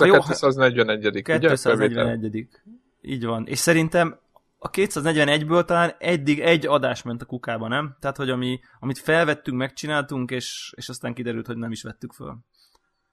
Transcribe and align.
a 0.00 0.20
241 0.20 1.22
241 1.22 2.48
Így 3.00 3.24
van. 3.24 3.46
És 3.46 3.58
szerintem 3.58 4.18
a 4.58 4.70
241-ből 4.70 5.64
talán 5.64 5.94
eddig 5.98 6.40
egy 6.40 6.66
adás 6.66 7.02
ment 7.02 7.22
a 7.22 7.24
kukába, 7.24 7.68
nem? 7.68 7.96
Tehát, 8.00 8.16
hogy 8.16 8.30
ami, 8.30 8.60
amit 8.80 8.98
felvettünk, 8.98 9.56
megcsináltunk, 9.56 10.30
és, 10.30 10.72
és 10.76 10.88
aztán 10.88 11.14
kiderült, 11.14 11.46
hogy 11.46 11.56
nem 11.56 11.70
is 11.70 11.82
vettük 11.82 12.12
föl. 12.12 12.36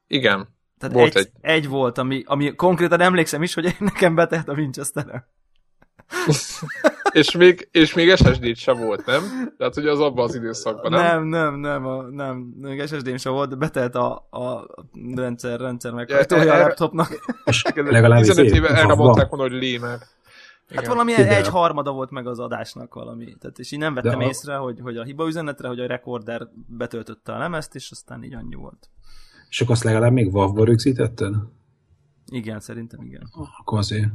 Igen. 0.08 0.48
Tehát 0.78 0.96
volt 0.96 1.16
egy, 1.16 1.30
egy... 1.42 1.52
egy 1.52 1.68
volt, 1.68 1.98
ami, 1.98 2.24
ami 2.26 2.56
konkrétan 2.56 3.02
emlékszem 3.02 3.44
is, 3.44 3.54
hogy 3.54 3.76
nekem 3.80 4.16
betett 4.16 4.48
a 4.48 4.54
winchester 4.54 5.26
és, 7.14 7.36
még, 7.36 7.68
és 7.72 7.94
még 7.94 8.16
SSD-t 8.16 8.56
sem 8.56 8.78
volt, 8.78 9.06
nem? 9.06 9.22
Tehát, 9.58 9.74
hogy 9.74 9.88
az 9.88 10.00
abban 10.00 10.24
az 10.24 10.36
időszakban, 10.36 10.92
nem? 10.92 11.28
Nem, 11.28 11.28
nem, 11.28 11.60
nem, 11.60 11.86
a, 11.86 12.02
nem 12.02 12.36
még 12.38 12.88
SSD-m 12.88 13.16
sem 13.16 13.34
volt, 13.34 13.50
de 13.50 13.56
betelt 13.56 13.96
a, 13.96 14.28
a 14.30 14.68
rendszer, 15.16 15.60
rendszer 15.60 15.92
meg 15.92 16.10
ja, 16.10 16.54
a 16.54 16.58
laptopnak. 16.58 17.42
És 17.46 17.64
legalább 17.76 18.22
15 18.22 18.54
éve 18.54 18.70
erre 18.70 18.96
mondták 18.96 19.30
volna, 19.30 19.52
hogy 19.52 19.62
lémer. 19.62 20.00
Hát 20.76 20.88
valami 20.88 21.14
egy 21.14 21.48
harmada 21.48 21.92
volt 21.92 22.10
meg 22.10 22.28
az 22.28 22.40
adásnak 22.40 22.94
valami. 22.94 23.36
Tehát, 23.40 23.60
és 23.60 23.72
így 23.72 23.80
nem 23.80 23.94
vettem 23.94 24.20
a... 24.20 24.24
észre, 24.24 24.56
hogy, 24.56 24.80
hogy 24.82 24.98
a 24.98 25.04
hiba 25.04 25.28
üzenetre, 25.28 25.68
hogy 25.68 25.80
a 25.80 25.88
recorder 25.88 26.48
betöltötte 26.68 27.34
a 27.34 27.38
lemezt, 27.38 27.76
és 27.76 27.92
aztán 27.92 28.24
így 28.24 28.34
annyi 28.34 28.56
volt. 28.56 28.90
És 29.50 29.62
akkor 29.62 29.74
azt 29.74 29.84
legalább 29.84 30.12
még 30.12 30.34
WAV-ba 30.34 30.66
rögzítetted? 30.66 31.36
Igen, 32.26 32.60
szerintem 32.60 33.02
igen. 33.02 33.30
Akkor 33.60 33.78
azért. 33.78 34.10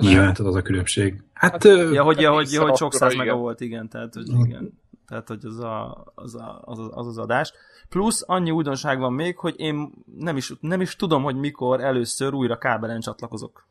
Nyilván 0.00 0.36
az 0.38 0.54
a 0.54 0.62
különbség. 0.62 1.22
Hát, 1.32 1.50
hát 1.50 1.64
ja, 1.64 2.02
hogy, 2.02 2.20
ja, 2.20 2.32
hogy, 2.32 2.52
ja, 2.52 2.62
hogy 2.62 2.76
sok 2.76 2.94
száz 2.94 3.14
mega 3.14 3.36
volt, 3.36 3.60
igen, 3.60 3.88
tehát, 3.88 4.14
hogy 4.14 4.28
igen. 4.28 4.80
Tehát, 5.06 5.28
hogy 5.28 5.44
az, 5.44 5.58
a, 5.58 6.04
az, 6.14 6.34
a, 6.34 6.62
az, 6.64 6.78
az, 6.90 7.06
az 7.06 7.18
adás. 7.18 7.52
Plusz 7.88 8.24
annyi 8.26 8.50
újdonság 8.50 8.98
van 8.98 9.12
még, 9.12 9.38
hogy 9.38 9.54
én 9.56 9.92
nem 10.18 10.36
is, 10.36 10.52
nem 10.60 10.80
is 10.80 10.96
tudom, 10.96 11.22
hogy 11.22 11.36
mikor 11.36 11.80
először 11.80 12.34
újra 12.34 12.58
kábelen 12.58 13.00
csatlakozok. 13.00 13.66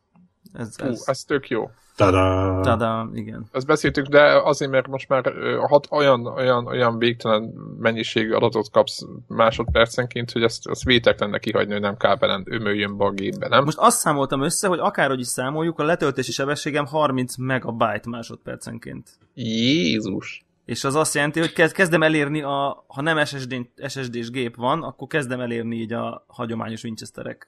Ez, 0.53 0.75
ez... 0.77 0.97
Hú, 0.97 1.11
ez 1.11 1.23
tök 1.23 1.49
jó. 1.49 1.69
Tada! 1.97 2.59
Tada, 2.63 3.09
igen. 3.13 3.45
Ezt 3.51 3.65
beszéltük, 3.65 4.05
de 4.05 4.41
azért, 4.43 4.71
mert 4.71 4.87
most 4.87 5.09
már 5.09 5.33
hat, 5.67 5.87
olyan, 5.91 6.25
olyan, 6.25 6.67
olyan 6.67 6.97
végtelen 6.97 7.43
mennyiségű 7.79 8.31
adatot 8.31 8.71
kapsz 8.71 9.05
másodpercenként, 9.27 10.31
hogy 10.31 10.43
ezt, 10.43 10.67
ezt 10.67 10.83
vétetlennek 10.83 11.39
kihagyni, 11.39 11.71
hogy 11.71 11.81
nem 11.81 11.97
kábelen 11.97 12.43
ömöljön 12.45 12.97
be 12.97 13.05
a 13.05 13.11
gépbe, 13.11 13.47
nem? 13.47 13.63
Most 13.63 13.77
azt 13.77 13.99
számoltam 13.99 14.41
össze, 14.41 14.67
hogy 14.67 14.79
akárhogy 14.79 15.19
is 15.19 15.27
számoljuk, 15.27 15.79
a 15.79 15.83
letöltési 15.83 16.31
sebességem 16.31 16.85
30 16.85 17.35
megabyte 17.37 18.09
másodpercenként. 18.09 19.09
Jézus! 19.33 20.45
És 20.65 20.83
az 20.83 20.95
azt 20.95 21.13
jelenti, 21.13 21.39
hogy 21.39 21.71
kezdem 21.71 22.03
elérni, 22.03 22.41
a, 22.41 22.85
ha 22.87 23.01
nem 23.01 23.25
SSD, 23.25 23.55
SSD-s 23.87 24.29
gép 24.29 24.55
van, 24.55 24.83
akkor 24.83 25.07
kezdem 25.07 25.39
elérni 25.39 25.75
így 25.75 25.93
a 25.93 26.25
hagyományos 26.27 26.83
Winchesterek 26.83 27.47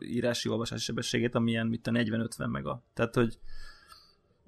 írási 0.00 0.48
olvasási 0.48 0.84
sebességét, 0.84 1.34
amilyen 1.34 1.66
mit 1.66 1.86
a 1.86 1.90
40-50 1.90 2.50
mega. 2.50 2.82
Tehát, 2.94 3.14
hogy 3.14 3.38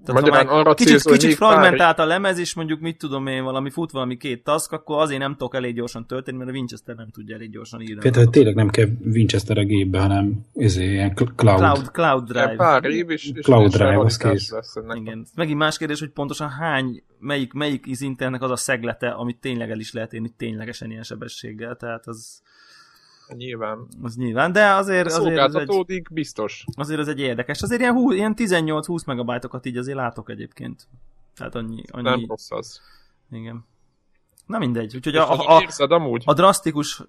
tehát 0.05 0.21
Magyarán 0.21 0.47
ha 0.47 0.59
arra 0.59 0.75
kicsit, 0.75 0.93
célzó, 0.93 1.11
kicsit 1.11 1.35
fragmentált 1.35 1.97
pár... 1.97 2.07
a 2.07 2.09
lemez, 2.09 2.39
és 2.39 2.55
mondjuk 2.55 2.81
mit 2.81 2.99
tudom 2.99 3.27
én, 3.27 3.43
valami 3.43 3.71
fut 3.71 3.91
valami 3.91 4.17
két 4.17 4.45
task, 4.45 4.73
akkor 4.73 5.01
azért 5.03 5.21
nem 5.21 5.33
tudok 5.33 5.55
elég 5.55 5.75
gyorsan 5.75 6.07
tölteni, 6.07 6.37
mert 6.37 6.51
a 6.51 6.53
Winchester 6.53 6.97
nem 6.97 7.09
tudja 7.11 7.35
elég 7.35 7.51
gyorsan 7.51 7.81
írni. 7.81 8.11
Tehát 8.11 8.31
tényleg 8.31 8.55
nem 8.55 8.69
kell 8.69 8.89
Winchester 9.05 9.59
a 9.59 9.65
gépbe, 9.65 10.01
hanem 10.01 10.41
ezért 10.55 10.91
ilyen 10.91 11.15
cloud. 11.15 11.35
Cloud, 11.35 11.91
cloud 11.91 12.25
drive. 12.25 12.55
Pár 12.57 12.85
év 12.85 13.11
is, 13.11 13.31
és 13.35 13.45
cloud 13.45 13.71
drive, 13.71 13.99
az 13.99 14.17
kész. 14.17 14.51
Lesz 14.51 14.77
Igen. 14.95 15.27
Megint 15.35 15.59
más 15.59 15.79
kérdés, 15.79 15.99
hogy 15.99 16.11
pontosan 16.11 16.49
hány, 16.49 17.03
melyik, 17.19 17.53
melyik 17.53 17.87
internet 18.01 18.43
az 18.43 18.51
a 18.51 18.57
szeglete, 18.57 19.09
amit 19.09 19.41
tényleg 19.41 19.71
el 19.71 19.79
is 19.79 19.93
lehet 19.93 20.13
érni 20.13 20.35
ténylegesen 20.37 20.91
ilyen 20.91 21.03
sebességgel, 21.03 21.77
tehát 21.77 22.07
az 22.07 22.43
Nyilván. 23.37 23.87
Az 24.03 24.17
nyilván, 24.17 24.53
de 24.53 24.71
azért... 24.71 25.07
azért 25.13 25.39
az 25.39 25.55
egy, 25.55 26.07
biztos. 26.11 26.65
Azért 26.77 27.01
az 27.01 27.09
egy 27.09 27.21
érdekes. 27.21 27.63
Azért 27.63 27.81
ilyen, 27.81 27.97
ilyen 28.11 28.35
18-20 28.37 29.07
megabájtokat 29.07 29.67
így 29.67 29.77
azért 29.77 29.97
látok 29.97 30.31
egyébként. 30.31 30.89
Tehát 31.37 31.55
annyi... 31.55 31.83
annyi... 31.91 32.09
Nem 32.09 32.25
rossz 32.29 32.51
az. 32.51 32.81
Igen. 33.31 33.65
Na 34.47 34.59
mindegy. 34.59 34.97
Úgyhogy 34.97 35.17
a, 35.17 35.33
a, 35.33 35.57
a, 35.57 35.61
érzed 35.61 35.93
amúgy? 35.93 36.23
a 36.27 36.35
drasztikus... 36.35 37.03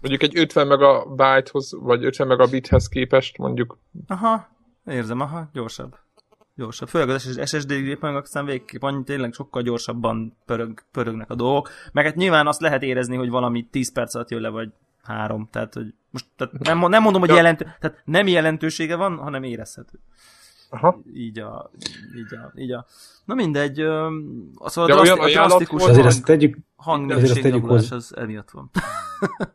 Mondjuk 0.00 0.22
egy 0.22 0.38
50 0.38 0.66
megabájthoz, 0.66 1.72
vagy 1.80 2.04
50 2.04 2.26
megabithez 2.26 2.88
képest 2.88 3.38
mondjuk... 3.38 3.78
Aha, 4.06 4.48
érzem, 4.86 5.20
aha, 5.20 5.48
gyorsabb. 5.52 5.96
Gyorsabb. 6.54 6.88
Főleg 6.88 7.08
az 7.08 7.40
SSD 7.44 7.72
gépen, 7.72 8.16
aztán 8.16 8.44
végképp 8.44 8.82
annyi, 8.82 9.04
tényleg 9.04 9.32
sokkal 9.32 9.62
gyorsabban 9.62 10.36
pörög, 10.46 10.82
pörögnek 10.92 11.30
a 11.30 11.34
dolgok. 11.34 11.70
Meg 11.92 12.04
hát 12.04 12.14
nyilván 12.14 12.46
azt 12.46 12.60
lehet 12.60 12.82
érezni, 12.82 13.16
hogy 13.16 13.28
valami 13.28 13.66
10 13.70 13.92
perc 13.92 14.14
alatt 14.14 14.30
jön 14.30 14.40
le, 14.40 14.48
vagy 14.48 14.68
három, 15.06 15.48
tehát 15.50 15.74
hogy 15.74 15.94
most 16.10 16.26
tehát 16.36 16.58
nem, 16.58 16.88
nem 16.88 17.02
mondom, 17.02 17.20
hogy 17.20 17.30
jelentő, 17.30 17.64
tehát 17.80 18.02
nem 18.04 18.26
jelentősége 18.26 18.96
van, 18.96 19.16
hanem 19.16 19.42
érezhető. 19.42 19.98
Aha. 20.70 21.02
Így 21.14 21.38
a, 21.38 21.70
így 22.16 22.34
a, 22.34 22.52
így 22.56 22.72
a, 22.72 22.86
na 23.24 23.34
mindegy, 23.34 23.80
az 24.54 24.72
szóval 24.72 24.90
a, 24.90 25.02
draszti, 25.02 25.20
a 25.20 25.28
drasztikus 25.28 25.82
hang, 26.76 27.10
azért 27.10 27.40
tegyük 27.40 27.66
hoz... 27.66 27.92
az 27.92 28.16
emiatt 28.16 28.50
van. 28.50 28.70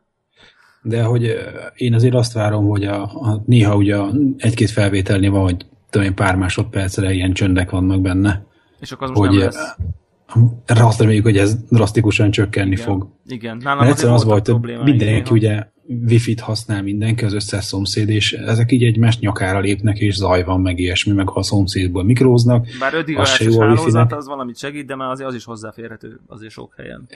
De 0.84 1.02
hogy 1.02 1.34
én 1.74 1.94
azért 1.94 2.14
azt 2.14 2.32
várom, 2.32 2.68
hogy 2.68 2.84
a, 2.84 3.02
a 3.02 3.42
néha 3.46 3.76
ugye 3.76 3.98
egy-két 4.36 4.70
felvételnél 4.70 5.30
van, 5.30 5.42
hogy 5.42 5.66
tudom 5.90 6.06
én, 6.06 6.14
pár 6.14 6.36
másodpercre 6.36 7.12
ilyen 7.12 7.32
csöndek 7.32 7.70
vannak 7.70 8.00
benne. 8.00 8.44
És 8.80 8.92
akkor 8.92 9.10
az 9.10 9.18
most 9.18 9.30
hogy, 9.30 9.38
nem 9.38 9.48
lesz 9.48 9.76
azt 10.66 11.00
reméljük, 11.00 11.24
hogy 11.24 11.36
ez 11.36 11.56
drasztikusan 11.68 12.30
csökkenni 12.30 12.72
Igen. 12.72 12.84
fog. 12.84 13.08
Igen, 13.26 13.56
nálam 13.56 13.78
Mert 13.78 13.90
egyszerűen 13.90 14.14
az 14.14 14.24
volt, 14.24 14.46
hogy 14.46 14.78
mindenki 14.84 15.32
ugye 15.32 15.66
wifi-t 15.86 16.40
használ 16.40 16.82
mindenki, 16.82 17.24
az 17.24 17.32
összes 17.32 17.64
szomszéd, 17.64 18.08
és 18.08 18.32
ezek 18.32 18.72
így 18.72 18.84
egymást 18.84 19.20
nyakára 19.20 19.58
lépnek, 19.58 19.98
és 19.98 20.14
zaj 20.14 20.44
van, 20.44 20.60
meg 20.60 20.78
ilyesmi, 20.78 21.12
meg 21.12 21.28
ha 21.28 21.38
a 21.38 21.42
szomszédból 21.42 22.04
mikróznak. 22.04 22.66
Bár 22.80 22.94
5 22.94 23.16
az 23.16 23.28
se 23.28 23.44
jó 23.44 23.60
a 23.60 23.64
hálózat, 23.64 24.12
az 24.12 24.26
valamit 24.26 24.58
segít, 24.58 24.86
de 24.86 24.96
már 24.96 25.10
azért 25.10 25.28
az 25.28 25.34
is 25.34 25.44
hozzáférhető 25.44 26.20
azért 26.26 26.52
sok 26.52 26.74
helyen. 26.76 27.08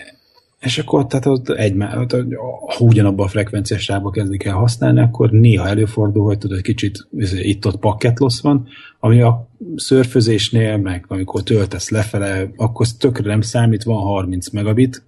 És 0.61 0.79
akkor 0.79 1.07
tehát 1.07 1.27
ott 1.27 1.49
egy, 1.49 1.75
ha 1.79 2.85
ugyanabban 2.85 3.27
a 3.27 3.29
frekvenciásába 3.29 4.11
kezdik 4.11 4.45
el 4.45 4.55
használni, 4.55 5.01
akkor 5.01 5.31
néha 5.31 5.69
előfordul, 5.69 6.25
hogy 6.25 6.39
tudod, 6.39 6.61
kicsit 6.61 7.09
itt-ott 7.43 7.79
pakketlosz 7.79 8.41
van, 8.41 8.69
ami 9.01 9.21
a 9.21 9.49
szörfözésnél, 9.77 10.77
meg 10.77 11.05
amikor 11.09 11.43
töltesz 11.43 11.91
lefele, 11.91 12.51
akkor 12.57 12.87
tökre 12.99 13.27
nem 13.27 13.41
számít, 13.41 13.83
van 13.83 14.03
30 14.03 14.51
megabit, 14.51 15.03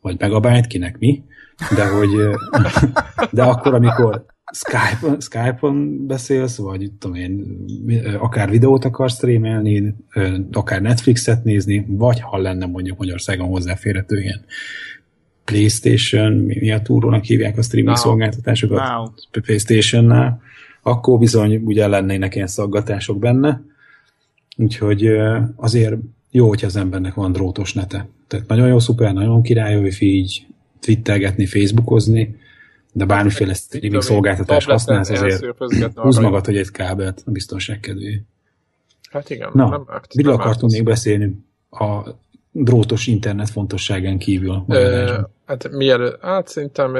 vagy 0.00 0.16
megabyte, 0.18 0.66
kinek 0.66 0.98
mi, 0.98 1.22
de 1.74 1.88
hogy 1.88 2.10
de 3.30 3.42
akkor, 3.42 3.74
amikor 3.74 4.24
Skype-on, 4.52 5.20
Skype-on 5.20 6.06
beszélsz, 6.06 6.56
vagy 6.56 6.90
tudom 6.98 7.16
én, 7.16 7.64
akár 8.18 8.50
videót 8.50 8.84
akarsz 8.84 9.14
streamelni, 9.14 9.94
akár 10.52 10.82
Netflixet 10.82 11.44
nézni, 11.44 11.84
vagy 11.88 12.20
ha 12.20 12.38
lenne 12.38 12.66
mondjuk 12.66 12.98
Magyarországon 12.98 13.48
hozzáférhető 13.48 14.20
ilyen 14.20 14.44
PlayStation, 15.44 16.32
mi 16.32 16.70
a 16.70 16.82
túrónak 16.82 17.24
hívják 17.24 17.58
a 17.58 17.62
streaming 17.62 17.96
no. 17.96 18.02
szolgáltatásokat? 18.02 18.78
No. 18.78 19.40
PlayStation-nál, 19.40 20.40
akkor 20.82 21.18
bizony 21.18 21.56
ugye 21.56 21.86
lennének 21.86 22.34
ilyen 22.34 22.46
szaggatások 22.46 23.18
benne, 23.18 23.62
úgyhogy 24.56 25.06
azért 25.56 25.94
jó, 26.30 26.48
hogyha 26.48 26.66
az 26.66 26.76
embernek 26.76 27.14
van 27.14 27.32
drótos 27.32 27.72
nete. 27.72 28.08
Tehát 28.26 28.48
nagyon 28.48 28.68
jó, 28.68 28.78
szuper, 28.78 29.12
nagyon 29.12 29.42
király, 29.42 29.80
hogy 29.80 29.96
így 30.02 30.46
twittelgetni, 30.80 31.46
facebookozni, 31.46 32.36
de 32.92 33.04
bármiféle 33.04 33.54
streaming 33.54 34.02
szolgáltatás 34.02 34.64
használsz, 34.64 35.10
azért 35.10 35.56
húz 35.94 36.18
magad, 36.18 36.44
hogy 36.44 36.56
egy 36.56 36.70
kábelt 36.70 37.22
a 37.26 37.30
biztonság 37.30 37.80
kedvé. 37.80 38.22
Hát 39.10 39.30
igen. 39.30 39.50
Na, 39.52 39.68
nem, 39.68 39.86
miről 40.14 40.32
akartunk 40.32 40.72
még 40.72 40.84
beszélni 40.84 41.44
a 41.70 42.08
drótos 42.50 43.06
internet 43.06 43.50
fontosságán 43.50 44.18
kívül? 44.18 44.64
E, 44.68 45.28
hát 45.46 45.70
mielőtt, 45.70 46.20
hát 46.20 46.48
szerintem 46.48 46.96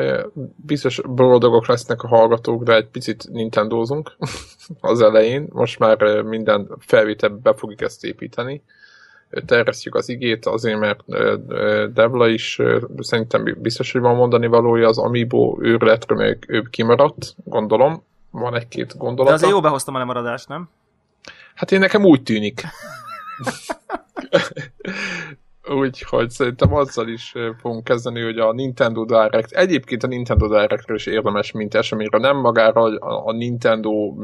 biztos 0.56 1.00
boldogok 1.08 1.66
lesznek 1.66 2.02
a 2.02 2.08
hallgatók, 2.08 2.62
de 2.62 2.74
egy 2.74 2.86
picit 2.86 3.28
nintendózunk 3.32 4.16
az 4.80 5.00
elején. 5.00 5.46
Most 5.52 5.78
már 5.78 6.22
minden 6.22 6.68
felvétel 6.78 7.28
be 7.28 7.54
fogjuk 7.54 7.80
ezt 7.80 8.04
építeni 8.04 8.62
terjesztjük 9.46 9.94
az 9.94 10.08
igét, 10.08 10.46
azért 10.46 10.78
mert 10.78 11.04
Devla 11.92 12.28
is 12.28 12.60
szerintem 12.98 13.56
biztos, 13.58 13.92
hogy 13.92 14.00
van 14.00 14.16
mondani 14.16 14.46
valója 14.46 14.88
az 14.88 14.98
Amiibo 14.98 15.56
őrületről, 15.60 16.18
még 16.18 16.38
ő 16.46 16.62
kimaradt, 16.70 17.34
gondolom. 17.44 18.02
Van 18.30 18.54
egy-két 18.54 18.96
gondolat. 18.96 19.28
De 19.28 19.34
azért 19.34 19.52
jó 19.52 19.60
behoztam 19.60 19.94
a 19.94 19.98
lemaradást, 19.98 20.48
nem? 20.48 20.68
Hát 21.54 21.72
én 21.72 21.78
nekem 21.78 22.04
úgy 22.04 22.22
tűnik. 22.22 22.62
Úgyhogy 25.68 26.30
szerintem 26.30 26.74
azzal 26.74 27.08
is 27.08 27.34
fogunk 27.60 27.84
kezdeni, 27.84 28.22
hogy 28.22 28.38
a 28.38 28.52
Nintendo 28.52 29.04
Direct, 29.04 29.52
egyébként 29.52 30.02
a 30.02 30.06
Nintendo 30.06 30.48
Directről 30.48 30.96
is 30.96 31.06
érdemes, 31.06 31.52
mint 31.52 31.74
eseményre, 31.74 32.18
nem 32.18 32.36
magára 32.36 32.82
a 33.00 33.32
Nintendo 33.32 34.14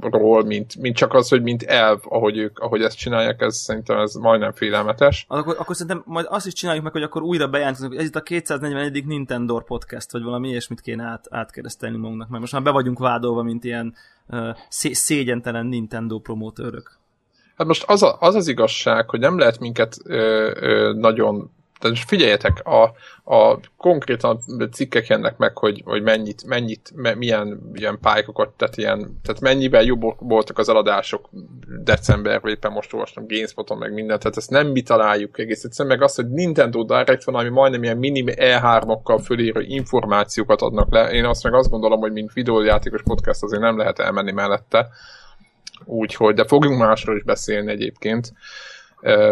ról, 0.00 0.44
mint, 0.44 0.76
mint 0.76 0.96
csak 0.96 1.14
az, 1.14 1.28
hogy 1.28 1.42
mint 1.42 1.62
elv, 1.62 1.98
ahogy 2.04 2.38
ők, 2.38 2.58
ahogy 2.58 2.82
ezt 2.82 2.96
csinálják, 2.96 3.40
ez 3.40 3.56
szerintem 3.56 3.98
ez 3.98 4.14
majdnem 4.14 4.52
félelmetes. 4.52 5.24
Akkor, 5.28 5.56
akkor 5.58 5.76
szerintem 5.76 6.02
majd 6.06 6.26
azt 6.28 6.46
is 6.46 6.52
csináljuk 6.52 6.84
meg, 6.84 6.92
hogy 6.92 7.02
akkor 7.02 7.22
újra 7.22 7.48
bejelentkezünk, 7.48 7.92
hogy 7.92 8.02
ez 8.02 8.08
itt 8.08 8.16
a 8.16 8.22
241. 8.22 9.06
Nintendo 9.06 9.60
podcast, 9.60 10.12
vagy 10.12 10.22
valami 10.22 10.48
ilyesmit 10.48 10.80
kéne 10.80 11.04
át, 11.04 11.26
átkeresztelni 11.30 11.96
magunknak, 11.96 12.28
mert 12.28 12.40
most 12.40 12.52
már 12.52 12.62
be 12.62 12.70
vagyunk 12.70 12.98
vádolva, 12.98 13.42
mint 13.42 13.64
ilyen 13.64 13.94
uh, 14.28 14.48
szé- 14.68 14.94
szégyentelen 14.94 15.66
Nintendo 15.66 16.18
promotőrök. 16.18 16.98
Hát 17.56 17.66
most 17.66 17.84
az, 17.86 18.02
a, 18.02 18.16
az 18.20 18.34
az 18.34 18.48
igazság, 18.48 19.10
hogy 19.10 19.20
nem 19.20 19.38
lehet 19.38 19.58
minket 19.58 19.96
ö, 20.04 20.50
ö, 20.60 20.92
nagyon 20.92 21.50
tehát 21.84 21.98
figyeljetek, 21.98 22.66
a, 22.66 22.82
a 23.34 23.58
konkrétan 23.76 24.40
cikkek 24.72 25.06
jönnek 25.06 25.36
meg, 25.36 25.58
hogy, 25.58 25.82
hogy 25.84 26.02
mennyit, 26.02 26.44
mennyit 26.46 26.92
me, 26.94 27.14
milyen 27.14 27.70
ilyen 27.74 27.98
pályákat, 28.00 28.52
tehát, 28.56 28.76
ilyen, 28.76 29.20
tehát 29.22 29.40
mennyivel 29.40 29.82
jobbak 29.82 30.20
voltak 30.20 30.58
az 30.58 30.68
eladások 30.68 31.28
decemberben, 31.82 32.52
éppen 32.52 32.72
most 32.72 32.92
olvastam 32.92 33.26
GameSpoton, 33.26 33.78
meg 33.78 33.92
mindent, 33.92 34.20
tehát 34.20 34.36
ezt 34.36 34.50
nem 34.50 34.66
mi 34.66 34.82
találjuk 34.82 35.38
egész 35.38 35.64
egyszerűen, 35.64 35.96
meg 35.96 36.04
azt, 36.04 36.16
hogy 36.16 36.30
Nintendo 36.30 36.82
Direct 36.82 37.24
van, 37.24 37.34
ami 37.34 37.48
majdnem 37.48 37.82
ilyen 37.82 37.98
mini 37.98 38.24
E3-okkal 38.26 39.20
fölírő 39.24 39.62
információkat 39.62 40.62
adnak 40.62 40.92
le. 40.92 41.10
Én 41.10 41.24
azt 41.24 41.42
meg 41.42 41.54
azt 41.54 41.70
gondolom, 41.70 42.00
hogy 42.00 42.12
mint 42.12 42.32
videójátékos 42.32 43.02
podcast 43.02 43.42
azért 43.42 43.62
nem 43.62 43.78
lehet 43.78 43.98
elmenni 43.98 44.32
mellette. 44.32 44.88
Úgyhogy, 45.84 46.34
de 46.34 46.44
fogunk 46.44 46.78
másról 46.78 47.16
is 47.16 47.22
beszélni 47.22 47.70
egyébként 47.70 48.32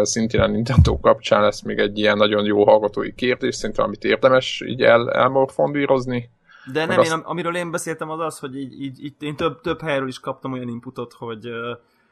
szintén 0.01 0.41
a 0.41 0.47
Nintendo 0.47 0.99
kapcsán 0.99 1.41
lesz 1.41 1.61
még 1.61 1.77
egy 1.77 1.97
ilyen 1.97 2.17
nagyon 2.17 2.45
jó 2.45 2.65
hallgatói 2.65 3.13
kérdés, 3.13 3.55
szerintem 3.55 3.85
amit 3.85 4.03
érdemes 4.03 4.61
így 4.65 4.81
el, 4.81 5.11
elmorfondírozni. 5.11 6.29
De 6.71 6.85
nem, 6.85 6.99
azt... 6.99 7.11
én, 7.11 7.19
amiről 7.19 7.55
én 7.55 7.71
beszéltem 7.71 8.09
az 8.09 8.19
az, 8.19 8.39
hogy 8.39 8.57
így, 8.57 8.81
így, 8.81 9.03
így 9.03 9.13
én 9.19 9.35
több, 9.35 9.61
több 9.61 9.81
helyről 9.81 10.07
is 10.07 10.19
kaptam 10.19 10.51
olyan 10.51 10.67
inputot, 10.67 11.13
hogy, 11.13 11.49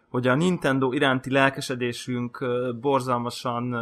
hogy 0.10 0.28
a 0.28 0.36
Nintendo 0.36 0.92
iránti 0.92 1.32
lelkesedésünk 1.32 2.46
borzalmasan 2.82 3.76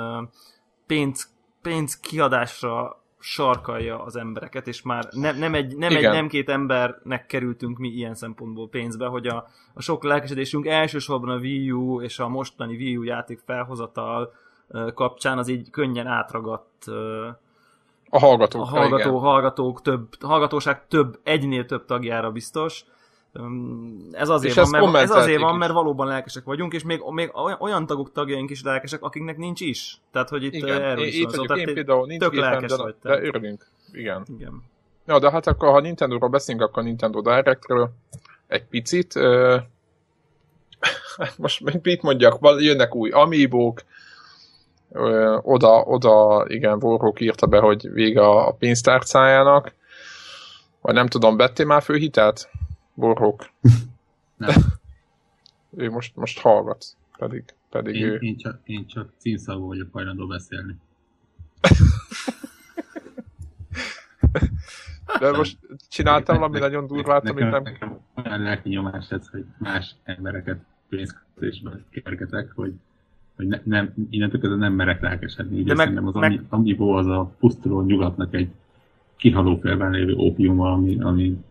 pénz, 0.88 1.30
pénz 1.62 2.00
kiadásra 2.00 2.99
sarkalja 3.20 4.04
az 4.04 4.16
embereket, 4.16 4.68
és 4.68 4.82
már 4.82 5.08
ne, 5.12 5.32
nem, 5.32 5.54
egy, 5.54 5.78
nem, 5.78 5.96
egy, 5.96 6.02
nem 6.02 6.28
két 6.28 6.50
embernek 6.50 7.26
kerültünk 7.26 7.78
mi 7.78 7.88
ilyen 7.88 8.16
szempontból 8.16 8.70
pénzbe, 8.70 9.06
hogy 9.06 9.28
a, 9.28 9.48
a 9.74 9.82
sok 9.82 10.04
lelkesedésünk 10.04 10.68
elsősorban 10.68 11.30
a 11.30 11.40
Wii 11.40 11.72
U 11.72 12.02
és 12.02 12.20
a 12.20 12.28
mostani 12.28 12.76
Wii 12.76 12.98
U 12.98 13.04
játék 13.04 13.40
felhozatal 13.46 14.34
kapcsán 14.94 15.38
az 15.38 15.48
így 15.48 15.70
könnyen 15.70 16.08
átragadt 16.08 16.88
a 18.10 18.20
hallgatók. 18.20 18.62
A 18.62 18.66
hallgató, 18.66 19.10
igen. 19.10 19.22
hallgatók 19.22 19.82
több, 19.82 20.08
hallgatóság 20.22 20.88
több, 20.88 21.20
egynél 21.24 21.66
több 21.66 21.86
tagjára 21.86 22.32
biztos, 22.32 22.86
ez 24.12 24.30
azért, 24.30 24.56
van, 24.56 24.92
mert, 24.92 25.04
ez 25.04 25.12
azért 25.12 25.42
van, 25.42 25.58
mert 25.58 25.72
valóban 25.72 26.08
lelkesek 26.08 26.44
vagyunk, 26.44 26.74
és 26.74 26.84
még, 26.84 27.02
még 27.12 27.32
olyan 27.60 27.86
tagok 27.86 28.12
tagjaink 28.12 28.50
is 28.50 28.64
lelkesek, 28.64 29.02
akiknek 29.02 29.38
nincs 29.38 29.62
is. 29.62 30.02
Tehát, 30.12 30.30
hogy 30.30 30.44
itt 30.44 30.54
Igen, 30.54 30.82
erről 30.82 31.06
is 31.06 31.22
van. 31.22 31.46
Tehát 31.46 31.68
én 31.68 31.74
például 31.74 32.06
nincs 32.06 32.22
tök 32.22 32.32
gépen, 32.32 32.66
de, 32.68 32.76
vagy 32.76 32.96
de 33.02 33.22
örülünk. 33.22 33.66
Igen. 33.92 34.26
Igen. 34.38 34.64
Ja, 35.06 35.20
de 35.20 35.32
hát 35.32 35.48
akkor, 35.48 35.70
ha 35.70 35.80
Nintendo-ról 35.80 36.30
beszélünk, 36.30 36.64
akkor 36.64 36.84
Nintendo 36.84 37.22
Directről 37.22 37.92
egy 38.48 38.66
picit. 38.66 39.14
most 41.38 41.82
mit 41.84 42.02
mondjak, 42.02 42.38
jönnek 42.60 42.96
új 42.96 43.10
amiibók, 43.10 43.82
oda, 45.42 45.82
oda, 45.82 46.46
igen, 46.48 46.84
Warhawk 46.84 47.22
írta 47.22 47.48
be, 47.48 47.60
hogy 47.60 47.92
vége 47.92 48.22
a 48.22 48.52
pénztárcájának, 48.52 49.74
vagy 50.82 50.94
nem 50.94 51.08
tudom, 51.08 51.38
bettél 51.38 51.66
már 51.66 51.82
főhitelt? 51.82 52.50
Borhók. 53.00 53.50
Nem. 54.38 54.56
ő 55.78 55.90
most, 55.90 56.16
most 56.16 56.40
hallgat, 56.40 56.86
pedig, 57.18 57.44
pedig 57.70 57.96
én, 57.96 58.06
ő... 58.06 58.16
Én 58.16 58.38
csak, 58.38 58.60
én 58.64 58.86
csak 58.86 59.12
címszavú 59.18 59.68
vagyok 59.68 59.88
hajlandó 59.92 60.28
beszélni. 60.28 60.76
De 65.20 65.32
most 65.32 65.58
csináltam 65.90 66.38
valami 66.38 66.60
nagyon 66.60 66.88
durvát, 66.88 67.30
amit 67.30 67.50
nem... 67.50 67.64
Nekem 67.64 68.00
olyan 68.26 68.42
lelki 68.42 68.70
nyomás 68.70 69.12
ez, 69.12 69.28
hogy 69.28 69.46
más 69.58 69.96
embereket 70.04 70.60
pénzkötésbe 70.90 71.72
kergetek, 71.92 72.52
hogy, 72.56 72.74
hogy 73.36 73.48
ne, 73.48 73.60
nem, 73.64 73.94
innentől 74.10 74.40
kezdve 74.40 74.60
nem 74.60 74.74
merek 74.74 75.02
lelkesedni. 75.02 75.62
Ugye 75.62 75.74
meg, 75.74 76.06
az 76.06 76.14
meg... 76.14 76.44
Amiibo 76.50 76.98
az 76.98 77.08
a 77.08 77.36
pusztuló 77.40 77.82
nyugatnak 77.82 78.34
egy 78.34 78.50
kihaló 79.16 79.56
félben 79.56 79.92
lévő 79.92 80.16
ópiuma, 80.16 80.72
ami, 80.72 81.00
ami 81.00 81.44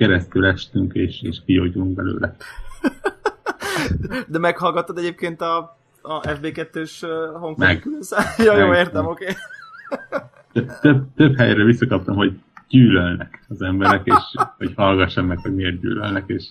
keresztül 0.00 0.46
estünk, 0.46 0.94
és, 0.94 1.22
és 1.22 1.38
kijógyunk 1.44 1.94
belőle. 1.94 2.36
De 4.28 4.38
meghallgattad 4.38 4.98
egyébként 4.98 5.40
a, 5.40 5.76
a 6.02 6.20
FB2-s 6.20 7.00
Hongkong 7.32 7.58
Meg. 7.58 7.86
Ja, 8.46 8.58
jó, 8.58 8.74
értem, 8.74 9.06
oké. 9.06 9.26
Okay. 10.50 10.66
Több, 10.80 11.04
több 11.16 11.36
helyre 11.36 11.64
visszakaptam, 11.64 12.16
hogy 12.16 12.40
gyűlölnek 12.68 13.44
az 13.48 13.62
emberek, 13.62 14.00
és 14.04 14.42
hogy 14.58 14.72
hallgassam 14.76 15.26
meg, 15.26 15.38
hogy 15.38 15.54
miért 15.54 15.80
gyűlölnek, 15.80 16.24
és, 16.26 16.44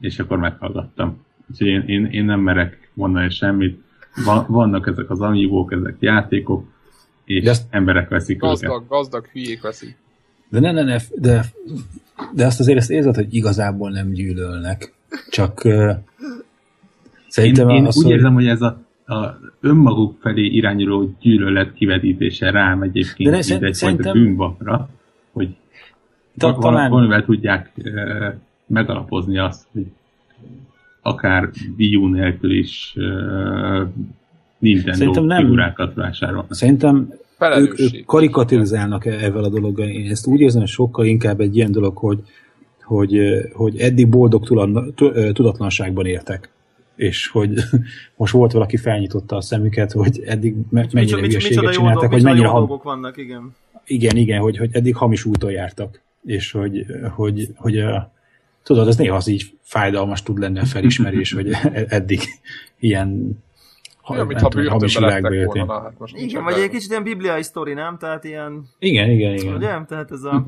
és 0.00 0.18
akkor 0.18 0.38
meghallgattam. 0.38 1.24
Úgyhogy 1.50 1.66
én, 1.66 1.82
én, 1.86 2.04
én 2.04 2.24
nem 2.24 2.40
merek 2.40 2.90
mondani 2.94 3.30
semmit. 3.30 3.82
Vannak 4.46 4.86
ezek 4.86 5.10
az 5.10 5.20
amívók, 5.20 5.72
ezek 5.72 5.96
játékok, 5.98 6.64
és 7.24 7.44
de 7.44 7.54
emberek 7.70 8.08
veszik 8.08 8.40
gazdag, 8.40 8.70
őket. 8.70 8.88
Gazdag 8.88 9.26
hülyék 9.26 9.62
veszik. 9.62 9.96
De 10.48 10.60
ne, 10.60 10.72
ne, 10.72 10.82
ne, 10.82 10.96
de 11.14 11.44
de 12.34 12.46
azt 12.46 12.60
azért 12.60 12.78
ezt 12.78 12.90
érzed, 12.90 13.14
hogy 13.14 13.34
igazából 13.34 13.90
nem 13.90 14.10
gyűlölnek. 14.10 14.94
Csak 15.30 15.62
uh, 15.64 15.90
szerintem 17.28 17.68
én, 17.68 17.76
én 17.76 17.86
az, 17.86 17.96
úgy 17.96 18.04
hogy... 18.04 18.12
érzem, 18.12 18.34
hogy 18.34 18.46
ez 18.46 18.62
a, 18.62 18.78
a 19.06 19.38
önmaguk 19.60 20.18
felé 20.20 20.46
irányuló 20.46 21.14
gyűlölet 21.20 21.72
kivetítése 21.72 22.50
rám 22.50 22.82
egyébként 22.82 23.30
De 23.30 23.56
ne, 23.58 23.66
egy 23.66 23.74
szerintem... 23.74 24.12
bűnbakra, 24.12 24.88
hogy 25.32 25.56
Ta, 26.36 26.46
val- 26.46 26.60
talán... 26.60 26.90
valamivel 26.90 27.24
tudják 27.24 27.72
uh, 27.76 28.34
megalapozni 28.66 29.38
azt, 29.38 29.66
hogy 29.72 29.86
akár 31.02 31.50
Wii 31.78 32.06
nélkül 32.10 32.58
is 32.58 32.94
uh, 32.96 33.88
Nintendo 34.58 35.20
nem, 35.20 35.42
figurákat 35.42 35.94
vásárolnak. 35.94 36.54
Szerintem 36.54 37.12
ők, 37.40 37.80
ők 37.80 38.04
karikaturizálnak 38.06 39.06
ezzel 39.06 39.44
a 39.44 39.48
dologgal. 39.48 39.88
Én 39.88 40.10
ezt 40.10 40.26
úgy 40.26 40.40
érzem, 40.40 40.60
hogy 40.60 40.70
sokkal 40.70 41.06
inkább 41.06 41.40
egy 41.40 41.56
ilyen 41.56 41.72
dolog, 41.72 41.96
hogy, 41.96 42.22
hogy, 42.82 43.18
hogy 43.52 43.78
eddig 43.78 44.08
boldog 44.08 44.46
tudatlanságban 45.32 46.06
éltek 46.06 46.50
és 46.96 47.28
hogy 47.28 47.54
most 48.16 48.32
volt 48.32 48.52
valaki 48.52 48.76
felnyitotta 48.76 49.36
a 49.36 49.40
szemüket, 49.40 49.92
hogy 49.92 50.22
eddig 50.26 50.54
me- 50.70 50.92
mennyire 50.92 51.20
hülyeséget 51.20 51.72
csináltak, 51.72 52.12
hogy 52.12 52.22
mennyire 52.22 52.48
ham... 52.48 52.80
vannak, 52.82 53.16
igen. 53.16 53.54
Igen, 53.86 54.16
igen, 54.16 54.40
hogy, 54.40 54.56
hogy 54.56 54.70
eddig 54.72 54.96
hamis 54.96 55.24
úton 55.24 55.50
jártak, 55.50 56.00
és 56.24 56.52
hogy, 56.52 56.86
hogy, 57.14 57.48
hogy 57.54 57.78
a, 57.78 58.12
tudod, 58.62 58.88
az 58.88 58.96
néha 58.96 59.16
az 59.16 59.26
így 59.26 59.52
fájdalmas 59.62 60.22
tud 60.22 60.38
lenni 60.38 60.58
a 60.58 60.64
felismerés, 60.64 61.32
hogy 61.32 61.50
eddig 61.88 62.20
ilyen 62.78 63.38
ha, 64.06 64.16
ja, 64.16 64.24
mintha 64.24 64.68
hamis 64.68 64.98
világba 64.98 65.32
jöttél. 65.32 65.66
Hát 65.66 65.98
most 65.98 66.16
igen, 66.16 66.44
vagy 66.44 66.58
egy 66.58 66.70
kicsit 66.70 66.90
ilyen 66.90 67.02
bibliai 67.02 67.42
sztori, 67.42 67.72
nem? 67.72 67.98
Tehát 67.98 68.24
ilyen... 68.24 68.68
Igen, 68.78 69.10
igen, 69.10 69.34
igen. 69.34 69.54
Ugye? 69.54 69.80
Tehát 69.88 70.10
ez 70.10 70.22
a... 70.22 70.42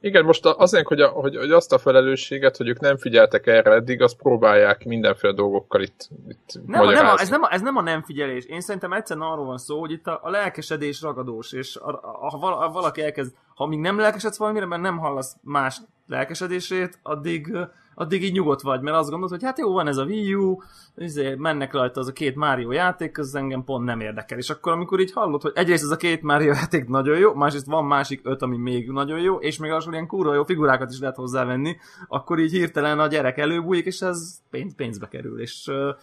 Igen, 0.00 0.24
most 0.24 0.46
azért, 0.46 0.86
hogy, 0.86 1.00
a, 1.00 1.08
hogy, 1.08 1.36
hogy 1.36 1.50
azt 1.50 1.72
a 1.72 1.78
felelősséget, 1.78 2.56
hogy 2.56 2.68
ők 2.68 2.80
nem 2.80 2.96
figyeltek 2.96 3.46
erre 3.46 3.70
eddig, 3.70 4.02
azt 4.02 4.16
próbálják 4.16 4.84
mindenféle 4.84 5.32
dolgokkal 5.32 5.82
itt, 5.82 6.08
itt 6.28 6.60
nem, 6.66 6.84
nem 6.84 7.06
a, 7.06 7.18
ez, 7.18 7.28
nem 7.28 7.42
a, 7.42 7.52
ez 7.52 7.60
nem 7.60 7.76
a 7.76 7.82
nem 7.82 8.02
figyelés. 8.02 8.44
Én 8.44 8.60
szerintem 8.60 8.92
egyszerűen 8.92 9.26
arról 9.26 9.44
van 9.44 9.58
szó, 9.58 9.80
hogy 9.80 9.90
itt 9.90 10.06
a, 10.06 10.20
a 10.22 10.30
lelkesedés 10.30 11.00
ragadós, 11.00 11.52
és 11.52 11.76
a, 11.76 11.90
a, 11.90 12.64
a, 12.64 12.70
valaki 12.70 13.02
elkezd, 13.02 13.34
ha 13.54 13.66
még 13.66 13.78
nem 13.78 13.98
lelkesedsz 13.98 14.36
valamire, 14.36 14.66
mert 14.66 14.82
nem 14.82 14.98
hallasz 14.98 15.36
más 15.40 15.80
lelkesedését, 16.06 16.98
addig 17.02 17.56
addig 17.94 18.22
így 18.22 18.32
nyugodt 18.32 18.62
vagy, 18.62 18.80
mert 18.80 18.96
azt 18.96 19.10
gondolod, 19.10 19.34
hogy 19.34 19.44
hát 19.44 19.58
jó, 19.58 19.72
van 19.72 19.86
ez 19.86 19.96
a 19.96 20.04
Wii 20.04 20.34
U, 20.34 20.62
izé, 20.96 21.34
mennek 21.34 21.72
rajta 21.72 22.00
az 22.00 22.08
a 22.08 22.12
két 22.12 22.36
Mario 22.36 22.72
játék, 22.72 23.18
az 23.18 23.34
engem 23.34 23.64
pont 23.64 23.84
nem 23.84 24.00
érdekel. 24.00 24.38
És 24.38 24.50
akkor, 24.50 24.72
amikor 24.72 25.00
így 25.00 25.12
hallod, 25.12 25.42
hogy 25.42 25.52
egyrészt 25.54 25.84
ez 25.84 25.90
a 25.90 25.96
két 25.96 26.22
Mario 26.22 26.52
játék 26.60 26.88
nagyon 26.88 27.18
jó, 27.18 27.34
másrészt 27.34 27.66
van 27.66 27.84
másik 27.84 28.20
öt, 28.24 28.42
ami 28.42 28.56
még 28.56 28.90
nagyon 28.90 29.20
jó, 29.20 29.36
és 29.36 29.58
még 29.58 29.70
az 29.70 29.88
ilyen 29.90 30.06
kurva 30.06 30.34
jó 30.34 30.44
figurákat 30.44 30.90
is 30.90 31.00
lehet 31.00 31.16
hozzávenni, 31.16 31.76
akkor 32.08 32.38
így 32.38 32.52
hirtelen 32.52 32.98
a 32.98 33.06
gyerek 33.06 33.38
előbújik, 33.38 33.86
és 33.86 34.00
ez 34.00 34.40
pénz, 34.50 34.74
pénzbe 34.74 35.08
kerül. 35.08 35.40
És 35.40 35.66
uh, 35.66 35.94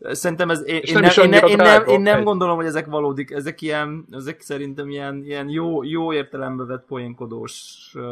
Szerintem 0.00 0.50
ez, 0.50 0.62
én, 0.66 0.80
én, 0.82 0.98
nem, 0.98 1.10
én, 1.22 1.28
ne, 1.28 1.38
én, 1.38 1.56
nem, 1.56 1.86
én 1.86 2.00
nem 2.00 2.24
gondolom, 2.24 2.56
hogy 2.56 2.66
ezek 2.66 2.86
valódik, 2.86 3.30
ezek 3.30 3.60
ilyen, 3.60 4.06
ezek 4.10 4.40
szerintem 4.40 4.88
ilyen, 4.88 5.22
ilyen 5.24 5.48
jó, 5.48 5.82
jó 5.82 6.12
értelembe 6.12 6.64
vett 6.64 6.86
poénkodós 6.86 7.92
uh, 7.94 8.02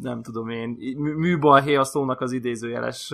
nem 0.00 0.22
tudom 0.22 0.48
én, 0.48 0.76
műbalhé 0.96 1.74
a 1.74 1.84
szónak 1.84 2.20
az 2.20 2.32
idézőjeles 2.32 3.12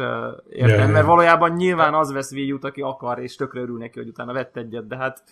értem, 0.50 0.90
mert 0.90 1.06
valójában 1.06 1.52
nyilván 1.52 1.94
az 1.94 2.12
vesz 2.12 2.32
Wii 2.32 2.58
aki 2.60 2.80
akar, 2.80 3.18
és 3.18 3.36
tökre 3.36 3.60
örül 3.60 3.78
neki, 3.78 3.98
hogy 3.98 4.08
utána 4.08 4.32
vett 4.32 4.56
egyet, 4.56 4.86
de 4.86 4.96
hát 4.96 5.22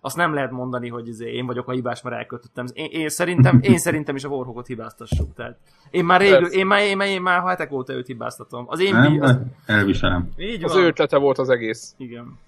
azt 0.00 0.16
nem 0.16 0.34
lehet 0.34 0.50
mondani, 0.50 0.88
hogy 0.88 1.08
izé, 1.08 1.32
én 1.32 1.46
vagyok 1.46 1.68
a 1.68 1.72
hibás, 1.72 2.02
mert 2.02 2.16
elkötöttem. 2.16 2.66
Én, 2.72 2.88
én, 2.90 3.08
szerintem, 3.08 3.58
én 3.70 3.78
szerintem 3.78 4.16
is 4.16 4.24
a 4.24 4.28
Warhawkot 4.28 4.66
hibáztassuk. 4.66 5.34
Tehát 5.34 5.56
én 5.90 6.04
már 6.04 6.20
rég, 6.20 6.48
én 6.50 6.66
már, 6.66 6.82
én, 6.82 6.96
már, 6.96 7.08
én 7.08 7.22
már 7.22 7.42
hetek 7.42 7.72
óta 7.72 7.92
őt 7.92 8.06
hibáztatom. 8.06 8.64
Az 8.68 8.80
én 8.80 8.94
nem, 8.94 9.18
az, 9.20 9.38
elviselem. 9.66 10.30
Így 10.36 10.64
az 10.64 10.72
van. 10.72 10.82
ő 10.82 10.86
ötlete 10.86 11.16
volt 11.16 11.38
az 11.38 11.48
egész. 11.48 11.94
Igen. 11.96 12.38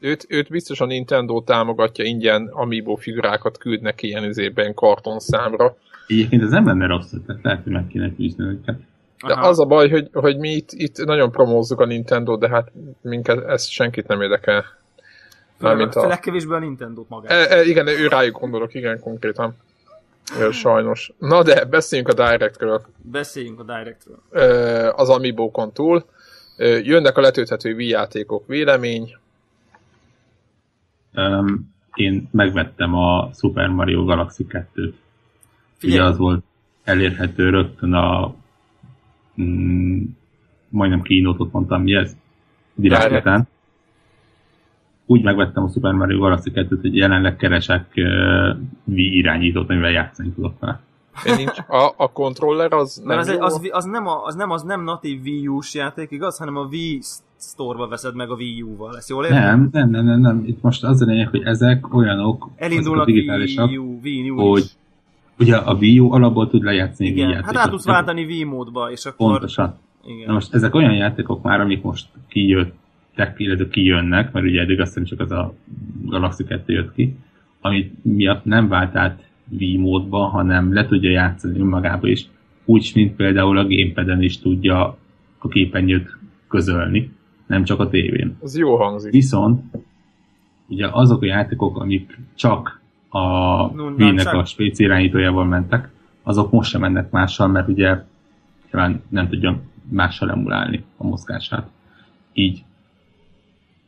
Őt, 0.00 0.26
őt 0.28 0.48
biztos 0.48 0.80
a 0.80 0.84
Nintendo 0.84 1.42
támogatja, 1.42 2.04
ingyen 2.04 2.48
Amiibo 2.52 2.94
figurákat 2.94 3.58
küldnek 3.58 4.02
ilyen 4.02 4.24
üzében 4.24 4.74
kartonszámra. 4.74 5.76
Egyébként 6.10 6.42
ez 6.42 6.50
nem 6.50 6.66
lenne 6.66 6.86
rossz, 6.86 7.12
tehát 7.26 7.42
lehet, 7.42 7.62
hogy 7.62 7.72
meg 7.72 7.86
kéne 7.86 8.12
fűzni 8.16 8.44
őket. 8.44 8.78
De 9.26 9.32
Aha. 9.32 9.48
az 9.48 9.60
a 9.60 9.64
baj, 9.64 9.88
hogy, 9.88 10.08
hogy 10.12 10.38
mi 10.38 10.48
itt, 10.48 10.68
itt 10.72 11.04
nagyon 11.04 11.30
promózzuk 11.30 11.80
a 11.80 11.86
Nintendo, 11.86 12.36
de 12.36 12.48
hát 12.48 12.72
minket 13.00 13.48
ezt 13.48 13.70
senkit 13.70 14.06
nem 14.06 14.20
érdekel. 14.20 14.64
Mármint 15.58 15.94
a... 15.94 16.06
Legkevésbé 16.06 16.54
a 16.54 16.58
Nintendo-t 16.58 17.08
magát. 17.08 17.30
E, 17.30 17.56
e, 17.56 17.64
igen, 17.64 17.86
ő 17.86 18.06
rájuk 18.06 18.40
gondolok, 18.40 18.74
igen, 18.74 19.00
konkrétan. 19.00 19.54
Sajnos. 20.50 21.12
Na 21.18 21.42
de, 21.42 21.64
beszéljünk 21.64 22.10
a 22.10 22.30
Directről. 22.30 22.82
Beszéljünk 23.02 23.60
a 23.60 23.62
Directről. 23.62 24.18
Az 24.88 25.08
Amiibo-kon 25.08 25.72
túl. 25.72 26.04
Jönnek 26.82 27.16
a 27.16 27.20
letölthető 27.20 27.74
Wii 27.74 27.88
játékok 27.88 28.46
vélemény. 28.46 29.16
Um, 31.14 31.74
én 31.94 32.28
megvettem 32.32 32.94
a 32.94 33.30
Super 33.34 33.68
Mario 33.68 34.04
Galaxy 34.04 34.46
2-t. 34.48 34.92
Ugye 35.82 36.04
az 36.04 36.16
volt 36.16 36.44
elérhető 36.84 37.50
rögtön 37.50 37.92
a 37.92 38.34
mm, 39.40 40.02
majdnem 40.68 41.02
kínótot 41.02 41.52
mondtam, 41.52 41.82
mi 41.82 41.94
ez? 41.94 42.16
Direkt 42.74 43.48
Úgy 45.06 45.22
megvettem 45.22 45.62
a 45.62 45.68
Super 45.68 45.92
Mario 45.92 46.18
Galaxy 46.18 46.50
2-t, 46.54 46.78
hogy 46.80 46.96
jelenleg 46.96 47.36
keresek 47.36 47.92
uh, 47.96 48.56
Wii 48.84 49.16
irányítót, 49.16 49.70
amivel 49.70 49.90
játszani 49.90 50.30
tudok 50.30 50.58
vele. 50.58 50.80
Nincs. 51.36 51.58
A, 51.68 51.92
a 51.96 52.12
controller 52.12 52.72
az 52.72 53.02
nem 53.04 53.18
az, 53.18 53.36
az, 53.38 53.68
az, 53.70 53.84
nem 53.84 54.06
a, 54.06 54.24
az, 54.24 54.34
nem 54.34 54.50
az 54.50 54.62
nem 54.62 54.84
natív 54.84 55.20
Wii 55.22 55.46
U-s 55.46 55.74
játék, 55.74 56.10
igaz? 56.10 56.38
Hanem 56.38 56.56
a 56.56 56.64
Wii 56.64 57.00
Store-ba 57.38 57.88
veszed 57.88 58.14
meg 58.14 58.30
a 58.30 58.34
Wii 58.34 58.62
U-val. 58.62 58.96
Ezt 58.96 59.08
jól 59.08 59.24
értem? 59.24 59.40
Nem, 59.40 59.68
nem, 59.72 59.90
nem, 59.90 60.04
nem, 60.04 60.20
nem. 60.20 60.42
Itt 60.46 60.62
most 60.62 60.84
az 60.84 61.02
a 61.02 61.04
lényeg, 61.04 61.28
hogy 61.28 61.42
ezek 61.42 61.94
olyanok, 61.94 62.48
Elindulnak 62.56 63.08
a 63.08 63.10
Wii 63.10 63.76
U, 63.76 63.98
Wii 64.02 64.30
U 64.30 64.36
hogy 64.36 64.70
ugye 65.40 65.56
a 65.56 65.74
Wii 65.74 65.98
U 65.98 66.12
alapból 66.12 66.48
tud 66.48 66.62
lejátszani 66.62 67.08
Igen, 67.08 67.26
Wii 67.26 67.34
hát 67.34 67.56
át 67.56 67.70
tudsz 67.70 67.84
váltani 67.84 68.24
Wii 68.24 68.44
módba, 68.44 68.90
és 68.90 69.04
akkor... 69.04 69.30
Pontosan. 69.30 69.78
Igen. 70.06 70.26
Na 70.26 70.32
most 70.32 70.54
ezek 70.54 70.74
olyan 70.74 70.94
játékok 70.94 71.42
már, 71.42 71.60
amik 71.60 71.82
most 71.82 72.06
kijöttek, 72.28 73.34
illetve 73.36 73.68
kijönnek, 73.68 74.32
mert 74.32 74.46
ugye 74.46 74.60
eddig 74.60 74.80
azt 74.80 74.88
hiszem 74.88 75.04
csak 75.04 75.20
az 75.20 75.30
a 75.30 75.54
Galaxy 76.04 76.44
2 76.44 76.72
jött 76.72 76.92
ki, 76.94 77.16
amit 77.60 78.04
miatt 78.04 78.44
nem 78.44 78.68
vált 78.68 78.96
át 78.96 79.24
Wii 79.58 79.76
módba, 79.76 80.26
hanem 80.26 80.72
le 80.72 80.86
tudja 80.86 81.10
játszani 81.10 81.58
önmagába 81.58 82.08
is, 82.08 82.28
úgy, 82.64 82.92
mint 82.94 83.16
például 83.16 83.58
a 83.58 83.66
gamepad 83.66 84.22
is 84.22 84.38
tudja 84.38 84.98
a 85.38 85.48
képernyőt 85.48 86.18
közölni, 86.48 87.12
nem 87.46 87.64
csak 87.64 87.80
a 87.80 87.88
tévén. 87.88 88.36
Az 88.40 88.58
jó 88.58 88.76
hangzik. 88.76 89.12
Viszont 89.12 89.62
ugye 90.68 90.88
azok 90.90 91.22
a 91.22 91.26
játékok, 91.26 91.78
amik 91.78 92.18
csak 92.34 92.79
a 93.10 93.62
Wii-nek 93.72 94.32
a 94.32 94.44
spéc 94.44 94.78
irányítójával 94.78 95.44
mentek, 95.44 95.88
azok 96.22 96.50
most 96.50 96.70
sem 96.70 96.80
mennek 96.80 97.10
mással, 97.10 97.48
mert 97.48 97.68
ugye 97.68 98.02
nem 99.08 99.28
tudja 99.28 99.60
mással 99.88 100.30
emulálni 100.30 100.84
a 100.96 101.06
mozgását. 101.06 101.68
Így 102.32 102.62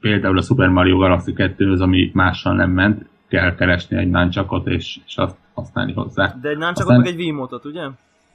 például 0.01 0.39
a 0.39 0.43
Super 0.43 0.69
Mario 0.69 0.97
Galaxy 0.97 1.33
2 1.33 1.71
az, 1.71 1.81
ami 1.81 2.11
mással 2.15 2.55
nem 2.55 2.71
ment, 2.71 3.07
kell 3.29 3.55
keresni 3.55 3.97
egy 3.97 4.11
nunchuckot 4.11 4.67
és, 4.67 4.99
és 5.07 5.17
azt 5.17 5.37
használni 5.55 5.93
hozzá. 5.93 6.37
De 6.41 6.49
egy 6.49 6.57
nunchuckot 6.57 6.81
Aztán... 6.81 7.01
meg 7.01 7.07
egy 7.07 7.19
Wiimotot, 7.19 7.65
ugye? 7.65 7.83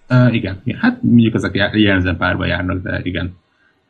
Uh, 0.09 0.33
igen. 0.33 0.61
Hát 0.79 1.01
mondjuk 1.01 1.33
ezek 1.33 1.55
jellemzően 1.55 2.17
párba 2.17 2.45
járnak, 2.45 2.81
de 2.81 2.99
igen. 3.03 3.35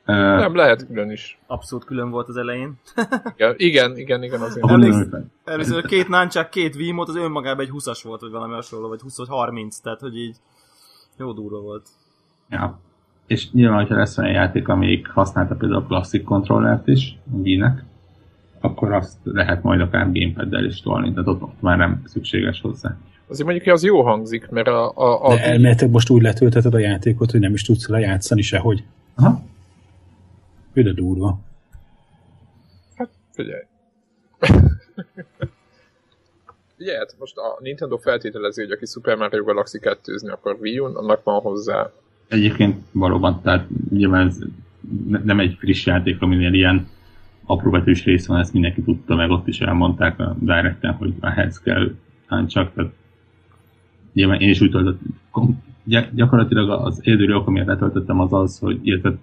Uh, 0.07 0.15
nem, 0.15 0.55
lehet 0.55 0.87
külön 0.87 1.11
is. 1.11 1.39
Abszolút 1.47 1.85
külön 1.85 2.09
volt 2.09 2.27
az 2.27 2.37
elején. 2.37 2.73
igen, 3.33 3.53
igen, 3.57 3.97
igen, 3.97 4.23
igen 4.23 4.41
azért. 4.41 4.65
Először 5.45 5.85
két 5.85 6.07
nunchuck, 6.07 6.49
két 6.49 6.75
Wiimote, 6.75 7.11
az 7.11 7.17
önmagában 7.17 7.65
egy 7.65 7.71
20-as 7.73 7.99
volt, 8.03 8.21
vagy 8.21 8.31
valami 8.31 8.53
hasonló, 8.53 8.87
vagy 8.87 9.01
20 9.01 9.27
30, 9.27 9.77
tehát 9.77 9.99
hogy 9.99 10.17
így 10.17 10.35
jó 11.17 11.31
durva 11.31 11.59
volt. 11.59 11.87
Ja. 12.49 12.79
És 13.27 13.51
nyilván, 13.51 13.79
hogyha 13.79 13.95
lesz 13.95 14.17
olyan 14.17 14.33
játék, 14.33 14.67
amelyik 14.67 15.07
használta 15.07 15.55
például 15.55 15.81
a 15.81 15.85
klasszik 15.85 16.23
kontrollert 16.23 16.87
is, 16.87 17.17
Wii-nek, 17.31 17.83
akkor 18.59 18.93
azt 18.93 19.17
lehet 19.23 19.63
majd 19.63 19.81
akár 19.81 20.11
gamepaddel 20.11 20.65
is 20.65 20.81
tolni, 20.81 21.11
tehát 21.13 21.27
ott, 21.27 21.41
ott 21.41 21.61
már 21.61 21.77
nem 21.77 22.01
szükséges 22.05 22.61
hozzá. 22.61 22.97
Azért 23.27 23.45
mondjuk, 23.45 23.63
hogy 23.65 23.73
az 23.73 23.83
jó 23.83 24.01
hangzik, 24.01 24.49
mert 24.49 24.67
a... 24.67 24.91
a, 24.95 25.25
a 25.25 25.35
De 25.35 25.43
elméletek 25.43 25.89
most 25.89 26.09
úgy 26.09 26.21
letölteted 26.21 26.73
a 26.73 26.79
játékot, 26.79 27.31
hogy 27.31 27.39
nem 27.39 27.53
is 27.53 27.61
tudsz 27.61 27.87
lejátszani 27.87 28.41
sehogy. 28.41 28.83
Aha. 29.15 29.41
Üde 30.77 30.93
durva. 30.93 31.39
Hát, 32.95 33.09
figyelj. 33.31 33.63
Figyelj, 36.77 36.97
hát 36.97 37.15
most 37.19 37.37
a 37.37 37.57
Nintendo 37.61 37.97
feltételezi, 37.97 38.61
hogy 38.61 38.71
aki 38.71 38.85
Super 38.85 39.17
Mario 39.17 39.43
Galaxy 39.43 39.79
2-zni 39.81 40.31
akar 40.31 40.57
Wii 40.59 40.79
U-n, 40.79 40.95
annak 40.95 41.23
van 41.23 41.41
hozzá. 41.41 41.91
Egyébként 42.27 42.77
valóban, 42.91 43.41
tehát 43.41 43.67
nyilván 43.89 44.27
ez 44.27 44.37
nem 45.23 45.39
egy 45.39 45.55
friss 45.59 45.85
játék, 45.85 46.21
aminél 46.21 46.53
ilyen 46.53 46.87
apróbetűs 47.45 48.03
rész 48.03 48.27
van, 48.27 48.39
ezt 48.39 48.53
mindenki 48.53 48.81
tudta, 48.81 49.15
meg 49.15 49.29
ott 49.29 49.47
is 49.47 49.59
elmondták 49.59 50.19
a 50.19 50.35
directen, 50.39 50.93
hogy 50.93 51.13
ehhez 51.21 51.59
kell 51.59 51.91
csak, 52.47 52.73
tehát 52.73 52.91
nyilván 54.13 54.39
én 54.39 54.49
is 54.49 54.61
úgy 54.61 54.71
töltöttem, 54.71 55.63
gyakorlatilag 56.13 56.69
az 56.69 56.99
érdőri 57.03 57.33
ok, 57.33 57.47
amiért 57.47 57.67
letöltöttem 57.67 58.19
az 58.19 58.33
az, 58.33 58.59
hogy 58.59 58.79
illetve 58.83 59.17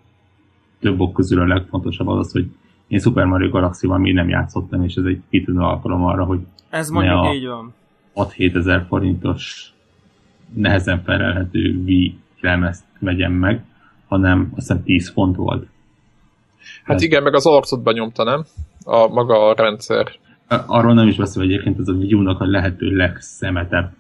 több 0.85 1.01
ok 1.01 1.13
közül 1.13 1.41
a 1.41 1.47
legfontosabb 1.47 2.09
az 2.09 2.19
az, 2.19 2.33
hogy 2.33 2.47
én 2.87 2.99
Super 2.99 3.25
Mario 3.25 3.51
Galaxy-val 3.51 3.99
még 3.99 4.15
nem 4.15 4.29
játszottam, 4.29 4.85
és 4.85 4.95
ez 4.95 5.05
egy 5.05 5.21
kitűnő 5.31 5.61
alkalom 5.61 6.05
arra, 6.05 6.25
hogy 6.25 6.41
ez 6.71 6.89
mondjuk 6.89 7.35
így 7.35 7.47
van. 7.47 7.75
6-7 8.15 8.57
ezer 8.57 8.85
forintos 8.89 9.73
nehezen 10.55 11.03
felelhető 11.03 11.83
Wii 11.85 12.19
lemezt 12.41 12.85
vegyem 12.99 13.33
meg, 13.33 13.65
hanem 14.09 14.53
azt 14.57 14.69
hiszem 14.69 14.83
10 14.83 15.09
font 15.09 15.37
volt. 15.37 15.67
Hát 16.85 17.01
igen, 17.01 17.23
meg 17.23 17.35
az 17.35 17.47
arcodban 17.47 17.95
nyomta, 17.95 18.25
nem? 18.25 18.45
A 18.85 19.09
maga 19.09 19.49
a 19.49 19.55
rendszer. 19.55 20.07
Arról 20.67 20.95
nem 20.95 21.09
is 21.09 21.17
beszél, 21.17 21.43
egyébként 21.43 21.79
ez 21.79 21.89
a 21.89 21.93
view 21.93 22.29
a 22.29 22.37
lehető 22.47 22.97
legszemetebb 22.97 23.93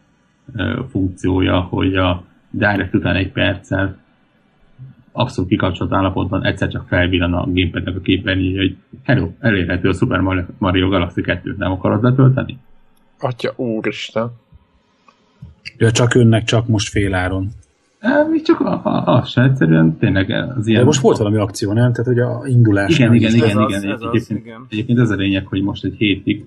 funkciója, 0.90 1.60
hogy 1.60 1.96
a 1.96 2.24
direct 2.50 2.94
után 2.94 3.16
egy 3.16 3.32
perccel 3.32 3.98
abszolút 5.16 5.50
kikapcsolt 5.50 5.92
állapotban 5.92 6.44
egyszer 6.44 6.68
csak 6.68 6.87
felvillan 6.88 7.35
a 7.35 7.44
gamepadnek 7.44 7.97
a 7.97 8.00
képernyője, 8.00 8.61
hogy 8.61 8.76
hello, 9.02 9.28
elérhető 9.38 9.88
a 9.88 9.92
Super 9.92 10.21
Mario 10.59 10.88
Galaxy 10.88 11.23
2-t, 11.25 11.56
nem 11.56 11.73
akarod 11.73 12.02
letölteni? 12.02 12.59
Atya 13.18 13.52
úristen. 13.56 14.30
Ja, 15.78 15.90
csak 15.90 16.14
önnek 16.14 16.44
csak 16.44 16.68
most 16.68 16.88
féláron. 16.88 17.49
Mi 18.30 18.40
csak 18.40 18.61
az 18.85 19.28
se 19.28 19.42
egyszerűen 19.42 19.97
tényleg 19.99 20.30
az 20.30 20.66
ilyen... 20.66 20.80
De 20.80 20.87
most 20.87 21.00
volt 21.00 21.16
valami 21.16 21.37
akció, 21.37 21.73
nem? 21.73 21.92
Tehát, 21.92 22.06
hogy 22.06 22.18
a 22.18 22.42
indulás... 22.47 22.99
Igen, 22.99 23.14
igen, 23.14 23.35
igen, 23.35 23.49
igen, 23.49 23.68
igen. 23.68 23.83
Egyébként, 23.83 24.14
az, 24.14 24.30
igen. 24.30 24.66
Egyébként 24.68 24.99
ez 24.99 25.11
a 25.11 25.14
lényeg, 25.14 25.47
hogy 25.47 25.62
most 25.62 25.85
egy 25.85 25.94
hétig, 25.94 26.44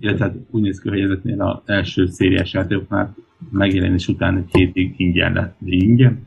illetve 0.00 0.24
hát 0.24 0.34
úgy 0.50 0.62
néz 0.62 0.80
ki, 0.80 0.88
hogy 0.88 1.00
ezeknél 1.00 1.42
az 1.42 1.58
első 1.64 2.06
szériás 2.06 2.52
játékoknál 2.52 3.14
megjelenés 3.50 4.08
után 4.08 4.36
egy 4.36 4.48
hétig 4.52 4.94
ingyen 4.96 5.32
lett. 5.32 5.54
De 5.58 5.70
ingyen? 5.70 6.26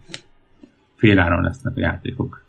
Féláron 1.04 1.44
lesznek 1.44 1.78
a 1.78 1.80
játékok. 1.80 2.44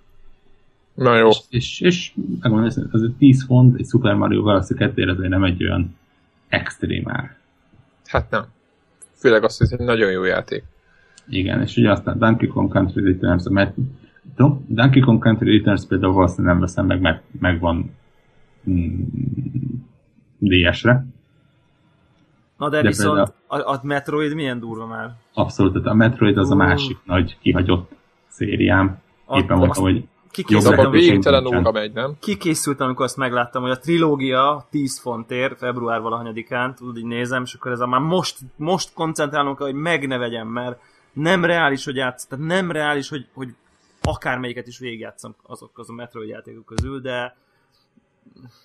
Na 0.95 1.17
jó. 1.17 1.29
És, 1.29 1.41
és, 1.49 1.81
és 1.81 2.13
megmondom, 2.41 2.69
ez, 2.69 2.77
az 2.91 3.11
10 3.19 3.45
font 3.45 3.79
egy 3.79 3.87
Super 3.87 4.15
Mario 4.15 4.43
Galaxy 4.43 4.75
2 4.75 5.11
azért 5.11 5.29
nem 5.29 5.45
egy 5.45 5.65
olyan 5.65 5.97
extrém 6.49 7.09
ár. 7.09 7.37
Hát 8.07 8.31
nem. 8.31 8.45
Főleg 9.15 9.45
azt, 9.45 9.59
hogy 9.59 9.67
ez 9.67 9.81
egy 9.81 9.87
nagyon 9.87 10.11
jó 10.11 10.25
játék. 10.25 10.65
Igen, 11.29 11.61
és 11.61 11.77
ugye 11.77 11.91
aztán 11.91 12.19
Donkey 12.19 12.49
Kong 12.49 12.73
Country 12.73 13.05
Returns, 13.05 13.43
mert 13.49 13.75
Donkey 14.67 15.01
Kong 15.01 15.23
Country 15.23 15.57
Returns 15.57 15.87
például 15.87 16.13
valószínűleg 16.13 16.53
nem 16.53 16.61
veszem 16.61 16.87
meg, 16.87 17.01
mert 17.01 17.23
megvan 17.41 17.95
mm, 18.71 19.03
DS-re. 20.39 21.07
Na 22.59 22.69
de, 22.69 22.83
de 22.83 22.89
viszont 22.89 23.15
például, 23.15 23.63
a, 23.71 23.73
a 23.73 23.81
Metroid 23.83 24.35
milyen 24.35 24.59
durva 24.59 24.87
már? 24.87 25.15
Abszolút, 25.33 25.73
tehát 25.73 25.89
a 25.89 25.95
Metroid 25.95 26.37
az 26.37 26.47
uh. 26.47 26.53
a 26.53 26.57
másik 26.57 26.99
nagy 27.05 27.39
kihagyott 27.41 28.03
szériám. 28.35 28.99
Éppen 29.35 29.57
mondtam, 29.57 29.83
hogy 29.83 30.05
Kikészültem, 30.31 30.91
végtelen 30.91 31.47
óra 31.47 31.73
megy, 31.73 31.93
nem? 31.93 32.17
Kikészültem, 32.21 32.87
amikor 32.87 33.05
azt 33.05 33.17
megláttam, 33.17 33.63
hogy 33.63 33.71
a 33.71 33.79
trilógia 33.79 34.67
10 34.71 34.99
fontért, 35.01 35.59
február 35.59 36.01
valahanyadikán, 36.01 36.75
tudod, 36.75 36.97
így 36.97 37.05
nézem, 37.05 37.43
és 37.43 37.55
akkor 37.55 37.73
ez 37.73 37.81
a 37.81 37.87
már 37.87 38.01
most, 38.01 38.39
most 38.57 38.93
koncentrálunk, 38.95 39.59
hogy 39.59 39.75
meg 39.75 40.07
ne 40.07 40.19
vegyem, 40.19 40.49
mert 40.49 40.81
nem 41.13 41.45
reális, 41.45 41.85
hogy 41.85 41.97
játsz, 41.97 42.27
tehát 42.27 42.47
nem 42.47 42.71
reális, 42.71 43.09
hogy, 43.09 43.27
hogy 43.33 43.55
akármelyiket 44.01 44.67
is 44.67 44.79
végigjátszom 44.79 45.35
azok 45.43 45.79
az 45.79 45.91
a 45.91 45.93
Metroid 45.93 46.29
játékok 46.29 46.65
közül, 46.65 47.01
de 47.01 47.37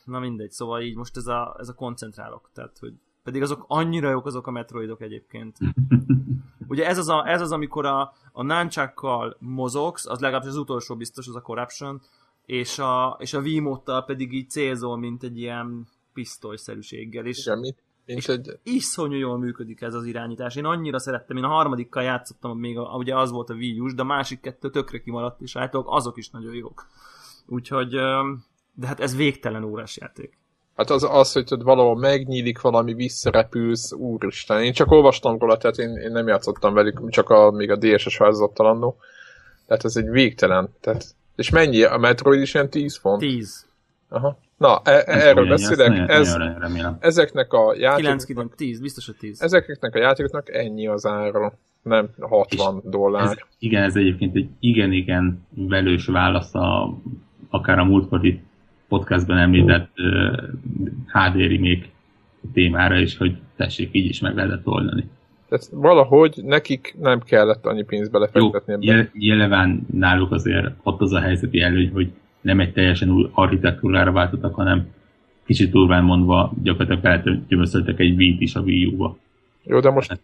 na 0.05 0.19
mindegy, 0.19 0.51
szóval 0.51 0.81
így 0.81 0.95
most 0.95 1.17
ez 1.17 1.27
a, 1.27 1.55
ez 1.59 1.69
a 1.69 1.73
koncentrálok, 1.73 2.49
tehát 2.53 2.77
hogy 2.79 2.93
Pedig 3.23 3.41
azok 3.41 3.65
annyira 3.67 4.09
jók 4.09 4.25
azok 4.25 4.47
a 4.47 4.51
Metroidok 4.51 5.01
egyébként. 5.01 5.57
Ugye 6.67 6.87
ez 6.87 6.97
az, 6.97 7.09
a, 7.09 7.29
ez 7.29 7.41
az 7.41 7.51
amikor 7.51 7.85
a, 7.85 8.13
a 8.31 8.43
náncsákkal 8.43 9.35
mozogsz, 9.39 10.05
az 10.05 10.19
legalábbis 10.19 10.49
az 10.49 10.57
utolsó 10.57 10.95
biztos, 10.95 11.27
az 11.27 11.35
a 11.35 11.41
Corruption, 11.41 12.01
és 12.45 12.79
a, 12.79 13.17
és 13.19 13.33
a 13.33 13.39
Wiimote-tal 13.39 14.05
pedig 14.05 14.33
így 14.33 14.49
célzol, 14.49 14.97
mint 14.97 15.23
egy 15.23 15.37
ilyen 15.37 15.87
pisztolyszerűséggel. 16.13 17.25
És, 17.25 17.45
Igen, 17.45 17.59
mint, 17.59 17.77
mint 18.05 18.19
és 18.19 18.27
egy... 18.27 18.59
iszonyú 18.63 19.17
jól 19.17 19.37
működik 19.37 19.81
ez 19.81 19.93
az 19.93 20.05
irányítás. 20.05 20.55
Én 20.55 20.65
annyira 20.65 20.99
szerettem, 20.99 21.37
én 21.37 21.43
a 21.43 21.47
harmadikkal 21.47 22.03
játszottam, 22.03 22.59
még 22.59 22.77
a, 22.77 22.95
ugye 22.97 23.17
az 23.17 23.31
volt 23.31 23.49
a 23.49 23.53
Wii 23.53 23.79
U-s, 23.79 23.93
de 23.93 24.01
a 24.01 24.05
másik 24.05 24.39
kettő 24.39 24.69
tökre 24.69 25.01
kimaradt, 25.01 25.41
és 25.41 25.55
általában 25.55 25.95
azok 25.95 26.17
is 26.17 26.29
nagyon 26.29 26.53
jók. 26.53 26.87
Úgyhogy, 27.45 27.89
de 28.73 28.87
hát 28.87 28.99
ez 28.99 29.15
végtelen 29.15 29.63
órás 29.63 29.97
játék. 29.97 30.38
Hát 30.79 30.89
az, 30.89 31.07
az 31.11 31.31
hogy 31.31 31.43
tudod, 31.43 31.65
valahol 31.65 31.95
megnyílik 31.95 32.61
valami, 32.61 32.93
visszarepülsz, 32.93 33.93
úristen. 33.93 34.63
Én 34.63 34.73
csak 34.73 34.91
olvastam 34.91 35.37
róla, 35.37 35.57
tehát 35.57 35.77
én, 35.77 35.89
én 35.89 36.11
nem 36.11 36.27
játszottam 36.27 36.73
velük, 36.73 37.09
csak 37.09 37.29
a, 37.29 37.51
még 37.51 37.71
a 37.71 37.75
DSS 37.75 38.17
változattal 38.17 38.65
annó. 38.65 38.97
Tehát 39.67 39.85
ez 39.85 39.95
egy 39.95 40.09
végtelen. 40.09 40.69
Tehát, 40.81 41.05
és 41.35 41.49
mennyi? 41.49 41.83
A 41.83 41.97
Metroid 41.97 42.41
is 42.41 42.53
ilyen 42.53 42.69
10 42.69 42.97
font? 42.97 43.19
10. 43.19 43.65
Aha. 44.09 44.37
Na, 44.57 44.81
e- 44.83 45.03
erről 45.05 45.47
beszélek. 45.47 46.09
Ez, 46.09 46.35
ezeknek 46.99 47.53
a 47.53 47.75
játékoknak... 47.77 48.55
10, 48.55 48.79
biztos, 48.79 49.05
hogy 49.05 49.15
10. 49.15 49.41
Ezeknek 49.41 49.95
a 49.95 49.99
játékoknak 49.99 50.53
ennyi 50.53 50.87
az 50.87 51.05
ára, 51.05 51.53
nem 51.81 52.09
60 52.19 52.75
és 52.83 52.89
dollár. 52.89 53.23
Ez, 53.23 53.37
igen, 53.59 53.83
ez 53.83 53.95
egyébként 53.95 54.35
egy 54.35 54.49
igen-igen 54.59 55.47
velős 55.49 56.05
válasz 56.05 56.55
a, 56.55 56.97
akár 57.49 57.79
a 57.79 57.83
múltkori 57.83 58.41
podcastben 58.89 59.37
említett 59.37 59.89
uh, 59.97 60.37
HD 61.05 61.35
remake 61.35 61.85
témára 62.53 62.97
is, 62.97 63.17
hogy 63.17 63.37
tessék, 63.55 63.89
így 63.91 64.05
is 64.05 64.19
meg 64.19 64.35
lehetett 64.35 64.67
oldani. 64.67 65.09
Tehát 65.49 65.69
valahogy 65.71 66.39
nekik 66.43 66.95
nem 66.99 67.19
kellett 67.19 67.65
annyi 67.65 67.83
pénzt 67.83 68.11
belefektetni 68.11 68.85
Jó, 68.85 68.93
ebben. 68.93 69.09
Nyilván 69.13 69.85
náluk 69.91 70.31
azért 70.31 70.69
ott 70.83 71.01
az 71.01 71.13
a 71.13 71.19
helyzeti 71.19 71.61
előny, 71.61 71.91
hogy 71.91 72.11
nem 72.41 72.59
egy 72.59 72.73
teljesen 72.73 73.09
új 73.09 73.29
architektúrára 73.33 74.11
váltottak, 74.11 74.55
hanem 74.55 74.87
kicsit 75.45 75.71
durván 75.71 76.03
mondva 76.03 76.53
gyakorlatilag 76.63 77.01
feltömöszöltek 77.23 77.99
egy 77.99 78.15
Wii-t 78.17 78.41
is 78.41 78.55
a 78.55 78.59
Wii 78.59 78.85
U-ba. 78.85 79.17
Jó, 79.63 79.79
de 79.79 79.89
most, 79.89 80.19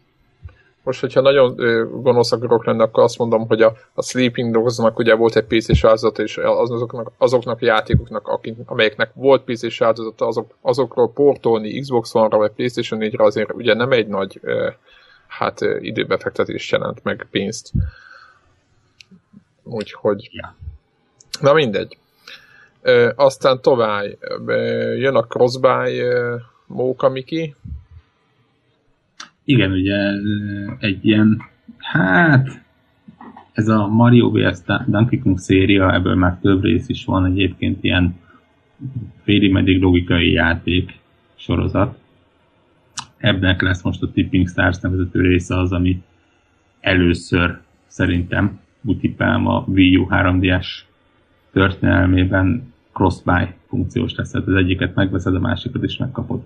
most 0.85 0.99
hogyha 0.99 1.21
nagyon 1.21 1.55
gonosz 2.01 2.31
akarok 2.31 2.65
lenni, 2.65 2.81
akkor 2.81 3.03
azt 3.03 3.17
mondom, 3.17 3.47
hogy 3.47 3.61
a, 3.61 3.73
a 3.93 4.03
Sleeping 4.03 4.53
Dogs-nak 4.53 4.99
ugye 4.99 5.15
volt 5.15 5.35
egy 5.35 5.45
PC-s 5.45 5.81
változat, 5.81 6.19
és 6.19 6.37
azoknak, 6.37 7.11
azoknak 7.17 7.61
a 7.61 7.65
játékoknak, 7.65 8.27
akik, 8.27 8.55
amelyeknek 8.65 9.11
volt 9.13 9.43
PC-s 9.43 9.77
változata, 9.77 10.27
azok, 10.27 10.55
azokról 10.61 11.11
portolni 11.11 11.79
Xbox 11.79 12.15
One-ra 12.15 12.37
vagy 12.37 12.51
PlayStation 12.51 12.99
4-re 13.03 13.23
azért 13.23 13.53
ugye 13.53 13.73
nem 13.73 13.91
egy 13.91 14.07
nagy 14.07 14.39
hát 15.27 15.61
időbefektetést 15.79 16.71
jelent, 16.71 17.03
meg 17.03 17.27
pénzt. 17.31 17.71
Úgyhogy... 19.63 20.29
Ja. 20.31 20.55
Na 21.39 21.53
mindegy. 21.53 21.97
Ö, 22.81 23.11
aztán 23.15 23.61
tovább 23.61 24.05
jön 24.97 25.15
a 25.15 25.23
Crossbuy 25.23 26.03
Móka 26.65 27.09
Miki. 27.09 27.55
Igen, 29.45 29.71
ugye 29.71 30.11
egy 30.79 31.05
ilyen, 31.05 31.41
hát 31.77 32.63
ez 33.53 33.67
a 33.67 33.87
Mario 33.87 34.31
vs. 34.31 34.61
Donkey 34.87 35.19
Kong 35.19 35.37
széria, 35.37 35.93
ebből 35.93 36.15
már 36.15 36.37
több 36.41 36.63
rész 36.63 36.89
is 36.89 37.05
van 37.05 37.25
egyébként 37.25 37.83
ilyen 37.83 38.15
félig 39.23 39.51
meddig 39.51 39.81
logikai 39.81 40.31
játék 40.31 40.99
sorozat. 41.35 41.99
Ebben 43.17 43.55
lesz 43.59 43.81
most 43.81 44.01
a 44.01 44.11
Tipping 44.11 44.47
Stars 44.47 44.79
nevezető 44.79 45.21
része 45.21 45.59
az, 45.59 45.71
ami 45.71 46.01
először 46.79 47.59
szerintem 47.87 48.59
úgy 48.83 49.13
a 49.47 49.63
Wii 49.67 49.97
U 49.97 50.07
3DS 50.09 50.67
történelmében 51.51 52.73
cross-buy 52.93 53.47
funkciós 53.67 54.15
lesz, 54.15 54.31
tehát 54.31 54.47
az 54.47 54.55
egyiket 54.55 54.95
megveszed, 54.95 55.35
a 55.35 55.39
másikat 55.39 55.83
is 55.83 55.97
megkapod. 55.97 56.45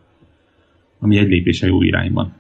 Ami 0.99 1.17
egy 1.17 1.27
lépése 1.27 1.67
jó 1.67 1.81
irányban. 1.81 2.33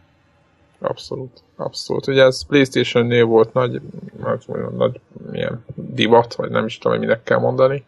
Abszolút, 0.79 1.43
abszolút. 1.55 2.07
Ugye 2.07 2.23
ez 2.23 2.45
Playstation-nél 2.45 3.25
volt 3.25 3.53
nagy, 3.53 3.81
nagy, 4.19 4.45
nagy 4.77 4.99
milyen 5.31 5.65
divat, 5.75 6.35
vagy 6.35 6.49
nem 6.49 6.65
is 6.65 6.77
tudom, 6.77 6.97
hogy 6.97 7.07
minek 7.07 7.23
kell 7.23 7.39
mondani. 7.39 7.85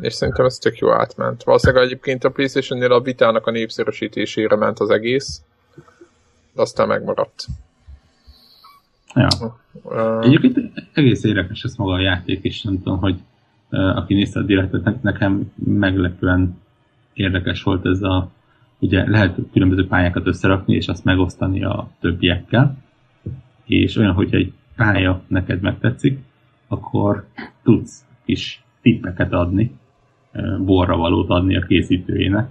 És 0.00 0.12
szerintem 0.12 0.44
ez 0.44 0.58
tök 0.58 0.78
jó 0.78 0.90
átment. 0.90 1.42
Valószínűleg 1.42 1.84
egyébként 1.84 2.24
a 2.24 2.30
Playstation-nél 2.30 2.92
a 2.92 3.00
vitának 3.00 3.46
a 3.46 3.50
népszerűsítésére 3.50 4.56
ment 4.56 4.78
az 4.78 4.90
egész, 4.90 5.42
de 6.52 6.62
aztán 6.62 6.88
megmaradt. 6.88 7.46
Ja. 9.14 9.28
Uh, 9.82 10.24
Egyébként 10.24 10.58
egész 10.92 11.24
érdekes 11.24 11.62
ez 11.62 11.74
maga 11.74 11.92
a 11.92 12.00
játék, 12.00 12.42
és 12.44 12.62
nem 12.62 12.82
tudom, 12.82 12.98
hogy 12.98 13.20
aki 13.70 14.14
nézte 14.14 14.38
a 14.40 14.42
direktet, 14.42 15.02
nekem 15.02 15.52
meglepően 15.64 16.60
érdekes 17.12 17.62
volt 17.62 17.86
ez 17.86 18.02
a, 18.02 18.30
ugye 18.82 19.10
lehet 19.10 19.38
különböző 19.52 19.86
pályákat 19.86 20.26
összerakni, 20.26 20.74
és 20.74 20.88
azt 20.88 21.04
megosztani 21.04 21.64
a 21.64 21.90
többiekkel, 22.00 22.76
és 23.64 23.96
olyan, 23.96 24.12
hogy 24.12 24.34
egy 24.34 24.52
pálya 24.76 25.22
neked 25.26 25.60
megtetszik, 25.60 26.18
akkor 26.68 27.26
tudsz 27.62 28.04
is 28.24 28.62
tippeket 28.80 29.32
adni, 29.32 29.78
borra 30.58 30.96
valót 30.96 31.30
adni 31.30 31.56
a 31.56 31.66
készítőjének, 31.66 32.50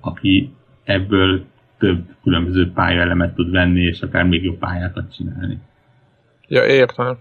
aki 0.00 0.52
ebből 0.84 1.44
több 1.78 2.14
különböző 2.22 2.72
pályaelemet 2.72 3.34
tud 3.34 3.50
venni, 3.50 3.80
és 3.80 4.00
akár 4.00 4.24
még 4.24 4.44
jobb 4.44 4.58
pályákat 4.58 5.14
csinálni. 5.14 5.58
Ja, 6.48 6.64
értem. 6.64 7.18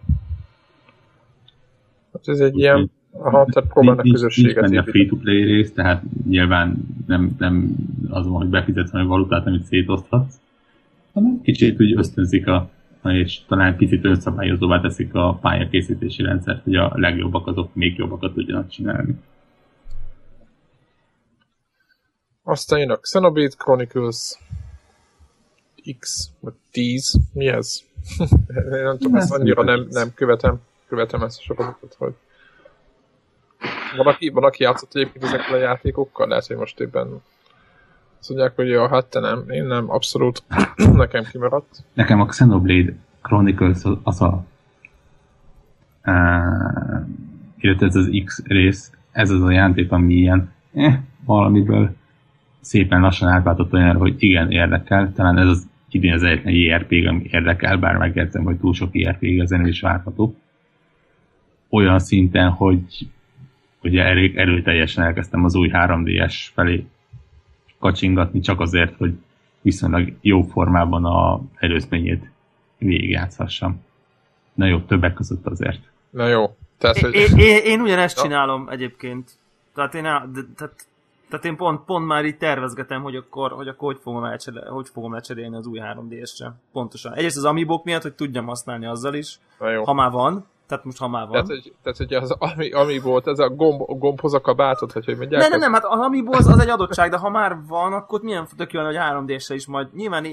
Hát 2.13 2.27
ez 2.27 2.39
egy 2.39 2.57
ilyen, 2.57 2.91
aha, 3.17 3.45
tehát 3.51 3.69
próbálnak 3.69 4.05
közösséget 4.11 4.49
építeni. 4.49 4.77
a 4.77 4.83
free-to-play 4.83 5.43
rész, 5.43 5.73
tehát 5.73 6.03
nyilván 6.27 6.77
nem, 7.07 7.35
nem 7.37 7.75
az 8.09 8.27
van, 8.27 8.37
hogy 8.37 8.47
befizetsz 8.47 8.93
a 8.93 9.05
valutát, 9.05 9.47
amit 9.47 9.63
szétoszthatsz, 9.63 10.35
hanem 11.13 11.41
kicsit 11.41 11.81
úgy 11.81 11.97
ösztönzik 11.97 12.47
a 12.47 12.69
és 13.03 13.39
talán 13.47 13.77
picit 13.77 14.05
önszabályozóvá 14.05 14.81
teszik 14.81 15.13
a 15.13 15.37
pályakészítési 15.41 16.23
rendszert, 16.23 16.63
hogy 16.63 16.75
a 16.75 16.91
legjobbak 16.95 17.47
azok 17.47 17.75
még 17.75 17.97
jobbakat 17.97 18.33
tudjanak 18.33 18.69
csinálni. 18.69 19.15
Aztán 22.43 22.79
jön 22.79 22.89
a 22.89 22.97
Xenoblade 22.97 23.55
Chronicles 23.57 24.39
X, 25.99 26.31
vagy 26.39 26.53
10, 26.71 27.19
mi 27.33 27.47
ez? 27.47 27.83
Én 28.73 28.83
nem 28.83 28.97
tudom, 28.97 29.15
ezt 29.15 29.31
annyira 29.31 29.63
nem, 29.63 29.87
nem 29.89 30.13
követem 30.13 30.59
követem 30.87 31.21
ezt 31.21 31.39
a 31.39 31.41
sorozatot, 31.41 31.93
hogy 31.97 32.13
van 33.95 34.07
aki, 34.07 34.29
van, 34.29 34.43
aki 34.43 34.63
játszott 34.63 34.95
egyébként 34.95 35.23
ezekkel 35.23 35.53
a 35.53 35.57
játékokkal, 35.57 36.27
lehet, 36.27 36.47
hogy 36.47 36.55
most 36.55 36.79
éppen 36.79 37.21
azt 38.19 38.29
mondják, 38.29 38.55
hogy 38.55 38.69
jó, 38.69 38.87
hát 38.87 39.05
te 39.05 39.19
nem, 39.19 39.49
én 39.49 39.63
nem, 39.63 39.89
abszolút 39.89 40.43
nekem 40.93 41.23
kimaradt. 41.23 41.83
Nekem 41.93 42.21
a 42.21 42.25
Xenoblade 42.25 42.93
Chronicles 43.21 43.81
az 44.03 44.21
a 44.21 44.43
uh, 46.05 47.05
illetve 47.57 47.85
ez 47.85 47.95
az 47.95 48.21
X 48.25 48.43
rész, 48.43 48.91
ez 49.11 49.29
az 49.29 49.41
a 49.41 49.51
játék, 49.51 49.91
ami 49.91 50.13
ilyen 50.13 50.51
eh, 50.73 50.99
valamiből 51.25 51.95
szépen 52.61 53.01
lassan 53.01 53.29
átváltott 53.29 53.73
olyan, 53.73 53.95
hogy 53.95 54.15
igen, 54.17 54.51
érdekel. 54.51 55.11
Talán 55.13 55.37
ez 55.37 55.47
az 55.47 55.67
idén 55.89 56.13
az 56.13 56.23
egyetlen 56.23 56.53
IRP, 56.53 56.91
ami 57.07 57.27
érdekel, 57.31 57.77
bár 57.77 57.97
megértem, 57.97 58.43
hogy 58.43 58.57
túl 58.57 58.73
sok 58.73 58.89
IRP 58.91 59.23
ezen 59.41 59.67
is 59.67 59.81
várható 59.81 60.35
olyan 61.69 61.99
szinten, 61.99 62.49
hogy 62.49 63.07
ugye 63.85 64.03
elég 64.03 64.37
erőteljesen 64.37 65.03
elkezdtem 65.03 65.43
az 65.43 65.55
új 65.55 65.69
3DS 65.73 66.35
felé 66.53 66.85
kacsingatni, 67.79 68.39
csak 68.39 68.59
azért, 68.59 68.97
hogy 68.97 69.13
viszonylag 69.61 70.13
jó 70.21 70.41
formában 70.41 71.05
a 71.05 71.41
előzményét 71.55 72.29
végigjátszhassam. 72.77 73.83
Na 74.53 74.65
jó, 74.65 74.79
többek 74.79 75.13
között 75.13 75.45
azért. 75.45 75.79
Na 76.09 76.27
jó. 76.27 76.55
Tehát, 76.77 76.97
hogy... 76.97 77.13
én, 77.13 77.37
én, 77.37 77.63
én 77.63 77.81
ugyanezt 77.81 78.21
csinálom 78.21 78.69
egyébként. 78.69 79.31
Tehát 79.73 79.93
én, 79.93 80.03
de, 80.03 80.41
tehát, 80.55 80.87
tehát 81.29 81.45
én 81.45 81.55
pont, 81.55 81.85
pont 81.85 82.05
már 82.05 82.25
így 82.25 82.37
tervezgetem, 82.37 83.01
hogy 83.01 83.15
akkor, 83.15 83.51
hogy 83.51 83.67
akkor 83.67 83.93
hogy 83.93 84.01
fogom, 84.03 84.23
elcserélni, 84.23 84.69
hogy 84.69 84.89
fogom 84.93 85.13
lecserélni 85.13 85.55
az 85.55 85.67
új 85.67 85.79
3DS-re. 85.83 86.53
Pontosan. 86.71 87.13
Egyrészt 87.13 87.37
az 87.37 87.45
Amibok 87.45 87.83
miatt, 87.83 88.01
hogy 88.01 88.13
tudjam 88.13 88.45
használni 88.45 88.85
azzal 88.85 89.13
is, 89.13 89.39
ha 89.83 89.93
már 89.93 90.11
van. 90.11 90.45
Tehát 90.67 90.85
most 90.85 90.97
ha 90.97 91.07
már 91.07 91.27
van. 91.27 91.31
Tehát, 91.31 91.47
hogy, 91.47 91.73
tehát, 91.83 91.97
hogy 91.97 92.13
az, 92.13 92.31
ami, 92.39 92.71
ami 92.71 92.99
volt, 92.99 93.27
ez 93.27 93.39
a 93.39 93.49
gomb, 93.49 93.81
gombhoz 93.87 94.33
a 94.33 94.41
kabátot, 94.41 94.91
hogy 94.91 95.05
hogy 95.05 95.17
mondják? 95.17 95.41
Nem, 95.41 95.49
nem, 95.49 95.59
nem, 95.59 95.73
hát 95.73 95.85
az 95.85 95.99
ami 95.99 96.23
az, 96.25 96.47
az 96.47 96.59
egy 96.59 96.69
adottság, 96.69 97.09
de 97.09 97.17
ha 97.17 97.29
már 97.29 97.57
van, 97.67 97.93
akkor 97.93 98.21
milyen 98.21 98.47
tök 98.57 98.73
jó, 98.73 98.83
hogy 98.83 98.95
3 98.95 99.25
d 99.25 99.29
is 99.29 99.67
majd 99.67 99.87
nyilván 99.93 100.25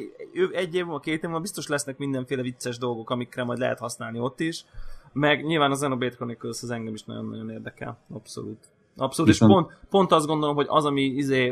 egy 0.53 0.75
év 0.75 0.85
múlva, 0.85 1.01
két 1.01 1.14
év 1.14 1.23
múlva 1.23 1.40
biztos 1.40 1.66
lesznek 1.66 1.99
mindenféle 1.99 2.42
vicces 2.42 2.79
dolgok, 2.79 3.11
amikre 3.11 3.45
majd 3.45 3.59
lehet 3.59 3.79
használni 3.79 4.18
ott 4.18 4.40
is. 4.40 4.64
Meg 5.12 5.45
nyilván 5.45 5.71
az 5.71 5.79
Xenoblade 5.79 6.14
Chronicles 6.14 6.62
az 6.62 6.71
engem 6.71 6.95
is 6.95 7.05
nagyon-nagyon 7.05 7.51
érdekel, 7.51 7.99
abszolút. 8.12 8.59
Abszolút, 8.97 9.31
Viszont... 9.31 9.51
és 9.51 9.57
pont, 9.57 9.79
pont 9.90 10.12
azt 10.12 10.27
gondolom, 10.27 10.55
hogy 10.55 10.66
az, 10.68 10.85
ami 10.85 11.03
izé 11.03 11.51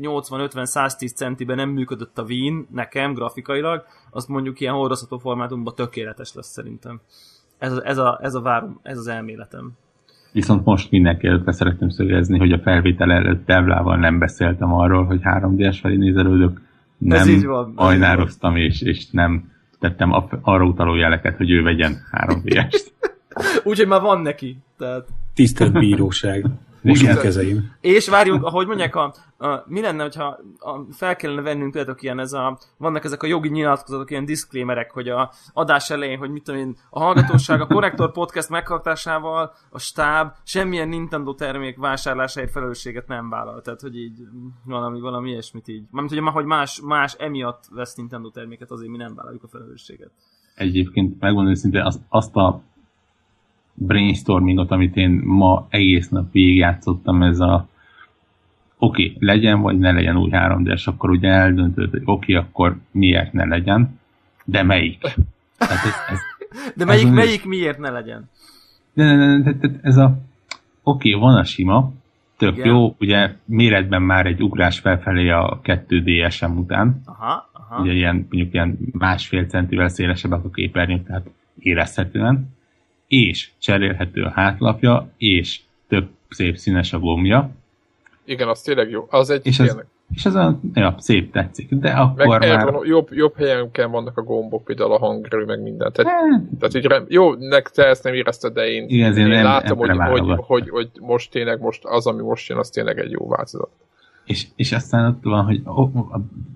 80-50-110 0.00 1.14
centiben 1.14 1.56
nem 1.56 1.68
működött 1.68 2.18
a 2.18 2.22
Wien, 2.22 2.66
nekem 2.70 3.14
grafikailag, 3.14 3.84
azt 4.10 4.28
mondjuk 4.28 4.60
ilyen 4.60 4.74
hordozható 4.74 5.18
formátumban 5.18 5.74
tökéletes 5.74 6.34
lesz 6.34 6.50
szerintem. 6.50 7.00
Ez, 7.60 7.72
a, 7.72 7.82
ez, 7.84 7.98
a, 7.98 8.18
ez, 8.22 8.34
a 8.34 8.40
várom, 8.40 8.80
ez 8.82 8.98
az 8.98 9.06
elméletem. 9.06 9.72
Viszont 10.32 10.64
most 10.64 10.90
mindenki 10.90 11.26
előtt 11.26 11.52
szeretném 11.52 11.88
szögezni, 11.88 12.38
hogy 12.38 12.52
a 12.52 12.58
felvétel 12.58 13.12
előtt 13.12 13.46
Devlával 13.46 13.96
nem 13.96 14.18
beszéltem 14.18 14.72
arról, 14.72 15.04
hogy 15.04 15.20
3D-es 15.22 15.78
felé 15.80 15.96
nézelődök. 15.96 16.60
Nem 16.98 17.28
Ez 17.28 17.44
ajnároztam, 17.74 18.56
és, 18.56 18.82
és 18.82 19.10
nem 19.10 19.50
tettem 19.78 20.12
arra 20.42 20.64
utaló 20.64 20.94
jeleket, 20.94 21.36
hogy 21.36 21.50
ő 21.50 21.62
vegyen 21.62 21.92
3D-est. 22.12 22.86
Úgyhogy 23.64 23.86
már 23.86 24.00
van 24.00 24.20
neki. 24.20 24.56
Tehát... 24.78 25.06
Tisztelt 25.34 25.72
bíróság. 25.72 26.44
Most 26.82 27.08
a 27.08 27.20
kezeim. 27.20 27.72
És 27.80 28.08
várjunk, 28.08 28.44
ahogy 28.44 28.66
mondják, 28.66 28.94
a, 28.96 29.14
a, 29.38 29.64
mi 29.66 29.80
lenne, 29.80 30.02
hogyha 30.02 30.38
a, 30.58 30.92
fel 30.92 31.16
kellene 31.16 31.40
vennünk, 31.42 31.72
tudjátok, 31.72 32.02
ilyen 32.02 32.18
ez 32.18 32.32
a, 32.32 32.58
vannak 32.76 33.04
ezek 33.04 33.22
a 33.22 33.26
jogi 33.26 33.48
nyilatkozatok, 33.48 34.10
ilyen 34.10 34.24
disclaimerek, 34.24 34.90
hogy 34.90 35.08
a 35.08 35.32
adás 35.52 35.90
elején, 35.90 36.18
hogy 36.18 36.30
mit 36.30 36.42
tudom 36.42 36.60
én, 36.60 36.76
a 36.90 37.00
hallgatóság 37.00 37.60
a 37.60 37.66
Korrektor 37.66 38.12
Podcast 38.12 38.48
meghallgatásával 38.48 39.54
a 39.70 39.78
stáb 39.78 40.32
semmilyen 40.44 40.88
Nintendo 40.88 41.34
termék 41.34 41.76
vásárlásáért 41.76 42.50
felelősséget 42.50 43.08
nem 43.08 43.28
vállal. 43.28 43.60
Tehát, 43.60 43.80
hogy 43.80 43.96
így 43.96 44.18
valami, 44.64 45.00
valami 45.00 45.30
ilyesmit 45.30 45.68
így. 45.68 45.82
Mármint, 45.90 46.22
hogy, 46.22 46.32
hogy 46.32 46.44
más, 46.44 46.80
más 46.84 47.14
emiatt 47.18 47.64
vesz 47.70 47.94
Nintendo 47.94 48.30
terméket, 48.30 48.70
azért 48.70 48.90
mi 48.90 48.96
nem 48.96 49.14
vállaljuk 49.14 49.42
a 49.42 49.48
felelősséget. 49.48 50.10
Egyébként 50.54 51.20
megmondom 51.20 51.52
őszintén, 51.52 51.82
azt, 51.82 52.00
azt 52.08 52.36
a 52.36 52.62
brainstormingot, 53.86 54.70
amit 54.70 54.96
én 54.96 55.10
ma 55.24 55.66
egész 55.68 56.08
nap 56.08 56.32
végigjátszottam, 56.32 57.22
ez 57.22 57.40
a 57.40 57.68
oké, 58.78 59.02
okay, 59.02 59.16
legyen 59.26 59.60
vagy 59.60 59.78
ne 59.78 59.92
legyen 59.92 60.16
új 60.16 60.30
3 60.30 60.64
d 60.64 60.80
akkor 60.84 61.10
ugye 61.10 61.28
eldöntött, 61.28 61.90
hogy 61.90 62.02
oké, 62.04 62.34
okay, 62.34 62.46
akkor 62.46 62.76
miért 62.90 63.32
ne 63.32 63.44
legyen, 63.44 63.98
de 64.44 64.62
melyik? 64.62 65.00
Tehát 65.56 65.84
ez, 65.84 65.94
ez, 66.10 66.18
de 66.76 66.84
melyik, 66.84 67.06
ez 67.06 67.12
melyik 67.12 67.44
miért 67.44 67.78
ne 67.78 67.90
legyen? 67.90 68.28
De, 68.94 69.16
de, 69.16 69.38
de, 69.38 69.52
de, 69.52 69.68
de 69.68 69.78
ez 69.82 69.96
a 69.96 70.18
oké, 70.82 71.14
okay, 71.14 71.20
van 71.20 71.36
a 71.36 71.44
sima, 71.44 71.92
tök 72.36 72.56
Igen. 72.56 72.66
jó, 72.66 72.96
ugye 72.98 73.34
méretben 73.44 74.02
már 74.02 74.26
egy 74.26 74.42
ugrás 74.42 74.78
felfelé 74.78 75.28
a 75.28 75.60
2 75.62 76.02
DSM 76.02 76.56
után. 76.56 77.00
Aha, 77.04 77.50
aha. 77.52 77.82
Ugye 77.82 77.92
ilyen, 77.92 78.14
mondjuk 78.14 78.54
ilyen 78.54 78.78
másfél 78.92 79.44
centivel 79.44 79.88
szélesebbek 79.88 80.44
a 80.44 80.50
képernyők, 80.50 81.06
tehát 81.06 81.30
érezhetően 81.58 82.58
és 83.10 83.50
cserélhető 83.58 84.22
a 84.22 84.30
hátlapja, 84.30 85.10
és 85.16 85.60
több 85.88 86.08
szép 86.28 86.56
színes 86.56 86.92
a 86.92 86.98
gombja. 86.98 87.50
Igen, 88.24 88.48
az 88.48 88.60
tényleg 88.60 88.90
jó. 88.90 89.06
Az 89.10 89.30
egy 89.30 89.46
és 89.46 89.56
tényleg. 89.56 89.86
és 90.14 90.24
ez 90.24 90.34
a, 90.34 90.60
ja, 90.74 90.94
szép 90.98 91.32
tetszik, 91.32 91.74
de 91.74 91.90
akkor 91.90 92.38
meg 92.38 92.48
már... 92.48 92.72
Van, 92.72 92.86
jobb, 92.86 93.08
jobb 93.12 93.36
helyen 93.36 93.90
vannak 93.90 94.18
a 94.18 94.22
gombok, 94.22 94.64
például 94.64 94.92
a 94.92 94.98
hangerő, 94.98 95.44
meg 95.44 95.62
minden. 95.62 95.92
Tehát, 95.92 96.12
hát. 96.12 96.42
tehát 96.58 96.74
így 96.74 96.84
rem, 96.84 97.04
jó, 97.08 97.34
nek 97.34 97.68
te 97.68 97.86
ezt 97.86 98.04
nem 98.04 98.14
érezted, 98.14 98.52
de 98.52 98.68
én, 98.68 98.84
Igen, 98.88 99.16
én, 99.16 99.30
én 99.30 99.42
látom, 99.42 99.78
hogy, 99.78 99.90
hogy, 99.90 100.38
hogy, 100.46 100.68
hogy, 100.68 100.90
most 101.00 101.30
tényleg 101.30 101.60
most 101.60 101.84
az, 101.84 102.06
ami 102.06 102.22
most 102.22 102.48
jön, 102.48 102.58
az 102.58 102.68
tényleg 102.70 102.98
egy 102.98 103.10
jó 103.10 103.28
változat. 103.28 103.70
És, 104.24 104.46
és 104.56 104.72
aztán 104.72 105.06
ott 105.06 105.22
van, 105.22 105.44
hogy 105.44 105.62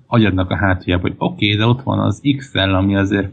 agyadnak 0.07 0.51
a 0.51 0.57
hátuljába, 0.57 1.03
hogy 1.03 1.15
oké, 1.19 1.47
okay, 1.47 1.59
de 1.59 1.67
ott 1.67 1.83
van 1.83 1.99
az 1.99 2.21
XL, 2.37 2.59
ami 2.59 2.97
azért 2.97 3.29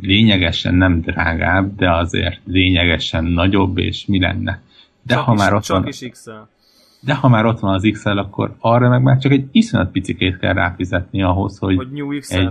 lényegesen 0.00 0.74
nem 0.74 1.00
drágább, 1.00 1.76
de 1.76 1.90
azért 1.90 2.40
lényegesen 2.44 3.24
nagyobb, 3.24 3.78
és 3.78 4.06
mi 4.06 4.20
lenne. 4.20 4.60
De 5.02 5.14
csak 5.14 5.24
ha 5.24 5.32
is, 5.32 5.38
már 5.38 5.54
ott 5.54 5.62
csak 5.62 5.78
van, 5.78 5.88
is 5.88 6.08
XL. 6.10 6.30
De 7.00 7.14
ha 7.14 7.28
már 7.28 7.44
ott 7.44 7.58
van 7.58 7.74
az 7.74 7.88
XL, 7.92 8.08
akkor 8.08 8.54
arra 8.58 8.88
meg 8.88 9.02
már 9.02 9.18
csak 9.18 9.32
egy 9.32 9.48
iszonyat 9.50 9.90
picikét 9.90 10.38
kell 10.38 10.52
ráfizetni 10.52 11.22
ahhoz, 11.22 11.58
hogy, 11.58 11.76
hogy 11.76 11.90
New 11.90 12.18
XL. 12.18 12.38
Egy, 12.38 12.50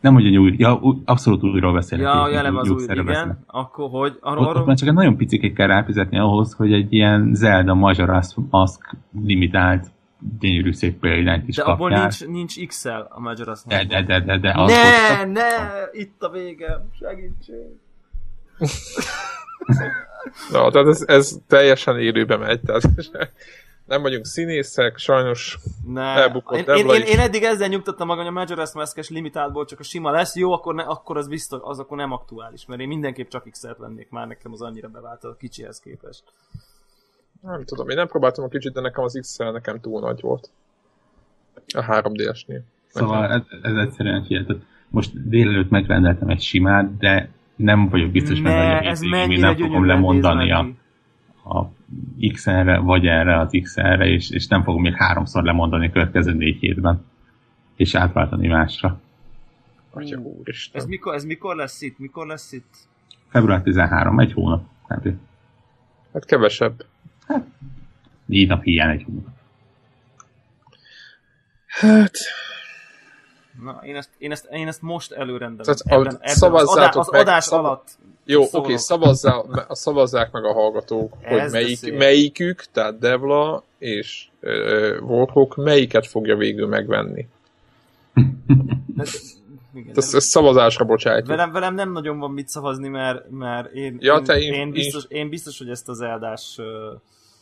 nem, 0.00 0.14
hogy 0.14 0.36
a 0.36 0.38
új, 0.38 0.54
ja, 0.56 0.80
abszolút 1.04 1.42
újról 1.42 1.72
beszélek. 1.72 2.04
Ja, 2.04 2.28
jelem 2.28 2.56
az 2.56 2.70
új, 2.70 2.82
igen, 2.82 3.04
beszélek. 3.04 3.36
akkor 3.46 3.88
hogy? 3.90 4.18
Arról, 4.20 4.46
ott, 4.46 4.56
ott 4.56 4.66
már 4.66 4.76
csak 4.76 4.88
egy 4.88 4.94
nagyon 4.94 5.16
picikét 5.16 5.54
kell 5.54 5.66
ráfizetni 5.66 6.18
ahhoz, 6.18 6.52
hogy 6.52 6.72
egy 6.72 6.92
ilyen 6.92 7.34
Zelda 7.34 7.74
Majora's 7.74 8.34
Mask 8.50 8.96
limitált 9.24 9.86
gyönyörű 10.38 10.72
szép 10.72 10.98
példányt 10.98 11.48
is 11.48 11.56
De 11.56 11.62
abból 11.62 11.90
nincs, 11.90 12.26
nincs 12.26 12.66
XL 12.66 12.88
a 12.88 13.20
Majora's 13.20 13.60
De, 13.66 13.84
de, 13.84 14.02
de, 14.02 14.20
de, 14.20 14.38
de. 14.38 14.54
Ne, 14.54 15.24
ne, 15.24 15.48
itt 15.92 16.22
a 16.22 16.30
vége, 16.30 16.86
segítség. 16.98 17.66
Na, 20.52 20.70
tehát 20.70 20.88
ez, 20.88 21.04
ez 21.06 21.36
teljesen 21.46 21.98
élőbe 21.98 22.36
megy, 22.36 22.60
tehát 22.60 22.82
nem 23.86 24.02
vagyunk 24.02 24.26
színészek, 24.26 24.98
sajnos 24.98 25.58
ne. 25.86 26.02
elbukott 26.02 26.68
én, 26.68 26.76
én, 26.76 26.88
én, 26.88 27.02
én, 27.02 27.18
eddig 27.18 27.42
ezzel 27.42 27.68
nyugtattam 27.68 28.06
magam, 28.06 28.34
hogy 28.34 28.36
a 28.36 28.44
Majora's 28.44 28.74
Mask-es 28.74 29.08
limitáltból 29.08 29.64
csak 29.64 29.80
a 29.80 29.82
sima 29.82 30.10
lesz, 30.10 30.36
jó, 30.36 30.52
akkor, 30.52 30.74
ne, 30.74 30.82
akkor 30.82 31.16
az 31.16 31.28
biztos, 31.28 31.60
az 31.62 31.78
akkor 31.78 31.96
nem 31.96 32.12
aktuális, 32.12 32.66
mert 32.66 32.80
én 32.80 32.88
mindenképp 32.88 33.28
csak 33.28 33.50
X-et 33.50 33.78
vennék 33.78 34.10
már, 34.10 34.26
nekem 34.26 34.52
az 34.52 34.62
annyira 34.62 34.88
bevált 34.88 35.24
a 35.24 35.36
kicsihez 35.38 35.80
képest. 35.80 36.22
Nem 37.40 37.64
tudom, 37.64 37.88
én 37.88 37.96
nem 37.96 38.08
próbáltam 38.08 38.44
a 38.44 38.48
kicsit, 38.48 38.72
de 38.72 38.80
nekem 38.80 39.04
az 39.04 39.18
x 39.20 39.36
nekem 39.36 39.80
túl 39.80 40.00
nagy 40.00 40.20
volt. 40.20 40.50
A 41.54 41.84
3DS-nél. 41.84 42.60
Szóval 42.86 43.32
ez, 43.32 43.42
ez 43.62 43.76
egyszerűen 43.76 44.22
hihetetlen. 44.22 44.66
Most 44.88 45.28
délelőtt 45.28 45.70
megrendeltem 45.70 46.28
egy 46.28 46.40
simát, 46.40 46.96
de 46.96 47.30
nem 47.56 47.88
vagyok 47.88 48.10
biztos 48.10 48.40
benne, 48.40 48.76
hogy 48.76 48.86
ez 48.86 49.00
még 49.00 49.38
nem 49.38 49.56
fogom 49.56 49.86
lemondani 49.86 50.52
a, 50.52 50.70
a 51.44 51.70
XR-re, 52.32 52.78
vagy 52.78 53.06
erre 53.06 53.38
az 53.38 53.58
XR-re, 53.62 54.06
és, 54.06 54.30
és 54.30 54.46
nem 54.46 54.62
fogom 54.62 54.82
még 54.82 54.94
háromszor 54.94 55.42
lemondani 55.42 55.86
a 55.86 55.90
következő 55.90 56.32
négy 56.32 56.58
hétben, 56.58 57.04
és 57.76 57.94
átváltani 57.94 58.48
másra. 58.48 59.00
Atya 59.90 60.18
úristen. 60.18 60.80
Ez 60.80 60.86
mikor, 60.86 61.14
ez 61.14 61.24
mikor 61.24 61.56
lesz 61.56 61.82
itt? 61.82 61.98
Mikor 61.98 62.26
lesz 62.26 62.52
itt? 62.52 62.76
Február 63.28 63.62
13, 63.62 64.18
egy 64.18 64.32
hónap. 64.32 64.62
Hát 66.12 66.24
kevesebb. 66.24 66.84
Hát, 67.28 67.44
négy 68.26 68.48
nap 68.48 68.62
hiány 68.62 68.90
egy 68.90 69.02
hónap. 69.02 69.26
Hát... 71.66 72.16
Na, 73.62 73.80
én 73.82 73.96
ezt, 73.96 74.10
én 74.18 74.30
ezt, 74.30 74.48
én 74.50 74.66
ezt 74.66 74.82
most 74.82 75.12
előrendelem. 75.12 75.76
Tehát 75.76 75.80
ebben, 76.00 76.18
ebben 76.20 76.52
az, 76.52 76.76
adá, 76.76 76.88
az 76.88 77.08
adás 77.08 77.44
szav... 77.44 77.64
alatt. 77.64 77.88
Jó, 78.24 78.42
oké, 78.42 78.56
okay, 78.56 78.76
szavazzá, 78.76 79.42
szavazzák 79.68 80.30
meg 80.30 80.44
a 80.44 80.52
hallgatók, 80.52 81.16
Ez 81.20 81.40
hogy 81.40 81.50
melyik, 81.50 81.96
melyikük, 81.96 82.64
tehát 82.72 82.98
Devla 82.98 83.64
és 83.78 84.26
uh, 84.40 84.96
Warhawk 85.00 85.56
melyiket 85.56 86.06
fogja 86.06 86.36
végül 86.36 86.66
megvenni. 86.66 87.26
Hát, 88.96 89.08
igen, 89.74 89.92
ezt, 89.94 90.14
ezt 90.14 90.28
szavazásra 90.28 90.84
bocsájtjuk. 90.84 91.28
Velem, 91.28 91.52
velem 91.52 91.74
nem 91.74 91.92
nagyon 91.92 92.18
van 92.18 92.30
mit 92.30 92.48
szavazni, 92.48 92.88
mert, 92.88 93.30
mert 93.30 93.72
én, 93.72 93.96
ja, 94.00 94.16
én, 94.16 94.24
te 94.24 94.38
én, 94.38 94.52
én, 94.52 94.70
biztos, 94.70 95.04
én 95.08 95.28
biztos, 95.28 95.58
hogy 95.58 95.68
ezt 95.68 95.88
az 95.88 96.00
eldás 96.00 96.60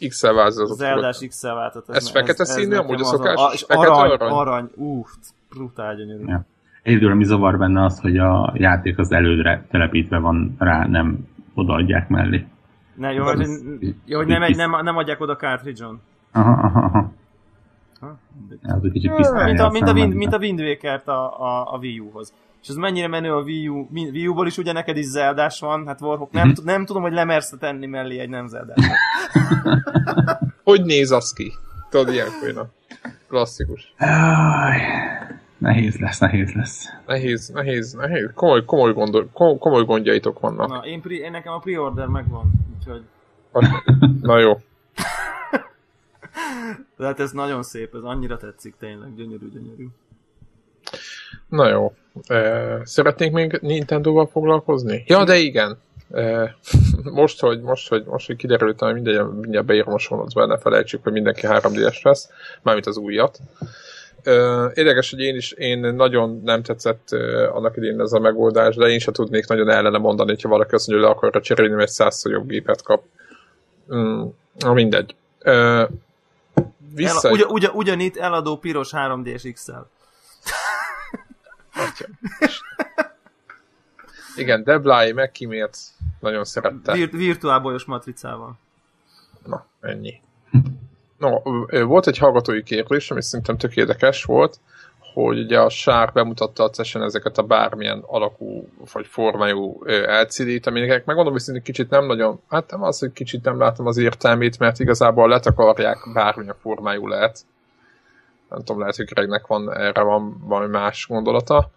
XL 0.08 0.32
változatot. 0.32 0.70
Az 0.70 0.80
eldás 0.80 1.18
XL 1.28 1.46
változatot. 1.46 1.96
Ez, 1.96 2.02
ez 2.02 2.10
fekete 2.10 2.42
ez, 2.42 2.50
színű, 2.50 2.76
amúgy 2.76 3.00
a 3.00 3.04
szokás? 3.04 3.34
A, 3.36 3.50
és 3.52 3.64
fekete 3.68 3.92
arany, 3.92 4.10
arany, 4.10 4.32
arany, 4.32 4.70
uff, 4.74 5.08
brutál 5.48 5.96
gyönyörű. 5.96 6.24
Ja. 6.26 6.44
Egyedül 6.82 7.10
ami 7.10 7.24
zavar 7.24 7.58
benne 7.58 7.84
az, 7.84 8.00
hogy 8.00 8.18
a 8.18 8.52
játék 8.54 8.98
az 8.98 9.12
elődre 9.12 9.66
telepítve 9.70 10.18
van 10.18 10.54
rá, 10.58 10.86
nem 10.86 11.28
odaadják 11.54 12.08
mellé. 12.08 12.46
Ne, 12.94 13.12
jó, 13.12 13.24
hogy, 13.24 13.46
jó, 14.04 14.16
hogy 14.18 14.26
nem, 14.26 14.42
egy, 14.42 14.56
nem, 14.56 14.70
nem 14.82 14.96
adják 14.96 15.20
oda 15.20 15.36
cartridge-on. 15.36 16.00
Aha, 16.32 16.52
aha, 16.52 16.80
aha. 16.80 17.12
Ha? 18.00 18.18
Ez 18.62 18.82
egy 18.82 18.92
kicsit 18.92 19.10
mint, 19.10 19.60
a, 19.60 19.70
mint, 19.70 19.88
a 19.88 19.92
Wind, 19.92 20.14
mint 20.14 20.32
a 20.32 20.38
Wind 20.38 20.60
Waker-t 20.60 21.08
a, 21.08 21.40
a, 21.40 21.74
a 21.74 21.78
Wii 21.78 21.98
U-hoz. 21.98 22.32
És 22.62 22.68
ez 22.68 22.74
mennyire 22.74 23.08
menő 23.08 23.32
a 23.32 23.40
Wii, 23.40 23.68
U, 23.68 23.88
Wii 23.92 24.26
U-ból 24.26 24.46
is 24.46 24.58
ugye 24.58 24.72
neked 24.72 24.96
is 24.96 25.04
zeldás 25.04 25.60
van, 25.60 25.86
hát 25.86 26.00
Warhawk, 26.00 26.32
nem, 26.32 26.46
mm-hmm. 26.48 26.64
nem 26.64 26.84
tudom, 26.84 27.02
hogy 27.02 27.12
lemersz 27.12 27.54
tenni 27.58 27.86
mellé 27.86 28.18
egy 28.18 28.28
nem 28.28 28.46
zeldás. 28.46 28.84
hogy 30.64 30.84
néz 30.84 31.10
az 31.10 31.32
ki? 31.32 31.52
Tudod, 31.90 32.14
ilyenkor 32.14 32.48
jön 32.48 32.56
a 32.56 32.68
klasszikus. 33.28 33.94
Nehéz 35.58 35.96
lesz, 35.96 36.18
nehéz 36.18 36.52
lesz. 36.52 36.84
Nehéz, 37.06 37.48
nehéz, 37.48 37.92
nehéz. 37.92 38.30
Komoly, 38.34 38.64
komoly, 38.64 38.92
gondol, 38.92 39.28
komoly 39.32 39.84
gondjaitok 39.84 40.40
vannak. 40.40 40.68
Na, 40.68 40.86
én, 40.86 41.00
pri, 41.00 41.18
én 41.18 41.30
nekem 41.30 41.52
a 41.52 41.58
pre-order 41.58 42.06
megvan, 42.06 42.50
úgyhogy... 42.78 43.02
Na 44.22 44.38
jó. 44.38 44.52
De 46.96 47.06
hát 47.06 47.20
ez 47.20 47.30
nagyon 47.30 47.62
szép, 47.62 47.94
ez 47.94 48.02
annyira 48.02 48.36
tetszik 48.36 48.74
tényleg, 48.78 49.14
gyönyörű, 49.14 49.50
gyönyörű. 49.50 49.86
Na 51.48 51.68
jó. 51.68 51.92
Szeretnénk 52.82 53.32
még 53.32 53.58
Nintendo-val 53.62 54.26
foglalkozni? 54.26 55.04
Ja, 55.06 55.24
de 55.24 55.36
igen. 55.36 55.78
Most, 57.02 57.40
hogy, 57.40 57.60
most, 57.60 57.88
hogy, 57.88 58.04
most, 58.04 58.26
hogy 58.26 58.36
kiderült, 58.36 58.80
hogy 58.80 58.94
mindegy, 58.94 59.20
mindjárt 59.40 59.66
beírom 59.66 59.94
a 59.94 59.98
sonocba, 59.98 60.46
ne 60.46 60.58
felejtsük, 60.58 61.02
hogy 61.02 61.12
mindenki 61.12 61.40
3D-es 61.44 62.02
lesz, 62.02 62.28
mármint 62.62 62.86
az 62.86 62.96
újat. 62.96 63.38
Érdekes, 64.74 65.10
hogy 65.10 65.20
én 65.20 65.36
is, 65.36 65.52
én 65.52 65.78
nagyon 65.78 66.40
nem 66.44 66.62
tetszett 66.62 67.10
annak 67.52 67.76
idén 67.76 68.00
ez 68.00 68.12
a 68.12 68.18
megoldás, 68.18 68.76
de 68.76 68.86
én 68.86 68.98
sem 68.98 69.12
tudnék 69.12 69.46
nagyon 69.46 69.70
ellene 69.70 69.98
mondani, 69.98 70.30
hogyha 70.30 70.48
valaki 70.48 70.74
azt 70.74 70.86
mondja, 70.86 71.06
hogy 71.06 71.14
le 71.14 71.18
akarra 71.18 71.40
cserélni, 71.40 71.82
egy 71.82 71.88
százszor 71.88 72.32
jobb 72.32 72.48
gépet 72.48 72.82
kap. 72.82 73.02
Mm, 73.94 74.22
mindegy 74.72 75.14
Ö, 75.46 75.84
vissza... 76.94 77.28
El, 77.28 77.34
ugyan, 77.34 77.50
ugyan, 77.50 77.74
ugyanitt 77.74 78.16
eladó 78.16 78.56
piros 78.56 78.90
3D-s 78.92 79.52
XL. 79.52 79.72
Igen, 84.36 84.64
Deblai 84.64 85.12
megkímélt, 85.12 85.78
nagyon 86.20 86.44
szerette. 86.44 86.92
Virt, 86.92 87.12
virtuál 87.12 87.60
bolyos 87.60 87.84
matricával. 87.84 88.58
Na, 89.44 89.66
ennyi. 89.80 90.20
No, 91.18 91.40
volt 91.84 92.06
egy 92.06 92.18
hallgatói 92.18 92.62
kérdés, 92.62 93.10
ami 93.10 93.22
szerintem 93.22 93.56
tök 93.56 93.76
érdekes 93.76 94.24
volt, 94.24 94.60
hogy 95.14 95.38
ugye 95.38 95.60
a 95.60 95.68
sár 95.68 96.12
bemutatta 96.12 96.64
a 96.64 96.70
CESen 96.70 97.02
ezeket 97.02 97.38
a 97.38 97.42
bármilyen 97.42 98.02
alakú 98.06 98.68
vagy 98.92 99.06
formájú 99.06 99.82
LCD-t, 100.22 100.66
aminek 100.66 101.04
megmondom, 101.04 101.32
hogy 101.32 101.62
kicsit 101.62 101.90
nem 101.90 102.06
nagyon, 102.06 102.40
hát 102.48 102.70
nem 102.70 102.82
az, 102.82 102.98
hogy 102.98 103.12
kicsit 103.12 103.44
nem 103.44 103.58
látom 103.58 103.86
az 103.86 103.96
értelmét, 103.96 104.58
mert 104.58 104.78
igazából 104.78 105.28
letakarják 105.28 105.98
bármilyen 106.12 106.56
formájú 106.60 107.06
lehet. 107.06 107.40
Nem 108.48 108.58
tudom, 108.58 108.78
lehet, 108.80 108.96
hogy 108.96 109.06
Gregnek 109.06 109.46
van 109.46 109.72
erre 109.72 110.02
van 110.02 110.36
valami 110.44 110.70
más 110.70 111.06
gondolata. 111.08 111.70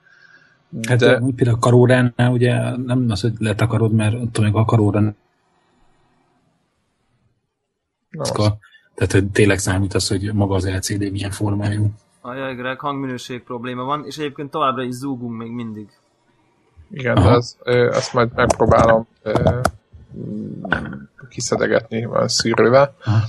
Hát 0.87 0.97
de... 0.97 1.21
például 1.35 1.57
a 1.57 1.59
karóránál 1.59 2.31
ugye 2.31 2.77
nem 2.77 3.05
az, 3.09 3.21
hogy 3.21 3.33
letakarod, 3.37 3.93
mert 3.93 4.31
tudom, 4.31 4.55
a 4.55 4.65
karórán 4.65 5.15
tehát, 8.99 9.11
hogy 9.11 9.31
tényleg 9.31 9.57
számít 9.57 9.93
az, 9.93 10.07
hogy 10.07 10.33
maga 10.33 10.55
az 10.55 10.69
LCD 10.69 11.11
milyen 11.11 11.31
formájú. 11.31 11.91
Ajaj, 12.21 12.55
Greg, 12.55 12.79
hangminőség 12.79 13.43
probléma 13.43 13.83
van, 13.83 14.05
és 14.05 14.17
egyébként 14.17 14.51
továbbra 14.51 14.83
is 14.83 14.93
zúgunk 14.93 15.37
még 15.37 15.51
mindig. 15.51 15.89
Igen, 16.91 17.17
Aha. 17.17 17.29
de 17.29 17.35
ez, 17.35 17.57
ezt 17.95 18.13
majd 18.13 18.29
megpróbálom 18.35 19.07
kiszedegetni 21.29 22.03
a 22.05 22.27
szűrővel. 22.27 22.95
Aha. 23.03 23.19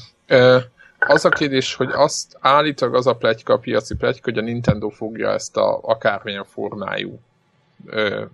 Az 1.07 1.25
a 1.25 1.29
kérdés, 1.29 1.75
hogy 1.75 1.91
azt 1.93 2.37
állítólag 2.41 2.95
az 2.95 3.07
a 3.07 3.17
pletyka, 3.17 3.53
a 3.53 3.59
piaci 3.59 3.95
pletyka, 3.95 4.31
hogy 4.31 4.39
a 4.39 4.43
Nintendo 4.43 4.89
fogja 4.89 5.31
ezt 5.31 5.57
a 5.57 5.79
akármilyen 5.83 6.45
formájú 6.45 7.21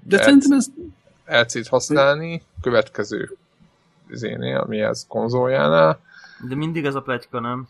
de 0.03 0.23
szerintem 0.23 0.53
ez... 0.53 0.67
LC-t 1.25 1.69
használni, 1.69 2.43
következő 2.61 3.37
zénél, 4.11 4.57
ami 4.57 4.81
ez 4.81 5.07
konzoljánál. 5.09 6.01
De 6.49 6.55
mindig 6.55 6.85
ez 6.85 6.95
a 6.95 7.03
pletyka, 7.03 7.41
nem? 7.41 7.69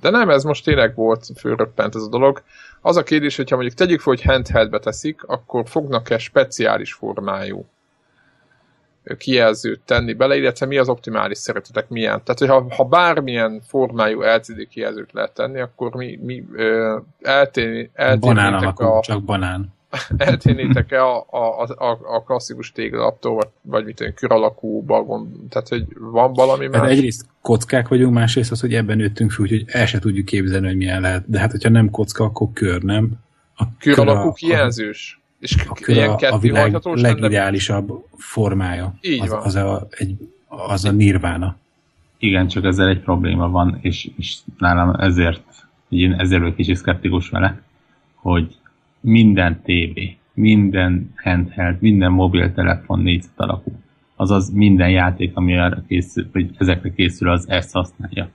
De 0.00 0.10
nem, 0.10 0.30
ez 0.30 0.42
most 0.42 0.64
tényleg 0.64 0.94
volt, 0.94 1.26
fölröppent 1.36 1.94
ez 1.94 2.02
a 2.02 2.08
dolog. 2.08 2.42
Az 2.80 2.96
a 2.96 3.02
kérdés, 3.02 3.36
hogyha 3.36 3.56
mondjuk 3.56 3.78
tegyük 3.78 4.00
fel, 4.00 4.14
hogy 4.14 4.22
handheldbe 4.22 4.78
teszik, 4.78 5.22
akkor 5.22 5.68
fognak-e 5.68 6.18
speciális 6.18 6.92
formájú 6.92 7.66
kijelzőt 9.18 9.80
tenni 9.84 10.12
bele, 10.12 10.36
illetve 10.36 10.66
mi 10.66 10.78
az 10.78 10.88
optimális 10.88 11.38
szeretetek 11.38 11.88
milyen. 11.88 12.22
Tehát, 12.24 12.38
hogyha 12.38 12.74
ha 12.76 12.84
bármilyen 12.84 13.60
formájú 13.66 14.20
LCD 14.20 14.68
kijelzőt 14.68 15.12
lehet 15.12 15.34
tenni, 15.34 15.60
akkor 15.60 15.94
mi, 15.94 16.18
mi 16.22 16.44
ö, 16.52 16.98
eltén, 17.20 17.90
banán 18.20 18.54
alakú, 18.54 18.84
a... 18.84 19.00
csak 19.00 19.22
banán. 19.22 19.72
eltérnétek-e 20.16 21.04
a, 21.04 21.26
a, 21.30 21.62
a, 21.62 21.98
a 22.02 22.22
klasszikus 22.22 22.72
téglalaptól, 22.72 23.34
vagy, 23.34 23.48
vagy 23.62 23.84
mit 23.84 23.96
tudom, 23.96 24.14
kör 24.14 24.32
alakú 24.32 24.82
bagon, 24.82 25.46
tehát 25.48 25.68
hogy 25.68 25.84
van 25.98 26.32
valami 26.32 26.66
más? 26.66 26.80
Hát 26.80 26.90
egyrészt 26.90 27.26
kockák 27.40 27.88
vagyunk, 27.88 28.14
másrészt 28.14 28.50
az, 28.50 28.60
hogy 28.60 28.74
ebben 28.74 28.96
nőttünk 28.96 29.30
fel, 29.30 29.44
úgyhogy 29.44 29.64
el 29.66 29.86
se 29.86 29.98
tudjuk 29.98 30.24
képzelni, 30.24 30.66
hogy 30.66 30.76
milyen 30.76 31.00
lehet. 31.00 31.30
De 31.30 31.38
hát, 31.38 31.50
hogyha 31.50 31.68
nem 31.68 31.90
kocka, 31.90 32.24
akkor 32.24 32.48
kör, 32.52 32.82
nem? 32.82 33.12
A 33.54 33.64
kör, 33.78 33.94
kör 33.94 34.08
alakú 34.08 34.32
kijelzős? 34.32 35.21
És 35.42 35.56
a 35.68 35.72
kör 35.72 35.96
ilyen 35.96 36.10
a, 36.10 36.32
a 36.34 36.38
világ 36.38 36.78
legideálisabb 36.84 38.04
formája. 38.16 38.94
Így 39.00 39.20
az, 39.20 39.28
van. 39.28 39.42
Az 39.42 39.54
a, 39.54 39.86
egy, 39.90 40.16
az 40.46 40.84
a 40.84 40.90
nirvána. 40.90 41.56
Igen, 42.18 42.46
csak 42.46 42.64
ezzel 42.64 42.88
egy 42.88 43.00
probléma 43.00 43.48
van, 43.48 43.78
és, 43.80 44.10
és 44.16 44.36
nálam 44.58 44.94
ezért, 44.94 45.42
én 45.88 46.12
ezért 46.12 46.40
vagyok 46.40 46.56
kicsit 46.56 46.76
szkeptikus 46.76 47.28
vele, 47.28 47.62
hogy 48.14 48.56
minden 49.00 49.60
TV, 49.62 49.98
minden 50.34 51.12
handheld, 51.16 51.80
minden 51.80 52.12
mobiltelefon 52.12 53.00
négyzet 53.00 53.32
alakú. 53.40 53.72
Azaz 54.16 54.50
minden 54.50 54.90
játék, 54.90 55.36
ami 55.36 55.58
arra 55.58 55.82
készül, 55.88 56.28
vagy 56.32 56.50
ezekre 56.58 56.92
készül, 56.92 57.30
az 57.30 57.48
ezt 57.48 57.72
használja. 57.72 58.28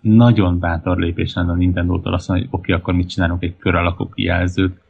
Nagyon 0.00 0.58
bátor 0.58 0.98
lépés 0.98 1.34
lenne 1.34 1.52
a 1.52 1.54
Nintendo-tól 1.54 2.14
azt 2.14 2.28
mondani, 2.28 2.50
hogy 2.50 2.60
oké, 2.60 2.72
okay, 2.72 2.82
akkor 2.82 2.94
mit 2.94 3.08
csinálunk 3.08 3.42
egy 3.42 3.56
kör 3.58 3.74
alakú 3.74 4.08
kijelzőt, 4.08 4.82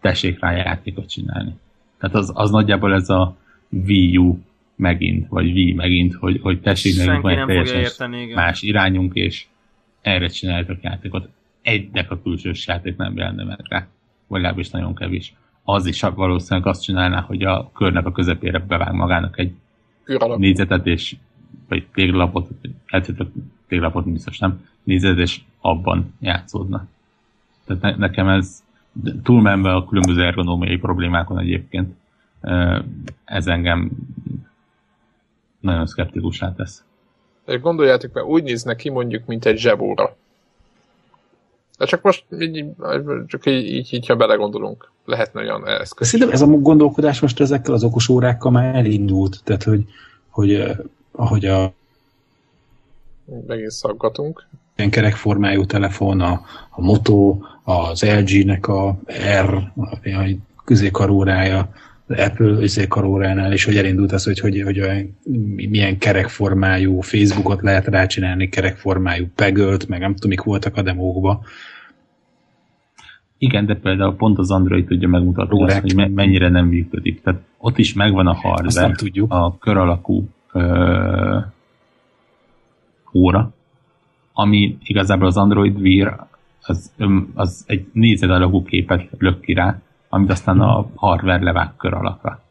tessék 0.00 0.40
rá 0.40 0.52
játékot 0.52 1.08
csinálni. 1.08 1.58
Tehát 1.98 2.16
az, 2.16 2.32
az 2.34 2.50
nagyjából 2.50 2.94
ez 2.94 3.08
a 3.08 3.36
Wii 3.68 4.16
U 4.16 4.38
megint, 4.76 5.28
vagy 5.28 5.50
Wii 5.50 5.72
megint, 5.72 6.14
hogy, 6.14 6.40
hogy 6.42 6.60
tessék 6.60 6.96
nekünk 6.96 7.22
van 7.22 7.38
egy 7.38 7.46
teljesen 7.46 7.80
érteni, 7.80 8.32
más 8.34 8.62
irányunk, 8.62 9.14
és 9.14 9.46
erre 10.00 10.26
csináljátok 10.26 10.82
játékot. 10.82 11.28
Egynek 11.62 12.10
a 12.10 12.22
külsős 12.22 12.66
játék 12.66 12.96
nem 12.96 13.16
jelenne 13.16 13.44
meg 13.44 13.58
rá 13.68 13.88
vagy 14.28 14.40
legalábbis 14.40 14.70
nagyon 14.70 14.94
kevés. 14.94 15.34
Az 15.62 15.86
is 15.86 16.00
valószínűleg 16.00 16.68
azt 16.68 16.82
csinálná, 16.82 17.20
hogy 17.20 17.42
a 17.42 17.70
körnek 17.74 18.06
a 18.06 18.12
közepére 18.12 18.58
bevág 18.58 18.92
magának 18.92 19.38
egy 19.38 19.52
Küralap. 20.04 20.38
négyzetet, 20.38 20.86
és 20.86 21.16
vagy 21.68 21.86
téglalapot, 21.94 22.50
egy 22.86 23.14
téglalapot 23.66 24.12
biztos 24.12 24.38
nem, 24.38 24.66
nézetet, 24.82 25.18
és 25.18 25.40
abban 25.60 26.14
játszódna. 26.20 26.86
Tehát 27.64 27.82
ne, 27.82 27.96
nekem 27.96 28.28
ez 28.28 28.64
túlmenve 29.22 29.74
a 29.74 29.84
különböző 29.84 30.24
ergonómiai 30.24 30.76
problémákon 30.76 31.38
egyébként, 31.38 31.94
ez 33.24 33.46
engem 33.46 33.90
nagyon 35.60 35.86
szkeptikusá 35.86 36.54
tesz. 36.54 36.84
Gondoljátok 37.60 38.12
meg, 38.12 38.24
úgy 38.24 38.42
néznek 38.42 38.76
ki 38.76 38.90
mondjuk, 38.90 39.26
mint 39.26 39.44
egy 39.44 39.58
zsebóra. 39.58 40.16
De 41.78 41.84
csak 41.84 42.02
most 42.02 42.24
így, 42.40 42.64
csak 43.26 43.46
így, 43.46 43.66
így, 43.66 43.94
így 43.94 44.06
ha 44.06 44.16
belegondolunk, 44.16 44.90
lehetne 45.04 45.40
olyan 45.40 45.68
eszköz. 45.68 46.06
Szerintem 46.08 46.34
ez 46.34 46.42
a 46.42 46.46
gondolkodás 46.46 47.20
most 47.20 47.40
ezekkel 47.40 47.74
az 47.74 47.84
okos 47.84 48.08
órákkal 48.08 48.50
már 48.50 48.74
elindult. 48.74 49.40
Tehát, 49.44 49.62
hogy, 49.62 49.84
hogy 50.28 50.76
ahogy 51.12 51.44
a 51.44 51.72
megint 53.46 53.70
szaggatunk. 53.70 54.46
Ilyen 54.78 54.90
kerekformájú 54.90 55.64
telefon, 55.64 56.20
a, 56.20 56.40
a 56.70 56.80
Moto, 56.80 57.38
az 57.64 58.02
LG-nek 58.02 58.68
a 58.68 58.98
R, 59.42 59.72
a, 59.76 60.08
a 60.08 60.28
közékarórája, 60.64 61.68
az 62.06 62.18
Apple 62.18 62.54
közékaróránál 62.56 63.52
is, 63.52 63.64
hogy 63.64 63.76
elindult 63.76 64.12
az, 64.12 64.24
hogy, 64.24 64.40
hogy, 64.40 64.62
hogy 64.62 65.08
milyen 65.68 65.98
kerekformájú 65.98 67.00
Facebookot 67.00 67.62
lehet 67.62 67.86
rácsinálni, 67.86 68.48
kerekformájú 68.48 69.26
Pegölt, 69.34 69.88
meg 69.88 70.00
nem 70.00 70.14
tudom, 70.14 70.30
mik 70.30 70.42
voltak 70.42 70.76
a 70.76 70.82
demókban. 70.82 71.40
Igen, 73.38 73.66
de 73.66 73.74
például 73.74 74.16
pont 74.16 74.38
az 74.38 74.50
Android 74.50 74.86
tudja 74.86 75.08
megmutatni 75.08 75.62
azt, 75.62 75.80
hogy 75.80 76.10
mennyire 76.10 76.48
nem 76.48 76.66
működik. 76.66 77.22
Tehát 77.22 77.40
ott 77.58 77.78
is 77.78 77.92
megvan 77.92 78.26
a 78.26 78.34
hardware, 78.34 78.94
a 79.28 79.58
kör 79.58 79.76
alakú 79.76 80.28
ö, 80.52 81.38
óra, 83.12 83.52
ami 84.40 84.78
igazából 84.82 85.26
az 85.26 85.36
Android 85.36 85.80
Wear 85.80 86.26
az, 86.62 86.92
az 87.34 87.64
egy 87.66 87.86
nézed 87.92 88.30
alakú 88.30 88.62
képet 88.64 89.08
lök 89.18 89.40
ki 89.40 89.52
rá, 89.52 89.80
amit 90.08 90.30
aztán 90.30 90.60
a 90.60 90.86
hardware 90.94 91.42
levág 91.42 91.76
kör 91.76 91.92
alakra. 91.92 92.42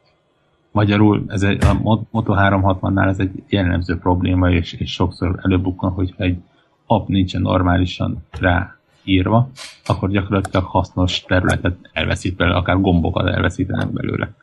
Magyarul 0.72 1.24
ez 1.28 1.44
egy, 1.44 1.64
a 1.64 2.04
Moto 2.12 2.34
360-nál 2.38 3.08
ez 3.08 3.20
egy 3.20 3.44
jellemző 3.48 3.98
probléma, 3.98 4.52
és, 4.52 4.74
és 4.74 4.92
sokszor 4.92 5.40
előbukkan, 5.44 5.92
hogy 5.92 6.14
egy 6.18 6.38
app 6.86 7.08
nincsen 7.08 7.42
normálisan 7.42 8.26
rá 8.40 8.78
írva, 9.04 9.50
akkor 9.86 10.10
gyakorlatilag 10.10 10.66
hasznos 10.66 11.22
területet 11.22 11.76
elveszít 11.94 12.36
belőle, 12.36 12.58
akár 12.58 12.82
gombokat 12.82 13.28
elveszítenek 13.28 13.92
belőle. 13.92 14.34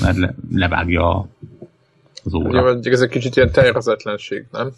Mert 0.00 0.16
le, 0.16 0.34
levágja 0.50 1.28
az 2.24 2.34
óra. 2.34 2.60
Jó, 2.60 2.92
ez 2.92 3.00
egy 3.00 3.08
kicsit 3.08 3.36
ilyen 3.36 3.52
tervezetlenség, 3.52 4.46
nem? 4.52 4.70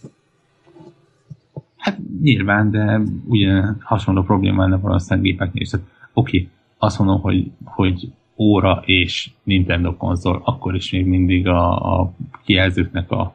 Hát 1.86 1.98
nyilván, 2.20 2.70
de 2.70 3.00
ugye 3.26 3.62
hasonló 3.80 4.22
probléma 4.22 4.62
lenne 4.62 4.76
valószínűleg 4.76 5.30
gépeknél 5.30 5.62
is. 5.62 5.72
oké, 5.72 5.80
okay, 6.12 6.48
azt 6.78 6.98
mondom, 6.98 7.20
hogy, 7.20 7.50
hogy 7.64 8.12
óra 8.36 8.82
és 8.84 9.30
Nintendo 9.42 9.96
konzol, 9.96 10.42
akkor 10.44 10.74
is 10.74 10.90
még 10.90 11.06
mindig 11.06 11.46
a, 11.46 11.98
a 12.00 12.12
kijelzőknek 12.44 13.10
a 13.10 13.34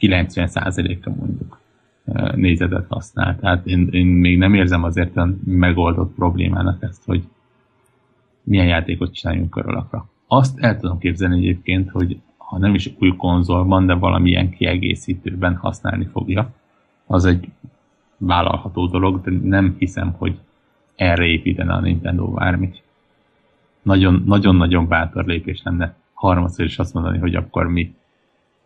90%-a 0.00 1.10
mondjuk 1.10 1.60
nézetet 2.34 2.86
használ. 2.88 3.36
Tehát 3.36 3.66
én, 3.66 3.88
én 3.90 4.06
még 4.06 4.38
nem 4.38 4.54
érzem 4.54 4.84
azért 4.84 5.16
a 5.16 5.28
megoldott 5.44 6.14
problémának 6.14 6.82
ezt, 6.82 7.04
hogy 7.04 7.22
milyen 8.42 8.66
játékot 8.66 9.14
csináljunk 9.14 9.50
körülakra. 9.50 10.08
Azt 10.26 10.58
el 10.58 10.78
tudom 10.78 10.98
képzelni 10.98 11.36
egyébként, 11.36 11.90
hogy 11.90 12.20
ha 12.36 12.58
nem 12.58 12.74
is 12.74 12.90
új 12.98 13.16
konzolban, 13.16 13.86
de 13.86 13.94
valamilyen 13.94 14.50
kiegészítőben 14.50 15.56
használni 15.56 16.04
fogja, 16.04 16.50
az 17.10 17.24
egy 17.24 17.48
vállalható 18.16 18.86
dolog, 18.86 19.20
de 19.20 19.30
nem 19.48 19.76
hiszem, 19.78 20.12
hogy 20.12 20.38
erre 20.94 21.24
építene 21.24 21.72
a 21.72 21.80
Nintendo 21.80 22.30
bármit. 22.30 22.82
Nagyon-nagyon 23.82 24.88
bátor 24.88 25.24
lépés 25.24 25.60
lenne 25.64 25.94
harmadszor 26.14 26.64
is 26.64 26.78
azt 26.78 26.94
mondani, 26.94 27.18
hogy 27.18 27.34
akkor 27.34 27.66
mi 27.66 27.94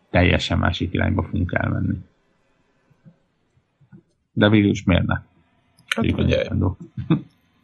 teljesen 0.09 0.57
másik 0.57 0.93
irányba 0.93 1.23
fogunk 1.23 1.51
elmenni. 1.53 1.97
de 4.31 4.49
végül 4.49 4.69
is 4.69 4.83
miért 4.83 5.05
ne? 5.05 5.15
Hát 5.87 6.05
ugye, 6.05 6.35
Nintendo. 6.35 6.75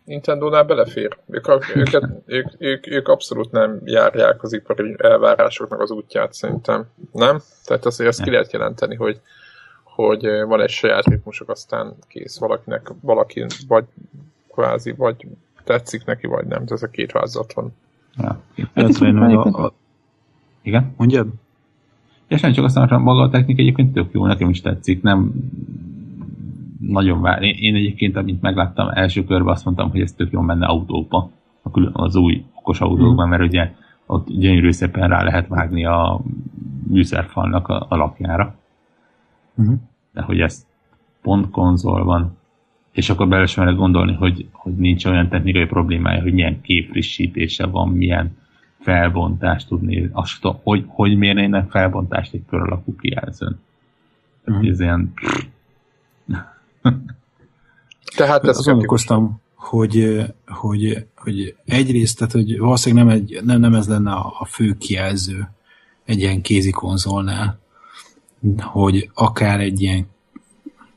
Nintendo-nál 0.06 0.63
belefér. 0.63 1.17
Ők, 1.30 1.48
a, 1.48 1.60
őket, 1.76 2.10
ők, 2.26 2.48
ők, 2.58 2.88
ők 2.88 3.08
abszolút 3.08 3.52
nem 3.52 3.82
járják 3.84 4.44
az 4.44 4.54
ipari 4.54 4.96
elvárásoknak 4.98 5.80
az 5.80 5.91
útját 5.91 6.34
szerintem. 6.34 6.86
Nem? 7.12 7.39
Tehát 7.65 7.86
azért 7.86 8.10
azt 8.10 8.24
ki 8.24 8.30
lehet 8.30 8.52
jelenteni, 8.52 8.96
hogy, 8.96 9.22
hogy 10.08 10.28
van 10.48 10.62
egy 10.62 10.70
saját 10.70 11.06
ritmusok, 11.06 11.50
aztán 11.50 11.94
kész 12.08 12.40
valakinek, 12.40 12.94
valaki 13.02 13.46
vagy 13.68 13.86
kvázi, 14.54 14.92
vagy 14.92 15.28
tetszik 15.64 16.06
neki, 16.06 16.28
vagy 16.28 16.46
nem. 16.46 16.64
Ez 16.68 16.84
a 16.84 16.90
két 16.90 17.12
változat 17.12 17.54
van. 17.54 17.74
Ja. 18.18 18.42
a, 19.42 19.66
a... 19.66 19.74
Igen? 20.62 20.94
Mondjad? 20.98 21.28
És 22.28 22.42
nem 22.42 22.52
csak 22.52 22.66
aztán 22.66 22.88
hogy 22.88 23.00
maga 23.00 23.22
a 23.22 23.30
technika 23.30 23.62
egyébként 23.62 23.94
tök 23.94 24.10
jó, 24.12 24.26
nekem 24.26 24.50
is 24.50 24.62
tetszik, 24.62 25.02
nem 25.02 25.32
nagyon 26.80 27.22
vár. 27.22 27.44
Én, 27.44 27.56
én 27.60 27.76
egyébként, 27.76 28.16
amint 28.16 28.42
megláttam 28.42 28.90
első 28.90 29.24
körben, 29.24 29.54
azt 29.54 29.66
mondtam, 29.66 29.90
hogy 29.90 30.02
ez 30.02 30.14
tök 30.14 30.32
jó 30.32 30.42
menne 30.42 30.66
autóba, 30.66 31.30
az 31.92 32.16
új 32.16 32.46
okos 32.54 32.82
autókban, 32.82 33.30
mert 33.30 33.44
ugye 33.44 33.74
ott 34.06 34.28
gyönyörű 34.28 34.72
szépen 34.72 35.10
rá 35.10 35.24
lehet 35.24 35.48
vágni 35.48 35.86
a 35.86 36.22
műszerfalnak 36.88 37.68
a 37.68 37.86
alapjára. 37.90 38.56
Uh-huh. 39.56 39.80
De 40.13 40.21
hogy 40.21 40.39
ez 40.39 40.65
pont 41.21 41.50
konzol 41.50 42.04
van, 42.04 42.38
és 42.91 43.10
akkor 43.10 43.28
bele 43.28 43.45
sem 43.45 43.63
lehet 43.63 43.80
gondolni, 43.80 44.13
hogy, 44.13 44.47
hogy 44.52 44.76
nincs 44.76 45.06
olyan 45.06 45.30
technikai 45.30 45.65
problémája, 45.65 46.21
hogy 46.21 46.34
milyen 46.34 46.62
képfrissítése 46.62 47.65
van, 47.65 47.89
milyen 47.89 48.38
felbontást 48.80 49.67
tudni, 49.67 50.10
azt, 50.12 50.47
hogy, 50.63 50.84
hogy 50.88 51.17
mérnének 51.17 51.69
felbontást 51.69 52.34
egy 52.34 52.43
kör 52.50 52.62
alakú 52.62 52.95
kijelzőn. 52.95 53.60
Mm. 54.52 54.67
Ez 54.67 54.80
ilyen... 54.80 55.13
Tehát 58.15 58.43
ezt 58.43 58.65
gondolkoztam, 58.65 59.41
hogy, 59.56 60.26
hogy, 60.47 61.06
hogy 61.15 61.56
egyrészt, 61.65 62.17
tehát, 62.17 62.34
hogy 62.34 62.60
valószínűleg 62.60 63.06
nem, 63.06 63.15
egy, 63.15 63.39
nem, 63.43 63.60
nem 63.60 63.74
ez 63.74 63.88
lenne 63.88 64.12
a, 64.12 64.34
a 64.39 64.45
fő 64.45 64.74
kijelző 64.78 65.50
egy 66.06 66.19
ilyen 66.19 66.41
kézi 66.41 66.71
konzolnál, 66.71 67.60
hogy 68.58 69.10
akár 69.14 69.60
egy 69.60 69.82
ilyen 69.82 70.08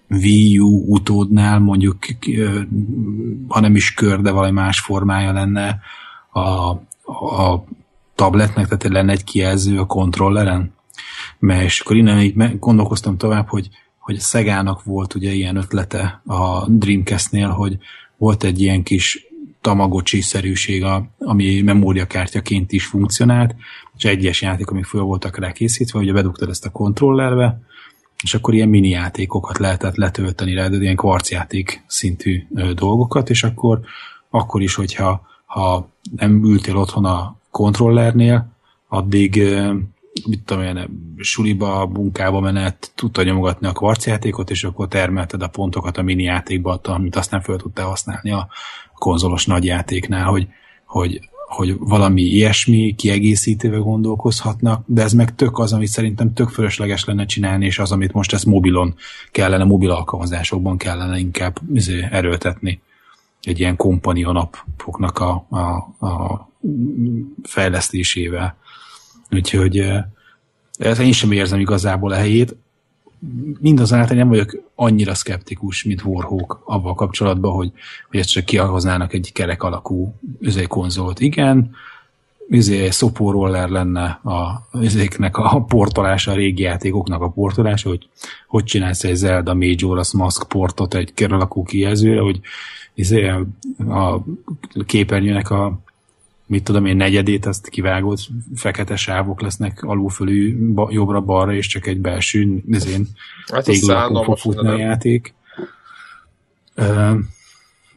Wii 0.09 0.59
U 0.59 0.85
utódnál 0.87 1.59
mondjuk, 1.59 1.99
ha 3.49 3.61
nem 3.61 3.77
is 3.77 3.95
kör, 3.95 4.21
de 4.21 4.31
valami 4.31 4.53
más 4.53 4.81
formája 4.81 5.33
lenne 5.33 5.81
a, 6.33 6.41
a 6.41 7.65
tabletnek, 8.15 8.65
tehát 8.65 8.89
lenne 8.89 9.13
egy 9.13 9.25
kijelző 9.25 9.79
a 9.79 9.87
kontrolleren. 9.87 10.73
És 11.41 11.81
akkor 11.81 11.97
innen 11.97 12.21
így 12.21 12.59
gondolkoztam 12.59 13.17
tovább, 13.17 13.49
hogy, 13.49 13.69
hogy 13.99 14.19
Szegának 14.19 14.85
volt 14.85 15.15
ugye 15.15 15.33
ilyen 15.33 15.57
ötlete 15.57 16.23
a 16.27 16.69
Dreamcast-nél, 16.69 17.49
hogy 17.49 17.79
volt 18.17 18.45
egy 18.45 18.61
ilyen 18.61 18.83
kis 18.83 19.24
Tamagocsi-szerűség, 19.65 20.85
ami 21.19 21.63
memóriakártyaként 21.63 22.73
is 22.73 22.87
funkcionált, 22.87 23.55
és 23.97 24.05
egyes 24.05 24.43
játék, 24.43 24.71
amik 24.71 24.85
föl 24.85 25.03
voltak 25.03 25.39
rá 25.39 25.53
készítve, 25.53 25.99
ugye 25.99 26.13
bedugtad 26.13 26.49
ezt 26.49 26.67
a 26.67 26.71
kontrollerbe, 26.71 27.61
és 28.23 28.35
akkor 28.35 28.55
ilyen 28.55 28.69
mini 28.69 28.89
játékokat 28.89 29.59
lehetett 29.59 29.97
letölteni 29.97 30.55
rá, 30.55 30.69
de 30.69 30.77
ilyen 30.77 30.97
kvarcjáték 30.97 31.85
szintű 31.87 32.43
dolgokat, 32.75 33.31
és 33.31 33.43
akkor, 33.43 33.81
akkor 34.31 34.63
is, 34.63 34.75
hogyha 34.75 35.27
ha 35.45 35.89
nem 36.17 36.45
ültél 36.45 36.77
otthon 36.77 37.05
a 37.05 37.37
kontrollernél, 37.51 38.53
addig 38.89 39.43
mit 40.27 40.41
tudom 40.45 40.63
én, 40.63 40.89
suliba, 41.17 41.87
munkába 41.87 42.41
menet, 42.41 42.93
tudta 42.95 43.23
nyomogatni 43.23 43.67
a 43.67 43.73
kvarcjátékot, 43.73 44.51
és 44.51 44.65
akkor 44.65 44.89
termelted 44.89 45.43
a 45.43 45.49
pontokat 45.49 45.97
a 45.99 46.03
mini 46.03 46.23
játékba, 46.23 46.81
amit 46.83 47.17
aztán 47.17 47.41
fel 47.41 47.57
tudtál 47.57 47.87
használni 47.87 48.31
a 48.31 48.49
konzolos 48.95 49.47
nagyjátéknál, 49.47 50.25
hogy, 50.25 50.49
hogy 50.85 51.21
hogy 51.49 51.77
valami 51.79 52.23
ilyesmi 52.23 52.95
kiegészítővel 52.95 53.81
gondolkozhatnak, 53.81 54.85
de 54.87 55.03
ez 55.03 55.13
meg 55.13 55.35
tök 55.35 55.59
az, 55.59 55.73
amit 55.73 55.89
szerintem 55.89 56.33
tök 56.33 56.49
fölösleges 56.49 57.05
lenne 57.05 57.27
csinálni, 57.27 57.67
és 57.67 57.79
az, 57.79 57.93
amit 57.93 58.13
most 58.13 58.33
ezt 58.33 58.45
mobilon 58.45 58.95
kellene, 59.31 59.65
mobil 59.65 59.91
alkalmazásokban 59.91 60.77
kellene 60.77 61.19
inkább 61.19 61.59
izé, 61.75 62.09
erőltetni 62.11 62.81
egy 63.43 63.61
ilyen 63.61 63.77
kompanion 63.77 64.37
appoknak 64.37 65.19
a, 65.19 65.47
a, 65.49 66.07
a 66.07 66.49
fejlesztésével. 67.43 68.57
Úgyhogy 69.35 69.87
ez 70.79 70.99
én 70.99 71.13
sem 71.13 71.33
érzem 71.33 71.61
igazából 71.61 72.13
a 72.13 72.17
helyét 72.17 72.57
mindazonáltal 73.61 74.17
nem 74.17 74.29
vagyok 74.29 74.57
annyira 74.75 75.15
szkeptikus, 75.15 75.85
mint 75.85 76.05
Warhawk 76.05 76.63
avval 76.65 76.95
kapcsolatban, 76.95 77.53
hogy, 77.53 77.73
hogy 78.11 78.19
ezt 78.19 78.31
csak 78.31 78.45
kihoznának 78.45 79.13
egy 79.13 79.33
kerek 79.33 79.63
alakú 79.63 80.15
üzé 80.41 80.63
konzolt. 80.63 81.21
Igen, 81.21 81.75
üzé 82.49 82.91
szopóroller 82.91 83.69
lenne 83.69 84.05
a, 84.05 84.69
üzéknek 84.81 85.37
a 85.37 85.65
portolása, 85.65 86.31
a 86.31 86.35
régi 86.35 86.63
játékoknak 86.63 87.23
a 87.23 87.29
portolása, 87.29 87.89
hogy 87.89 88.09
hogy 88.49 88.65
csinálsz 88.65 89.05
egy 89.05 89.15
Zelda 89.15 89.55
Majora's 89.55 90.17
Mask 90.17 90.49
portot 90.49 90.95
egy 90.95 91.13
alakú 91.31 91.63
kijelzőre, 91.63 92.21
hogy 92.21 92.41
izé 92.95 93.29
a 93.89 94.25
képernyőnek 94.87 95.51
a 95.51 95.79
mit 96.47 96.65
tudom 96.65 96.87
én, 96.87 96.97
negyedét, 96.97 97.47
azt 97.47 97.69
kivágott, 97.69 98.29
fekete 98.55 98.97
sávok 98.97 99.41
lesznek 99.41 99.83
alulfölű 99.83 100.73
jobbra-balra, 100.89 101.53
és 101.53 101.67
csak 101.67 101.87
egy 101.87 102.01
belső 102.01 102.63
nezén 102.67 103.07
hát 103.53 103.65
fog 104.25 104.39
futni 104.39 104.69
a 104.69 104.77
játék. 104.79 105.35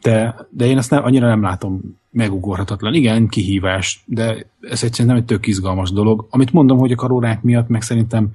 De, 0.02 0.46
de 0.50 0.66
én 0.66 0.76
azt 0.76 0.90
nem, 0.90 1.04
annyira 1.04 1.26
nem 1.26 1.42
látom 1.42 1.98
megugorhatatlan. 2.10 2.94
Igen, 2.94 3.28
kihívás, 3.28 4.02
de 4.04 4.46
ez 4.60 4.82
egyszerűen 4.82 5.14
nem 5.14 5.16
egy 5.16 5.24
tök 5.24 5.46
izgalmas 5.46 5.90
dolog. 5.90 6.26
Amit 6.30 6.52
mondom, 6.52 6.78
hogy 6.78 6.92
a 6.92 6.96
karórák 6.96 7.42
miatt, 7.42 7.68
meg 7.68 7.82
szerintem 7.82 8.32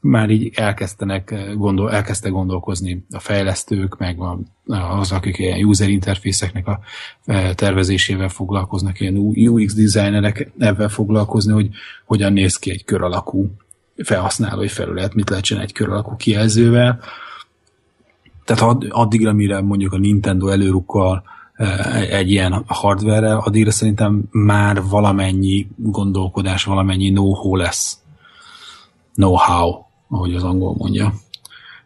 már 0.00 0.30
így 0.30 0.50
elkezdenek 0.54 1.30
eh, 1.30 1.54
gondol, 1.54 1.92
elkezdte 1.92 2.28
gondolkozni 2.28 3.04
a 3.10 3.18
fejlesztők, 3.18 3.98
meg 3.98 4.18
az, 4.66 5.12
akik 5.12 5.38
ilyen 5.38 5.64
user 5.64 5.88
interfészeknek 5.88 6.66
a 6.66 6.80
eh, 7.24 7.52
tervezésével 7.54 8.28
foglalkoznak, 8.28 9.00
ilyen 9.00 9.16
UX 9.16 9.74
designerek 9.74 10.50
ebben 10.58 10.88
foglalkozni, 10.88 11.52
hogy 11.52 11.68
hogyan 12.04 12.32
néz 12.32 12.56
ki 12.56 12.70
egy 12.70 12.84
kör 12.84 13.02
alakú 13.02 13.50
felhasználói 13.96 14.68
felület, 14.68 15.14
mit 15.14 15.28
lehet 15.28 15.44
csinálni 15.44 15.68
egy 15.68 15.76
kör 15.76 15.88
alakú 15.88 16.16
kijelzővel. 16.16 17.00
Tehát 18.44 18.84
addigra, 18.88 19.32
mire 19.32 19.60
mondjuk 19.60 19.92
a 19.92 19.98
Nintendo 19.98 20.48
előrukkal 20.48 21.22
eh, 21.54 22.12
egy 22.12 22.30
ilyen 22.30 22.64
hardware 22.66 23.34
addigra 23.34 23.70
szerintem 23.70 24.22
már 24.30 24.82
valamennyi 24.82 25.68
gondolkodás, 25.76 26.64
valamennyi 26.64 27.10
know-how 27.10 27.56
lesz 27.56 27.98
know-how 29.14 29.89
ahogy 30.10 30.34
az 30.34 30.42
angol 30.42 30.74
mondja. 30.78 31.14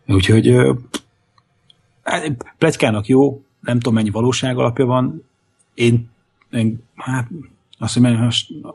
Úgyhogy 0.06 0.56
plegykának 2.58 3.06
jó, 3.06 3.42
nem 3.60 3.76
tudom 3.76 3.94
mennyi 3.94 4.10
valóság 4.10 4.58
alapja 4.58 4.84
van. 4.84 5.24
Én, 5.74 6.10
én 6.50 6.82
hát 6.94 7.28
azt, 7.78 7.98
hogy 7.98 8.16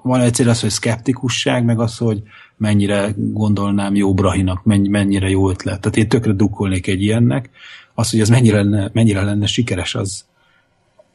van 0.02 0.22
egyszer 0.22 0.48
az, 0.48 0.62
hogy 0.62 0.70
szkeptikusság, 0.70 1.66
meg 1.66 1.80
az, 1.80 1.98
hogy 1.98 2.24
mennyire 2.58 3.14
gondolnám 3.18 3.96
jó 3.96 4.14
Brahinak, 4.14 4.64
mennyire 4.64 5.30
jó 5.30 5.50
ötlet. 5.50 5.82
Tehát 5.82 5.98
én 5.98 6.10
tökre 6.10 6.34
dukkolnék 6.34 6.88
egy 6.88 7.02
ilyennek. 7.02 7.50
Az, 7.94 8.10
hogy 8.10 8.20
ez 8.20 8.30
mennyire 8.30 8.58
lenne, 8.58 8.90
mennyire 8.94 9.24
lenne 9.24 9.46
sikeres, 9.46 9.96
az, 9.96 10.26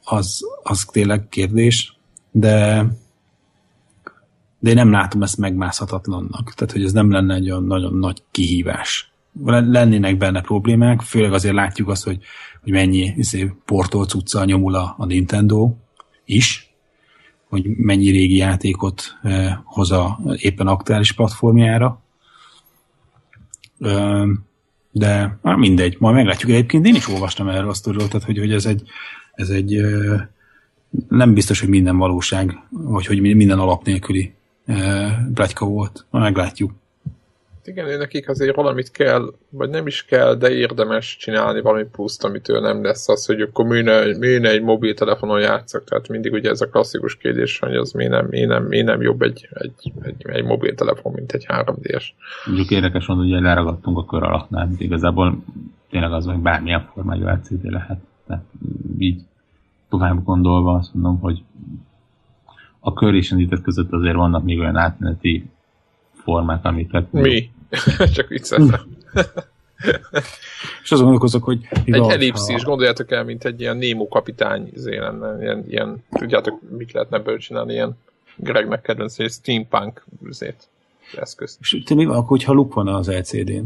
az, 0.04 0.40
az 0.62 0.84
tényleg 0.92 1.28
kérdés, 1.28 1.96
de 2.30 2.86
de 4.64 4.70
én 4.70 4.76
nem 4.76 4.90
látom 4.90 5.22
ezt 5.22 5.36
megmászhatatlannak. 5.36 6.52
Tehát, 6.54 6.72
hogy 6.72 6.84
ez 6.84 6.92
nem 6.92 7.10
lenne 7.10 7.34
egy 7.34 7.50
olyan 7.50 7.64
nagyon 7.64 7.94
nagy 7.94 8.22
kihívás. 8.30 9.12
Lennének 9.44 10.16
benne 10.16 10.40
problémák, 10.40 11.00
főleg 11.00 11.32
azért 11.32 11.54
látjuk 11.54 11.88
azt, 11.88 12.04
hogy, 12.04 12.18
hogy 12.62 12.72
mennyi 12.72 13.12
izé, 13.16 13.52
portol 13.64 14.06
cuccal 14.06 14.44
nyomul 14.44 14.74
a, 14.74 14.94
a 14.98 15.04
Nintendo 15.04 15.74
is, 16.24 16.74
hogy 17.48 17.66
mennyi 17.66 18.10
régi 18.10 18.36
játékot 18.36 19.18
eh, 19.22 19.56
hoz 19.64 19.90
a 19.90 20.18
éppen 20.36 20.66
aktuális 20.66 21.12
platformjára. 21.12 22.02
Eh, 23.80 24.22
de 24.90 25.38
már 25.42 25.56
mindegy, 25.56 25.96
majd 25.98 26.14
meglátjuk. 26.14 26.50
Egyébként 26.50 26.86
én 26.86 26.94
is 26.94 27.08
olvastam 27.08 27.48
erről 27.48 27.70
a 27.70 27.74
sztoriról, 27.74 28.08
tehát 28.08 28.26
hogy, 28.26 28.38
hogy 28.38 28.52
ez 28.52 28.66
egy, 28.66 28.82
ez 29.32 29.48
egy 29.48 29.80
nem 31.08 31.34
biztos, 31.34 31.60
hogy 31.60 31.68
minden 31.68 31.96
valóság, 31.96 32.58
vagy 32.70 33.06
hogy 33.06 33.20
minden 33.20 33.58
alap 33.58 33.84
nélküli 33.84 34.34
pletyka 35.34 35.66
volt. 35.66 36.06
Majd 36.10 36.24
meglátjuk. 36.24 36.72
Igen, 37.66 37.98
nekik 37.98 38.28
azért 38.28 38.56
valamit 38.56 38.90
kell, 38.90 39.32
vagy 39.50 39.70
nem 39.70 39.86
is 39.86 40.04
kell, 40.04 40.34
de 40.34 40.50
érdemes 40.50 41.16
csinálni 41.16 41.60
valami 41.60 41.84
pluszt, 41.84 42.24
amitől 42.24 42.60
nem 42.60 42.84
lesz 42.84 43.08
az, 43.08 43.26
hogy 43.26 43.40
akkor 43.40 43.64
műne, 43.64 44.16
műne 44.18 44.48
egy 44.48 44.62
mobiltelefonon 44.62 45.40
játszak. 45.40 45.84
Tehát 45.84 46.08
mindig 46.08 46.32
ugye 46.32 46.50
ez 46.50 46.60
a 46.60 46.68
klasszikus 46.68 47.16
kérdés, 47.16 47.58
hogy 47.58 47.76
az 47.76 47.92
miért 47.92 48.10
nem, 48.10 48.26
miért 48.26 48.48
nem, 48.48 48.64
miért 48.64 48.86
nem 48.86 49.02
jobb 49.02 49.22
egy, 49.22 49.48
egy, 49.52 49.92
egy, 50.02 50.14
egy 50.26 50.44
mobiltelefon, 50.44 51.12
mint 51.12 51.32
egy 51.32 51.46
3D-es. 51.48 52.04
Mondjuk 52.46 52.70
érdekes 52.70 53.06
mondani, 53.06 53.32
hogy 53.32 53.42
leragadtunk 53.42 53.98
a 53.98 54.04
kör 54.04 54.22
alattnál, 54.22 54.68
igazából 54.78 55.44
tényleg 55.90 56.12
az, 56.12 56.24
hogy 56.24 56.38
bármilyen 56.38 56.90
formájú 56.94 57.26
LCD 57.26 57.64
lehet. 57.64 57.98
Tehát 58.26 58.44
így 58.98 59.22
tovább 59.88 60.24
gondolva 60.24 60.72
azt 60.72 60.94
mondom, 60.94 61.20
hogy 61.20 61.42
a 62.86 62.92
kör 62.92 63.14
és 63.14 63.32
a 63.32 63.60
között 63.62 63.92
azért 63.92 64.14
vannak 64.14 64.44
még 64.44 64.58
olyan 64.58 64.76
átmeneti 64.76 65.44
formák, 66.12 66.64
amiket... 66.64 67.12
Mi? 67.12 67.50
Csak 68.14 68.28
vicceltem. 68.28 68.80
és 70.82 70.90
azon 70.90 71.02
gondolkozok, 71.02 71.44
hogy... 71.44 71.68
Egy 71.84 72.08
ellipszis, 72.08 72.62
ha... 72.62 72.68
gondoljátok 72.68 73.10
el, 73.10 73.24
mint 73.24 73.44
egy 73.44 73.60
ilyen 73.60 73.76
Nemo 73.76 74.08
kapitány 74.08 74.70
izé 74.74 74.98
lenne, 74.98 75.42
ilyen, 75.42 75.64
ilyen, 75.68 76.04
tudjátok, 76.10 76.60
mit 76.76 76.92
lehetne 76.92 77.16
ebből 77.16 77.38
csinálni, 77.38 77.72
ilyen 77.72 77.96
Gregnek 78.36 78.82
kedvenc, 78.82 79.18
egy 79.18 79.30
steampunk 79.30 80.04
üzét, 80.22 80.68
eszköz. 81.16 81.56
És 81.60 81.82
te 81.84 81.94
mi 81.94 82.04
van, 82.04 82.16
akkor, 82.16 82.28
hogyha 82.28 82.52
luk 82.52 82.74
van 82.74 82.88
az 82.88 83.10
LCD-n? 83.10 83.64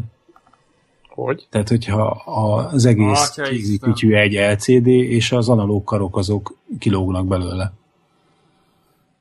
Hogy? 1.09 1.47
Tehát, 1.51 1.69
hogyha 1.69 2.07
az 2.25 2.85
egész 2.85 3.31
kézikütyű 3.31 4.15
egy 4.15 4.33
LCD, 4.33 4.87
és 4.87 5.33
az 5.33 5.49
analóg 5.49 5.85
karok 5.85 6.17
azok 6.17 6.57
kilógnak 6.79 7.27
belőle. 7.27 7.73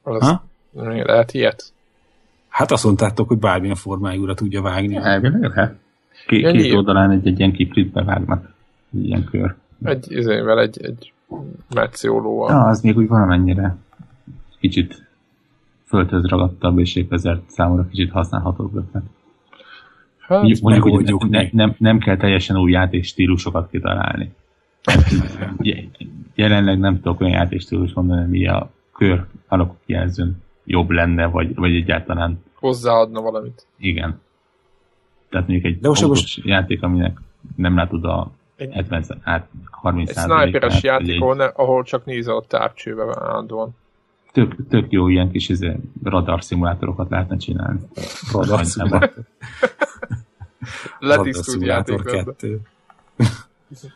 Az 0.08 0.28
ha? 0.30 0.44
Lehet 1.04 1.34
ilyet? 1.34 1.74
Hát 2.50 2.72
azt 2.72 2.84
mondtátok, 2.84 3.28
hogy 3.28 3.38
bármilyen 3.38 3.76
formájúra 3.76 4.34
tudja 4.34 4.62
vágni. 4.62 4.96
Elvileg 4.96 5.54
hát. 5.54 5.76
Két, 6.28 6.42
ja, 6.42 6.52
két 6.52 6.74
oldalán 6.74 7.12
egy, 7.12 7.28
egy 7.28 7.40
ilyen 7.40 7.52
kiprit 7.52 7.92
bevágnak. 7.92 8.54
Egy 8.94 9.06
ilyen 9.06 9.24
kör. 9.24 9.56
Egy 9.84 10.06
izével, 10.10 10.60
egy, 10.60 10.78
egy 10.82 11.14
metszólóval. 11.74 12.52
Ja, 12.52 12.64
az 12.64 12.82
még 12.82 12.98
úgy 12.98 13.08
valamennyire 13.08 13.76
kicsit 14.60 15.08
földhöz 15.86 16.26
ragadtabb, 16.26 16.80
és 16.80 16.96
épp 16.96 17.14
ezért 17.14 17.50
számomra 17.50 17.88
kicsit 17.88 18.12
használhatóbb 18.12 18.76
ötlet. 18.76 19.04
Hát, 20.20 20.62
mondjuk, 20.62 20.84
hogy 20.84 21.30
ne, 21.30 21.48
nem, 21.52 21.76
nem 21.78 22.00
kell 22.00 22.18
teljesen 22.18 22.58
új 22.58 22.72
játékstílusokat 22.72 23.70
kitalálni. 23.70 24.34
Jelenleg 26.36 26.80
nem 26.80 26.96
tudok 26.96 27.22
olyan 27.22 27.34
játékstílus 27.34 27.94
mondani, 27.94 28.24
ami 28.24 28.48
a 28.48 28.70
kör 28.98 29.26
alakú 29.48 29.76
jelzőn 29.86 30.44
jobb 30.66 30.90
lenne, 30.90 31.26
vagy, 31.26 31.56
vagy 31.56 31.76
egyáltalán 31.76 32.44
hozzáadna 32.54 33.22
valamit. 33.22 33.66
Igen. 33.78 34.20
Tehát 35.30 35.48
mondjuk 35.48 35.72
egy 35.72 35.80
De 35.80 35.88
most 35.88 36.08
most... 36.08 36.46
játék, 36.46 36.84
aminek 36.84 37.22
nem 37.56 37.76
látod 37.76 38.06
a 38.06 38.32
egy, 38.56 38.74
70 38.74 39.04
át 39.24 39.48
30 39.72 40.10
Egy 40.10 40.18
sniperes 40.18 40.84
játék, 40.84 41.10
egy... 41.10 41.22
ahol, 41.22 41.42
ahol 41.42 41.84
csak 41.84 42.06
nézel 42.06 42.36
a 42.36 42.44
távcsőbe 42.48 43.04
állandóan. 43.20 43.76
Tök, 44.32 44.56
tök 44.70 44.92
jó 44.92 45.08
ilyen 45.08 45.32
kis 45.32 45.50
izé, 45.50 45.76
radar 46.04 46.44
szimulátorokat 46.44 47.10
lehetne 47.10 47.38
csinálni. 47.38 47.80
Radar 48.32 48.66
szimulátor. 48.66 49.14
Letisztult 51.00 51.66
játék. 51.66 52.02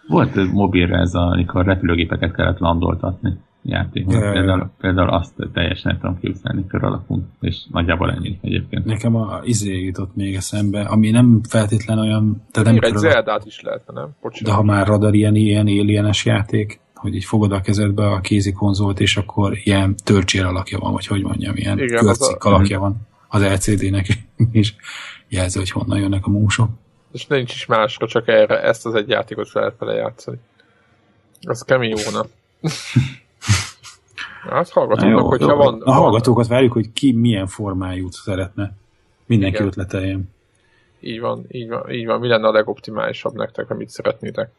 Volt 0.08 0.52
mobilre 0.52 0.98
ez, 0.98 1.14
amikor 1.14 1.66
repülőgépeket 1.66 2.36
kellett 2.36 2.60
landoltatni 2.60 3.38
játékot. 3.64 4.14
Ja, 4.14 4.32
például, 4.32 4.70
például 4.78 5.10
azt 5.10 5.34
teljesen 5.54 6.00
tudom 6.00 6.20
képzelni 6.20 6.68
kör 6.68 6.84
alapú, 6.84 7.24
és 7.40 7.58
nagyjából 7.72 8.12
ennyi 8.12 8.40
egyébként. 8.42 8.86
Nekem 8.86 9.16
a 9.16 9.40
izé 9.44 9.84
jutott 9.84 10.16
még 10.16 10.36
eszembe, 10.36 10.82
ami 10.82 11.10
nem 11.10 11.42
feltétlen 11.50 12.00
olyan... 12.00 12.44
Tehát 12.52 12.74
nem 12.74 12.78
egy 12.82 12.98
Zeldát 12.98 13.46
is 13.46 13.62
lehetne, 13.62 13.94
nem? 13.94 14.10
Bocsánat. 14.22 14.48
De 14.48 14.52
ha 14.52 14.64
már 14.64 14.88
radar 14.88 15.14
ilyen, 15.14 15.36
ilyen 15.36 15.66
alienes 15.66 16.26
játék, 16.26 16.80
hogy 16.94 17.16
így 17.16 17.26
fogod 17.26 17.52
a 17.52 17.62
kezedbe 17.62 18.08
a 18.08 18.20
kézi 18.20 18.52
konzolt, 18.52 19.00
és 19.00 19.18
akkor 19.18 19.58
ilyen 19.64 19.96
törcsér 20.04 20.46
alakja 20.46 20.80
van, 20.80 20.92
vagy 20.92 21.08
hogy 21.08 21.24
mondjam, 21.24 21.56
ilyen 21.56 21.78
körcik 21.78 22.44
a... 22.44 22.50
alakja 22.50 22.80
van 22.80 22.96
az 23.28 23.44
LCD-nek, 23.44 24.08
és 24.52 24.74
jelzi, 25.30 25.58
hogy 25.58 25.70
honnan 25.70 26.00
jönnek 26.00 26.26
a 26.26 26.30
músok. 26.30 26.70
És 27.12 27.28
nincs 27.28 27.54
is 27.54 27.66
másra, 27.66 28.08
csak 28.08 28.28
erre, 28.28 28.62
ezt 28.62 28.86
az 28.86 28.94
egy 28.94 29.10
játékot 29.10 29.52
lehet 29.52 29.78
vele 29.78 29.94
játszani. 29.94 30.38
Az 31.42 31.62
kemény 31.62 31.94
jóna. 32.06 32.26
Hát 34.50 34.70
hallgatóknak, 34.70 35.28
hogyha 35.28 35.52
jó, 35.52 35.58
van... 35.58 35.82
A 35.82 35.92
hallgatókat 35.92 36.48
várjuk, 36.48 36.74
hogy 36.74 36.94
ki 36.94 37.12
milyen 37.12 37.48
formájút 37.48 38.14
szeretne. 38.14 38.74
Mindenki 39.26 39.56
Igen. 39.56 39.68
ötleteljen. 39.68 40.30
Így 41.00 41.20
van, 41.20 41.46
így 41.52 41.70
van, 41.70 41.92
így 41.92 42.06
van. 42.06 42.20
Mi 42.20 42.28
lenne 42.28 42.48
a 42.48 42.52
legoptimálisabb 42.52 43.34
nektek, 43.34 43.70
amit 43.70 43.90
szeretnétek? 43.90 44.50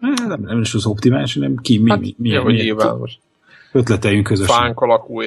Hát, 0.00 0.26
nem, 0.26 0.40
nem 0.40 0.60
is 0.60 0.74
az 0.74 0.86
optimális, 0.86 1.34
hanem 1.34 1.56
ki, 1.56 1.78
mi, 1.78 1.90
hát, 1.90 2.00
mi, 2.00 2.14
mi, 2.18 2.28
mi, 2.30 2.42
mi 2.42 2.52
nyilván 2.52 2.96
most. 2.96 3.18
Ötleteljünk 3.72 4.26
közösen. 4.26 4.56
Fánk 4.56 4.80
alakú 4.80 5.20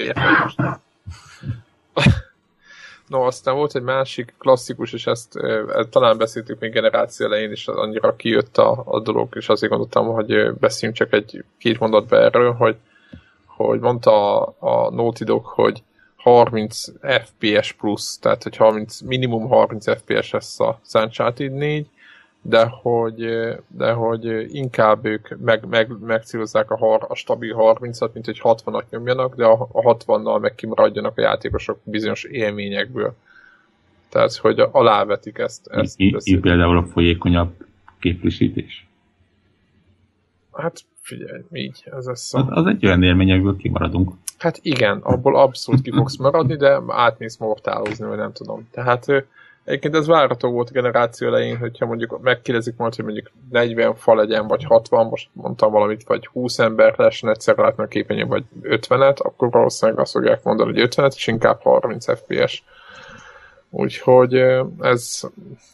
No, 3.08 3.22
aztán 3.22 3.56
volt 3.56 3.76
egy 3.76 3.82
másik 3.82 4.34
klasszikus, 4.38 4.94
és 4.94 5.08
ezt 5.08 5.36
e, 5.36 5.86
talán 5.90 6.18
beszéltük 6.18 6.60
még 6.60 6.72
generáció 6.72 7.26
elején, 7.26 7.52
és 7.52 7.68
annyira 7.68 8.16
kijött 8.16 8.58
a, 8.58 8.84
a 8.86 9.00
dolog, 9.00 9.28
és 9.36 9.50
azért 9.50 9.72
gondoltam, 9.72 10.06
hogy 10.06 10.54
beszéljünk 10.60 11.00
csak 11.00 11.14
egy 11.14 11.44
két 11.58 11.80
mondatba 11.80 12.18
erről, 12.18 12.52
hogy 12.52 12.76
hogy 13.66 13.80
mondta 13.80 14.42
a, 14.42 14.56
a 14.60 14.90
Naughty 14.90 15.24
Dog, 15.24 15.46
hogy 15.46 15.84
30 16.16 16.86
FPS 17.02 17.72
plusz, 17.72 18.18
tehát 18.18 18.44
hogy 18.44 18.56
30, 18.56 19.02
minimum 19.02 19.48
30 19.48 19.98
FPS 19.98 20.32
lesz 20.32 20.60
a 20.60 20.80
Uncharted 20.94 21.54
4, 21.54 21.88
de 22.42 22.66
hogy, 22.66 23.26
de 23.68 23.92
hogy 23.92 24.56
inkább 24.56 25.06
ők 25.06 25.38
meg, 25.40 25.68
meg, 25.68 26.00
megcélozzák 26.00 26.72
a, 26.72 26.78
har, 26.78 27.06
a 27.08 27.16
stabil 27.16 27.56
30-at, 27.58 28.12
mint 28.14 28.26
hogy 28.26 28.40
60-at 28.44 28.90
nyomjanak, 28.90 29.36
de 29.36 29.46
a, 29.46 29.68
a 29.72 29.96
60-nal 29.96 30.42
meg 30.42 30.56
kimaradjanak 30.56 31.18
a 31.18 31.22
játékosok 31.22 31.80
bizonyos 31.84 32.24
élményekből. 32.24 33.16
Tehát, 34.10 34.36
hogy 34.36 34.60
alávetik 34.60 35.38
ezt. 35.38 35.68
ezt 35.68 36.00
így, 36.00 36.18
így 36.24 36.40
például 36.40 36.78
a 36.78 36.84
folyékonyabb 36.84 37.54
képvisítés? 38.00 38.88
Hát 40.54 40.82
figyelj, 41.10 41.42
így, 41.52 41.84
ez 41.98 42.06
lesz 42.06 42.34
a... 42.34 42.46
az, 42.50 42.66
egy 42.66 42.86
olyan 42.86 43.04
élmény, 43.04 43.32
amiből 43.32 43.58
kimaradunk. 43.58 44.12
Hát 44.38 44.60
igen, 44.62 44.98
abból 44.98 45.38
abszolút 45.38 45.82
ki 45.82 45.92
fogsz 45.92 46.18
maradni, 46.18 46.56
de 46.56 46.82
átmész 46.88 47.38
mortálozni, 47.38 48.06
vagy 48.08 48.18
nem 48.18 48.32
tudom. 48.32 48.68
Tehát 48.72 49.06
egyébként 49.64 49.96
ez 49.96 50.08
várható 50.08 50.52
volt 50.52 50.70
a 50.70 50.74
generáció 50.74 51.28
elején, 51.28 51.58
hogyha 51.58 51.86
mondjuk 51.86 52.22
megkérdezik 52.22 52.76
majd, 52.78 52.96
hogy 52.96 53.06
mondjuk 53.06 53.32
40 53.50 53.96
fa 53.96 54.16
legyen, 54.16 54.48
vagy 54.48 54.64
60, 54.64 55.08
most 55.08 55.30
mondtam 55.34 55.72
valamit, 55.72 56.04
vagy 56.04 56.26
20 56.26 56.60
ember 56.60 56.94
lehessen 56.98 57.30
egyszer 57.30 57.58
látni 57.58 57.84
a 57.84 57.88
képernyőn, 57.88 58.28
vagy 58.28 58.44
50-et, 58.62 59.18
akkor 59.18 59.50
valószínűleg 59.52 60.00
azt 60.00 60.12
fogják 60.12 60.44
mondani, 60.44 60.80
hogy 60.80 60.90
50-et, 60.96 61.14
és 61.16 61.28
inkább 61.28 61.62
30 61.62 62.06
FPS. 62.20 62.64
Úgyhogy 63.70 64.34
ez 64.80 65.22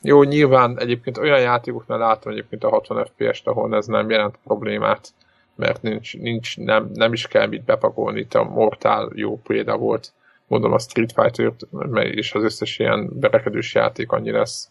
jó, 0.01 0.23
nyilván 0.23 0.79
egyébként 0.79 1.17
olyan 1.17 1.39
játékoknál 1.39 1.97
látom 1.97 2.31
egyébként 2.31 2.63
a 2.63 2.69
60 2.69 3.05
FPS-t, 3.05 3.47
ahol 3.47 3.75
ez 3.75 3.85
nem 3.85 4.09
jelent 4.09 4.39
problémát, 4.43 5.13
mert 5.55 5.81
nincs, 5.81 6.17
nincs 6.17 6.57
nem, 6.57 6.89
nem 6.93 7.13
is 7.13 7.27
kell 7.27 7.47
mit 7.47 7.63
bepakolni, 7.63 8.19
itt 8.19 8.33
a 8.33 8.43
Mortal 8.43 9.11
jó 9.15 9.41
példa 9.41 9.77
volt, 9.77 10.13
mondom 10.47 10.73
a 10.73 10.79
Street 10.79 11.11
fighter 11.11 11.53
és 11.93 12.33
az 12.33 12.43
összes 12.43 12.79
ilyen 12.79 13.19
berekedős 13.19 13.73
játék 13.73 14.11
annyi 14.11 14.31
lesz. 14.31 14.69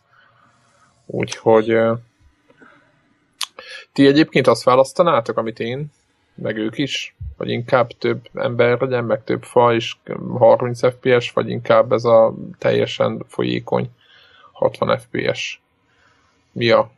Úgyhogy 1.07 1.77
ti 3.93 4.07
egyébként 4.07 4.47
azt 4.47 4.65
választanátok, 4.65 5.37
amit 5.37 5.61
én, 5.61 5.93
meg 6.35 6.57
ők 6.57 6.79
is? 6.79 7.17
Vagy 7.37 7.49
inkább 7.49 7.89
több 7.89 8.29
ember 8.35 8.81
legyen, 8.81 9.05
meg 9.05 9.25
több 9.25 9.43
fa, 9.43 9.75
és 9.75 9.97
30 10.39 10.81
FPS, 10.89 11.33
vagy 11.33 11.49
inkább 11.49 11.93
ez 11.93 12.05
a 12.05 12.35
teljesen 12.59 13.25
folyékony 13.29 13.91
60 14.53 14.99
FPS? 14.99 15.61
Mi 16.53 16.71
a, 16.71 16.91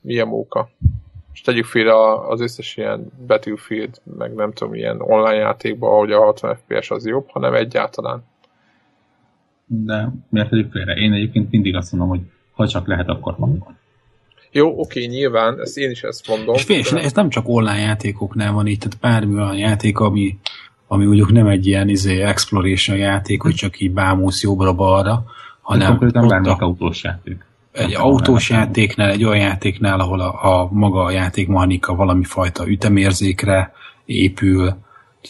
mi 0.00 0.18
a 0.18 0.24
móka? 0.24 0.70
És 1.32 1.40
tegyük 1.40 1.64
félre 1.64 1.92
az 2.28 2.40
összes 2.40 2.76
ilyen 2.76 3.12
Battlefield, 3.26 4.00
meg 4.18 4.34
nem 4.34 4.52
tudom, 4.52 4.74
ilyen 4.74 5.00
online 5.00 5.34
játékban, 5.34 5.90
ahogy 5.90 6.12
a 6.12 6.24
60 6.24 6.56
FPS 6.56 6.90
az 6.90 7.06
jobb, 7.06 7.28
hanem 7.28 7.54
egyáltalán. 7.54 8.24
De 9.66 10.12
miért 10.28 10.48
tegyük 10.50 10.72
félre? 10.72 10.94
Én 10.94 11.12
egyébként 11.12 11.50
mindig 11.50 11.76
azt 11.76 11.92
mondom, 11.92 12.08
hogy 12.08 12.20
ha 12.52 12.68
csak 12.68 12.86
lehet, 12.86 13.08
akkor 13.08 13.34
van. 13.38 13.78
Jó, 14.50 14.80
oké, 14.80 15.04
nyilván, 15.04 15.60
ezt 15.60 15.78
én 15.78 15.90
is 15.90 16.02
ezt 16.02 16.28
mondom. 16.28 16.54
És 16.54 16.62
fél, 16.62 16.82
de... 16.90 17.02
ez 17.02 17.12
nem 17.12 17.28
csak 17.28 17.48
online 17.48 17.78
játékoknál 17.78 18.52
van 18.52 18.66
így, 18.66 18.78
tehát 18.78 18.98
bármi 19.00 19.34
olyan 19.34 19.56
játék, 19.56 19.98
ami, 19.98 20.38
ami 20.86 21.04
mondjuk 21.04 21.32
nem 21.32 21.46
egy 21.46 21.66
ilyen 21.66 21.88
izé, 21.88 22.22
exploration 22.22 22.96
játék, 22.96 23.42
hogy 23.42 23.54
csak 23.54 23.80
így 23.80 23.92
bámulsz 23.92 24.42
jobbra-balra, 24.42 25.24
hanem 25.60 25.88
konkrétan 25.88 26.28
bármelyik 26.28 26.60
autós 26.60 27.02
játék. 27.02 27.44
Egy 27.72 27.94
autós 27.94 28.50
játéknál, 28.50 29.10
egy 29.10 29.24
olyan 29.24 29.46
játéknál, 29.46 30.00
ahol 30.00 30.20
a, 30.20 30.62
a 30.62 30.68
maga 30.72 31.04
a 31.04 31.10
játékmechanika 31.10 31.94
valami 31.94 32.24
fajta 32.24 32.68
ütemérzékre 32.68 33.72
épül, 34.04 34.74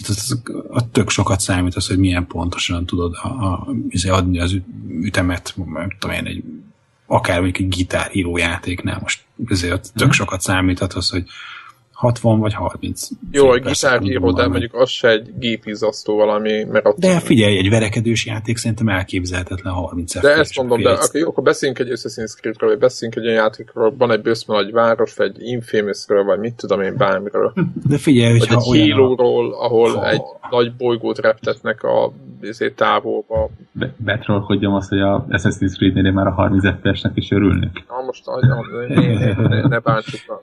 az, 0.08 0.42
a 0.70 0.90
tök 0.90 1.10
sokat 1.10 1.40
számít 1.40 1.74
az, 1.74 1.86
hogy 1.86 1.98
milyen 1.98 2.26
pontosan 2.26 2.86
tudod 2.86 3.14
a, 3.22 3.28
a, 3.28 3.68
izé 3.88 4.08
adni 4.08 4.40
az 4.40 4.56
ütemet, 5.00 5.54
nem 5.56 5.90
tudom 5.98 6.16
én, 6.16 6.26
egy, 6.26 6.42
akár 7.06 7.40
mondjuk 7.40 7.58
egy 7.58 7.76
gitárhíró 7.76 8.36
játéknál 8.36 8.98
most 9.02 9.24
ezért 9.46 9.92
tök 9.94 10.06
mhm. 10.06 10.16
sokat 10.16 10.40
számíthat 10.40 10.92
az, 10.92 11.10
hogy 11.10 11.24
60 12.00 12.38
vagy 12.38 12.54
30. 12.54 13.08
Jó, 13.30 13.52
egy 13.52 13.62
gitárhíró, 13.62 14.32
de 14.32 14.46
mondjuk 14.46 14.74
az 14.74 14.90
se 14.90 15.08
egy 15.08 15.38
gépizasztó 15.38 16.16
valami, 16.16 16.64
mert 16.64 16.86
ott... 16.86 16.98
De 16.98 17.20
figyelj, 17.20 17.58
egy 17.58 17.70
verekedős 17.70 18.26
játék 18.26 18.56
szerintem 18.56 18.88
elképzelhetetlen 18.88 19.72
30 19.72 20.20
De 20.20 20.34
ezt 20.34 20.56
mondom, 20.56 20.82
de 20.82 20.90
akkor, 20.90 21.20
jó, 21.20 21.28
akkor 21.28 21.42
beszéljünk 21.42 21.80
egy 21.80 21.88
Assassin's 21.88 22.34
Creed-ről, 22.36 22.70
vagy 22.70 22.78
beszéljünk 22.78 23.20
egy 23.20 23.26
olyan 23.26 23.42
játékról, 23.42 23.94
van 23.98 24.10
egy 24.10 24.20
bőszme 24.20 24.54
nagy 24.54 24.72
város, 24.72 25.14
vagy 25.14 25.26
egy 25.34 25.42
Infamousről, 25.42 26.24
vagy 26.24 26.38
mit 26.38 26.54
tudom 26.54 26.80
én, 26.80 26.96
bármiről. 26.96 27.52
De 27.88 27.98
figyelj, 27.98 28.38
hogy 28.38 28.48
egy 28.50 28.62
híróról, 28.62 29.54
ahol 29.54 29.94
ha... 29.94 30.08
egy 30.08 30.22
nagy 30.50 30.72
bolygót 30.76 31.18
reptetnek 31.18 31.82
a 31.82 32.12
ezért 32.42 32.74
távolba. 32.74 33.50
Be, 33.72 33.94
betrollkodjam 33.96 34.74
azt, 34.74 34.88
hogy 34.88 35.00
a 35.00 35.26
Assassin's 35.28 35.76
Creed-nél 35.76 36.12
már 36.12 36.26
a 36.26 36.30
30 36.30 36.68
FPS-nek 36.68 37.12
is 37.14 37.30
örülnek. 37.30 37.84
Na 37.88 38.02
most 38.06 38.24
ne, 38.40 38.94
ne, 38.94 39.48
ne, 39.48 39.68
ne 39.68 39.78
bántsuk. 39.78 40.42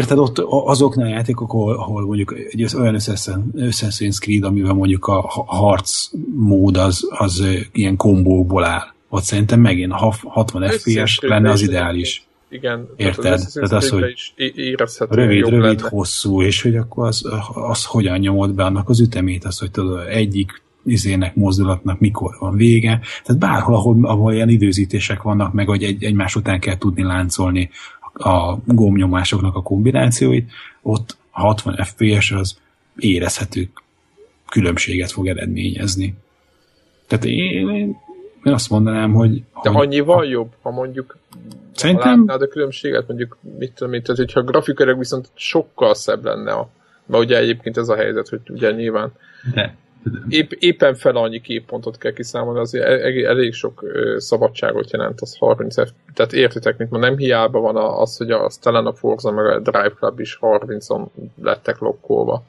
Érted, 0.00 0.18
ott 0.18 0.38
azoknál 0.48 1.06
a 1.06 1.10
játékok, 1.10 1.52
ahol, 1.52 1.74
ahol 1.74 2.06
mondjuk 2.06 2.34
egy 2.50 2.76
olyan 2.76 2.96
Assassin's 2.98 4.18
Creed, 4.18 4.44
amivel 4.44 4.72
mondjuk 4.72 5.06
a 5.06 5.44
harc 5.46 6.08
mód 6.36 6.76
az, 6.76 7.06
az 7.10 7.44
ilyen 7.72 7.96
kombóból 7.96 8.64
áll. 8.64 8.92
Ott 9.08 9.22
szerintem 9.22 9.60
megint 9.60 9.92
60 9.92 10.70
FPS 10.70 11.18
lenne 11.20 11.50
az 11.50 11.62
ideális. 11.62 12.26
Igen. 12.50 12.88
Érted? 12.96 13.22
Tehát, 13.22 13.52
tehát 13.52 13.72
az, 13.72 13.88
hogy 13.88 14.10
is 14.10 14.34
rövid, 15.08 15.48
rövid, 15.48 15.62
lenne. 15.62 15.88
hosszú, 15.88 16.42
és 16.42 16.62
hogy 16.62 16.76
akkor 16.76 17.06
az, 17.06 17.24
az 17.54 17.84
hogyan 17.84 18.18
nyomod 18.18 18.54
be 18.54 18.64
annak 18.64 18.88
az 18.88 19.00
ütemét, 19.00 19.44
az, 19.44 19.58
hogy 19.58 19.70
tudod, 19.70 20.06
egyik 20.08 20.62
izének, 20.84 21.34
mozdulatnak 21.34 22.00
mikor 22.00 22.36
van 22.38 22.56
vége. 22.56 23.00
Tehát 23.24 23.40
bárhol, 23.40 23.74
ahol, 23.74 23.98
ahol 24.02 24.32
ilyen 24.32 24.48
időzítések 24.48 25.22
vannak, 25.22 25.52
meg 25.52 25.66
hogy 25.66 25.82
egy, 25.82 26.04
egymás 26.04 26.36
után 26.36 26.60
kell 26.60 26.78
tudni 26.78 27.02
láncolni 27.02 27.70
a 28.20 28.58
gombnyomásoknak 28.64 29.54
a 29.54 29.62
kombinációit, 29.62 30.50
ott 30.82 31.16
60 31.30 31.74
FPS 31.84 32.30
az 32.30 32.58
érezhető 32.96 33.68
különbséget 34.48 35.10
fog 35.10 35.28
eredményezni. 35.28 36.14
Tehát 37.06 37.24
én, 37.24 37.68
én, 37.68 37.96
én 38.44 38.52
azt 38.52 38.70
mondanám, 38.70 39.12
hogy... 39.12 39.42
De 39.62 39.70
hogy 39.70 39.86
annyival 39.86 40.18
a, 40.18 40.24
jobb, 40.24 40.52
ha 40.62 40.70
mondjuk 40.70 41.18
Szerintem... 41.74 42.18
látnád 42.18 42.42
a 42.42 42.48
különbséget, 42.48 43.06
mondjuk 43.06 43.38
mit 43.58 43.72
tudom, 43.72 43.92
mit, 43.92 44.02
tehát 44.02 44.18
hogyha 44.18 44.42
grafikailag 44.42 44.98
viszont 44.98 45.28
sokkal 45.34 45.94
szebb 45.94 46.24
lenne 46.24 46.52
a 46.52 46.68
mert 47.10 47.24
ugye 47.24 47.38
egyébként 47.38 47.76
ez 47.76 47.88
a 47.88 47.96
helyzet, 47.96 48.28
hogy 48.28 48.40
ugye 48.48 48.70
nyilván 48.70 49.12
de 49.54 49.76
Épp, 50.28 50.50
éppen 50.50 50.94
fel 50.94 51.16
annyi 51.16 51.40
képpontot 51.40 51.98
kell 51.98 52.12
kiszámolni, 52.12 52.58
azért 52.58 52.84
elég, 52.84 53.24
elég 53.24 53.52
sok 53.52 53.84
szabadságot 54.16 54.90
jelent 54.90 55.20
az 55.20 55.36
30 55.36 55.74
F. 55.74 55.92
Tehát 56.14 56.32
értitek, 56.32 56.76
mint 56.76 56.90
ma 56.90 56.98
nem 56.98 57.16
hiába 57.16 57.60
van 57.60 57.76
az, 57.76 58.16
hogy 58.16 58.30
a, 58.30 58.50
talán 58.60 58.86
a 58.86 58.92
Forza 58.92 59.30
meg 59.30 59.46
a 59.46 59.58
Drive 59.58 59.92
Club 59.98 60.20
is 60.20 60.38
30-on 60.40 61.06
lettek 61.42 61.78
lokkolva. 61.78 62.42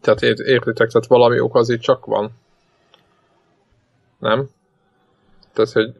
Tehát 0.00 0.22
értitek, 0.22 0.88
tehát 0.88 1.06
valami 1.06 1.40
ok 1.40 1.54
azért 1.54 1.80
csak 1.80 2.06
van. 2.06 2.30
Nem? 4.18 4.48
Tehát, 5.52 5.72
hogy 5.72 5.94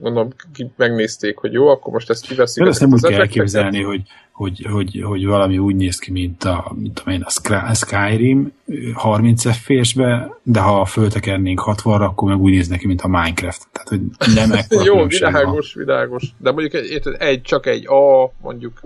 gondolom 0.00 0.32
megnézték, 0.76 1.36
hogy 1.36 1.52
jó, 1.52 1.68
akkor 1.68 1.92
most 1.92 2.10
ezt 2.10 2.26
kiveszik. 2.26 2.62
De 2.62 2.68
ezt 2.68 2.80
nem 2.80 2.92
úgy 2.92 3.02
kell 3.02 3.20
elképzelni, 3.20 3.82
hogy, 3.82 4.02
hogy, 4.32 4.66
hogy, 4.70 5.02
hogy, 5.04 5.26
valami 5.26 5.58
úgy 5.58 5.76
néz 5.76 5.98
ki, 5.98 6.10
mint 6.10 6.44
a, 6.44 6.72
mint 6.74 7.02
a, 7.04 7.20
a 7.68 7.74
Skyrim 7.74 8.52
30 8.94 9.52
FPS-be, 9.52 10.38
de 10.42 10.60
ha 10.60 10.84
föltekernénk 10.84 11.62
60-ra, 11.64 12.00
akkor 12.00 12.28
meg 12.28 12.40
úgy 12.40 12.52
néz 12.52 12.68
neki, 12.68 12.86
mint 12.86 13.00
a 13.00 13.08
Minecraft. 13.08 13.68
Tehát, 13.72 13.88
hogy 13.88 14.34
nem 14.34 14.50
Jó, 14.84 15.04
világos, 15.04 15.74
van. 15.74 15.84
világos. 15.84 16.34
De 16.38 16.50
mondjuk 16.50 16.74
egy, 16.74 17.14
egy, 17.18 17.42
csak 17.42 17.66
egy 17.66 17.86
A, 17.86 18.32
mondjuk, 18.42 18.80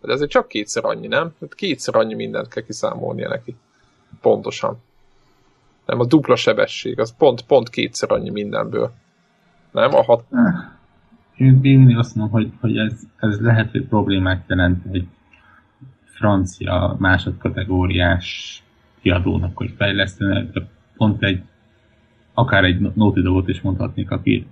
de 0.00 0.12
ez 0.12 0.26
csak 0.26 0.48
kétszer 0.48 0.84
annyi, 0.84 1.06
nem? 1.06 1.34
Kétszer 1.48 1.96
annyi 1.96 2.14
mindent 2.14 2.48
kell 2.48 2.62
kiszámolnia 2.62 3.28
neki. 3.28 3.56
Pontosan. 4.20 4.82
Nem, 5.86 6.00
a 6.00 6.04
dupla 6.04 6.36
sebesség, 6.36 7.00
az 7.00 7.14
pont, 7.18 7.42
pont 7.42 7.70
kétszer 7.70 8.10
annyi 8.10 8.30
mindenből. 8.30 8.92
Nem? 9.72 9.94
A 9.94 10.02
hat... 10.02 10.24
Én, 11.36 11.58
én 11.62 11.96
azt 11.96 12.14
mondom, 12.14 12.34
hogy, 12.34 12.52
hogy 12.60 12.76
ez, 12.76 13.02
ez 13.16 13.40
lehet, 13.40 13.70
hogy 13.70 13.86
problémát 13.86 14.44
jelent 14.46 14.84
egy 14.92 15.06
francia 16.04 16.96
másodkategóriás 16.98 18.62
kiadónak, 19.00 19.56
hogy 19.56 19.74
fejlesztene, 19.76 20.44
de 20.52 20.68
pont 20.96 21.22
egy 21.22 21.42
akár 22.34 22.64
egy 22.64 22.80
Naughty 22.94 23.20
Dogot 23.20 23.48
is 23.48 23.60
mondhatnék, 23.60 24.10
aki 24.10 24.46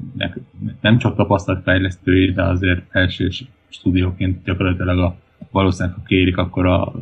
nem 0.80 0.98
csak 0.98 1.16
tapasztalt 1.16 1.62
fejlesztői, 1.62 2.32
de 2.32 2.42
azért 2.42 2.82
első 2.90 3.28
stúdióként 3.68 4.44
gyakorlatilag 4.44 4.98
a, 4.98 5.16
valószínűleg 5.50 5.96
ha 5.96 6.02
kérik, 6.06 6.36
akkor 6.36 6.66
a 6.66 6.92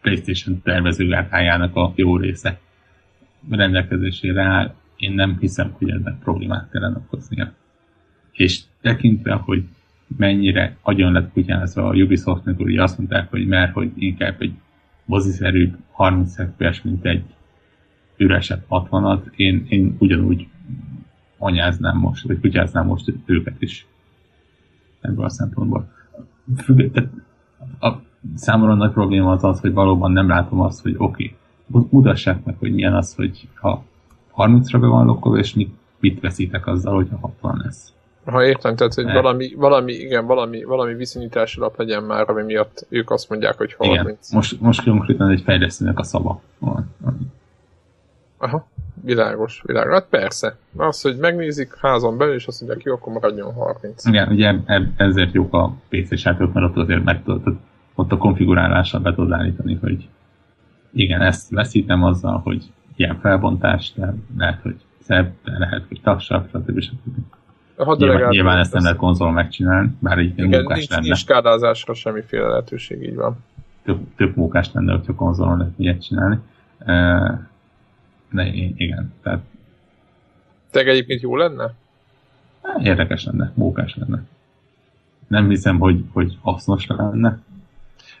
PlayStation 0.00 0.60
tervezőgárkájának 0.62 1.76
a 1.76 1.92
jó 1.94 2.16
része 2.16 2.58
rendelkezésére 3.50 4.42
áll 4.42 4.74
én 5.02 5.12
nem 5.12 5.36
hiszem, 5.38 5.72
hogy 5.78 5.90
ennek 5.90 6.18
problémát 6.18 6.70
kellene 6.70 6.96
okoznia. 6.96 7.52
És 8.32 8.60
tekintve, 8.80 9.34
hogy 9.34 9.64
mennyire 10.16 10.76
agyon 10.82 11.12
lett 11.12 11.32
kutyázva 11.32 11.88
a 11.88 11.94
Ubisoft, 11.94 12.44
meg 12.44 12.60
ugye 12.60 12.82
azt 12.82 12.98
mondták, 12.98 13.30
hogy 13.30 13.46
mert 13.46 13.72
hogy 13.72 13.90
inkább 13.94 14.42
egy 14.42 14.52
moziszerű 15.04 15.72
30 15.90 16.34
fps, 16.34 16.82
mint 16.82 17.04
egy 17.04 17.22
üresebb 18.16 18.64
60-at, 18.70 19.32
én, 19.36 19.66
én 19.68 19.96
ugyanúgy 19.98 20.48
anyáznám 21.38 21.96
most, 21.96 22.26
vagy 22.26 22.40
kutyáznám 22.40 22.86
most 22.86 23.12
őket 23.24 23.62
is 23.62 23.86
ebből 25.00 25.24
a 25.24 25.30
szempontból. 25.30 25.92
Függ, 26.56 26.90
tehát 26.92 27.10
a 27.80 27.92
számomra 28.34 28.74
nagy 28.74 28.92
probléma 28.92 29.32
az 29.32 29.44
az, 29.44 29.60
hogy 29.60 29.72
valóban 29.72 30.12
nem 30.12 30.28
látom 30.28 30.60
azt, 30.60 30.82
hogy 30.82 30.94
oké, 30.98 31.34
okay, 31.68 31.88
mutassák 31.90 32.44
meg, 32.44 32.56
hogy 32.58 32.74
milyen 32.74 32.94
az, 32.94 33.14
hogy 33.14 33.48
ha 33.54 33.84
30-ra 34.36 34.78
be 34.80 34.86
van 34.86 35.06
lokkolva, 35.06 35.38
és 35.38 35.54
mit, 36.00 36.20
veszítek 36.20 36.66
azzal, 36.66 36.94
hogyha 36.94 37.18
60 37.20 37.60
lesz. 37.64 37.92
Ha 38.24 38.44
értem, 38.44 38.76
tehát 38.76 38.94
hogy 38.94 39.12
valami, 39.12 39.54
valami, 39.54 39.92
igen, 39.92 40.26
valami, 40.26 40.64
valami 40.64 40.94
viszonyítási 40.94 41.60
alap 41.60 41.78
legyen 41.78 42.02
már, 42.02 42.30
ami 42.30 42.42
miatt 42.42 42.86
ők 42.88 43.10
azt 43.10 43.28
mondják, 43.28 43.56
hogy 43.56 43.74
30. 43.74 43.98
Igen, 43.98 44.16
most, 44.32 44.60
most 44.60 44.84
konkrétan 44.84 45.30
egy 45.30 45.40
fejlesztőnek 45.40 45.98
a 45.98 46.02
szava 46.02 46.40
van. 46.58 46.94
Aha, 48.38 48.66
világos, 49.02 49.62
világos. 49.66 49.92
Hát 49.92 50.06
persze. 50.10 50.56
Az, 50.76 51.02
hogy 51.02 51.16
megnézik 51.16 51.76
házon 51.80 52.16
belül, 52.16 52.34
és 52.34 52.46
azt 52.46 52.60
mondják, 52.60 52.82
jó, 52.82 52.94
akkor 52.94 53.12
maradjon 53.12 53.52
30. 53.52 54.04
Igen, 54.04 54.28
ugye 54.28 54.54
ezért 54.96 55.32
jók 55.32 55.54
a 55.54 55.74
PC-s 55.88 56.24
játékok, 56.24 56.52
mert 56.52 56.66
ott 56.66 56.76
azért 56.76 57.04
meg 57.04 57.22
tudod, 57.22 57.56
ott 57.94 58.12
a 58.12 58.16
konfigurálással 58.16 59.00
be 59.00 59.14
tudod 59.14 59.32
állítani, 59.32 59.78
hogy 59.80 60.08
igen, 60.92 61.20
ezt 61.20 61.50
veszítem 61.50 62.04
azzal, 62.04 62.40
hogy 62.44 62.72
ilyen 62.96 63.18
felbontás, 63.20 63.92
de 63.94 64.14
lehet, 64.38 64.62
hogy 64.62 64.76
szebb, 65.00 65.32
de 65.44 65.58
lehet, 65.58 65.84
hogy 65.88 66.00
tagsabb, 66.02 66.48
stb. 66.48 66.80
stb. 66.80 67.16
Nyilván, 67.96 68.28
nyilván 68.28 68.58
ezt 68.58 68.72
nem 68.72 68.82
lehet 68.82 68.98
konzol 68.98 69.32
megcsinálni, 69.32 69.96
bár 69.98 70.18
így 70.18 70.38
igen, 70.38 70.48
munkás 70.48 70.76
nincs, 70.76 70.90
lenne. 70.90 71.02
Nincs 71.02 71.26
kádázásra 71.26 71.94
semmiféle 71.94 72.48
lehetőség, 72.48 73.02
így 73.02 73.14
van. 73.14 73.36
Több, 73.84 74.00
több 74.16 74.36
munkás 74.36 74.72
lenne, 74.72 74.92
hogyha 74.92 75.14
konzolon 75.14 75.58
lehet 75.58 75.72
ilyet 75.76 76.02
csinálni. 76.02 76.38
De 78.30 78.46
igen, 78.76 79.12
tehát... 79.22 79.40
Te 80.70 80.80
egyébként 80.80 81.20
jó 81.20 81.36
lenne? 81.36 81.74
Érdekes 82.82 83.24
lenne, 83.24 83.52
mókás 83.54 83.96
lenne. 83.96 84.22
Nem 85.26 85.48
hiszem, 85.48 85.78
hogy, 85.78 86.04
hogy 86.12 86.38
hasznos 86.40 86.86
lenne, 86.86 87.38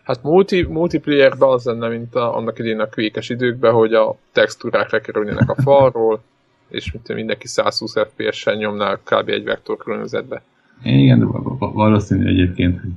Hát 0.02 0.22
multi, 0.22 0.62
multiplayerben 0.62 1.48
az 1.48 1.64
lenne, 1.64 1.88
mint 1.88 2.14
a, 2.14 2.36
annak 2.36 2.58
idén 2.58 2.80
a 2.80 2.86
kvékes 2.86 3.28
időkben, 3.28 3.72
hogy 3.72 3.94
a 3.94 4.16
textúrák 4.32 4.90
lekerülnének 4.90 5.50
a 5.50 5.62
falról, 5.62 6.22
és 6.68 6.92
mint 6.92 7.14
mindenki 7.14 7.46
120 7.46 7.94
FPS-sel 7.98 8.54
nyomná 8.54 8.94
kb. 9.04 9.28
egy 9.28 9.44
vektor 9.44 9.76
környezetbe. 9.76 10.42
Igen, 10.82 11.18
de 11.18 11.26
valószínű 11.58 12.26
egyébként, 12.26 12.80
hogy 12.80 12.90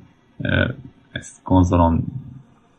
e, 0.51 0.76
ezt 1.12 1.36
konzolon 1.43 2.03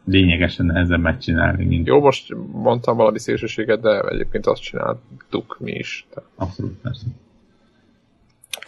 lényegesen 0.05 0.67
nehezebb 0.67 1.01
megcsinálni, 1.01 1.65
mint... 1.65 1.87
Jó, 1.87 2.01
most 2.01 2.35
mondtam 2.53 2.97
valami 2.97 3.19
szélsőséget, 3.19 3.81
de 3.81 4.01
egyébként 4.01 4.47
azt 4.47 4.63
csináltuk 4.63 5.57
mi 5.59 5.73
is. 5.73 6.07
Tehát. 6.15 6.29
Abszolút, 6.35 6.81
persze. 6.83 7.07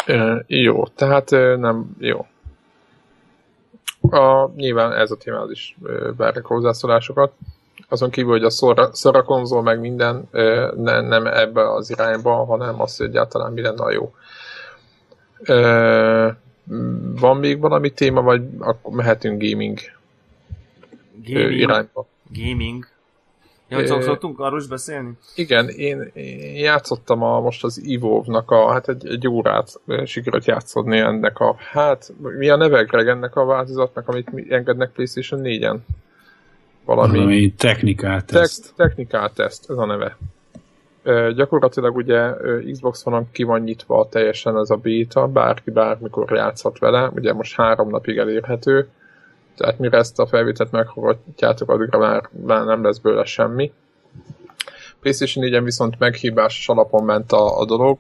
E, 0.07 0.45
jó, 0.47 0.87
tehát 0.87 1.33
e, 1.33 1.57
nem, 1.57 1.97
jó. 1.99 2.27
A, 4.01 4.49
nyilván 4.57 4.93
ez 4.93 5.11
a 5.11 5.17
témához 5.17 5.51
is 5.51 5.77
várják 6.17 6.45
hozzászólásokat. 6.45 7.33
Azon 7.89 8.11
kívül, 8.11 8.31
hogy 8.31 8.45
a 8.45 8.51
szora, 8.51 8.95
szora 8.95 9.23
konzol 9.23 9.63
meg 9.63 9.81
minden 9.81 10.29
ne, 10.77 11.01
nem 11.01 11.27
ebbe 11.27 11.73
az 11.73 11.91
irányba, 11.91 12.45
hanem 12.45 12.81
az, 12.81 12.97
hogy 12.97 13.07
egyáltalán 13.07 13.53
mi 13.53 13.61
lenne 13.61 13.83
a 13.83 13.91
jó. 13.91 14.15
Van 17.21 17.37
még 17.37 17.61
valami 17.61 17.91
téma, 17.91 18.23
vagy 18.23 18.43
akkor 18.59 18.93
mehetünk 18.93 19.43
gaming, 19.43 19.79
gaming. 21.25 21.53
irányba? 21.53 22.07
Gaming. 22.33 22.87
Ja, 23.69 23.87
csak 23.87 24.03
szoktunk 24.03 24.41
arról 24.41 24.59
is 24.59 24.67
beszélni? 24.67 25.11
Igen, 25.35 25.69
én, 25.69 26.11
én 26.15 26.55
játszottam 26.55 27.23
a, 27.23 27.41
most 27.41 27.65
az 27.65 27.83
Evolve-nak 27.87 28.51
a, 28.51 28.73
hát 28.73 28.89
egy, 28.89 29.07
egy 29.07 29.29
órát 29.29 29.81
sikerült 30.05 30.47
játszodni 30.47 30.99
ennek 30.99 31.39
a, 31.39 31.57
hát 31.73 32.13
mi 32.39 32.49
a 32.49 32.57
neve 32.57 32.83
Greg 32.83 33.09
ennek 33.09 33.37
a 33.37 33.45
változatnak, 33.45 34.09
amit 34.09 34.33
mi 34.33 34.47
engednek 34.49 34.91
PlayStation 34.93 35.41
4-en? 35.45 35.79
Valami, 36.85 37.19
Valami 37.19 37.53
technikál 37.53 38.25
teszt. 38.25 38.75
Tek, 38.77 38.87
technikál 38.87 39.33
teszt, 39.33 39.71
ez 39.71 39.77
a 39.77 39.87
neve. 39.87 40.17
E, 41.03 41.33
gyakorlatilag 41.33 41.97
ugye 41.97 42.33
Xbox 42.71 43.05
van 43.05 43.29
ki 43.33 43.43
van 43.43 43.61
nyitva 43.61 44.09
teljesen 44.11 44.57
ez 44.57 44.71
a 44.71 44.77
beta, 44.77 45.27
bárki 45.27 45.71
bármikor 45.71 46.31
játszhat 46.33 46.79
vele, 46.79 47.11
ugye 47.15 47.33
most 47.33 47.55
három 47.55 47.89
napig 47.89 48.19
elérhető, 48.19 48.89
tehát 49.59 49.79
mire 49.79 49.99
ezt 49.99 50.19
a 50.19 50.27
felvételt 50.27 50.71
meghallgatjátok, 50.71 51.71
addigra 51.71 51.99
már, 51.99 52.29
már 52.47 52.65
nem 52.65 52.85
lesz 52.85 52.99
bőle 52.99 53.25
semmi. 53.25 53.73
PlayStation 55.01 55.45
4-en 55.49 55.65
viszont 55.65 55.99
meghívásos 55.99 56.69
alapon 56.69 57.05
ment 57.05 57.33
a, 57.33 57.59
a 57.59 57.65
dolog, 57.65 57.99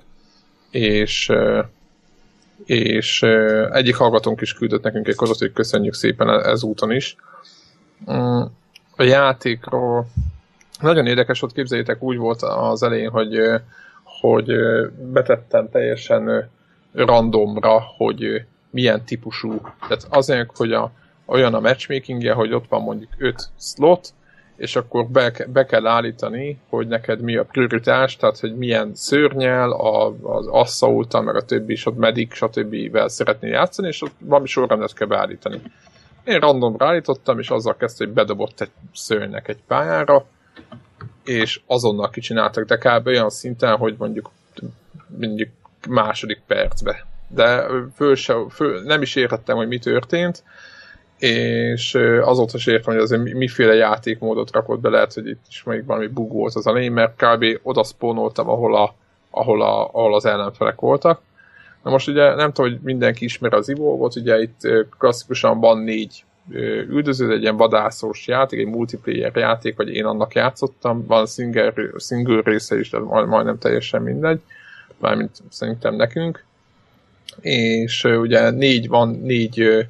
és 0.71 1.33
és 2.65 3.23
egyik 3.73 3.97
hallgatónk 3.97 4.41
is 4.41 4.53
küldött 4.53 4.83
nekünk 4.83 5.09
egy 5.09 5.15
kozot, 5.15 5.39
hogy 5.39 5.53
köszönjük 5.53 5.95
szépen 5.95 6.29
e-, 6.29 6.51
ezúton 6.51 6.91
is. 6.91 7.17
Mm, 8.13 8.41
a 8.97 9.03
játékról 9.03 10.07
nagyon 10.81 11.07
érdekes 11.07 11.41
volt, 11.41 11.53
képzeljétek, 11.53 12.03
úgy 12.03 12.17
volt 12.17 12.43
az 12.43 12.83
elején, 12.83 13.11
hogy, 13.11 13.39
hogy 14.05 14.53
betettem 15.13 15.69
teljesen 15.71 16.51
randomra, 16.93 17.83
hogy 17.97 18.45
milyen 18.71 19.05
típusú, 19.05 19.61
tehát 19.81 20.07
azért, 20.09 20.57
hogy 20.57 20.73
a, 20.73 20.93
olyan 21.29 21.55
a 21.55 21.61
matchmakingje, 21.61 22.33
hogy 22.33 22.53
ott 22.53 22.68
van 22.68 22.83
mondjuk 22.83 23.11
5 23.18 23.49
slot, 23.59 24.09
és 24.57 24.76
akkor 24.76 25.07
be, 25.07 25.33
be 25.49 25.66
kell 25.66 25.87
állítani, 25.87 26.59
hogy 26.68 26.87
neked 26.87 27.20
mi 27.20 27.37
a 27.37 27.45
prioritás, 27.45 28.16
tehát 28.16 28.39
hogy 28.39 28.57
milyen 28.57 28.95
szörnyel, 28.95 29.70
a, 29.70 30.14
az 30.22 30.47
assault 30.47 31.22
meg 31.24 31.37
a 31.37 31.45
többi, 31.45 31.72
és 31.72 31.87
ott 31.87 31.97
medic, 31.97 32.35
stb. 32.35 32.99
szeretnél 33.07 33.51
játszani, 33.51 33.89
és 33.89 34.03
ott 34.03 34.14
valami 34.18 34.47
sorrendet 34.47 34.95
kell 34.95 35.07
beállítani. 35.07 35.61
Én 36.24 36.39
random 36.39 36.74
állítottam, 36.79 37.39
és 37.39 37.51
azzal 37.51 37.76
kezdte, 37.76 38.05
hogy 38.05 38.14
bedobott 38.14 38.61
egy 38.61 38.70
szörnynek 38.95 39.49
egy 39.49 39.61
pályára, 39.66 40.24
és 41.24 41.61
azonnal 41.66 42.11
kicsináltak, 42.11 42.64
de 42.64 42.76
kb. 42.76 43.07
olyan 43.07 43.31
szinten, 43.31 43.76
hogy 43.76 43.95
mondjuk 43.99 44.31
mondjuk 45.18 45.49
második 45.89 46.41
percbe. 46.47 47.07
De 47.29 47.66
föl 47.95 48.14
se, 48.14 48.35
föl, 48.51 48.83
nem 48.83 49.03
is 49.03 49.14
értettem, 49.14 49.57
hogy 49.57 49.68
mi 49.68 49.79
történt, 49.79 50.43
és 51.19 51.95
azóta 52.23 52.59
sem 52.59 52.75
értem, 52.75 52.95
hogy 52.95 53.03
azért 53.03 53.23
miféle 53.23 53.75
játékmódot 53.75 54.53
rakott 54.53 54.81
be, 54.81 54.89
lehet, 54.89 55.12
hogy 55.12 55.29
itt 55.29 55.45
is 55.49 55.62
még 55.62 55.85
valami 55.85 56.07
bug 56.07 56.33
volt 56.33 56.55
az 56.55 56.66
elején, 56.66 56.93
mert 56.93 57.16
kb. 57.16 57.45
oda 57.62 57.85
spónoltam, 57.85 58.49
ahol, 58.49 58.77
a, 58.77 58.95
ahol, 59.31 59.62
a, 59.62 59.89
ahol 59.93 60.14
az 60.14 60.25
ellenfelek 60.25 60.81
voltak. 60.81 61.21
Na 61.83 61.91
most 61.91 62.09
ugye 62.09 62.35
nem 62.35 62.53
tudom, 62.53 62.71
hogy 62.71 62.81
mindenki 62.83 63.25
ismer 63.25 63.53
az 63.53 63.69
evolve 63.69 64.09
ugye 64.16 64.41
itt 64.41 64.61
klasszikusan 64.99 65.61
van 65.61 65.79
négy 65.79 66.25
üldöző, 66.89 67.33
egy 67.33 67.43
ilyen 67.43 67.57
vadászós 67.57 68.27
játék, 68.27 68.61
egy 68.61 68.66
multiplayer 68.66 69.37
játék, 69.37 69.77
vagy 69.77 69.95
én 69.95 70.05
annak 70.05 70.35
játszottam, 70.35 71.07
van 71.07 71.27
single, 71.27 71.73
single 71.97 72.41
része 72.45 72.79
is, 72.79 72.91
de 72.91 72.99
majdnem 72.99 73.59
teljesen 73.59 74.03
mindegy, 74.03 74.41
mármint 74.99 75.31
szerintem 75.51 75.95
nekünk. 75.95 76.45
És 77.41 78.05
ugye 78.05 78.51
négy 78.51 78.89
van, 78.89 79.09
négy 79.09 79.89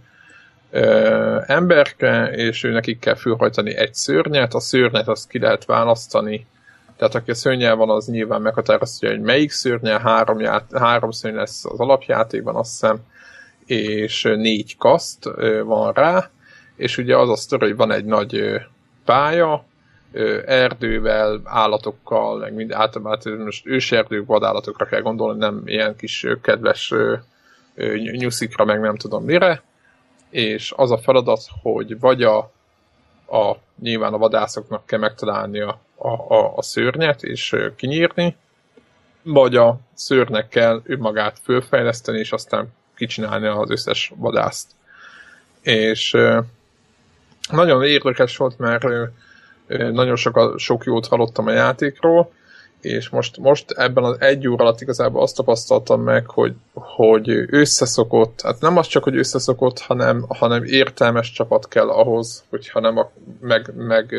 ö, 0.71 1.41
emberke, 1.47 2.31
és 2.31 2.65
ő 2.65 2.71
nekik 2.71 2.99
kell 2.99 3.15
fölhajtani 3.15 3.77
egy 3.77 3.95
szörnyet, 3.95 4.55
a 4.55 4.61
szörnyet 4.61 5.09
azt 5.09 5.29
ki 5.29 5.39
lehet 5.39 5.65
választani, 5.65 6.47
tehát 6.97 7.15
aki 7.15 7.31
a 7.31 7.35
szörnyel 7.35 7.77
van, 7.77 7.91
az 7.91 8.07
nyilván 8.07 8.43
meghatározja, 8.43 9.09
hogy 9.09 9.21
melyik 9.21 9.51
szörnyel, 9.51 9.99
három, 9.99 10.41
ját, 10.41 10.65
három 10.79 11.11
szörny 11.11 11.35
lesz 11.35 11.65
az 11.65 11.81
alapjátékban, 11.81 12.57
azt 12.57 12.71
hiszem, 12.71 12.99
és 13.67 14.23
négy 14.23 14.77
kaszt 14.77 15.31
van 15.65 15.93
rá, 15.93 16.31
és 16.77 16.97
ugye 16.97 17.17
az 17.17 17.31
a 17.31 17.37
sztori, 17.37 17.67
hogy 17.67 17.77
van 17.77 17.93
egy 17.93 18.05
nagy 18.05 18.61
pálya, 19.05 19.65
erdővel, 20.47 21.41
állatokkal, 21.45 22.39
meg 22.39 22.55
mind 22.55 22.73
általában 22.73 23.39
most 23.45 23.67
őserdők, 23.67 24.27
vadállatokra 24.27 24.87
kell 24.87 25.01
gondolni, 25.01 25.39
nem 25.39 25.63
ilyen 25.65 25.97
kis 25.97 26.27
kedves 26.43 26.95
nyuszikra, 28.13 28.65
meg 28.65 28.81
nem 28.81 28.97
tudom 28.97 29.25
mire, 29.25 29.63
és 30.31 30.73
az 30.77 30.91
a 30.91 30.99
feladat, 30.99 31.41
hogy 31.63 31.99
vagy 32.01 32.23
a, 32.23 32.39
a 33.31 33.57
nyilván 33.81 34.13
a 34.13 34.19
vadászoknak 34.19 34.87
kell 34.87 34.99
megtalálni 34.99 35.61
a, 35.61 35.81
a, 35.97 36.09
a, 36.09 36.57
a 36.57 36.63
szörnyet 36.63 37.23
és 37.23 37.57
kinyírni, 37.77 38.37
vagy 39.23 39.57
a 39.57 39.79
szőrnek 39.95 40.49
kell 40.49 40.83
önmagát 40.85 41.39
fölfejleszteni, 41.43 42.19
és 42.19 42.33
aztán 42.33 42.73
kicsinálni 42.97 43.47
az 43.47 43.71
összes 43.71 44.13
vadászt. 44.17 44.71
És 45.61 46.17
nagyon 47.51 47.83
érdekes 47.83 48.37
volt, 48.37 48.59
mert 48.59 48.85
nagyon 49.69 50.17
sok, 50.17 50.55
sok 50.57 50.85
jót 50.85 51.07
hallottam 51.07 51.47
a 51.47 51.53
játékról, 51.53 52.33
és 52.81 53.09
most, 53.09 53.37
most 53.37 53.71
ebben 53.71 54.05
az 54.05 54.21
egy 54.21 54.49
óra 54.49 54.65
alatt 54.65 54.81
igazából 54.81 55.23
azt 55.23 55.37
tapasztaltam 55.37 56.03
meg, 56.03 56.27
hogy, 56.31 56.55
hogy 56.73 57.47
összeszokott, 57.51 58.41
hát 58.41 58.61
nem 58.61 58.77
az 58.77 58.87
csak, 58.87 59.03
hogy 59.03 59.17
összeszokott, 59.17 59.79
hanem, 59.79 60.25
hanem 60.29 60.65
értelmes 60.65 61.33
csapat 61.33 61.69
kell 61.69 61.89
ahhoz, 61.89 62.45
hogyha 62.51 62.81
nem 62.81 62.97
a, 62.99 63.11
meg, 63.41 63.73
meg, 63.77 64.15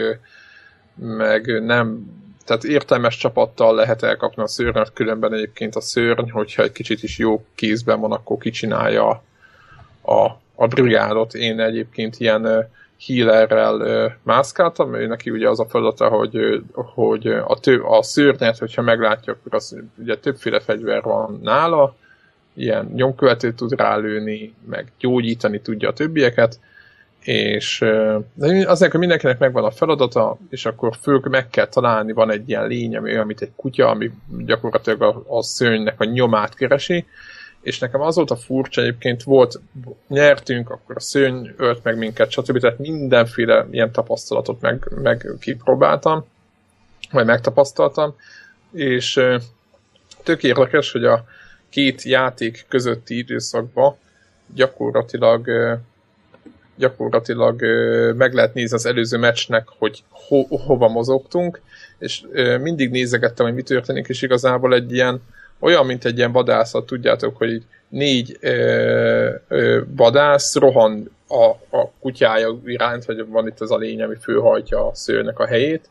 meg 0.96 1.64
nem 1.64 2.18
tehát 2.50 2.64
értelmes 2.64 3.18
csapattal 3.18 3.76
lehet 3.76 4.04
elkapni 4.04 4.44
a 4.44 4.48
szörnyet, 4.48 4.94
különben 4.94 5.34
egyébként 5.34 5.76
a 5.76 5.82
szörny, 5.82 6.30
hogyha 6.30 6.64
egy 6.64 6.72
kicsit 6.72 7.04
is 7.04 7.18
jó 7.18 7.46
kézben 7.56 8.00
van, 8.00 8.12
akkor 8.12 8.38
kicsinálja 8.38 9.24
a, 10.02 10.26
a 10.56 10.68
brigádot. 10.68 11.34
Én 11.34 11.60
egyébként 11.60 12.20
ilyen 12.20 12.70
healerrel 13.08 14.18
mászkáltam, 14.24 14.96
ő 14.96 15.08
neki 15.08 15.30
ugye 15.30 15.50
az 15.50 15.60
a 15.60 15.66
feladata, 15.66 16.08
hogy, 16.08 16.62
hogy 16.74 17.28
a, 17.28 17.60
tő, 17.60 17.82
a 17.82 18.04
szőrnyet, 18.04 18.58
hogyha 18.58 18.82
meglátja, 18.82 19.34
akkor 19.34 19.54
az, 19.56 19.78
ugye 19.98 20.18
többféle 20.18 20.60
fegyver 20.60 21.02
van 21.02 21.40
nála, 21.44 21.96
ilyen 22.54 22.92
nyomkövetőt 22.96 23.56
tud 23.56 23.72
rálőni, 23.76 24.54
meg 24.70 24.92
gyógyítani 25.00 25.62
tudja 25.62 25.90
a 25.90 25.94
többieket, 25.94 26.60
és 27.24 27.82
azért, 28.66 28.92
hogy 28.92 29.00
mindenkinek 29.00 29.40
megvan 29.40 29.64
a 29.64 29.72
feladata, 29.72 30.38
és 30.50 30.66
akkor 30.66 30.96
föl 31.02 31.22
meg 31.30 31.50
kell 31.50 31.68
találni, 31.68 32.12
van 32.12 32.32
egy 32.32 32.50
ilyen 32.50 32.68
lény, 32.68 32.98
ami 32.98 33.12
olyan, 33.12 33.26
mint 33.26 33.42
egy 33.42 33.52
kutya, 33.56 33.90
ami 33.90 34.12
gyakorlatilag 34.46 35.02
a, 35.02 35.24
a 35.38 35.44
szőnynek 35.44 36.00
a 36.00 36.04
nyomát 36.04 36.56
keresi, 36.56 37.06
és 37.62 37.80
nekem 37.80 38.02
az 38.02 38.16
volt 38.16 38.32
a 38.32 38.36
furcsa, 38.36 38.82
egyébként 38.82 39.24
volt, 39.24 39.60
nyertünk, 40.08 40.70
akkor 40.70 40.96
a 40.96 41.00
szőny 41.00 41.54
ölt 41.58 41.84
meg 41.84 41.98
minket, 41.98 42.32
stb. 42.32 42.60
Tehát 42.60 42.80
mindenféle 42.80 43.68
ilyen 43.72 43.92
tapasztalatot 43.92 44.62
meg, 44.62 44.88
meg 45.02 45.28
kipróbáltam, 45.40 46.26
vagy 47.12 47.26
megtapasztaltam, 47.26 48.16
és 48.72 49.22
tök 50.24 50.44
érdekes, 50.44 50.92
hogy 50.92 51.06
a 51.06 51.26
két 51.70 52.04
játék 52.04 52.66
közötti 52.68 53.18
időszakban 53.18 53.96
gyakorlatilag 54.54 55.50
gyakorlatilag 56.76 57.62
meg 58.16 58.34
lehet 58.34 58.54
nézni 58.54 58.76
az 58.76 58.86
előző 58.86 59.18
meccsnek, 59.18 59.68
hogy 59.78 60.04
ho, 60.10 60.58
hova 60.58 60.88
mozogtunk, 60.88 61.62
és 61.98 62.24
mindig 62.62 62.90
nézegettem, 62.90 63.46
hogy 63.46 63.56
mi 63.56 63.62
történik, 63.62 64.08
és 64.08 64.22
igazából 64.22 64.74
egy 64.74 64.94
ilyen 64.94 65.22
olyan, 65.60 65.86
mint 65.86 66.06
egy 66.06 66.18
ilyen 66.18 66.32
vadászat, 66.32 66.86
tudjátok, 66.86 67.38
hogy 67.38 67.50
így 67.50 67.66
négy 67.90 68.38
ö, 68.42 69.30
ö, 69.48 69.82
vadász 69.96 70.56
rohan 70.56 71.12
a, 71.28 71.78
a 71.78 71.92
kutyája 72.00 72.60
iránt, 72.66 73.06
vagy 73.06 73.28
van 73.28 73.48
itt 73.48 73.60
az 73.60 73.72
a 73.72 73.78
lény, 73.78 74.02
ami 74.02 74.16
főhajtja 74.22 74.88
a 74.88 74.96
szőrnek 74.96 75.40
a 75.40 75.46
helyét, 75.46 75.90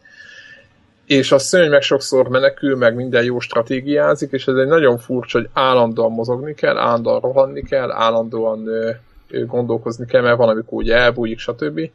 és 1.06 1.32
a 1.32 1.38
szörny 1.38 1.70
meg 1.70 1.82
sokszor 1.82 2.28
menekül, 2.28 2.76
meg 2.76 2.94
minden 2.94 3.24
jó 3.24 3.40
stratégiázik, 3.40 4.32
és 4.32 4.46
ez 4.46 4.56
egy 4.56 4.66
nagyon 4.66 4.98
furcsa, 4.98 5.38
hogy 5.38 5.48
állandóan 5.52 6.12
mozogni 6.12 6.54
kell, 6.54 6.78
állandóan 6.78 7.20
rohanni 7.20 7.62
kell, 7.62 7.90
állandóan 7.90 8.66
ö, 8.66 8.90
ö, 9.30 9.44
gondolkozni 9.44 10.06
kell, 10.06 10.22
mert 10.22 10.36
van, 10.36 10.48
amikor 10.48 10.78
úgy 10.78 10.90
elbújik, 10.90 11.38
stb. 11.38 11.90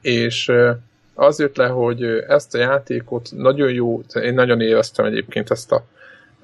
És 0.00 0.48
ö, 0.48 0.70
az 1.14 1.38
jött 1.38 1.56
le, 1.56 1.66
hogy 1.66 2.02
ezt 2.28 2.54
a 2.54 2.58
játékot 2.58 3.28
nagyon 3.36 3.72
jó, 3.72 4.02
én 4.22 4.34
nagyon 4.34 4.60
élveztem 4.60 5.04
egyébként 5.04 5.50
ezt 5.50 5.72
a 5.72 5.84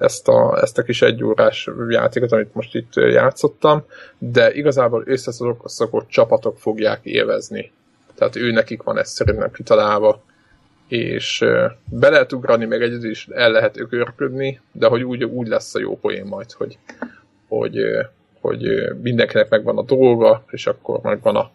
ezt 0.01 0.27
a, 0.27 0.61
ezt 0.61 0.77
a 0.77 0.83
kis 0.83 1.01
egyórás 1.01 1.69
játékot, 1.89 2.31
amit 2.31 2.55
most 2.55 2.75
itt 2.75 2.95
játszottam, 2.95 3.83
de 4.17 4.53
igazából 4.53 5.03
összeszokott 5.05 6.07
csapatok 6.07 6.57
fogják 6.59 6.99
élvezni. 7.03 7.71
Tehát 8.15 8.35
ő 8.35 8.51
nekik 8.51 8.83
van 8.83 8.97
ez 8.97 9.09
szerintem 9.09 9.51
kitalálva, 9.51 10.21
és 10.87 11.45
be 11.85 12.09
lehet 12.09 12.33
ugrani, 12.33 12.65
meg 12.65 12.81
egyedül 12.81 13.09
is 13.09 13.27
el 13.31 13.51
lehet 13.51 13.79
ökörködni, 13.79 14.59
de 14.71 14.87
hogy 14.87 15.03
úgy, 15.03 15.23
úgy 15.23 15.47
lesz 15.47 15.75
a 15.75 15.79
jó 15.79 15.97
poén 15.97 16.25
majd, 16.25 16.51
hogy, 16.51 16.77
hogy, 17.47 17.81
hogy 18.41 18.91
mindenkinek 19.01 19.49
megvan 19.49 19.77
a 19.77 19.83
dolga, 19.83 20.43
és 20.49 20.67
akkor 20.67 20.99
megvan 21.01 21.35
a, 21.35 21.51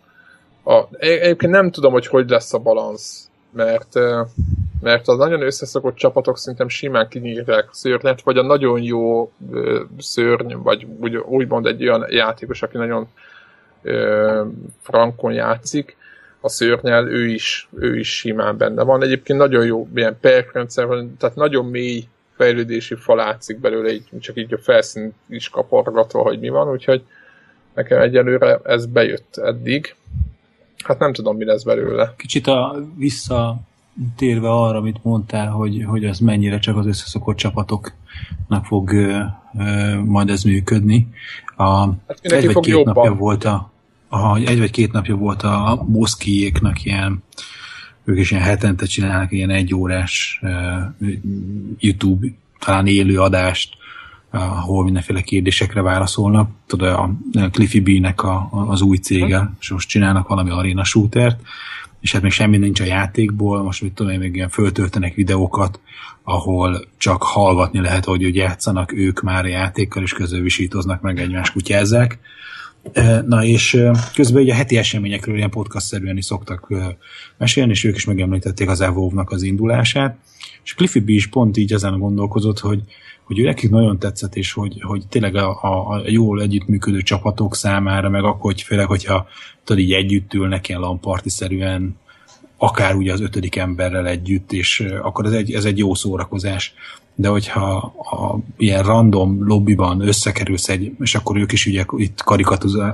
a 0.72 0.88
egyébként 0.98 1.52
nem 1.52 1.70
tudom, 1.70 1.92
hogy 1.92 2.06
hogy 2.06 2.30
lesz 2.30 2.54
a 2.54 2.58
balansz 2.58 3.30
mert 3.56 3.92
mert 4.80 5.08
az 5.08 5.16
nagyon 5.16 5.42
összeszokott 5.42 5.94
csapatok 5.94 6.38
szerintem 6.38 6.68
simán 6.68 7.08
kinyírják 7.08 7.68
a 7.70 7.74
szörnyet, 7.74 8.22
vagy 8.22 8.38
a 8.38 8.42
nagyon 8.42 8.82
jó 8.82 9.32
ö, 9.52 9.82
szörny, 9.98 10.54
vagy 10.54 10.86
úgy, 11.00 11.16
úgymond 11.16 11.66
egy 11.66 11.82
olyan 11.82 12.06
játékos, 12.10 12.62
aki 12.62 12.76
nagyon 12.76 13.08
ö, 13.82 14.44
frankon 14.80 15.32
játszik, 15.32 15.96
a 16.40 16.48
szörnyel, 16.48 17.08
ő 17.08 17.28
is, 17.28 17.68
ő 17.78 17.98
is 17.98 18.16
simán 18.16 18.56
benne 18.56 18.82
van. 18.82 19.02
Egyébként 19.02 19.38
nagyon 19.38 19.64
jó 19.64 19.88
ilyen 19.94 20.18
perkrendszer 20.20 20.86
van, 20.86 21.16
tehát 21.18 21.36
nagyon 21.36 21.64
mély 21.64 22.04
fejlődési 22.36 22.94
fal 22.94 23.16
látszik 23.16 23.58
belőle, 23.58 23.92
így, 23.92 24.08
csak 24.20 24.36
így 24.36 24.54
a 24.54 24.58
felszín 24.58 25.14
is 25.28 25.48
kapargatva, 25.48 26.22
hogy 26.22 26.38
mi 26.38 26.48
van, 26.48 26.70
úgyhogy 26.70 27.02
nekem 27.74 28.00
egyelőre 28.00 28.60
ez 28.64 28.86
bejött 28.86 29.36
eddig. 29.36 29.94
Hát 30.84 30.98
nem 30.98 31.12
tudom, 31.12 31.36
mi 31.36 31.44
lesz 31.44 31.62
belőle. 31.62 32.14
Kicsit 32.16 32.46
a 32.46 32.84
vissza 32.96 33.56
térve 34.16 34.50
arra, 34.50 34.78
amit 34.78 35.00
mondtál, 35.02 35.50
hogy, 35.50 35.84
hogy 35.86 36.04
az 36.04 36.18
mennyire 36.18 36.58
csak 36.58 36.76
az 36.76 36.86
összeszokott 36.86 37.36
csapatoknak 37.36 38.64
fog 38.64 38.92
ö, 38.92 39.22
ö, 39.58 40.00
majd 40.04 40.30
ez 40.30 40.42
működni. 40.42 41.08
A, 41.56 41.86
hát 41.86 42.18
egy 42.20 42.52
vagy 42.52 42.64
két 42.64 42.74
jobban. 42.74 42.94
napja 42.94 43.14
volt 43.14 43.44
a, 43.44 43.70
a, 44.08 44.36
egy 44.36 44.58
vagy 44.58 44.70
két 44.70 44.92
napja 44.92 45.16
volt 45.16 45.42
a 45.42 45.84
Moszkijéknak 45.88 46.84
ilyen 46.84 47.22
ők 48.04 48.18
is 48.18 48.30
ilyen 48.30 48.42
hetente 48.42 48.86
csinálnak 48.86 49.32
ilyen 49.32 49.50
egyórás 49.50 50.40
uh, 50.42 51.10
YouTube, 51.78 52.26
talán 52.58 52.86
élő 52.86 53.20
adást, 53.20 53.74
ahol 54.30 54.84
mindenféle 54.84 55.20
kérdésekre 55.20 55.82
válaszolnak. 55.82 56.50
Tudod, 56.66 56.88
a 56.88 57.10
Cliffy 57.50 57.80
B-nek 57.80 58.22
a, 58.22 58.48
az 58.50 58.80
új 58.80 58.96
cége, 58.96 59.50
és 59.60 59.70
most 59.70 59.88
csinálnak 59.88 60.28
valami 60.28 60.50
arena 60.50 60.84
shootert, 60.84 61.40
és 62.06 62.12
hát 62.12 62.22
még 62.22 62.30
semmi 62.30 62.56
nincs 62.56 62.80
a 62.80 62.84
játékból, 62.84 63.62
most 63.62 63.82
mit 63.82 63.92
tudom 63.92 64.12
én, 64.12 64.18
még 64.18 64.34
ilyen 64.34 64.48
föltöltenek 64.48 65.14
videókat, 65.14 65.80
ahol 66.22 66.84
csak 66.96 67.22
hallgatni 67.22 67.80
lehet, 67.80 68.04
hogy 68.04 68.24
úgy 68.24 68.34
játszanak 68.34 68.92
ők 68.92 69.20
már 69.20 69.44
a 69.44 69.48
játékkal, 69.48 70.02
és 70.02 70.12
közben 70.12 70.42
visítoznak 70.42 71.00
meg 71.00 71.18
egymás 71.18 71.50
kutyázzák. 71.50 72.18
Na 73.26 73.44
és 73.44 73.82
közben 74.14 74.42
ugye 74.42 74.52
a 74.52 74.56
heti 74.56 74.76
eseményekről 74.76 75.36
ilyen 75.36 75.50
podcast-szerűen 75.50 76.16
is 76.16 76.24
szoktak 76.24 76.74
mesélni, 77.38 77.70
és 77.70 77.84
ők 77.84 77.96
is 77.96 78.04
megemlítették 78.04 78.68
az 78.68 78.80
evolve 78.80 79.24
az 79.26 79.42
indulását, 79.42 80.16
és 80.64 80.74
Cliffy 80.74 81.00
B 81.00 81.08
is 81.08 81.26
pont 81.26 81.56
így 81.56 81.72
ezen 81.72 81.98
gondolkozott, 81.98 82.58
hogy, 82.58 82.82
hogy 83.26 83.38
ő 83.38 83.44
nekik 83.44 83.70
nagyon 83.70 83.98
tetszett, 83.98 84.36
és 84.36 84.52
hogy, 84.52 84.80
hogy 84.82 85.06
tényleg 85.08 85.34
a, 85.34 85.62
a, 85.62 85.88
a 85.88 86.02
jól 86.06 86.42
együttműködő 86.42 87.02
csapatok 87.02 87.54
számára, 87.54 88.08
meg 88.08 88.24
akkor, 88.24 88.52
hogy 88.52 88.62
főleg, 88.62 88.86
hogyha 88.86 89.26
tudod, 89.64 89.82
így 89.82 89.92
együtt 89.92 90.34
ülnek 90.34 90.68
ilyen 90.68 90.80
lamparti-szerűen, 90.80 91.96
akár 92.56 92.94
ugye 92.94 93.12
az 93.12 93.20
ötödik 93.20 93.56
emberrel 93.56 94.06
együtt, 94.06 94.52
és 94.52 94.86
akkor 95.02 95.24
ez 95.24 95.32
egy, 95.32 95.52
ez 95.52 95.64
egy 95.64 95.78
jó 95.78 95.94
szórakozás. 95.94 96.74
De 97.14 97.28
hogyha 97.28 97.76
a, 98.10 98.38
ilyen 98.56 98.82
random 98.82 99.46
lobbyban 99.46 100.00
összekerülsz 100.00 100.68
egy, 100.68 100.92
és 101.00 101.14
akkor 101.14 101.36
ők 101.36 101.52
is 101.52 101.66
ugye 101.66 101.84
itt 101.96 102.22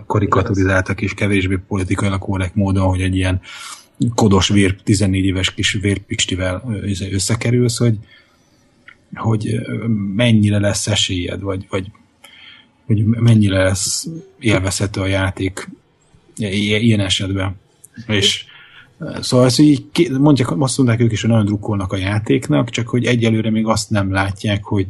karikaturizáltak, 0.06 1.00
és 1.00 1.14
kevésbé 1.14 1.58
politikailag 1.68 2.18
korrekt 2.18 2.54
módon, 2.54 2.88
hogy 2.88 3.00
egy 3.00 3.16
ilyen 3.16 3.40
kodos 4.14 4.48
vér, 4.48 4.76
14 4.82 5.24
éves 5.24 5.54
kis 5.54 5.72
vérpikstivel 5.72 6.62
összekerülsz, 7.10 7.78
hogy, 7.78 7.98
hogy 9.14 9.60
mennyire 10.14 10.58
lesz 10.58 10.86
esélyed, 10.86 11.40
vagy, 11.40 11.66
vagy 11.70 11.90
hogy 12.86 13.04
mennyire 13.04 13.62
lesz 13.62 14.08
élvezhető 14.38 15.00
a 15.00 15.06
játék 15.06 15.68
ilyen 16.36 17.00
esetben. 17.00 17.56
És 18.06 18.44
Szóval 19.20 19.46
ezt 19.46 19.58
így 19.58 20.10
mondják, 20.18 20.60
azt 20.60 20.76
mondják 20.76 21.00
ők 21.00 21.12
is, 21.12 21.20
hogy 21.20 21.30
nagyon 21.30 21.44
drukkolnak 21.44 21.92
a 21.92 21.96
játéknak, 21.96 22.70
csak 22.70 22.88
hogy 22.88 23.04
egyelőre 23.04 23.50
még 23.50 23.66
azt 23.66 23.90
nem 23.90 24.12
látják, 24.12 24.64
hogy, 24.64 24.86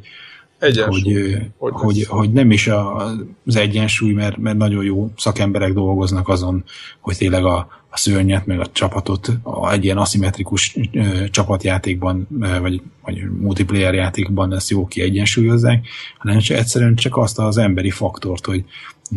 hogy, 0.86 1.36
hogy, 1.58 1.72
hogy, 1.72 2.04
hogy 2.08 2.32
nem 2.32 2.50
is 2.50 2.66
a, 2.66 3.04
az 3.46 3.56
egyensúly, 3.56 4.12
mert, 4.12 4.36
mert 4.36 4.56
nagyon 4.56 4.84
jó 4.84 5.10
szakemberek 5.16 5.72
dolgoznak 5.72 6.28
azon, 6.28 6.64
hogy 7.00 7.16
tényleg 7.16 7.44
a, 7.44 7.68
a 7.90 7.96
szörnyet, 7.96 8.46
meg 8.46 8.60
a 8.60 8.66
csapatot 8.72 9.30
a, 9.42 9.72
egy 9.72 9.84
ilyen 9.84 9.96
aszimmetrikus 9.96 10.76
ö, 10.92 11.28
csapatjátékban, 11.30 12.26
ö, 12.40 12.60
vagy, 12.60 12.82
vagy 13.04 13.30
multiplayer 13.40 13.94
játékban 13.94 14.52
ezt 14.54 14.70
jó 14.70 14.86
kiegyensúlyozzák, 14.86 15.86
hanem 16.18 16.38
csak 16.38 16.56
egyszerűen 16.56 16.94
csak 16.94 17.16
azt 17.16 17.38
az 17.38 17.58
emberi 17.58 17.90
faktort, 17.90 18.46
hogy 18.46 18.64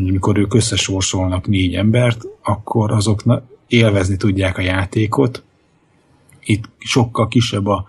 amikor 0.07 0.37
ők 0.37 0.53
összesorsolnak 0.53 1.47
négy 1.47 1.75
embert, 1.75 2.25
akkor 2.43 2.91
azok 2.91 3.23
élvezni 3.67 4.17
tudják 4.17 4.57
a 4.57 4.61
játékot. 4.61 5.43
Itt 6.43 6.63
sokkal 6.77 7.27
kisebb 7.27 7.67
a 7.67 7.85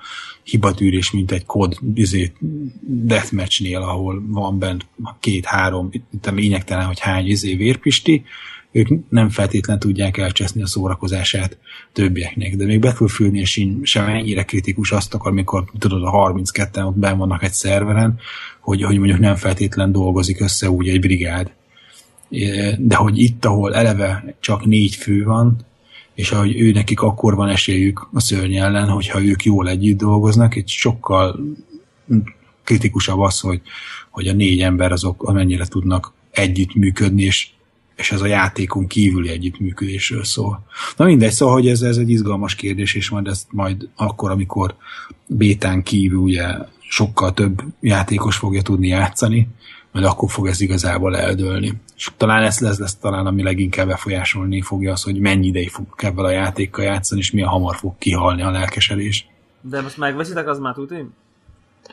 hibatűrés, 0.46 1.10
mint 1.10 1.32
egy 1.32 1.44
kod 1.44 1.78
izé, 1.94 2.32
deathmatchnél, 2.80 3.80
ahol 3.80 4.22
van 4.26 4.58
bent 4.58 4.86
két-három, 5.20 5.90
lényegtelen, 6.22 6.86
hogy 6.86 6.98
hány 6.98 7.26
izé 7.26 7.54
vérpisti, 7.54 8.24
ők 8.76 8.88
nem 9.08 9.28
feltétlen 9.28 9.78
tudják 9.78 10.16
elcseszni 10.16 10.62
a 10.62 10.66
szórakozását 10.66 11.58
többieknek. 11.92 12.56
De 12.56 12.64
még 12.64 12.80
Battlefieldnél 12.80 13.44
sem 13.82 14.06
ennyire 14.06 14.42
kritikus 14.42 14.92
azt 14.92 15.14
akar, 15.14 15.30
amikor 15.30 15.64
tudod, 15.78 16.02
a 16.04 16.10
32-en 16.10 16.86
ott 16.86 16.98
benn 16.98 17.16
vannak 17.16 17.42
egy 17.42 17.52
szerveren, 17.52 18.18
hogy, 18.60 18.82
hogy 18.82 18.98
mondjuk 18.98 19.18
nem 19.18 19.36
feltétlen 19.36 19.92
dolgozik 19.92 20.40
össze 20.40 20.70
úgy 20.70 20.88
egy 20.88 21.00
brigád. 21.00 21.52
De 22.78 22.94
hogy 22.96 23.18
itt, 23.18 23.44
ahol 23.44 23.74
eleve 23.74 24.36
csak 24.40 24.64
négy 24.64 24.94
fő 24.94 25.24
van, 25.24 25.66
és 26.16 26.30
ahogy 26.30 26.60
ő 26.60 26.72
nekik 26.72 27.00
akkor 27.00 27.34
van 27.34 27.48
esélyük 27.48 28.08
a 28.12 28.20
szörny 28.20 28.56
ellen, 28.56 28.88
hogyha 28.88 29.24
ők 29.24 29.44
jól 29.44 29.68
együtt 29.68 29.98
dolgoznak, 29.98 30.56
itt 30.56 30.68
sokkal 30.68 31.40
kritikusabb 32.64 33.18
az, 33.18 33.40
hogy, 33.40 33.60
hogy 34.10 34.28
a 34.28 34.32
négy 34.32 34.60
ember 34.60 34.92
azok 34.92 35.22
amennyire 35.22 35.66
tudnak 35.66 36.12
együttműködni, 36.30 37.22
és, 37.22 37.48
és 37.96 38.12
ez 38.12 38.20
a 38.20 38.26
játékon 38.26 38.86
kívüli 38.86 39.28
együttműködésről 39.28 40.24
szól. 40.24 40.66
Na 40.96 41.04
mindegy, 41.04 41.32
szóval, 41.32 41.54
hogy 41.54 41.68
ez, 41.68 41.82
ez 41.82 41.96
egy 41.96 42.10
izgalmas 42.10 42.54
kérdés, 42.54 42.94
és 42.94 43.10
majd 43.10 43.26
ezt 43.26 43.46
majd 43.50 43.88
akkor, 43.96 44.30
amikor 44.30 44.74
bétán 45.26 45.82
kívül 45.82 46.18
ugye 46.18 46.46
sokkal 46.88 47.32
több 47.32 47.62
játékos 47.80 48.36
fogja 48.36 48.62
tudni 48.62 48.88
játszani, 48.88 49.48
majd 49.96 50.08
akkor 50.08 50.30
fog 50.30 50.46
ez 50.46 50.60
igazából 50.60 51.16
eldőlni. 51.16 51.72
És 51.96 52.10
talán 52.16 52.42
ez 52.42 52.58
lesz, 52.58 52.78
lesz 52.78 52.96
talán, 52.96 53.26
ami 53.26 53.42
leginkább 53.42 53.86
befolyásolni 53.86 54.60
fogja 54.60 54.92
az, 54.92 55.02
hogy 55.02 55.18
mennyi 55.18 55.46
ideig 55.46 55.70
fog 55.70 55.86
ebben 55.96 56.24
a 56.24 56.30
játékkal 56.30 56.84
játszani, 56.84 57.20
és 57.20 57.30
milyen 57.30 57.48
hamar 57.48 57.76
fog 57.76 57.94
kihalni 57.98 58.42
a 58.42 58.50
lelkesedés. 58.50 59.28
De 59.60 59.80
most 59.80 59.96
megveszitek, 59.96 60.48
az 60.48 60.58
már 60.58 60.74
tudni? 60.74 61.08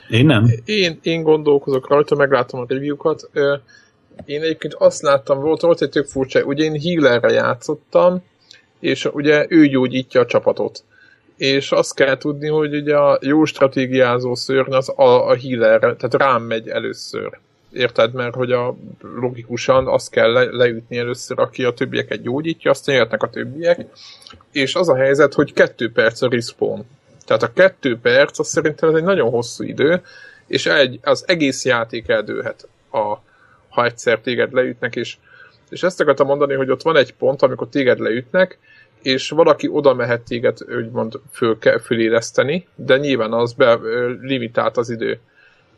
Én 0.10 0.26
nem. 0.26 0.49
Én, 0.66 0.99
én 1.01 1.24
gondolkozok 1.24 1.89
rajta, 1.89 2.16
meglátom 2.16 2.60
a 2.60 2.66
review-kat. 2.68 3.30
Én 4.26 4.41
egyébként 4.41 4.74
azt 4.74 5.01
láttam, 5.01 5.39
volt, 5.39 5.62
volt 5.62 5.82
egy 5.82 5.89
tök 5.89 6.06
furcsa, 6.06 6.43
ugye 6.43 6.64
én 6.64 6.82
healerre 6.82 7.32
játszottam, 7.32 8.24
és 8.80 9.06
ugye 9.06 9.45
ő 9.49 9.68
gyógyítja 9.68 10.22
a 10.22 10.26
csapatot. 10.26 10.84
És 11.38 11.72
azt 11.72 11.95
kell 11.95 12.18
tudni, 12.18 12.47
hogy 12.47 12.76
ugye 12.76 12.97
a 12.97 13.20
jó 13.22 13.45
stratégiázó 13.45 14.36
szörny 14.36 14.74
az 14.74 14.89
a, 14.89 15.30
a 15.30 15.36
healerre, 15.36 15.95
tehát 15.95 16.14
rám 16.14 16.43
megy 16.43 16.68
először 16.68 17.39
érted, 17.74 18.13
mert 18.13 18.36
hogy 18.36 18.51
a 18.51 18.76
logikusan 19.01 19.88
azt 19.88 20.09
kell 20.09 20.32
le, 20.32 20.43
leütni 20.43 20.97
először, 20.97 21.39
aki 21.39 21.63
a 21.63 21.74
többieket 21.74 22.21
gyógyítja, 22.21 22.71
aztán 22.71 22.95
jöhetnek 22.95 23.24
a 23.24 23.30
többiek, 23.30 23.86
és 24.51 24.76
az 24.76 24.89
a 24.89 24.95
helyzet, 24.95 25.34
hogy 25.34 25.53
kettő 25.53 25.91
perc 25.91 26.21
a 26.21 26.30
respawn. 26.30 26.86
Tehát 27.26 27.43
a 27.43 27.53
kettő 27.53 27.97
perc, 28.01 28.39
az 28.39 28.47
szerintem 28.47 28.89
ez 28.89 28.95
egy 28.95 29.03
nagyon 29.03 29.30
hosszú 29.30 29.63
idő, 29.63 30.01
és 30.47 30.65
egy, 30.65 30.99
az 31.03 31.24
egész 31.28 31.65
játék 31.65 32.07
eldőhet, 32.07 32.67
a, 32.91 33.15
ha 33.69 33.86
egyszer 33.86 34.19
téged 34.19 34.53
leütnek, 34.53 34.95
és, 34.95 35.17
és 35.69 35.84
ezt 35.84 36.01
akartam 36.01 36.28
mondani, 36.28 36.53
hogy 36.53 36.69
ott 36.69 36.82
van 36.82 36.95
egy 36.95 37.13
pont, 37.13 37.41
amikor 37.41 37.69
téged 37.69 37.99
leütnek, 37.99 38.57
és 39.01 39.30
valaki 39.30 39.67
oda 39.71 39.93
mehet 39.93 40.21
téged, 40.21 40.57
úgymond 40.78 41.19
föl, 41.32 41.57
föléleszteni, 41.84 42.67
de 42.76 42.97
nyilván 42.97 43.34
az 43.34 43.53
be 43.53 43.80
limitált 44.21 44.78
az 44.78 44.89
idő 44.89 45.19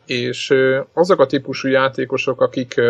és 0.06 0.54
azok 0.92 1.20
a 1.20 1.26
típusú 1.26 1.68
játékosok, 1.68 2.40
akik 2.40 2.80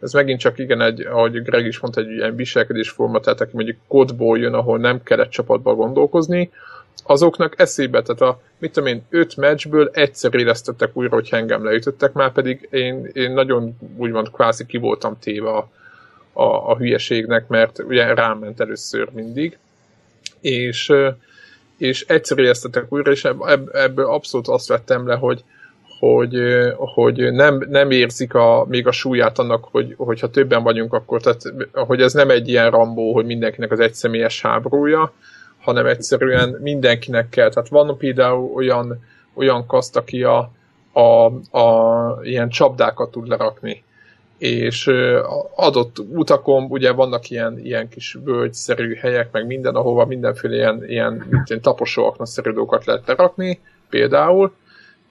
ez 0.00 0.12
megint 0.12 0.40
csak 0.40 0.58
igen, 0.58 0.80
egy, 0.80 1.00
ahogy 1.00 1.42
Greg 1.42 1.66
is 1.66 1.78
mondta, 1.78 2.00
egy 2.00 2.10
ilyen 2.10 2.36
viselkedésforma, 2.36 3.20
tehát 3.20 3.40
aki 3.40 3.50
mondjuk 3.54 3.76
kodból 3.88 4.38
jön, 4.38 4.54
ahol 4.54 4.78
nem 4.78 5.02
kellett 5.02 5.30
csapatba 5.30 5.74
gondolkozni, 5.74 6.50
azoknak 7.06 7.60
eszébe, 7.60 8.02
tehát 8.02 8.20
a, 8.20 8.40
mit 8.58 8.72
tudom 8.72 8.88
én, 8.88 9.04
öt 9.10 9.36
meccsből 9.36 9.90
egyszer 9.92 10.34
éreztettek 10.34 10.96
újra, 10.96 11.14
hogy 11.14 11.28
engem 11.30 11.64
leütöttek, 11.64 12.12
már 12.12 12.32
pedig 12.32 12.68
én, 12.70 13.10
én 13.12 13.32
nagyon 13.32 13.76
úgymond 13.96 14.30
kvázi 14.30 14.66
ki 14.66 14.76
voltam 14.76 15.18
téve 15.18 15.50
a, 15.50 15.70
a, 16.32 16.70
a 16.70 16.76
hülyeségnek, 16.76 17.48
mert 17.48 17.78
ugye 17.78 18.14
rám 18.14 18.38
ment 18.38 18.60
először 18.60 19.08
mindig, 19.12 19.58
és, 20.40 20.92
és 21.78 22.04
egyszer 22.08 22.38
éreztettek 22.38 22.92
újra, 22.92 23.10
és 23.10 23.24
ebből 23.72 24.06
abszolút 24.06 24.48
azt 24.48 24.68
vettem 24.68 25.06
le, 25.06 25.14
hogy, 25.14 25.44
hogy, 26.12 26.36
hogy 26.76 27.32
nem, 27.32 27.66
nem 27.68 27.90
érzik 27.90 28.34
a, 28.34 28.64
még 28.68 28.86
a 28.86 28.92
súlyát 28.92 29.38
annak, 29.38 29.64
hogy, 29.70 29.94
hogyha 29.96 30.30
többen 30.30 30.62
vagyunk, 30.62 30.92
akkor 30.92 31.20
tehát, 31.20 31.42
hogy 31.72 32.00
ez 32.00 32.12
nem 32.12 32.30
egy 32.30 32.48
ilyen 32.48 32.70
rambó, 32.70 33.12
hogy 33.12 33.24
mindenkinek 33.24 33.70
az 33.70 33.80
egyszemélyes 33.80 34.42
háborúja, 34.42 35.12
hanem 35.60 35.86
egyszerűen 35.86 36.58
mindenkinek 36.62 37.28
kell. 37.28 37.48
Tehát 37.48 37.68
van 37.68 37.96
például 37.96 38.52
olyan, 38.54 39.04
olyan 39.34 39.66
kaszt, 39.66 39.96
aki 39.96 40.22
a, 40.22 40.50
a, 40.92 41.24
a 41.58 42.18
ilyen 42.22 42.48
csapdákat 42.48 43.10
tud 43.10 43.28
lerakni 43.28 43.82
és 44.38 44.90
adott 45.54 45.98
utakon 45.98 46.66
ugye 46.68 46.92
vannak 46.92 47.30
ilyen, 47.30 47.58
ilyen 47.58 47.88
kis 47.88 48.18
völgyszerű 48.24 48.94
helyek, 48.94 49.28
meg 49.32 49.46
minden, 49.46 49.74
ahova 49.74 50.04
mindenféle 50.04 50.54
ilyen, 50.54 50.84
ilyen, 50.88 51.44
ilyen 51.46 51.60
taposó 51.60 52.16
dolgokat 52.42 52.84
lehet 52.84 53.06
lerakni, 53.06 53.60
például, 53.90 54.52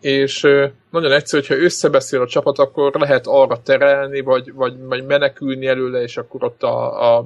és 0.04 0.42
nagyon 0.90 1.12
egyszerű, 1.12 1.42
hogyha 1.42 1.64
összebeszél 1.64 2.22
a 2.22 2.28
csapat, 2.28 2.60
akkor 2.60 2.94
lehet 3.00 3.28
arra 3.28 3.62
terelni, 3.62 4.22
vagy, 4.22 4.54
vagy, 4.54 4.74
vagy 4.80 5.06
menekülni 5.06 5.68
előle, 5.68 6.02
és 6.02 6.18
akkor 6.18 6.44
ott 6.44 6.64
a, 6.64 7.16
a 7.18 7.26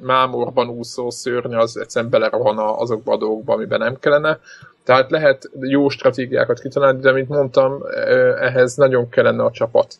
mámorban 0.00 0.68
úszó 0.68 1.10
szörny 1.10 1.54
az 1.54 1.76
egyszerűen 1.76 2.10
belerohan 2.10 2.58
azokba 2.58 3.12
a 3.12 3.16
dolgokba, 3.16 3.52
amiben 3.52 3.78
nem 3.78 3.98
kellene. 3.98 4.38
Tehát 4.84 5.10
lehet 5.10 5.50
jó 5.60 5.88
stratégiákat 5.88 6.60
kitalálni, 6.60 7.00
de 7.00 7.12
mint 7.12 7.28
mondtam, 7.28 7.82
ehhez 8.40 8.74
nagyon 8.74 9.08
kellene 9.08 9.42
a 9.42 9.50
csapat. 9.50 9.94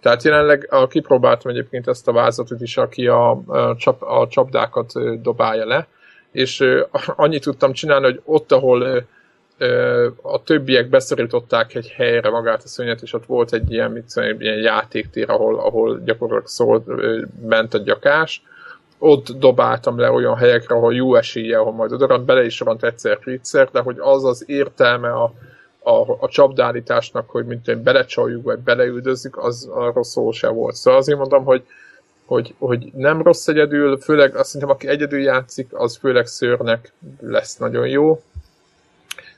Tehát 0.00 0.22
jelenleg 0.22 0.66
a, 0.70 0.86
kipróbáltam 0.86 1.50
egyébként 1.50 1.88
ezt 1.88 2.08
a 2.08 2.12
vázatot 2.12 2.60
is, 2.60 2.76
aki 2.76 3.06
a, 3.06 3.30
a, 3.30 3.76
csap, 3.76 4.02
a 4.02 4.26
csapdákat 4.28 4.92
dobálja 5.22 5.66
le, 5.66 5.86
és 6.32 6.64
annyit 7.16 7.42
tudtam 7.42 7.72
csinálni, 7.72 8.04
hogy 8.04 8.20
ott, 8.24 8.52
ahol 8.52 9.06
a 10.22 10.42
többiek 10.42 10.88
beszorították 10.88 11.74
egy 11.74 11.88
helyre 11.88 12.30
magát 12.30 12.62
a 12.62 12.68
szönyet, 12.68 13.02
és 13.02 13.12
ott 13.12 13.26
volt 13.26 13.52
egy 13.52 13.72
ilyen, 13.72 13.90
mit 13.90 14.08
szóval, 14.08 14.30
ilyen 14.38 14.58
játéktér, 14.58 15.30
ahol, 15.30 15.58
ahol 15.58 16.00
gyakorlatilag 16.04 16.46
szólt, 16.46 16.86
ment 17.46 17.74
a 17.74 17.78
gyakás, 17.78 18.42
ott 18.98 19.30
dobáltam 19.30 19.98
le 19.98 20.10
olyan 20.10 20.36
helyekre, 20.36 20.74
ahol 20.74 20.94
jó 20.94 21.14
esélye, 21.14 21.58
ahol 21.58 21.72
majd 21.72 21.92
oda 21.92 22.18
bele 22.18 22.44
is 22.44 22.60
ront 22.60 22.84
egyszer-kétszer, 22.84 23.68
de 23.72 23.80
hogy 23.80 23.96
az 23.98 24.24
az 24.24 24.44
értelme 24.46 25.12
a, 25.12 25.32
a, 25.78 26.16
a 26.20 26.28
csapdállításnak, 26.28 27.30
hogy 27.30 27.46
mint 27.46 27.68
egy 27.68 27.78
belecsaljuk, 27.78 28.44
vagy 28.44 28.58
beleüldözzük, 28.58 29.38
az 29.38 29.68
arról 29.72 30.04
szó 30.04 30.30
se 30.30 30.48
volt. 30.48 30.74
Szóval 30.74 31.00
azért 31.00 31.18
mondom, 31.18 31.44
hogy, 31.44 31.64
hogy, 32.24 32.54
hogy 32.58 32.90
nem 32.92 33.22
rossz 33.22 33.48
egyedül, 33.48 33.98
főleg 33.98 34.36
azt 34.36 34.52
hiszem, 34.52 34.70
aki 34.70 34.88
egyedül 34.88 35.20
játszik, 35.20 35.68
az 35.70 35.96
főleg 35.96 36.26
szőrnek 36.26 36.92
lesz 37.20 37.56
nagyon 37.56 37.88
jó. 37.88 38.22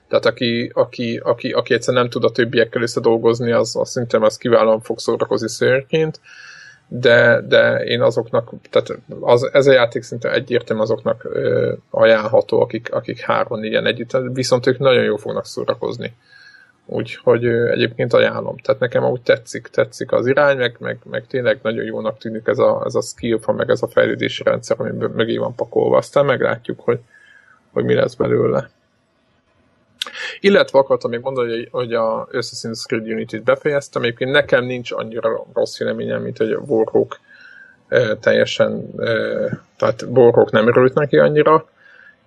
Tehát 0.08 0.26
aki, 0.26 0.70
aki, 0.74 1.16
aki, 1.16 1.52
aki 1.52 1.74
egyszerűen 1.74 2.02
nem 2.02 2.12
tud 2.12 2.24
a 2.24 2.32
többiekkel 2.32 2.82
összedolgozni, 2.82 3.52
az, 3.52 3.76
az 3.76 3.90
szerintem 3.90 4.22
az 4.22 4.36
kiválóan 4.36 4.80
fog 4.80 4.98
szórakozni 4.98 5.48
szőrként 5.48 6.20
de, 6.88 7.40
de 7.48 7.84
én 7.84 8.02
azoknak, 8.02 8.50
tehát 8.70 9.00
az, 9.20 9.50
ez 9.52 9.66
a 9.66 9.72
játék 9.72 10.02
szinte 10.02 10.32
egyértelműen 10.32 10.88
azoknak 10.88 11.24
ö, 11.24 11.72
ajánlható, 11.90 12.60
akik, 12.60 12.92
akik 12.92 13.20
három 13.20 13.64
ilyen 13.64 13.86
együtt, 13.86 14.16
viszont 14.32 14.66
ők 14.66 14.78
nagyon 14.78 15.04
jól 15.04 15.18
fognak 15.18 15.46
szórakozni. 15.46 16.16
Úgyhogy 16.88 17.46
egyébként 17.46 18.12
ajánlom. 18.12 18.56
Tehát 18.56 18.80
nekem 18.80 19.04
úgy 19.04 19.20
tetszik, 19.20 19.66
tetszik 19.66 20.12
az 20.12 20.26
irány, 20.26 20.56
meg, 20.56 20.76
meg, 20.78 20.98
meg 21.10 21.26
tényleg 21.26 21.58
nagyon 21.62 21.84
jónak 21.84 22.18
tűnik 22.18 22.46
ez 22.46 22.58
a, 22.58 22.82
ez 22.84 22.94
a 22.94 23.00
skill 23.00 23.38
meg 23.46 23.70
ez 23.70 23.82
a 23.82 23.88
fejlődési 23.88 24.42
rendszer, 24.42 24.76
ami 24.80 24.90
mögé 25.14 25.36
van 25.36 25.54
pakolva. 25.54 25.96
Aztán 25.96 26.24
meglátjuk, 26.24 26.80
hogy, 26.80 26.98
hogy 27.72 27.84
mi 27.84 27.94
lesz 27.94 28.14
belőle. 28.14 28.70
Illetve 30.40 30.78
akartam 30.78 31.10
még 31.10 31.20
mondani, 31.20 31.48
hogy, 31.48 31.68
hogy 31.70 31.94
a 31.94 32.28
Assassin's 32.32 32.84
Creed 32.86 33.08
Unity-t 33.08 33.42
befejeztem, 33.42 34.02
egyébként 34.02 34.30
nekem 34.30 34.64
nincs 34.64 34.92
annyira 34.92 35.46
rossz 35.52 35.78
véleményem, 35.78 36.22
mint 36.22 36.36
hogy 36.36 36.52
a 36.52 36.62
Warhawk 36.66 37.20
e, 37.88 38.16
teljesen, 38.16 38.84
e, 38.98 39.04
tehát 39.76 40.02
Warhawk 40.08 40.50
nem 40.50 40.68
örült 40.68 40.94
neki 40.94 41.18
annyira, 41.18 41.68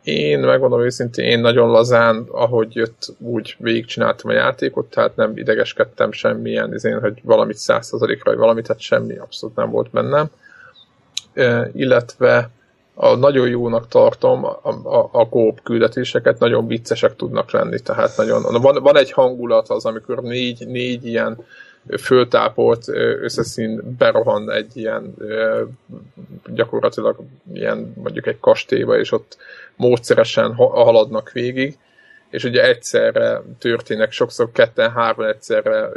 én 0.03 0.39
megmondom 0.39 0.81
őszintén, 0.81 1.25
én 1.25 1.39
nagyon 1.39 1.69
lazán, 1.69 2.25
ahogy 2.31 2.75
jött, 2.75 3.13
úgy 3.17 3.55
végigcsináltam 3.59 4.29
a 4.29 4.33
játékot, 4.33 4.89
tehát 4.89 5.15
nem 5.15 5.37
idegeskedtem 5.37 6.11
semmilyen, 6.11 6.73
izén, 6.73 6.99
hogy 6.99 7.19
valamit 7.23 7.57
százszerzalékra, 7.57 8.31
vagy 8.31 8.39
valamit, 8.39 8.65
tehát 8.65 8.81
semmi 8.81 9.17
abszolút 9.17 9.55
nem 9.55 9.69
volt 9.69 9.89
bennem. 9.91 10.27
E, 11.33 11.69
illetve 11.73 12.49
a 13.01 13.15
nagyon 13.15 13.47
jónak 13.47 13.87
tartom 13.87 14.45
a, 14.45 14.59
a, 14.83 15.09
a 15.11 15.29
kóp 15.29 15.63
küldetéseket, 15.63 16.39
nagyon 16.39 16.67
viccesek 16.67 17.15
tudnak 17.15 17.51
lenni, 17.51 17.79
tehát 17.79 18.17
nagyon, 18.17 18.61
van, 18.61 18.83
van 18.83 18.97
egy 18.97 19.11
hangulat 19.11 19.69
az, 19.69 19.85
amikor 19.85 20.21
négy, 20.21 20.67
négy 20.67 21.05
ilyen 21.05 21.37
föltápolt 21.97 22.87
összeszín 23.21 23.95
berohan 23.97 24.51
egy 24.51 24.77
ilyen 24.77 25.15
gyakorlatilag 26.47 27.17
ilyen 27.53 27.93
mondjuk 27.95 28.27
egy 28.27 28.39
kastélyba, 28.39 28.99
és 28.99 29.11
ott 29.11 29.37
módszeresen 29.75 30.53
haladnak 30.55 31.31
végig, 31.31 31.77
és 32.29 32.43
ugye 32.43 32.63
egyszerre 32.63 33.41
történnek, 33.59 34.11
sokszor 34.11 34.51
ketten, 34.51 34.91
három 34.91 35.25
egyszerre 35.25 35.89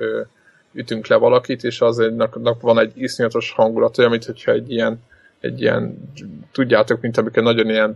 ütünk 0.73 1.07
le 1.07 1.17
valakit, 1.17 1.65
és 1.65 1.81
azért 1.81 2.15
van 2.61 2.79
egy 2.79 2.93
iszonyatos 2.95 3.53
hangulat, 3.53 3.99
olyan, 3.99 4.11
mint 4.11 4.25
hogyha 4.25 4.53
egy 4.53 4.71
ilyen 4.71 5.01
egy 5.43 5.61
ilyen, 5.61 6.13
tudjátok, 6.53 7.01
mint 7.01 7.17
amikor 7.17 7.43
nagyon 7.43 7.69
ilyen 7.69 7.95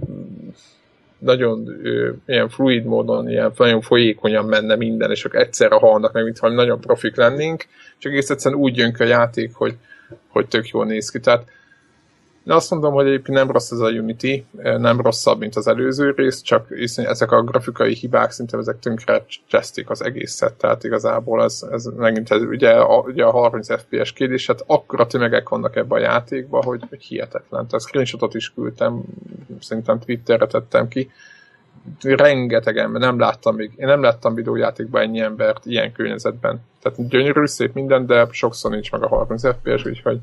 nagyon 1.18 1.78
ö, 1.82 2.10
ilyen 2.26 2.48
fluid 2.48 2.84
módon, 2.84 3.28
ilyen 3.28 3.52
nagyon 3.56 3.80
folyékonyan 3.80 4.44
menne 4.44 4.76
minden, 4.76 5.10
és 5.10 5.24
akkor 5.24 5.40
egyszerre 5.40 5.76
halnak 5.76 6.12
meg, 6.12 6.24
mint 6.24 6.38
valami 6.38 6.58
nagyon 6.58 6.80
profik 6.80 7.16
lennénk, 7.16 7.64
csak 7.98 8.12
egész 8.12 8.30
egyszerűen 8.30 8.60
úgy 8.60 8.76
jön 8.76 8.92
ki 8.92 9.02
a 9.02 9.06
játék, 9.06 9.54
hogy, 9.54 9.74
hogy 10.28 10.48
tök 10.48 10.68
jól 10.68 10.86
néz 10.86 11.10
ki. 11.10 11.20
Tehát 11.20 11.44
én 12.46 12.52
azt 12.52 12.70
mondom, 12.70 12.92
hogy 12.92 13.06
egyébként 13.06 13.38
nem 13.38 13.50
rossz 13.50 13.70
ez 13.70 13.78
a 13.78 13.88
Unity, 13.88 14.44
nem 14.62 15.00
rosszabb, 15.00 15.38
mint 15.38 15.56
az 15.56 15.66
előző 15.66 16.12
rész, 16.16 16.40
csak 16.40 16.66
ezek 16.96 17.32
a 17.32 17.42
grafikai 17.42 17.94
hibák 17.94 18.30
szinte 18.30 18.58
ezek 18.58 18.78
tönkre 18.78 19.24
cseszték 19.46 19.90
az 19.90 20.04
egészet, 20.04 20.54
tehát 20.54 20.84
igazából 20.84 21.42
ez, 21.42 21.66
ez 21.70 21.84
megint 21.84 22.30
ez, 22.30 22.42
ugye, 22.42 22.70
a, 22.70 22.98
ugye 22.98 23.24
a 23.24 23.30
30 23.30 23.80
FPS 23.80 24.12
kérdés, 24.12 24.46
hát 24.46 24.64
akkora 24.66 25.06
tömegek 25.06 25.48
vannak 25.48 25.76
ebben 25.76 25.98
a 25.98 26.02
játékban, 26.02 26.62
hogy, 26.62 26.82
hogy 26.88 27.02
hihetetlen. 27.02 27.66
Tehát 27.66 27.86
screenshotot 27.86 28.34
is 28.34 28.52
küldtem, 28.54 29.02
szerintem 29.60 29.98
Twitterre 29.98 30.46
tettem 30.46 30.88
ki, 30.88 31.10
rengeteg 32.00 32.78
ember, 32.78 33.00
nem 33.00 33.18
láttam 33.18 33.54
még, 33.54 33.72
én 33.76 33.86
nem 33.86 34.02
láttam 34.02 34.34
videójátékban 34.34 35.02
ennyi 35.02 35.20
embert 35.20 35.66
ilyen 35.66 35.92
környezetben. 35.92 36.60
Tehát 36.82 37.08
gyönyörű, 37.08 37.46
szép 37.46 37.74
minden, 37.74 38.06
de 38.06 38.26
sokszor 38.30 38.70
nincs 38.70 38.92
meg 38.92 39.02
a 39.02 39.08
30 39.08 39.42
FPS, 39.48 39.84
úgyhogy 39.84 40.20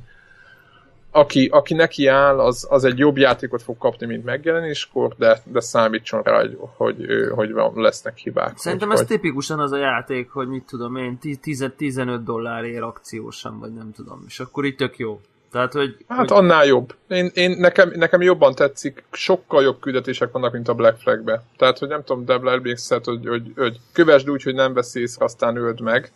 aki, 1.15 1.47
aki 1.51 1.73
neki 1.73 2.07
áll, 2.07 2.39
az, 2.39 2.67
az 2.69 2.83
egy 2.83 2.97
jobb 2.97 3.17
játékot 3.17 3.61
fog 3.61 3.77
kapni, 3.77 4.05
mint 4.05 4.23
megjelenéskor, 4.23 5.15
de, 5.17 5.41
de 5.43 5.59
számítson 5.59 6.21
rá, 6.21 6.37
hogy, 6.37 6.57
hogy, 6.77 7.05
hogy 7.31 7.49
lesznek 7.73 8.17
hibák. 8.17 8.57
Szerintem 8.57 8.91
ez 8.91 8.97
hogy... 8.97 9.07
tipikusan 9.07 9.59
az 9.59 9.71
a 9.71 9.77
játék, 9.77 10.29
hogy 10.29 10.47
mit 10.47 10.63
tudom 10.63 10.95
én, 10.95 11.17
10-15 11.21 12.19
dollárért 12.23 12.81
akciósan, 12.81 13.59
vagy 13.59 13.73
nem 13.73 13.91
tudom, 13.95 14.23
és 14.27 14.39
akkor 14.39 14.65
itt 14.65 14.77
tök 14.77 14.97
jó. 14.97 15.21
Tehát, 15.51 15.73
hogy, 15.73 15.97
hát 16.07 16.29
hogy... 16.29 16.37
annál 16.37 16.65
jobb. 16.65 16.95
Én, 17.07 17.31
én, 17.33 17.51
nekem, 17.51 17.91
nekem 17.95 18.21
jobban 18.21 18.55
tetszik, 18.55 19.03
sokkal 19.11 19.63
jobb 19.63 19.79
küldetések 19.79 20.31
vannak, 20.31 20.53
mint 20.53 20.67
a 20.67 20.73
Black 20.73 20.99
Flag-be. 20.99 21.43
Tehát, 21.57 21.77
hogy 21.77 21.87
nem 21.87 22.03
tudom, 22.03 22.25
Debla 22.25 22.51
emlékszed, 22.51 23.05
hogy, 23.05 23.27
hogy, 23.27 23.53
hogy 23.55 23.79
kövesd 23.91 24.29
úgy, 24.29 24.43
hogy 24.43 24.53
nem 24.53 24.73
veszész, 24.73 25.15
aztán 25.19 25.55
öld 25.55 25.81
meg 25.81 26.11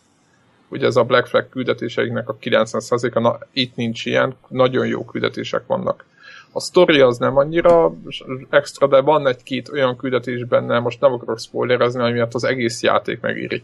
ugye 0.69 0.85
ez 0.85 0.95
a 0.95 1.03
Black 1.03 1.27
Flag 1.27 1.49
küldetéseinknek 1.49 2.29
a 2.29 2.37
90%-a, 2.41 3.19
na, 3.19 3.37
itt 3.51 3.75
nincs 3.75 4.05
ilyen, 4.05 4.35
nagyon 4.47 4.87
jó 4.87 5.05
küldetések 5.05 5.63
vannak. 5.67 6.05
A 6.51 6.59
story 6.59 6.99
az 6.99 7.17
nem 7.17 7.37
annyira 7.37 7.93
extra, 8.49 8.87
de 8.87 9.01
van 9.01 9.27
egy-két 9.27 9.69
olyan 9.69 9.97
küldetés 9.97 10.43
benne, 10.43 10.79
most 10.79 11.01
nem 11.01 11.13
akarok 11.13 11.39
spoilerezni, 11.39 12.01
ami 12.01 12.11
miatt 12.11 12.33
az 12.33 12.43
egész 12.43 12.83
játék 12.83 13.21
megéri 13.21 13.63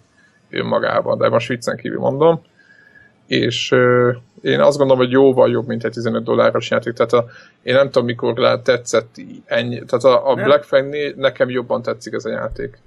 önmagában, 0.49 1.17
de 1.17 1.29
most 1.29 1.47
viccen 1.47 1.77
kívül 1.77 1.99
mondom. 1.99 2.41
És 3.27 3.71
euh, 3.71 4.15
én 4.41 4.59
azt 4.59 4.77
gondolom, 4.77 5.03
hogy 5.03 5.11
jóval 5.11 5.49
jobb, 5.49 5.67
mint 5.67 5.83
egy 5.83 5.91
15 5.91 6.23
dolláros 6.23 6.69
játék. 6.69 6.93
Tehát 6.93 7.13
a, 7.13 7.25
én 7.61 7.73
nem 7.73 7.85
tudom, 7.85 8.05
mikor 8.05 8.37
le 8.37 8.61
tetszett 8.61 9.15
ennyi. 9.45 9.83
Tehát 9.85 10.03
a, 10.03 10.31
a 10.31 10.35
Black 10.35 10.63
Flag 10.63 11.13
nekem 11.15 11.49
jobban 11.49 11.81
tetszik 11.81 12.13
ez 12.13 12.25
a 12.25 12.29
játék. 12.29 12.77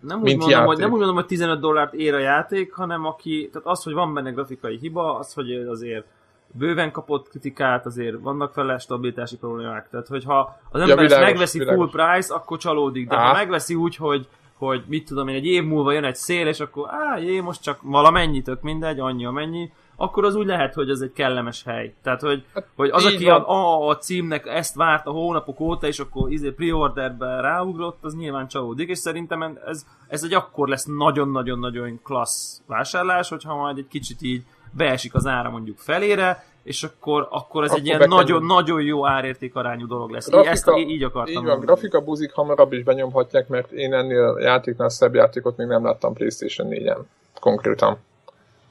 Nem 0.00 0.22
úgy, 0.22 0.36
mondom, 0.36 0.64
hogy, 0.64 0.78
nem 0.78 0.92
úgy 0.92 0.98
mondom, 0.98 1.14
hogy 1.14 1.26
15 1.26 1.60
dollárt 1.60 1.94
ér 1.94 2.14
a 2.14 2.18
játék, 2.18 2.72
hanem 2.72 3.04
aki, 3.04 3.48
tehát 3.52 3.68
az, 3.68 3.82
hogy 3.82 3.92
van 3.92 4.14
benne 4.14 4.30
grafikai 4.30 4.76
hiba, 4.76 5.18
az, 5.18 5.32
hogy 5.32 5.52
azért 5.52 6.04
bőven 6.52 6.92
kapott 6.92 7.28
kritikát, 7.28 7.86
azért 7.86 8.20
vannak 8.20 8.54
vele 8.54 8.78
stabilitási 8.78 9.36
problémák. 9.36 9.88
Tehát, 9.90 10.06
hogyha 10.06 10.60
az 10.70 10.80
ember 10.80 10.96
ja, 10.96 11.02
világos, 11.02 11.26
megveszi 11.26 11.58
világos. 11.58 11.90
full 11.90 12.04
price, 12.04 12.34
akkor 12.34 12.58
csalódik. 12.58 13.08
De 13.08 13.16
Á. 13.16 13.26
ha 13.26 13.32
megveszi 13.32 13.74
úgy, 13.74 13.96
hogy, 13.96 14.28
hogy 14.56 14.82
mit 14.86 15.06
tudom 15.06 15.28
én, 15.28 15.34
egy 15.34 15.46
év 15.46 15.64
múlva 15.64 15.92
jön 15.92 16.04
egy 16.04 16.16
szél, 16.16 16.46
és 16.46 16.60
akkor 16.60 16.88
á, 16.90 17.18
jé, 17.18 17.40
most 17.40 17.62
csak 17.62 17.78
valamennyi, 17.82 18.42
tök 18.42 18.62
mindegy, 18.62 19.00
annyi 19.00 19.24
amennyi, 19.24 19.72
akkor 20.02 20.24
az 20.24 20.34
úgy 20.34 20.46
lehet, 20.46 20.74
hogy 20.74 20.90
ez 20.90 21.00
egy 21.00 21.12
kellemes 21.12 21.62
hely. 21.62 21.94
Tehát, 22.02 22.20
hogy, 22.20 22.44
hát, 22.54 22.66
hogy 22.76 22.90
az, 22.90 23.04
aki 23.04 23.28
a, 23.28 23.48
a, 23.48 23.88
a 23.88 23.96
címnek 23.96 24.46
ezt 24.46 24.74
várt 24.74 25.06
a 25.06 25.10
hónapok 25.10 25.60
óta, 25.60 25.86
és 25.86 25.98
akkor 25.98 26.32
izé 26.32 26.50
preorderbe 26.50 27.40
ráugrott, 27.40 27.98
az 28.00 28.14
nyilván 28.14 28.48
csalódik, 28.48 28.88
és 28.88 28.98
szerintem 28.98 29.58
ez, 29.66 29.86
ez 30.08 30.22
egy 30.24 30.34
akkor 30.34 30.68
lesz 30.68 30.84
nagyon-nagyon-nagyon 30.84 32.00
klassz 32.02 32.62
vásárlás, 32.66 33.28
hogyha 33.28 33.56
majd 33.56 33.78
egy 33.78 33.88
kicsit 33.88 34.22
így 34.22 34.42
beesik 34.70 35.14
az 35.14 35.26
ára 35.26 35.50
mondjuk 35.50 35.78
felére, 35.78 36.44
és 36.62 36.82
akkor, 36.82 37.28
akkor 37.30 37.64
ez 37.64 37.70
akkor 37.70 37.80
egy 37.80 37.86
ilyen 37.86 38.08
nagyon-nagyon 38.08 38.82
jó 38.82 39.06
árérték 39.06 39.54
arányú 39.54 39.86
dolog 39.86 40.10
lesz. 40.10 40.28
Grafika, 40.28 40.50
Ezt 40.50 40.68
így 40.76 41.02
akartam. 41.02 41.42
Így 41.42 41.48
van, 41.48 41.60
grafika 41.60 42.00
buzik 42.00 42.32
hamarabb 42.32 42.72
is 42.72 42.82
benyomhatják, 42.82 43.48
mert 43.48 43.70
én 43.70 43.94
ennél 43.94 44.22
a 44.22 44.40
játéknál 44.40 44.88
szebb 44.88 45.14
játékot 45.14 45.56
még 45.56 45.66
nem 45.66 45.84
láttam 45.84 46.12
PlayStation 46.12 46.68
4-en 46.70 46.98
konkrétan. 47.40 47.98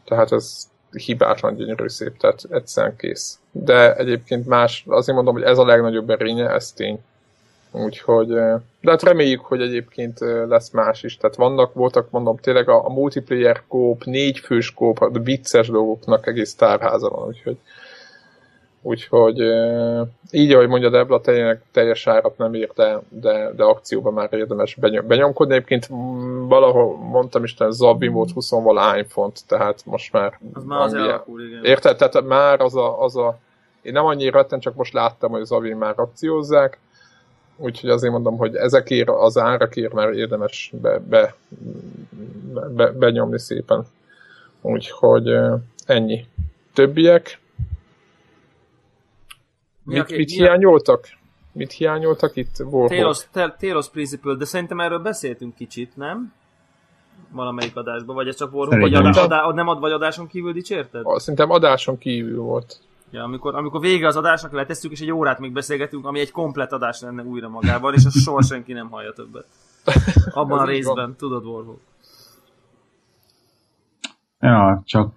Tehát 0.06 0.32
ez 0.32 0.70
hibátlan 0.92 1.56
gyönyörű 1.56 1.88
szép, 1.88 2.18
tehát 2.18 2.44
egyszerűen 2.50 2.96
kész. 2.96 3.40
De 3.52 3.96
egyébként 3.96 4.48
más, 4.48 4.86
azért 4.88 5.16
mondom, 5.16 5.34
hogy 5.34 5.44
ez 5.44 5.58
a 5.58 5.66
legnagyobb 5.66 6.10
erénye, 6.10 6.50
ez 6.50 6.72
tény. 6.72 7.00
Úgyhogy, 7.72 8.28
de 8.82 8.90
hát 8.90 9.04
reméljük, 9.04 9.42
hogy 9.42 9.62
egyébként 9.62 10.20
lesz 10.48 10.70
más 10.70 11.04
is. 11.04 11.18
Tehát 11.18 11.36
vannak, 11.36 11.74
voltak, 11.74 12.12
mondom, 12.12 12.38
tényleg 12.38 12.70
a, 12.70 12.86
a 12.86 12.90
multiplayer 12.90 13.62
kóp, 13.68 14.04
négy 14.04 14.40
fős 14.40 14.74
kóp, 14.74 15.10
vicces 15.24 15.68
dolgoknak 15.68 16.28
egész 16.28 16.56
tárháza 16.56 17.10
van, 17.10 17.28
úgyhogy 17.28 17.58
Úgyhogy 18.82 19.40
így, 20.32 20.54
ahogy 20.54 20.68
mondja 20.68 20.90
Debla, 20.90 21.22
tényleg 21.22 21.62
teljes 21.72 22.08
árat 22.08 22.38
nem 22.38 22.56
ír, 22.56 22.72
de, 22.76 23.00
de, 23.10 23.52
de 23.56 23.64
akcióban 23.64 24.14
már 24.14 24.34
érdemes 24.34 24.76
benyom, 24.76 25.08
benyomkodni. 25.08 25.54
Egyébként 25.54 25.88
valahol 26.48 26.98
mondtam 26.98 27.44
is, 27.44 27.56
hogy 27.58 27.72
Zabin 27.72 28.12
volt 28.12 28.32
20 28.32 28.50
valány 28.50 29.06
font, 29.08 29.40
tehát 29.48 29.86
most 29.86 30.14
már... 30.14 30.40
Az 30.54 30.64
már 30.64 30.82
az 30.82 30.94
elakul, 30.94 31.42
igen. 31.42 31.64
Érted? 31.64 31.98
Tehát 31.98 32.28
már 32.28 32.62
az 32.62 32.76
a, 32.76 33.04
az 33.04 33.16
a... 33.16 33.38
Én 33.82 33.92
nem 33.92 34.06
annyira 34.06 34.40
retten, 34.40 34.60
csak 34.60 34.76
most 34.76 34.94
láttam, 34.94 35.32
hogy 35.32 35.46
Zabin 35.46 35.78
már 35.78 35.94
akciózzák, 35.96 36.80
úgyhogy 37.56 37.90
azért 37.90 38.12
mondom, 38.14 38.38
hogy 38.38 38.56
ezekért 38.56 39.10
az 39.10 39.38
árakért 39.38 39.94
már 39.94 40.14
érdemes 40.14 40.72
be, 40.82 41.00
be, 41.00 41.36
be, 42.70 42.92
benyomni 42.92 43.40
szépen. 43.40 43.86
Úgyhogy 44.62 45.30
ennyi. 45.86 46.26
Többiek? 46.74 47.40
Mit, 49.90 50.18
mit 50.18 50.30
hiányoltak? 50.30 51.08
Mit 51.52 51.72
hiányoltak 51.72 52.36
itt? 52.36 52.56
Talos, 52.88 53.28
Talos 53.60 53.90
Principle, 53.90 54.36
de 54.36 54.46
szerintem 54.46 54.80
erről 54.80 55.00
beszéltünk 55.00 55.56
kicsit, 55.56 55.96
nem? 55.96 56.34
Valamelyik 57.32 57.76
adásban, 57.76 58.16
vagy 58.16 58.28
ez 58.28 58.36
csak 58.36 58.54
Warhawk, 58.54 58.82
vagy 58.82 58.94
adá, 58.94 59.22
adá, 59.22 59.52
nem 59.54 59.68
ad, 59.68 59.80
vagy 59.80 59.92
adáson 59.92 60.28
kívül 60.28 60.54
dicsérted? 60.54 61.06
Szerintem 61.16 61.52
adáson 61.52 61.98
kívül 61.98 62.42
volt. 62.42 62.80
Ja, 63.12 63.24
amikor, 63.24 63.56
amikor 63.56 63.80
vége 63.80 64.08
az 64.08 64.16
adásnak 64.16 64.52
letesszük, 64.52 64.92
és 64.92 65.00
egy 65.00 65.12
órát 65.12 65.40
még 65.40 65.52
beszélgetünk, 65.52 66.06
ami 66.06 66.20
egy 66.20 66.32
komplet 66.32 66.72
adás 66.72 67.02
lenne 67.02 67.24
újra 67.24 67.50
magában, 67.50 67.94
és 67.94 68.06
azt 68.06 68.18
soha 68.24 68.42
senki 68.42 68.74
nem 68.74 68.90
hallja 68.90 69.14
többet. 69.14 69.46
Abban 70.32 70.60
a 70.60 70.66
részben, 70.66 70.96
van. 70.96 71.16
tudod, 71.16 71.46
Warhawk. 71.46 71.80
Ja, 74.40 74.82
csak 74.86 75.14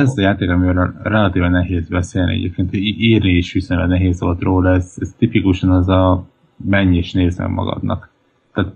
ez 0.00 0.18
a 0.18 0.20
játék, 0.20 0.50
amiről 0.50 0.94
relatíven 1.02 1.50
nehéz 1.50 1.88
beszélni, 1.88 2.34
egyébként 2.34 2.68
írni 2.72 3.30
is 3.30 3.52
viszonylag 3.52 3.88
nehéz 3.88 4.20
volt 4.20 4.40
róla, 4.42 4.70
ez, 4.70 4.94
ez 4.98 5.14
tipikusan 5.18 5.70
az 5.70 5.88
a 5.88 6.24
menj 6.56 6.96
és 6.96 7.12
nézem 7.12 7.50
magadnak. 7.50 8.10
Tehát, 8.52 8.72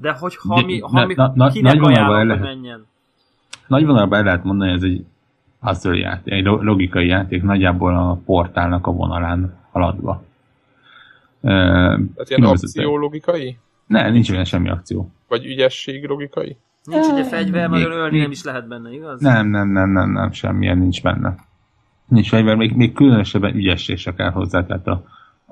de 0.00 0.12
hogy 0.12 0.36
ha 0.36 0.64
mi, 0.64 0.80
ha 0.80 1.06
mi 1.06 1.14
na, 1.14 1.32
na, 1.34 1.48
kinek 1.48 1.82
ajánlom, 1.82 2.16
hogy 2.16 2.26
lehet, 2.26 2.42
menjen? 2.42 2.86
Nagy 3.66 3.86
vonalban 3.86 4.18
el 4.18 4.24
lehet 4.24 4.44
mondani, 4.44 4.70
hogy 4.70 4.78
ez 4.78 4.88
egy 4.88 5.04
puzzle 5.60 5.96
játék, 5.96 6.32
egy 6.32 6.44
logikai 6.44 7.06
játék, 7.06 7.42
nagyjából 7.42 7.96
a 7.96 8.20
portálnak 8.24 8.86
a 8.86 8.90
vonalán 8.90 9.56
haladva. 9.70 10.22
Tehát 11.40 12.28
ilyen 12.28 12.42
akció 12.42 12.96
logikai? 12.96 13.58
Ne, 13.86 14.10
nincs 14.10 14.30
olyan 14.30 14.44
semmi 14.44 14.68
akció. 14.68 15.10
Vagy 15.28 15.46
ügyesség 15.46 16.06
logikai? 16.06 16.56
Nincs 16.86 17.06
ugye 17.06 17.24
fegyver, 17.24 17.68
mert 17.68 17.84
ölni 17.84 18.18
nem 18.18 18.30
is 18.30 18.42
lehet 18.42 18.68
benne, 18.68 18.92
igaz? 18.92 19.20
Nem, 19.20 19.46
nem, 19.46 19.68
nem, 19.68 19.90
nem, 19.90 20.10
nem, 20.10 20.32
semmilyen 20.32 20.78
nincs 20.78 21.02
benne. 21.02 21.34
Nincs 22.06 22.28
fegyver, 22.28 22.56
még, 22.56 22.72
még 22.72 22.92
különösebben 22.92 23.54
ügyessése 23.54 24.14
kell 24.14 24.30
hozzá, 24.30 24.66
tehát 24.66 24.86
a, 24.86 25.04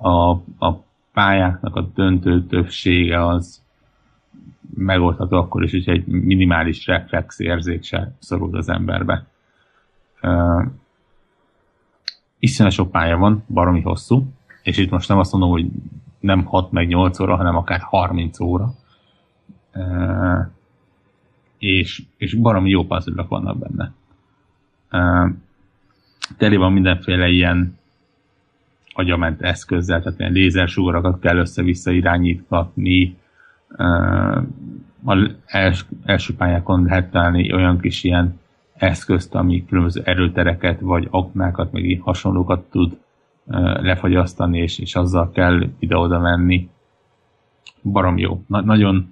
a, 0.09 0.31
a 0.67 0.83
pályáknak 1.13 1.77
a 1.77 1.91
döntő 1.95 2.47
többsége 2.47 3.27
az 3.27 3.63
megoldható 4.75 5.37
akkor 5.37 5.63
is, 5.63 5.71
hogy 5.71 5.89
egy 5.89 6.07
minimális 6.07 6.87
reflex 6.87 7.39
érzék 7.39 7.83
se 7.83 8.13
szorul 8.19 8.57
az 8.57 8.69
emberbe. 8.69 9.27
Uh, 10.23 10.65
iszonyat 12.39 12.73
sok 12.73 12.91
pálya 12.91 13.17
van, 13.17 13.45
baromi 13.49 13.81
hosszú, 13.81 14.25
és 14.63 14.77
itt 14.77 14.91
most 14.91 15.09
nem 15.09 15.19
azt 15.19 15.33
mondom, 15.33 15.51
hogy 15.51 15.67
nem 16.21 16.45
6 16.45 16.71
meg 16.71 16.87
8 16.87 17.21
óra, 17.21 17.37
hanem 17.37 17.57
akár 17.57 17.81
30 17.81 18.41
óra. 18.41 18.75
Uh, 19.75 20.47
és, 21.59 22.03
és 22.17 22.35
baromi 22.35 22.71
jó 22.71 22.85
puzzle 22.85 23.27
vannak 23.29 23.59
benne. 23.59 23.93
Uh, 24.93 25.31
teli 26.37 26.57
van 26.57 26.73
mindenféle 26.73 27.29
ilyen 27.29 27.79
agyament 28.95 29.43
eszközzel, 29.43 30.03
tehát 30.03 30.19
ilyen 30.19 30.33
lézersugarakat 30.33 31.21
kell 31.21 31.37
össze-vissza 31.37 31.91
irányítgatni. 31.91 33.17
Uh, 33.79 34.43
az 35.05 35.19
els, 35.47 35.85
első 36.05 36.35
pályákon 36.35 36.85
lehet 36.85 37.11
találni 37.11 37.53
olyan 37.53 37.79
kis 37.79 38.05
ilyen 38.05 38.41
eszközt, 38.75 39.35
ami 39.35 39.65
különböző 39.65 40.03
erőtereket, 40.05 40.81
vagy 40.81 41.09
aknákat, 41.11 41.73
meg 41.73 42.01
hasonlókat 42.03 42.71
tud 42.71 42.97
uh, 43.45 43.83
lefagyasztani, 43.83 44.59
és, 44.59 44.79
és 44.79 44.95
azzal 44.95 45.31
kell 45.31 45.69
ide-oda 45.79 46.19
menni. 46.19 46.69
Barom 47.83 48.19
jó. 48.19 48.43
Na, 48.47 48.61
nagyon 48.61 49.09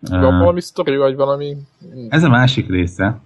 van 0.00 0.38
valami 0.38 0.60
sztori, 0.60 0.96
vagy 0.96 1.16
valami... 1.16 1.56
Ez 2.08 2.22
a 2.22 2.28
másik 2.28 2.68
része 2.68 3.20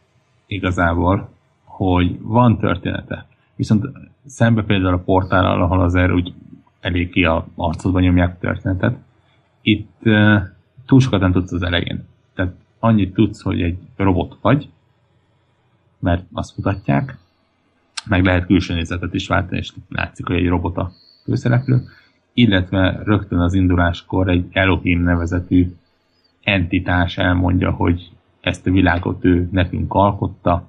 igazából, 0.46 1.28
hogy 1.64 2.20
van 2.20 2.58
története. 2.58 3.26
Viszont 3.56 3.86
szembe 4.26 4.62
például 4.62 4.94
a 4.94 4.98
portállal, 4.98 5.62
ahol 5.62 5.80
azért 5.80 6.12
úgy 6.12 6.34
elég 6.80 7.10
ki 7.10 7.24
a 7.24 7.46
arcodban 7.54 8.02
nyomják 8.02 8.34
a 8.34 8.38
történetet, 8.40 8.96
itt 9.62 9.90
uh, 10.02 10.42
túl 10.86 11.00
sokat 11.00 11.20
nem 11.20 11.32
tudsz 11.32 11.52
az 11.52 11.62
elején. 11.62 12.06
Tehát 12.34 12.52
annyit 12.78 13.14
tudsz, 13.14 13.42
hogy 13.42 13.62
egy 13.62 13.78
robot 13.96 14.38
vagy, 14.40 14.68
mert 15.98 16.24
azt 16.32 16.56
mutatják, 16.56 17.18
meg 18.04 18.24
lehet 18.24 18.46
külső 18.46 18.74
nézetet 18.74 19.14
is 19.14 19.26
váltani, 19.26 19.58
és 19.58 19.72
látszik, 19.88 20.26
hogy 20.26 20.36
egy 20.36 20.48
robot 20.48 20.76
a 20.76 20.92
főszereplő, 21.24 21.82
illetve 22.32 23.02
rögtön 23.04 23.38
az 23.38 23.54
induláskor 23.54 24.28
egy 24.28 24.46
Elohim 24.50 25.02
nevezetű 25.02 25.74
entitás 26.42 27.18
elmondja, 27.18 27.70
hogy 27.70 28.10
ezt 28.40 28.66
a 28.66 28.70
világot 28.70 29.24
ő 29.24 29.48
nekünk 29.52 29.94
alkotta, 29.94 30.68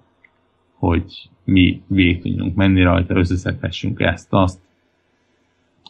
hogy 0.73 1.29
mi 1.43 1.81
végig 1.87 2.21
tudjunk 2.21 2.55
menni 2.55 2.81
rajta, 2.83 3.15
összeszedhessünk 3.15 3.99
ezt-azt, 3.99 4.59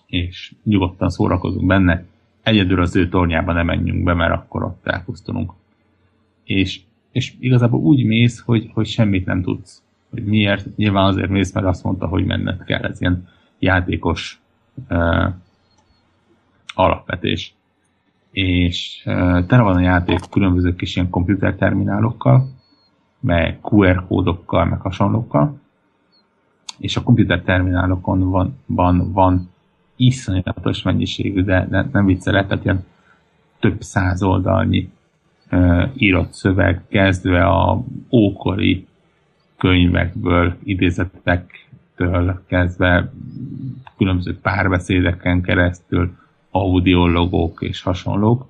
és 0.06 0.54
nyugodtan 0.64 1.10
szórakozunk 1.10 1.66
benne. 1.66 2.04
Egyedül 2.44 2.82
az 2.82 2.96
ő 2.96 3.10
tornyába 3.10 3.54
nem 3.54 3.66
menjünk 3.66 4.04
be, 4.04 4.14
mert 4.14 4.34
akkor 4.34 4.64
ott 4.64 4.88
elpusztulunk. 4.88 5.54
És, 6.44 6.82
és 7.12 7.34
igazából 7.40 7.80
úgy 7.80 8.04
mész, 8.06 8.40
hogy, 8.40 8.70
hogy 8.74 8.88
semmit 8.88 9.26
nem 9.26 9.42
tudsz. 9.42 9.84
Hogy 10.10 10.26
miért? 10.26 10.76
Nyilván 10.76 11.06
azért 11.06 11.30
mész, 11.30 11.54
mert 11.54 11.66
azt 11.66 11.84
mondta, 11.84 12.08
hogy 12.08 12.26
menned 12.26 12.64
kell. 12.64 12.84
Ez 12.84 13.02
ilyen 13.02 13.28
játékos 13.60 14.42
uh, 14.90 15.34
alapvetés 16.74 17.54
és 18.32 19.02
tele 19.48 19.62
van 19.62 19.76
a 19.76 19.82
játék 19.82 20.20
különböző 20.30 20.76
kis 20.76 20.96
ilyen 20.96 21.10
komputerterminálokkal, 21.10 22.50
meg 23.20 23.60
QR 23.62 24.06
kódokkal, 24.08 24.66
meg 24.66 24.82
hasonlókkal, 24.82 25.60
és 26.78 26.96
a 26.98 27.04
komputerterminálokon 27.04 28.30
van, 28.30 28.58
van, 28.66 29.12
van 29.12 29.50
iszonyatos 29.96 30.82
mennyiségű, 30.82 31.44
de 31.44 31.68
ne, 31.70 31.86
nem 31.92 32.06
viccelek, 32.06 32.48
tehát 32.48 32.64
ilyen 32.64 32.86
több 33.60 33.82
száz 33.82 34.24
oldalnyi 34.24 34.90
uh, 35.52 35.90
írott 35.96 36.34
szöveg, 36.34 36.82
kezdve 36.90 37.46
a 37.46 37.84
ókori 38.12 38.88
könyvekből, 39.58 40.58
idézetektől 40.64 42.42
kezdve 42.48 43.12
különböző 43.98 44.40
párbeszédeken 44.40 45.42
keresztül, 45.42 46.20
audiologók 46.52 47.62
és 47.62 47.82
hasonlók, 47.82 48.48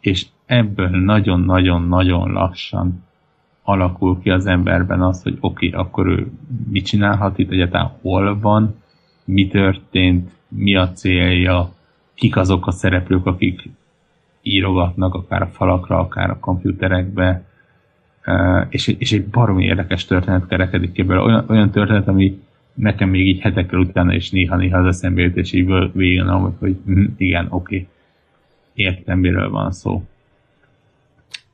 és 0.00 0.26
ebből 0.46 0.88
nagyon-nagyon-nagyon 0.88 2.32
lassan 2.32 3.06
alakul 3.62 4.20
ki 4.20 4.30
az 4.30 4.46
emberben 4.46 5.02
az, 5.02 5.22
hogy 5.22 5.36
oké, 5.40 5.68
okay, 5.68 5.80
akkor 5.80 6.06
ő 6.06 6.30
mit 6.70 6.84
csinálhat 6.86 7.38
itt, 7.38 7.50
egyáltalán 7.50 7.92
hol 8.02 8.38
van, 8.40 8.74
mi 9.24 9.48
történt, 9.48 10.30
mi 10.48 10.76
a 10.76 10.92
célja, 10.92 11.72
kik 12.14 12.36
azok 12.36 12.66
a 12.66 12.70
szereplők, 12.70 13.26
akik 13.26 13.70
írogatnak 14.42 15.14
akár 15.14 15.42
a 15.42 15.46
falakra, 15.46 15.98
akár 15.98 16.30
a 16.30 16.38
komputerekbe, 16.38 17.44
és, 18.68 18.86
és 18.86 19.12
egy 19.12 19.26
baromi 19.26 19.64
érdekes 19.64 20.04
történet 20.04 20.46
kerekedik 20.46 20.92
ki 20.92 21.00
ebből. 21.00 21.22
Olyan, 21.22 21.44
olyan 21.48 21.70
történet, 21.70 22.08
ami 22.08 22.40
nekem 22.78 23.08
még 23.08 23.26
így 23.26 23.40
hetekkel 23.40 23.78
utána 23.78 24.14
is 24.14 24.30
néha-néha 24.30 24.78
az 24.78 24.86
eszembe 24.86 25.22
jut, 25.22 25.36
és 25.36 25.52
így 25.52 25.92
végén 25.92 26.28
hogy, 26.58 26.76
hm, 26.84 27.04
igen, 27.16 27.46
oké, 27.50 27.54
okay. 27.54 27.88
értem, 28.74 29.18
miről 29.18 29.50
van 29.50 29.70
szó. 29.70 30.02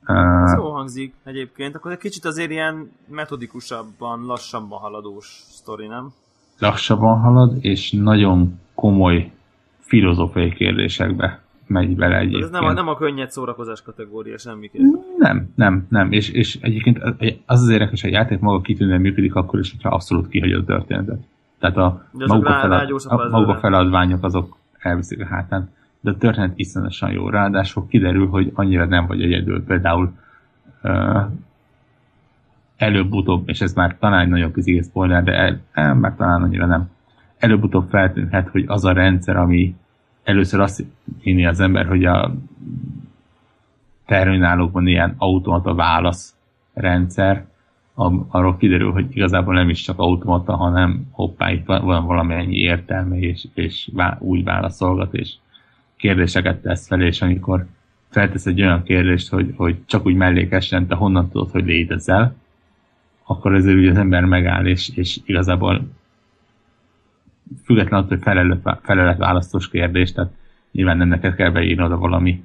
Uh, 0.06 0.42
Ez 0.42 0.54
jó 0.56 0.70
hangzik 0.70 1.14
egyébként, 1.24 1.74
akkor 1.74 1.92
egy 1.92 1.98
kicsit 1.98 2.24
azért 2.24 2.50
ilyen 2.50 2.90
metodikusabban, 3.08 4.24
lassabban 4.26 4.78
haladós 4.78 5.26
sztori, 5.26 5.86
nem? 5.86 6.12
Lassabban 6.58 7.20
halad, 7.20 7.56
és 7.60 7.90
nagyon 7.90 8.60
komoly 8.74 9.30
filozófiai 9.78 10.52
kérdésekbe 10.52 11.43
megy 11.66 11.96
bele 11.96 12.18
egyébként. 12.18 12.44
Ez 12.44 12.50
nem 12.50 12.64
a, 12.64 12.72
nem 12.72 12.88
a 12.88 12.96
könnyed 12.96 13.30
szórakozás 13.30 13.82
kategória 13.82 14.38
semmiképp. 14.38 14.82
Nem, 15.18 15.52
nem, 15.54 15.86
nem. 15.88 16.12
És, 16.12 16.28
és 16.30 16.58
egyébként 16.60 17.02
az 17.46 17.62
az 17.62 17.68
érdekes, 17.68 18.02
hogy 18.02 18.10
a 18.10 18.14
játék 18.14 18.38
maga 18.38 18.60
kitűnően 18.60 19.00
működik 19.00 19.34
akkor 19.34 19.58
is, 19.58 19.70
hogyha 19.70 19.88
abszolút 19.88 20.28
kihagyod 20.28 20.60
a 20.60 20.64
történetet. 20.64 21.20
Tehát 21.58 21.76
a 21.76 22.06
maguk 22.12 22.46
a, 22.46 22.58
felad, 22.60 23.00
a, 23.04 23.28
maguk 23.28 23.48
a 23.48 23.58
feladványok 23.58 24.24
azok 24.24 24.56
elviszik 24.78 25.20
a 25.20 25.26
hátán. 25.26 25.70
De 26.00 26.10
a 26.10 26.16
történet 26.16 26.52
iszonyatosan 26.54 27.12
jó. 27.12 27.28
Ráadásul 27.28 27.86
kiderül, 27.88 28.28
hogy 28.28 28.50
annyira 28.54 28.84
nem 28.84 29.06
vagy 29.06 29.22
egyedül. 29.22 29.64
Például 29.64 30.12
uh, 30.82 31.22
előbb-utóbb, 32.76 33.48
és 33.48 33.60
ez 33.60 33.72
már 33.72 33.96
talán 33.98 34.28
nagyon 34.28 34.52
kicsi 34.52 34.82
spoiler, 34.82 35.24
de 35.24 35.32
el, 35.32 35.60
el, 35.72 35.94
már 35.94 36.14
talán 36.16 36.42
annyira 36.42 36.66
nem. 36.66 36.90
Előbb-utóbb 37.38 37.88
feltűnhet, 37.88 38.48
hogy 38.48 38.64
az 38.66 38.84
a 38.84 38.92
rendszer, 38.92 39.36
ami 39.36 39.74
először 40.24 40.60
azt 40.60 40.84
hinni 41.20 41.46
az 41.46 41.60
ember, 41.60 41.86
hogy 41.86 42.04
a 42.04 42.34
terminálokban 44.06 44.86
ilyen 44.86 45.14
automata 45.18 45.74
válasz 45.74 46.34
rendszer, 46.72 47.46
arról 48.28 48.56
kiderül, 48.56 48.92
hogy 48.92 49.06
igazából 49.10 49.54
nem 49.54 49.68
is 49.68 49.80
csak 49.80 49.98
automata, 49.98 50.56
hanem 50.56 51.08
hoppá, 51.10 51.52
itt 51.52 51.66
van 51.66 52.06
valamennyi 52.06 52.56
értelme, 52.56 53.18
és, 53.18 53.46
és 53.54 53.90
úgy 54.18 54.44
válaszolgat, 54.44 55.14
és 55.14 55.32
kérdéseket 55.96 56.62
tesz 56.62 56.86
fel, 56.86 57.02
és 57.02 57.22
amikor 57.22 57.66
feltesz 58.08 58.46
egy 58.46 58.62
olyan 58.62 58.82
kérdést, 58.82 59.28
hogy, 59.28 59.52
hogy 59.56 59.76
csak 59.86 60.06
úgy 60.06 60.14
mellékesen, 60.14 60.86
te 60.86 60.94
honnan 60.94 61.28
tudod, 61.28 61.50
hogy 61.50 61.64
létezel, 61.64 62.34
akkor 63.24 63.54
ezért 63.54 63.76
ugye 63.76 63.90
az 63.90 63.96
ember 63.96 64.24
megáll, 64.24 64.66
és, 64.66 64.90
és 64.94 65.18
igazából 65.24 65.88
független 67.64 68.00
attól, 68.00 68.16
hogy 68.16 68.22
felelet, 68.22 68.78
felelet 68.82 69.18
választós 69.18 69.68
kérdés, 69.68 70.12
tehát 70.12 70.32
nyilván 70.72 70.96
nem 70.96 71.08
neked 71.08 71.34
kell 71.34 71.50
beírni 71.50 71.82
oda 71.82 71.98
valami 71.98 72.44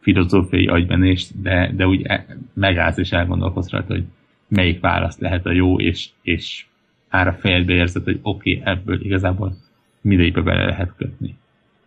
filozófiai 0.00 0.66
agybenést, 0.66 1.42
de, 1.42 1.72
de 1.72 1.86
úgy 1.86 2.02
e, 2.02 2.26
megállsz 2.54 2.96
és 2.96 3.12
elgondolkozz 3.12 3.70
rajta, 3.70 3.92
hogy 3.92 4.04
melyik 4.48 4.80
válasz 4.80 5.18
lehet 5.18 5.46
a 5.46 5.52
jó, 5.52 5.80
és, 5.80 6.08
és 6.22 6.66
már 7.10 7.28
a 7.28 7.32
fejedbe 7.32 7.72
érzed, 7.72 8.04
hogy 8.04 8.18
oké, 8.22 8.58
okay, 8.58 8.72
ebből 8.72 9.04
igazából 9.04 9.56
mindegyikbe 10.00 10.40
bele 10.40 10.64
lehet 10.64 10.94
kötni. 10.96 11.36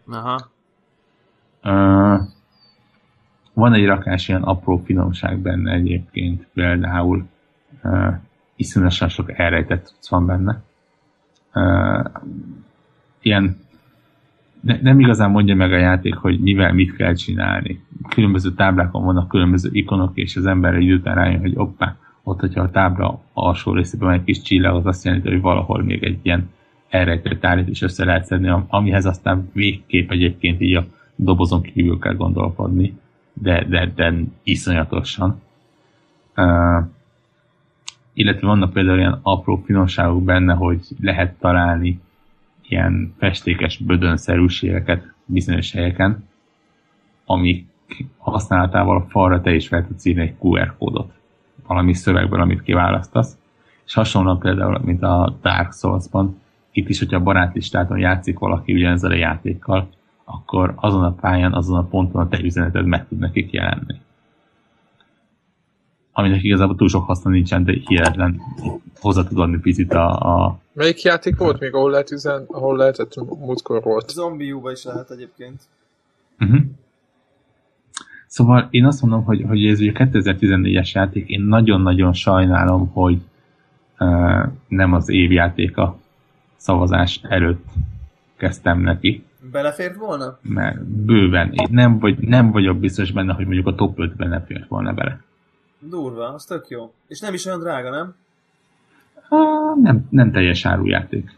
Aha. 0.08 0.50
Uh, 1.64 2.22
van 3.54 3.74
egy 3.74 3.86
rakás 3.86 4.28
ilyen 4.28 4.44
apró 4.44 4.78
finomság 4.86 5.40
benne 5.40 5.74
egyébként, 5.74 6.48
például 6.54 7.28
uh, 7.84 8.14
iszonyatosan 8.56 9.10
sok 9.10 9.40
elrejtett 9.40 9.94
van 10.10 10.26
benne 10.26 10.64
ilyen 13.22 13.58
ne, 14.62 14.78
nem 14.82 15.00
igazán 15.00 15.32
mondja 15.32 15.56
meg 15.56 15.72
a 15.72 15.78
játék, 15.78 16.16
hogy 16.16 16.40
mivel 16.40 16.74
mit 16.74 16.96
kell 16.96 17.14
csinálni. 17.14 17.84
Különböző 18.10 18.52
táblákon 18.52 19.04
vannak 19.04 19.28
különböző 19.28 19.70
ikonok, 19.72 20.12
és 20.14 20.36
az 20.36 20.46
ember 20.46 20.76
egy 20.76 20.92
után 20.92 21.16
rájön, 21.16 21.40
hogy 21.40 21.54
oppá, 21.56 21.96
ott, 22.24 22.40
hogyha 22.40 22.62
a 22.62 22.72
tábla 22.72 23.22
alsó 23.34 23.74
részében 23.74 24.08
van 24.08 24.18
egy 24.18 24.24
kis 24.24 24.42
csillag, 24.42 24.76
az 24.76 24.86
azt 24.86 25.06
jelenti, 25.06 25.30
hogy 25.30 25.42
valahol 25.42 25.84
még 25.84 26.04
egy 26.04 26.20
ilyen 26.22 26.50
elrejtett 26.90 27.46
állít 27.46 27.68
is 27.68 27.82
össze 27.82 28.06
lehet 28.06 28.26
szedni, 28.26 28.54
amihez 28.68 29.06
aztán 29.06 29.50
végképp 29.54 30.12
egyébként 30.12 30.62
így 30.62 30.76
a 30.76 30.86
dobozon 31.16 31.62
kívül 31.62 32.00
kell 32.00 32.16
gondolkodni, 32.16 32.98
de, 33.34 33.66
de, 33.70 33.92
de 33.96 34.14
iszonyatosan. 34.44 35.42
Uh, 36.36 36.86
illetve 38.18 38.48
vannak 38.48 38.74
például 38.74 38.98
ilyen 38.98 39.20
apró 39.22 39.62
finomságok 39.66 40.24
benne, 40.24 40.54
hogy 40.54 40.80
lehet 41.02 41.34
találni 41.40 42.02
ilyen 42.68 43.14
festékes 43.18 43.78
bödönszerűségeket 43.78 45.14
bizonyos 45.26 45.72
helyeken, 45.72 46.28
amik 47.26 47.66
használatával 48.18 48.98
a 48.98 49.06
falra 49.10 49.42
te 49.42 49.56
is 49.56 49.68
fel 49.68 49.88
tudsz 49.88 50.06
írni 50.06 50.22
egy 50.22 50.36
QR 50.40 50.78
kódot 50.78 51.14
valami 51.68 51.94
szövegből, 51.94 52.42
amit 52.42 52.64
kiválasztasz. 52.64 53.38
És 53.86 53.94
hasonlóan 53.94 54.40
például, 54.40 54.80
mint 54.84 55.04
a 55.04 55.38
Dark 55.42 55.74
Souls-ban, 55.74 56.42
itt 56.72 56.90
is, 56.90 57.00
hogyha 57.00 57.18
a 57.18 57.24
barátlistádon 57.24 57.98
játszik 57.98 58.40
valaki 58.40 58.74
ugyanezzel 58.74 59.12
a 59.12 59.16
játékkal, 59.16 59.90
akkor 60.24 60.74
azon 60.76 61.04
a 61.04 61.12
pályán, 61.12 61.54
azon 61.54 61.78
a 61.78 61.88
ponton 61.88 62.22
a 62.22 62.28
te 62.28 62.40
üzeneted 62.44 62.86
meg 62.86 63.08
tud 63.08 63.20
nekik 63.20 63.52
jelenni 63.52 64.06
aminek 66.18 66.44
igazából 66.44 66.76
túl 66.76 66.90
sok 66.90 67.06
haszna 67.06 67.30
nincsen, 67.30 67.64
de 67.64 67.74
hihetetlen 67.86 68.42
hozzá 69.00 69.24
tud 69.24 69.40
adni 69.40 69.58
picit 69.58 69.94
a, 69.94 70.10
a... 70.10 70.60
Melyik 70.74 71.02
játék 71.02 71.38
volt 71.38 71.60
még, 71.60 71.74
ahol 71.74 71.92
lehet 71.92 72.12
üzen, 72.12 72.44
ahol 72.48 72.78
lehetett 72.78 73.16
múltkor 73.40 73.84
volt? 73.84 74.10
Zombie 74.10 74.54
U-ba 74.54 74.72
is 74.72 74.84
lehet 74.84 75.12
egyébként. 75.12 75.62
Uh-huh. 76.40 76.60
Szóval 78.28 78.68
én 78.70 78.86
azt 78.86 79.02
mondom, 79.02 79.24
hogy, 79.24 79.44
hogy 79.48 79.66
ez 79.66 79.80
ugye 79.80 79.92
2014-es 79.96 80.92
játék, 80.92 81.30
én 81.30 81.42
nagyon-nagyon 81.42 82.14
sajnálom, 82.14 82.92
hogy 82.94 83.18
uh, 84.00 84.46
nem 84.68 84.94
az 84.94 85.10
évjátéka 85.10 85.98
szavazás 86.56 87.20
előtt 87.24 87.66
kezdtem 88.38 88.80
neki. 88.80 89.24
Belefért 89.52 89.96
volna? 89.96 90.38
Mert 90.42 90.84
bőven. 90.86 91.52
Én 91.52 91.68
nem, 91.72 92.00
vagy, 92.00 92.18
nem 92.20 92.52
vagyok 92.52 92.78
biztos 92.78 93.12
benne, 93.12 93.34
hogy 93.34 93.46
mondjuk 93.46 93.68
a 93.68 93.76
top 93.76 93.98
5-ben 93.98 94.30
ne 94.30 94.42
fért 94.42 94.68
volna 94.68 94.94
bele. 94.94 95.26
Durva, 95.80 96.34
az 96.34 96.46
tök 96.46 96.68
jó. 96.70 96.94
És 97.08 97.20
nem 97.20 97.34
is 97.34 97.46
olyan 97.46 97.60
drága, 97.60 97.90
nem? 97.90 98.16
Ha, 99.30 99.76
nem, 99.82 100.08
nem 100.10 100.32
teljes 100.32 100.66
árujáték. 100.66 101.36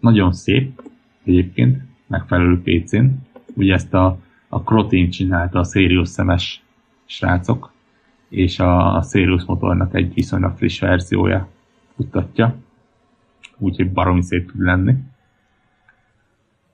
Nagyon 0.00 0.32
szép 0.32 0.82
egyébként, 1.24 1.82
megfelelő 2.06 2.62
PC-n. 2.62 3.06
Ugye 3.54 3.74
ezt 3.74 3.94
a, 3.94 4.18
a 4.48 4.62
Crotin 4.62 5.10
csinálta 5.10 5.58
a 5.58 5.64
Sirius 5.64 6.08
szemes 6.08 6.62
srácok, 7.04 7.72
és 8.28 8.58
a, 8.58 8.96
a 8.96 9.02
Sirius 9.02 9.44
motornak 9.44 9.94
egy 9.94 10.14
viszonylag 10.14 10.56
friss 10.56 10.80
verziója 10.80 11.48
futtatja. 11.94 12.56
Úgyhogy 13.58 13.92
baromi 13.92 14.22
szép 14.22 14.50
tud 14.50 14.60
lenni. 14.60 14.94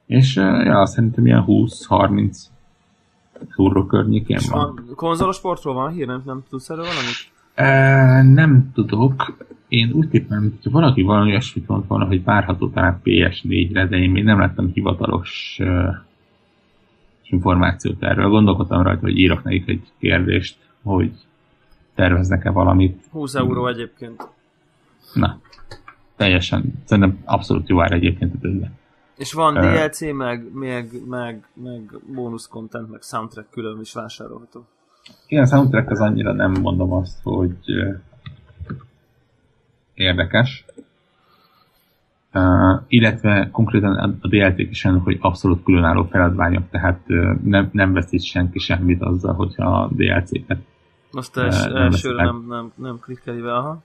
És 0.07 0.37
ja, 0.37 0.87
szerintem 0.87 1.27
ilyen 1.27 1.45
20-30 1.47 2.37
Turro 3.55 3.87
környékén 3.87 4.39
van. 4.51 4.85
A 4.91 4.95
konzolos 4.95 5.37
sportról 5.37 5.74
van 5.74 5.93
hír, 5.93 6.07
nem, 6.07 6.22
nem 6.24 6.43
tudsz 6.49 6.70
erről 6.70 6.85
valamit? 6.85 7.32
E, 7.55 8.22
nem 8.22 8.70
tudok. 8.74 9.37
Én 9.68 9.93
úgy 9.93 10.09
tippem, 10.09 10.59
hogy 10.62 10.72
valaki 10.72 11.03
valami 11.03 11.30
olyasmit 11.30 11.68
mondta 11.68 11.89
volna, 11.89 12.07
hogy 12.07 12.24
várható 12.24 12.68
talán 12.68 13.01
PS4-re, 13.05 13.87
de 13.87 13.97
én 13.97 14.11
még 14.11 14.24
nem 14.24 14.39
láttam 14.39 14.70
hivatalos 14.72 15.59
uh, 15.61 15.95
információt 17.22 18.03
erről. 18.03 18.28
Gondolkodtam 18.28 18.82
rajta, 18.82 19.01
hogy 19.01 19.18
írok 19.18 19.43
nekik 19.43 19.68
egy 19.68 19.82
kérdést, 19.99 20.57
hogy 20.82 21.12
terveznek-e 21.95 22.51
valamit. 22.51 23.05
20 23.11 23.35
euró 23.35 23.66
egyébként. 23.66 24.28
Na, 25.14 25.41
teljesen. 26.16 26.72
Szerintem 26.85 27.18
abszolút 27.24 27.68
jó 27.68 27.82
ár 27.82 27.93
egyébként 27.93 28.35
a. 28.35 28.70
És 29.17 29.33
van 29.33 29.55
DLC, 29.55 30.01
uh, 30.01 30.12
meg, 30.12 30.53
meg, 30.53 30.91
meg, 31.09 31.47
meg 31.55 31.99
bónusz 32.15 32.49
content, 32.49 32.91
meg 32.91 33.03
soundtrack 33.03 33.51
külön 33.51 33.81
is 33.81 33.93
vásárolható. 33.93 34.67
Igen, 35.27 35.43
a 35.43 35.47
soundtrack 35.47 35.91
az 35.91 36.01
annyira 36.01 36.33
nem 36.33 36.53
mondom 36.61 36.93
azt, 36.93 37.18
hogy 37.22 37.57
uh, 37.67 37.97
érdekes. 39.95 40.64
Uh, 42.33 42.83
illetve 42.88 43.49
konkrétan 43.53 44.18
a 44.21 44.29
dlc 44.29 44.59
is 44.59 44.84
olyanok, 44.84 45.05
hogy 45.05 45.18
abszolút 45.21 45.63
különálló 45.63 46.05
feladványok, 46.05 46.71
tehát 46.71 47.01
uh, 47.09 47.41
nem, 47.43 47.68
nem 47.72 47.93
veszít 47.93 48.22
senki 48.22 48.59
semmit 48.59 49.03
azzal, 49.03 49.34
hogyha 49.34 49.80
a 49.80 49.88
DLC-ket 49.93 50.59
Most 51.13 51.37
els, 51.37 51.67
uh, 51.67 51.80
elsőre 51.80 52.25
nem, 52.25 52.45
nem, 52.49 52.72
nem 52.76 52.99
klikkeli 53.01 53.41
be, 53.41 53.55
aha. 53.55 53.83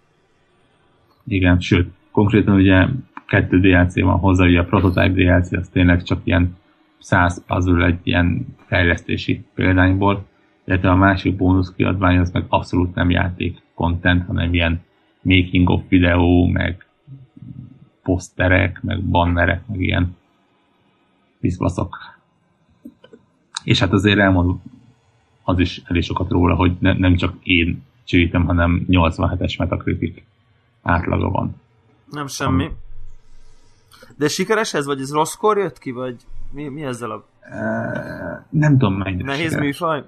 Igen, 1.28 1.60
sőt, 1.60 1.92
konkrétan 2.12 2.56
ugye 2.56 2.88
kettő 3.30 3.60
DLC 3.60 4.02
van 4.02 4.18
hozzá, 4.18 4.46
ugye 4.46 4.60
a 4.60 4.66
Prototype 4.66 5.10
DLC 5.10 5.52
az 5.52 5.70
tényleg 5.70 6.04
csak 6.04 6.22
ilyen 6.24 6.58
100 7.00 7.46
puzzle 7.46 7.86
egy 7.86 8.00
ilyen 8.04 8.48
fejlesztési 8.66 9.46
példányból, 9.54 10.26
illetve 10.66 10.90
a 10.90 10.96
másik 10.96 11.36
bónusz 11.36 11.74
kiadvány 11.76 12.18
az 12.18 12.32
meg 12.32 12.46
abszolút 12.48 12.96
nem 12.96 13.10
játék 13.10 13.62
content, 13.74 14.26
hanem 14.26 14.54
ilyen 14.54 14.82
making 15.22 15.70
of 15.70 15.82
videó, 15.88 16.46
meg 16.46 16.86
poszterek, 18.04 18.82
meg 18.82 19.04
bannerek, 19.04 19.68
meg 19.68 19.82
ilyen 19.82 20.18
piszbaszok. 21.40 21.98
És 23.64 23.80
hát 23.80 23.92
azért 23.92 24.20
elmondom 24.20 24.62
az 25.44 25.60
is 25.60 25.82
elég 25.86 26.04
sokat 26.04 26.30
róla, 26.30 26.56
hogy 26.56 26.76
ne, 26.80 26.94
nem 26.94 27.16
csak 27.16 27.34
én 27.44 27.84
csítem, 28.04 28.46
hanem 28.46 28.86
87-es 28.88 29.58
Metacritic 29.58 30.22
átlaga 30.82 31.30
van. 31.30 31.56
Nem 32.12 32.28
semmi. 32.28 32.66
Am, 32.66 32.72
de 34.18 34.28
sikeres 34.28 34.74
ez, 34.74 34.86
vagy 34.86 35.00
ez 35.00 35.12
rosszkor 35.12 35.58
jött 35.58 35.78
ki, 35.78 35.92
vagy 35.92 36.16
mi, 36.52 36.68
mi 36.68 36.84
ezzel 36.84 37.12
a... 37.12 37.26
Uh, 37.52 38.40
nem 38.50 38.78
tudom 38.78 38.94
mennyire 38.98 39.26
Nehéz 39.26 39.44
sikeres. 39.44 39.66
műfaj? 39.66 40.04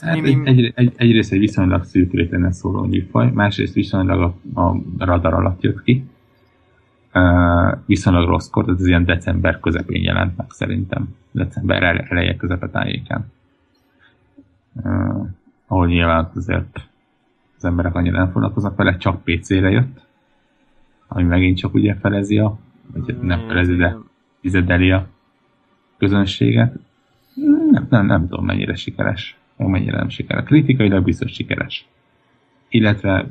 Hát 0.00 0.16
egy, 0.16 0.38
egy, 0.44 0.72
egy, 0.74 0.92
egyrészt 0.96 1.32
egy 1.32 1.38
viszonylag 1.38 1.84
szűk 1.84 2.12
rétene 2.12 2.52
szóló 2.52 2.82
műfaj, 2.82 3.30
másrészt 3.30 3.74
viszonylag 3.74 4.34
a, 4.54 4.60
a 4.64 4.76
radar 4.98 5.34
alatt 5.34 5.62
jött 5.62 5.82
ki. 5.82 6.04
Uh, 7.14 7.78
viszonylag 7.86 8.28
rosszkor, 8.28 8.68
ez 8.68 8.86
ilyen 8.86 9.04
december 9.04 9.60
közepén 9.60 10.02
jelent 10.02 10.36
meg 10.36 10.46
szerintem. 10.50 11.08
December 11.30 11.82
eleje 12.10 12.36
tájéken. 12.72 13.32
Uh, 14.72 15.28
ahol 15.66 15.86
nyilván 15.86 16.30
azért 16.34 16.88
az 17.56 17.64
emberek 17.64 17.94
annyira 17.94 18.18
nem 18.18 18.30
foglalkoznak 18.30 18.76
vele, 18.76 18.96
csak 18.96 19.22
PC-re 19.24 19.70
jött, 19.70 20.06
ami 21.08 21.22
megint 21.22 21.56
csak 21.56 21.74
ugye 21.74 21.94
felezi 21.94 22.38
a, 22.38 22.58
vagy 22.94 23.18
nem 23.20 23.40
mm, 23.40 23.46
felezi, 23.46 23.76
de 23.76 23.96
tizedeli 24.40 24.90
a 24.90 25.08
közönséget. 25.98 26.76
Nem, 27.70 27.86
nem, 27.90 28.06
nem 28.06 28.28
tudom 28.28 28.44
mennyire 28.44 28.74
sikeres, 28.74 29.38
meg 29.56 29.68
mennyire 29.68 29.96
nem 29.96 30.08
sikeres. 30.08 30.44
Kritikailag 30.44 31.04
biztos 31.04 31.32
sikeres. 31.32 31.88
Illetve 32.68 33.26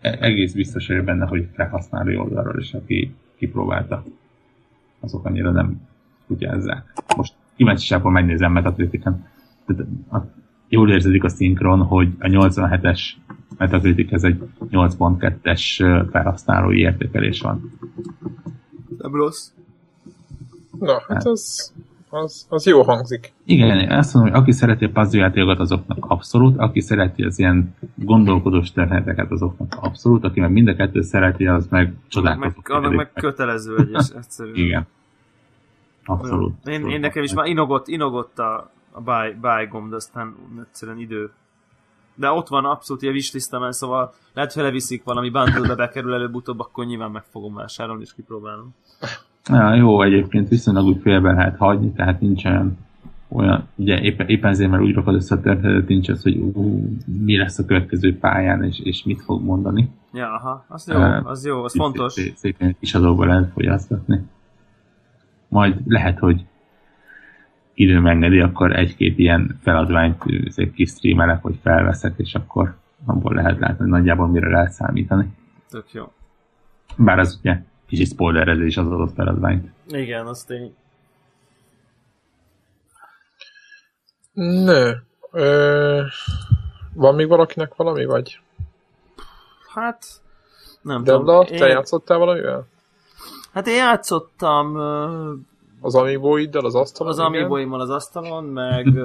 e- 0.00 0.18
egész 0.20 0.52
biztos 0.52 0.86
vagyok 0.86 1.04
benne, 1.04 1.26
hogy 1.26 1.48
felhasználói 1.54 2.16
oldalról 2.16 2.60
is, 2.60 2.72
aki 2.72 3.14
kipróbálta, 3.36 4.04
azok 5.00 5.24
annyira 5.24 5.50
nem 5.50 5.80
kutyázzák. 6.26 6.92
Most 7.16 7.34
kíváncsiságból 7.56 8.10
megnézem 8.10 8.52
Metacritiken. 8.52 9.26
Jól 10.68 10.90
érződik 10.90 11.24
a 11.24 11.28
szinkron, 11.28 11.82
hogy 11.82 12.08
a 12.18 12.26
87-es 12.26 13.00
Metacritic 13.58 14.12
ez 14.12 14.22
egy 14.22 14.42
8.2-es 14.70 16.06
felhasználói 16.10 16.78
értékelés 16.78 17.40
van. 17.40 17.72
Nem 18.98 19.14
rossz. 19.14 19.50
Na, 20.78 20.92
hát, 20.92 21.02
hát 21.08 21.26
az, 21.26 21.72
az, 22.08 22.46
az 22.48 22.66
jó 22.66 22.82
hangzik. 22.82 23.32
Igen, 23.44 23.90
azt 23.90 24.14
mondom, 24.14 24.32
hogy 24.32 24.40
aki 24.40 24.52
szereti 24.52 24.84
a 24.84 24.90
puzzle 24.90 25.18
játékokat, 25.18 25.58
azoknak 25.58 26.04
abszolút, 26.10 26.58
aki 26.58 26.80
szereti 26.80 27.22
az 27.22 27.38
ilyen 27.38 27.74
gondolkodós 27.94 28.72
történeteket, 28.72 29.30
azoknak 29.30 29.76
abszolút, 29.80 30.24
aki 30.24 30.40
meg 30.40 30.50
mind 30.50 30.68
a 30.68 30.74
kettő 30.74 31.02
szereti, 31.02 31.46
az 31.46 31.66
meg 31.70 31.94
csodálkozik. 32.08 32.68
Annak 32.68 32.88
meg, 32.88 32.96
meg 32.96 33.12
kötelező 33.12 33.76
egyes, 33.78 34.10
egyszerűen. 34.16 34.56
Igen. 34.64 34.86
Abszolút. 36.04 36.54
Én, 36.66 36.74
abszolút. 36.74 36.92
én 36.92 37.00
nekem 37.00 37.22
is 37.22 37.34
már 37.34 37.46
inogott, 37.46 37.88
inogott 37.88 38.38
a, 38.38 38.70
a 38.90 39.00
buy, 39.00 39.36
buy 39.40 39.66
gomb, 39.70 39.90
de 39.90 39.96
aztán 39.96 40.34
egyszerűen 40.68 40.98
idő. 40.98 41.30
De 42.14 42.30
ott 42.30 42.48
van 42.48 42.64
abszolút 42.64 43.02
ilyen 43.02 43.14
wishlistemen, 43.14 43.72
szóval 43.72 44.14
lehet, 44.32 44.52
hogy 44.52 44.62
leviszik 44.62 45.04
valami 45.04 45.30
bundle 45.30 45.74
bekerül 45.74 46.14
előbb-utóbb, 46.14 46.60
akkor 46.60 46.86
nyilván 46.86 47.10
meg 47.10 47.22
fogom 47.30 47.54
vásárolni 47.54 48.02
és 48.02 48.14
kipróbálom. 48.14 48.74
Ja, 49.48 49.74
jó, 49.74 50.02
egyébként 50.02 50.48
viszonylag 50.48 50.84
úgy 50.84 51.00
félbe 51.02 51.32
lehet 51.32 51.56
hagyni, 51.56 51.92
tehát 51.92 52.20
nincs 52.20 52.44
olyan, 52.44 52.78
olyan 53.28 53.68
ugye 53.74 54.00
éppen, 54.00 54.28
éppen 54.28 54.50
ezért, 54.50 54.70
mert 54.70 54.82
úgy 54.82 54.94
rakod 54.94 55.14
össze 55.14 55.34
a 55.34 55.40
történetet, 55.40 55.88
nincs 55.88 56.08
az, 56.08 56.22
hogy 56.22 56.36
ú, 56.36 56.88
mi 57.06 57.36
lesz 57.36 57.58
a 57.58 57.64
következő 57.64 58.18
pályán, 58.18 58.64
és, 58.64 58.80
és 58.80 59.04
mit 59.04 59.22
fog 59.22 59.42
mondani. 59.42 59.90
Ja, 60.12 60.34
aha, 60.34 60.64
az 60.68 60.88
jó, 60.88 61.00
az 61.24 61.44
jó, 61.44 61.62
az 61.64 61.74
fontos. 61.74 62.12
Szépen 62.34 62.76
kis 62.80 62.94
adóba 62.94 63.24
lehet 63.24 63.50
fogyasztatni. 63.52 64.26
Majd 65.48 65.76
lehet, 65.86 66.18
hogy 66.18 66.44
idő 67.78 68.00
megengedi, 68.00 68.40
akkor 68.40 68.76
egy-két 68.76 69.18
ilyen 69.18 69.58
feladványt 69.62 70.22
kis 70.74 70.90
streamelek, 70.90 71.42
hogy 71.42 71.58
felveszek, 71.62 72.14
és 72.16 72.34
akkor 72.34 72.76
abból 73.06 73.34
lehet 73.34 73.58
látni, 73.58 73.76
hogy 73.78 73.88
nagyjából 73.88 74.28
mire 74.28 74.48
lehet 74.48 74.70
számítani. 74.72 75.28
Tök 75.70 75.92
jó. 75.92 76.12
Bár 76.96 77.18
az 77.18 77.38
ugye 77.40 77.60
kicsit 77.86 78.06
spoilerezés 78.06 78.76
az 78.76 78.86
adott 78.86 79.14
feladványt. 79.14 79.70
Igen, 79.88 80.26
az 80.26 80.44
tény. 80.44 80.74
Nő. 84.32 85.02
Ö, 85.30 86.02
van 86.94 87.14
még 87.14 87.28
valakinek 87.28 87.74
valami, 87.74 88.04
vagy? 88.04 88.40
Hát, 89.74 90.04
nem 90.82 91.02
De 91.04 91.12
tudom. 91.12 91.44
De 91.44 91.58
te 91.58 91.66
én... 91.66 91.70
játszottál 91.70 92.18
valamivel? 92.18 92.66
Hát 93.52 93.66
én 93.66 93.76
játszottam... 93.76 94.76
Az 95.80 95.94
amiiboiddal 95.94 96.64
az 96.64 96.74
asztalon? 96.74 97.12
Az 97.12 97.18
amiiboimmal 97.18 97.80
az 97.80 97.90
asztalon, 97.90 98.44
meg... 98.44 98.86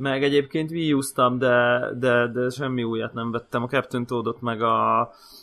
meg 0.00 0.22
egyébként 0.22 0.70
wii 0.70 0.96
de, 1.38 1.88
de, 1.98 2.26
de 2.26 2.48
semmi 2.48 2.82
újat 2.82 3.12
nem 3.12 3.30
vettem. 3.30 3.62
A 3.62 3.66
Captain 3.66 4.06
Toadot 4.06 4.40
meg 4.40 4.62
a 4.62 5.00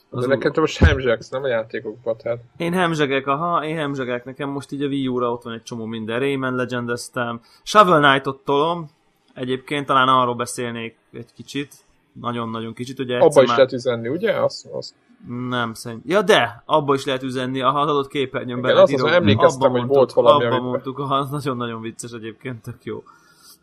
az 0.10 0.22
De 0.22 0.28
neked 0.28 0.58
most 0.58 0.78
hemzsegsz, 0.78 1.30
nem 1.30 1.44
a 1.44 1.48
játékokban, 1.48 2.18
tehát. 2.18 2.40
Én 2.58 2.74
hemzsegek, 2.74 3.28
aha, 3.28 3.66
én 3.66 3.76
hemzsegek. 3.76 4.26
Nekem 4.26 4.50
most 4.50 4.72
így 4.72 4.84
a 4.84 4.88
Wii 4.88 5.08
U-ra 5.08 5.32
ott 5.32 5.44
van 5.44 5.54
egy 5.54 5.64
csomó 5.64 5.86
minden. 5.86 6.20
Rayman 6.20 6.56
Legendeztem. 6.56 7.42
Shovel 7.64 8.02
Knight-ot 8.02 8.44
tolom. 8.44 8.90
Egyébként 9.34 9.86
talán 9.86 10.08
arról 10.08 10.36
beszélnék 10.36 10.98
egy 11.12 11.34
kicsit. 11.36 11.74
Nagyon-nagyon 12.14 12.74
kicsit. 12.74 13.00
Ugye 13.00 13.18
abba 13.18 13.42
is 13.42 13.48
már... 13.48 13.58
lehet 13.58 13.74
üzenni, 13.74 14.08
ugye? 14.08 14.34
Azt, 14.34 14.66
azt. 14.66 14.94
Nem 15.26 15.74
szerint. 15.74 16.02
Ja, 16.06 16.22
de, 16.22 16.64
abba 16.66 16.94
is 16.94 17.06
lehet 17.06 17.24
üzenni, 17.24 17.60
ha 17.60 17.82
adott 17.82 18.08
képernyőn 18.08 18.62
be 18.62 18.82
azt 18.82 18.94
az, 18.94 19.04
emlékeztem, 19.04 19.72
hogy 19.72 19.86
volt 19.86 20.14
valami. 20.14 20.46
Abba 20.46 20.62
mondtuk, 20.62 21.00
az 21.00 21.30
nagyon-nagyon 21.30 21.82
vicces 21.82 22.12
egyébként, 22.12 22.62
tök 22.62 22.84
jó. 22.84 23.04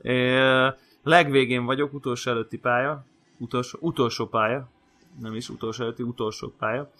É, 0.02 0.38
legvégén 1.02 1.64
vagyok, 1.64 1.92
utolsó 1.92 2.30
előtti 2.30 2.58
pálya. 2.58 3.04
Utolsó, 3.38 3.78
utolsó 3.80 4.26
pálya, 4.26 4.68
nem 5.20 5.34
is 5.34 5.48
utolsó 5.48 5.82
előtti, 5.82 6.02
utolsó 6.02 6.52
pálya. 6.58 6.90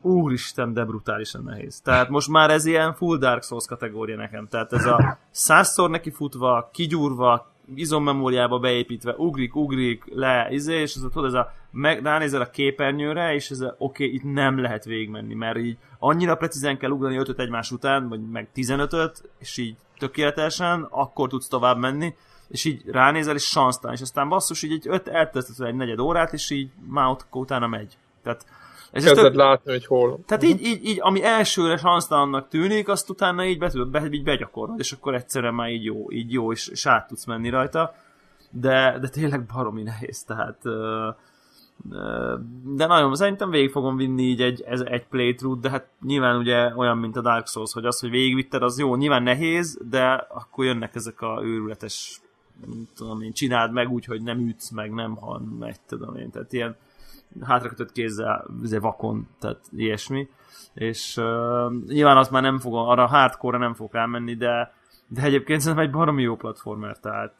Úristen, 0.00 0.72
de 0.72 0.84
brutálisan 0.84 1.42
nehéz. 1.42 1.80
Tehát 1.80 2.08
most 2.08 2.28
már 2.28 2.50
ez 2.50 2.64
ilyen 2.64 2.94
full 2.94 3.18
Dark 3.18 3.42
Souls 3.42 3.66
kategória 3.66 4.16
nekem. 4.16 4.48
Tehát 4.48 4.72
ez 4.72 4.84
a 4.84 5.18
százszor 5.30 5.90
neki 5.90 6.10
futva, 6.10 6.70
kigyúrva, 6.72 7.50
izommemóriába 7.74 8.58
beépítve, 8.58 9.14
ugrik, 9.16 9.56
ugrik, 9.56 10.04
le, 10.14 10.48
izé, 10.50 10.80
és 10.80 10.94
ez 10.94 11.02
a, 11.02 11.08
tudod, 11.08 11.26
ez 11.26 11.34
a, 11.34 11.52
meg, 11.76 12.02
ránézel 12.02 12.40
a 12.40 12.50
képernyőre, 12.50 13.34
és 13.34 13.50
ez 13.50 13.60
oké, 13.60 13.74
okay, 13.78 14.14
itt 14.14 14.22
nem 14.22 14.60
lehet 14.60 14.84
végigmenni, 14.84 15.34
mert 15.34 15.58
így 15.58 15.76
annyira 15.98 16.34
precízen 16.36 16.78
kell 16.78 16.90
ugrani 16.90 17.16
5 17.16 17.38
egymás 17.38 17.70
után, 17.70 18.08
vagy 18.08 18.28
meg 18.30 18.48
15-öt, 18.54 19.30
és 19.38 19.56
így 19.56 19.76
tökéletesen, 19.98 20.86
akkor 20.90 21.28
tudsz 21.28 21.48
tovább 21.48 21.78
menni, 21.78 22.14
és 22.48 22.64
így 22.64 22.82
ránézel, 22.86 23.34
és 23.34 23.44
sansztán, 23.44 23.92
és 23.92 24.00
aztán 24.00 24.28
basszus, 24.28 24.62
így 24.62 24.72
egy 24.72 24.86
öt 24.88 25.08
elteszted 25.08 25.66
egy 25.66 25.74
negyed 25.74 25.98
órát, 25.98 26.32
és 26.32 26.50
így 26.50 26.70
már 26.88 27.06
ott 27.06 27.26
utána 27.30 27.66
megy. 27.66 27.98
Tehát 28.22 28.46
ez 28.92 29.04
Kezded 29.04 29.24
tök... 29.24 29.34
látni, 29.34 29.72
hogy 29.72 29.86
hol. 29.86 30.20
Tehát 30.26 30.42
így, 30.42 30.62
így, 30.62 30.84
így, 30.84 30.98
ami 31.00 31.22
elsőre 31.24 31.76
sansztalannak 31.76 32.48
tűnik, 32.48 32.88
azt 32.88 33.10
utána 33.10 33.44
így, 33.44 33.58
be, 33.58 33.70
be, 33.90 34.08
így 34.10 34.24
begyakorolod, 34.24 34.78
és 34.78 34.92
akkor 34.92 35.14
egyszerűen 35.14 35.54
már 35.54 35.70
így 35.70 35.84
jó, 35.84 36.10
így 36.10 36.32
jó, 36.32 36.52
és, 36.52 36.68
és 36.68 36.86
át 36.86 37.06
tudsz 37.06 37.24
menni 37.24 37.48
rajta. 37.48 37.94
De, 38.50 38.98
de 39.00 39.08
tényleg 39.08 39.46
baromi 39.46 39.82
nehéz, 39.82 40.22
tehát 40.24 40.58
uh, 40.64 41.14
de 42.64 42.86
nagyon, 42.86 43.14
szerintem 43.14 43.50
végig 43.50 43.70
fogom 43.70 43.96
vinni 43.96 44.22
így 44.22 44.42
egy, 44.42 44.62
ez 44.62 44.80
egy 44.80 45.06
playthrough, 45.06 45.60
de 45.60 45.70
hát 45.70 45.88
nyilván 46.02 46.36
ugye 46.36 46.74
olyan, 46.76 46.98
mint 46.98 47.16
a 47.16 47.20
Dark 47.20 47.46
Souls, 47.46 47.72
hogy 47.72 47.84
az, 47.84 48.00
hogy 48.00 48.10
végigvitted, 48.10 48.62
az 48.62 48.78
jó, 48.78 48.96
nyilván 48.96 49.22
nehéz, 49.22 49.78
de 49.90 50.12
akkor 50.12 50.64
jönnek 50.64 50.94
ezek 50.94 51.20
a 51.20 51.40
őrületes 51.42 52.20
tudom 52.94 53.22
én, 53.22 53.32
csináld 53.32 53.72
meg 53.72 53.90
úgy, 53.90 54.04
hogy 54.04 54.22
nem 54.22 54.38
ütsz 54.38 54.70
meg, 54.70 54.92
nem 54.92 55.16
hal 55.16 55.40
meg, 55.58 55.76
tudom 55.86 56.16
én, 56.16 56.30
tehát 56.30 56.52
ilyen 56.52 56.76
hátrakötött 57.42 57.92
kézzel, 57.92 58.46
vakon, 58.80 59.28
tehát 59.40 59.60
ilyesmi, 59.76 60.28
és 60.74 61.16
uh, 61.16 61.72
nyilván 61.86 62.16
azt 62.16 62.30
már 62.30 62.42
nem 62.42 62.58
fog, 62.58 62.74
arra 62.74 63.06
hardcore 63.06 63.58
nem 63.58 63.74
fog 63.74 63.94
elmenni, 63.94 64.34
de 64.34 64.74
de 65.08 65.22
egyébként 65.22 65.60
szerintem 65.60 65.86
egy 65.86 65.92
baromi 65.92 66.22
jó 66.22 66.36
platformer, 66.36 66.98
tehát 66.98 67.34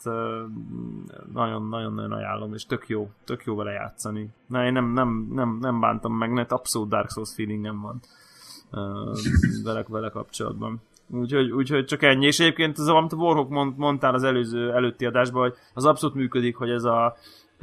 nagyon-nagyon-nagyon 1.32 2.12
ajánlom, 2.12 2.54
és 2.54 2.66
tök 2.66 2.88
jó, 2.88 3.10
tök 3.24 3.44
jó 3.44 3.54
vele 3.54 3.72
játszani. 3.72 4.28
Na, 4.46 4.64
én 4.64 4.72
nem, 4.72 4.92
nem, 4.92 5.28
nem, 5.32 5.58
nem 5.60 5.80
bántam 5.80 6.12
meg, 6.12 6.30
mert 6.30 6.52
abszolút 6.52 6.88
Dark 6.88 7.10
Souls 7.10 7.34
feelingem 7.34 7.80
van 7.80 8.00
vele, 9.64 9.84
vele 9.88 10.08
kapcsolatban. 10.08 10.80
Úgyhogy, 11.10 11.50
úgyhogy 11.50 11.84
csak 11.84 12.02
ennyi. 12.02 12.26
És 12.26 12.40
egyébként 12.40 12.78
az, 12.78 12.88
amit 12.88 13.12
a 13.12 13.16
Warhawk 13.16 13.48
mond, 13.48 13.76
mondtál 13.76 14.14
az 14.14 14.22
előző 14.22 14.72
előtti 14.72 15.06
adásban, 15.06 15.42
hogy 15.42 15.54
az 15.74 15.84
abszolút 15.84 16.16
működik, 16.16 16.56
hogy 16.56 16.70
ez 16.70 16.84
a 16.84 17.16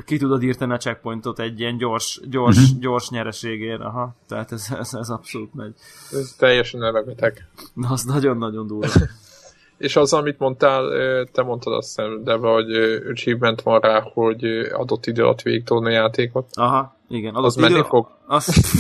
ki 0.06 0.18
tudod 0.18 0.44
írteni 0.44 0.74
a 0.74 0.78
checkpointot 0.78 1.40
egy 1.40 1.60
ilyen 1.60 1.78
gyors, 1.78 2.20
gyors, 2.30 2.58
uh-huh. 2.58 2.80
gyors 2.80 3.10
nyereségért. 3.10 3.82
Aha, 3.82 4.16
tehát 4.28 4.52
ez, 4.52 4.68
ez, 4.80 4.94
ez 4.94 5.10
abszolút 5.10 5.54
megy. 5.54 5.74
Ez 6.12 6.36
teljesen 6.38 6.84
elmebeteg. 6.84 7.48
Na, 7.74 7.90
az 7.90 8.04
nagyon-nagyon 8.04 8.68
durva. 8.68 8.88
És 9.78 9.96
az, 9.96 10.14
amit 10.14 10.40
mondtál, 10.40 10.90
te 11.32 11.42
mondtad 11.44 11.74
azt 11.74 11.88
hiszem, 11.88 12.24
de 12.24 12.34
hogy 12.34 12.74
achievement 13.10 13.62
van 13.62 13.80
rá, 13.80 14.02
hogy 14.14 14.44
adott 14.72 15.06
idő 15.06 15.24
alatt 15.24 15.42
végig 15.42 15.72
a 15.72 15.90
játékot. 15.90 16.48
Aha, 16.54 16.96
igen. 17.10 17.36
Adott 17.36 17.46
az 17.46 17.58
idő... 17.58 17.70
menni 17.70 17.84
fog? 17.88 18.08
Az... 18.28 18.76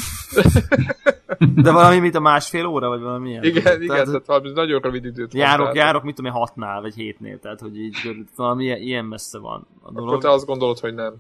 De 1.56 1.72
valami, 1.72 2.00
mint 2.00 2.16
a 2.16 2.20
másfél 2.20 2.66
óra, 2.66 2.88
vagy 2.88 3.02
valami 3.02 3.30
ilyen? 3.30 3.44
Igen, 3.44 3.64
tehát, 3.64 3.82
igen, 3.82 4.06
tehát 4.06 4.26
valami 4.26 4.52
nagyon 4.52 4.82
rövid 4.82 5.06
időt 5.06 5.34
Járok, 5.34 5.66
van, 5.66 5.76
járok, 5.76 6.04
mit 6.04 6.16
tudom 6.16 6.32
én, 6.32 6.38
hatnál, 6.38 6.82
vagy 6.82 6.96
hétnél, 6.96 7.40
tehát 7.40 7.60
hogy 7.60 7.78
így 7.78 7.96
valami 8.36 8.66
ilyen 8.66 9.06
messze 9.06 9.40
van 9.40 9.68
a 9.82 9.92
dolog. 9.92 10.10
Akkor 10.10 10.22
te 10.22 10.30
azt 10.30 10.46
gondolod, 10.46 10.80
hogy 10.80 10.94
nem? 10.94 11.14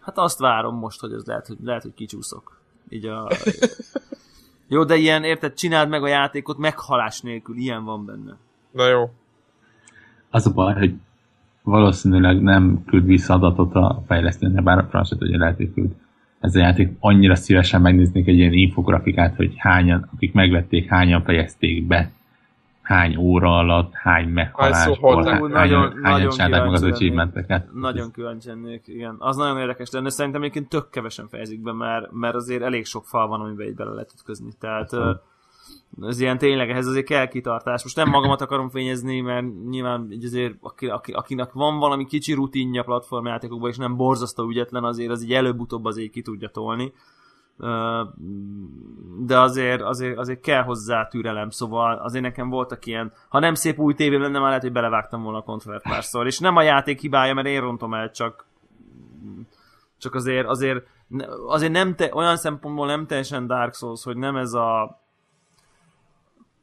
Hát 0.00 0.18
azt 0.18 0.38
várom 0.38 0.74
most, 0.74 1.00
hogy 1.00 1.12
ez 1.12 1.24
lehet, 1.24 1.46
hogy, 1.46 1.56
lehet, 1.64 1.82
hogy 1.82 1.94
kicsúszok. 1.94 2.60
Így 2.88 3.06
a... 3.06 3.30
Jó, 4.68 4.84
de 4.84 4.96
ilyen, 4.96 5.24
érted, 5.24 5.54
csináld 5.54 5.88
meg 5.88 6.02
a 6.02 6.08
játékot 6.08 6.58
meghalás 6.58 7.20
nélkül, 7.20 7.56
ilyen 7.56 7.84
van 7.84 8.04
benne. 8.04 8.36
Na 8.70 8.88
jó. 8.88 9.10
Az 10.30 10.46
a 10.46 10.52
baj, 10.52 10.74
hogy 10.74 10.94
valószínűleg 11.62 12.42
nem 12.42 12.84
küld 12.86 13.04
vissza 13.04 13.34
adatot 13.34 13.74
a 13.74 14.02
fejlesztőnek, 14.06 14.62
bár 14.62 14.78
a 14.78 14.86
francia 14.90 15.16
hogy 15.18 15.28
lehet, 15.28 15.56
hogy 15.56 15.72
küld. 15.72 15.90
Ez 16.40 16.54
a 16.54 16.58
játék 16.58 16.96
annyira 17.00 17.34
szívesen 17.34 17.80
megnéznék 17.80 18.26
egy 18.26 18.36
ilyen 18.36 18.52
infografikát, 18.52 19.36
hogy 19.36 19.54
hányan, 19.56 20.08
akik 20.14 20.32
megvették, 20.32 20.88
hányan 20.88 21.22
fejezték 21.22 21.86
be 21.86 22.10
hány 22.90 23.16
óra 23.16 23.56
alatt, 23.56 23.92
hány 23.94 24.28
meghalásból, 24.28 25.24
hány, 25.24 25.40
nagyon, 25.40 26.02
hányan 26.02 26.32
nagyon 26.36 26.50
meg 26.50 26.72
az 26.72 26.82
achievementeket. 26.82 27.72
Nagyon 27.72 28.10
kíváncsi 28.12 28.48
lennék, 28.48 28.82
igen. 28.86 29.16
Az 29.18 29.36
nagyon 29.36 29.58
érdekes 29.58 29.90
lenne, 29.90 30.10
szerintem 30.10 30.40
egyébként 30.42 30.68
tök 30.68 30.90
kevesen 30.90 31.28
fejezik 31.28 31.62
be, 31.62 31.72
mert, 31.72 32.12
mert 32.12 32.34
azért 32.34 32.62
elég 32.62 32.84
sok 32.84 33.04
fal 33.04 33.28
van, 33.28 33.40
amiben 33.40 33.66
így 33.66 33.74
bele 33.74 33.90
lehet 33.90 34.12
ütközni. 34.14 34.50
Tehát 34.60 34.90
ez 36.02 36.20
ilyen 36.20 36.38
tényleg, 36.38 36.70
ehhez 36.70 36.86
azért 36.86 37.06
kell 37.06 37.28
kitartás. 37.28 37.82
Most 37.82 37.96
nem 37.96 38.08
magamat 38.08 38.40
akarom 38.40 38.68
fényezni, 38.68 39.20
mert 39.20 39.46
nyilván 39.68 40.08
így 40.10 40.24
azért, 40.24 40.54
aki, 40.60 40.86
aki, 40.86 41.12
akinek 41.12 41.52
van 41.52 41.78
valami 41.78 42.06
kicsi 42.06 42.32
rutinja 42.32 42.82
platformjátékokban, 42.82 43.70
és 43.70 43.76
nem 43.76 43.96
borzasztó 43.96 44.48
ügyetlen, 44.48 44.84
azért 44.84 45.10
az 45.10 45.22
így 45.22 45.32
előbb-utóbb 45.32 45.84
azért 45.84 46.10
ki 46.10 46.22
tudja 46.22 46.48
tolni 46.48 46.92
de 49.18 49.38
azért, 49.38 49.82
azért, 49.82 50.18
azért 50.18 50.40
kell 50.40 50.62
hozzá 50.62 51.06
türelem, 51.06 51.50
szóval 51.50 51.96
azért 51.96 52.24
nekem 52.24 52.48
voltak 52.48 52.86
ilyen, 52.86 53.12
ha 53.28 53.38
nem 53.38 53.54
szép 53.54 53.78
új 53.78 53.94
tévém 53.94 54.20
lenne, 54.20 54.38
már 54.38 54.46
lehet, 54.46 54.62
hogy 54.62 54.72
belevágtam 54.72 55.22
volna 55.22 55.38
a 55.38 55.42
kontrollert 55.42 55.82
párszor, 55.82 56.26
és 56.26 56.38
nem 56.38 56.56
a 56.56 56.62
játék 56.62 57.00
hibája, 57.00 57.34
mert 57.34 57.46
én 57.46 57.60
rontom 57.60 57.94
el, 57.94 58.10
csak 58.10 58.48
csak 59.98 60.14
azért, 60.14 60.46
azért, 60.46 60.86
azért 61.46 61.72
nem 61.72 61.94
te, 61.94 62.10
olyan 62.14 62.36
szempontból 62.36 62.86
nem 62.86 63.06
teljesen 63.06 63.46
Dark 63.46 63.74
Souls, 63.74 64.04
hogy 64.04 64.16
nem 64.16 64.36
ez 64.36 64.52
a 64.52 65.00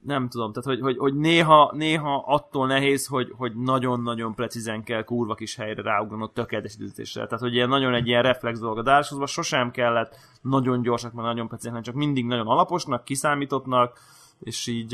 nem 0.07 0.29
tudom, 0.29 0.53
tehát 0.53 0.69
hogy, 0.69 0.79
hogy, 0.81 0.97
hogy 0.97 1.15
néha, 1.15 1.71
néha 1.75 2.23
attól 2.27 2.67
nehéz, 2.67 3.07
hogy, 3.07 3.33
hogy 3.37 3.55
nagyon-nagyon 3.55 4.35
precízen 4.35 4.83
kell 4.83 5.03
kurva 5.03 5.35
kis 5.35 5.55
helyre 5.55 5.81
ráugranod 5.81 6.31
tökéletes 6.31 6.75
időzítésre. 6.75 7.25
Tehát, 7.25 7.39
hogy 7.39 7.53
ilyen 7.53 7.69
nagyon 7.69 7.93
egy 7.93 8.07
ilyen 8.07 8.21
reflex 8.21 8.59
dolog 8.59 8.77
a 8.77 8.81
Dark 8.81 9.27
sosem 9.27 9.71
kellett 9.71 10.15
nagyon 10.41 10.81
gyorsak, 10.81 11.13
mert 11.13 11.27
nagyon 11.27 11.47
precízen, 11.47 11.81
csak 11.81 11.95
mindig 11.95 12.25
nagyon 12.25 12.47
alaposnak, 12.47 13.03
kiszámítottnak, 13.03 13.99
és 14.39 14.67
így, 14.67 14.89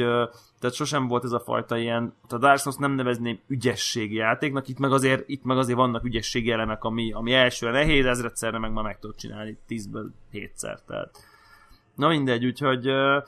tehát 0.60 0.76
sosem 0.76 1.08
volt 1.08 1.24
ez 1.24 1.32
a 1.32 1.40
fajta 1.40 1.78
ilyen, 1.78 2.14
a 2.30 2.38
Dark 2.38 2.60
Souls 2.60 2.78
nem 2.78 2.92
nevezném 2.92 3.40
ügyességi 3.48 4.16
játéknak, 4.16 4.68
itt 4.68 4.80
meg 4.80 4.92
azért, 4.92 5.30
itt 5.30 5.44
meg 5.44 5.58
azért 5.58 5.78
vannak 5.78 6.04
ügyességi 6.04 6.52
elemek, 6.52 6.84
ami, 6.84 7.12
ami 7.12 7.34
elsőre 7.34 7.72
nehéz, 7.72 8.06
ezredszerre 8.06 8.60
meg 8.60 8.72
már 8.74 8.84
meg 8.84 9.00
tudod 9.00 9.16
csinálni 9.16 9.58
tízből 9.68 10.12
hétszer, 10.30 10.80
tehát 10.88 11.33
Na 11.96 12.08
mindegy, 12.08 12.46
úgyhogy 12.46 12.90
uh, 12.90 13.24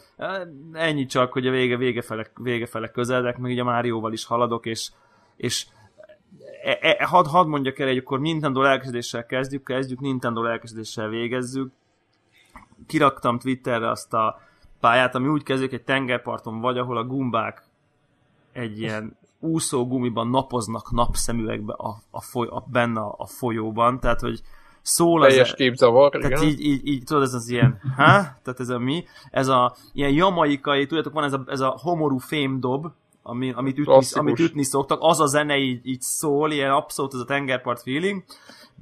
ennyi 0.73 1.05
csak, 1.05 1.33
hogy 1.33 1.47
a 1.47 1.51
vége, 1.51 1.77
vége, 1.77 2.01
fele, 2.01 2.27
vége 2.35 2.65
fele 2.65 2.87
közeledek, 2.87 3.37
meg 3.37 3.51
ugye 3.51 3.61
a 3.61 3.65
Márióval 3.65 4.13
is 4.13 4.25
haladok, 4.25 4.65
és, 4.65 4.91
és 5.35 5.65
e, 6.63 6.77
e, 6.81 7.05
hadd 7.05 7.25
had 7.25 7.47
mondjak 7.47 7.79
el, 7.79 7.87
hogy 7.87 7.97
akkor 7.97 8.19
Nintendo 8.19 8.61
lelkesedéssel 8.61 9.25
kezdjük, 9.25 9.63
kezdjük, 9.63 9.99
Nintendo 9.99 10.41
lelkesedéssel 10.41 11.09
végezzük. 11.09 11.71
Kiraktam 12.87 13.39
Twitterre 13.39 13.89
azt 13.89 14.13
a 14.13 14.41
pályát, 14.79 15.15
ami 15.15 15.27
úgy 15.27 15.43
kezdődik, 15.43 15.73
egy 15.73 15.83
tengerparton 15.83 16.59
vagy, 16.59 16.77
ahol 16.77 16.97
a 16.97 17.03
gumbák 17.03 17.63
egy 18.51 18.79
ilyen 18.79 19.17
úszó 19.39 19.87
gumiban 19.87 20.27
napoznak 20.27 20.91
napszemüvegbe 20.91 21.73
a, 21.73 21.97
a, 22.11 22.21
foly, 22.21 22.47
a, 22.47 22.65
benne 22.71 22.99
a, 22.99 23.15
a 23.17 23.27
folyóban, 23.27 23.99
tehát 23.99 24.19
hogy 24.19 24.41
szól 24.85 25.21
az... 25.21 25.27
Teljes 25.27 25.53
képzavar, 25.53 26.09
Tehát 26.09 26.41
igen. 26.41 26.43
így, 26.43 26.65
így, 26.65 26.87
így, 26.87 27.03
tudod, 27.03 27.23
ez 27.23 27.33
az 27.33 27.49
ilyen, 27.49 27.79
ha? 27.95 28.03
Tehát 28.43 28.59
ez 28.59 28.69
a 28.69 28.79
mi? 28.79 29.05
Ez 29.31 29.47
a 29.47 29.75
ilyen 29.93 30.11
jamaikai, 30.11 30.85
tudjátok, 30.85 31.13
van 31.13 31.23
ez 31.23 31.33
a, 31.33 31.43
ez 31.47 31.59
a 31.59 31.77
homorú 31.81 32.17
fémdob, 32.17 32.87
ami, 33.23 33.51
amit, 33.55 33.77
ütni, 33.77 34.05
amit 34.11 34.39
ütni 34.39 34.63
szoktak, 34.63 34.97
az 35.01 35.19
a 35.19 35.25
zene 35.25 35.57
így, 35.57 35.87
így 35.87 36.01
szól, 36.01 36.51
ilyen 36.51 36.71
abszolút 36.71 37.13
ez 37.13 37.19
a 37.19 37.25
tengerpart 37.25 37.81
feeling. 37.81 38.23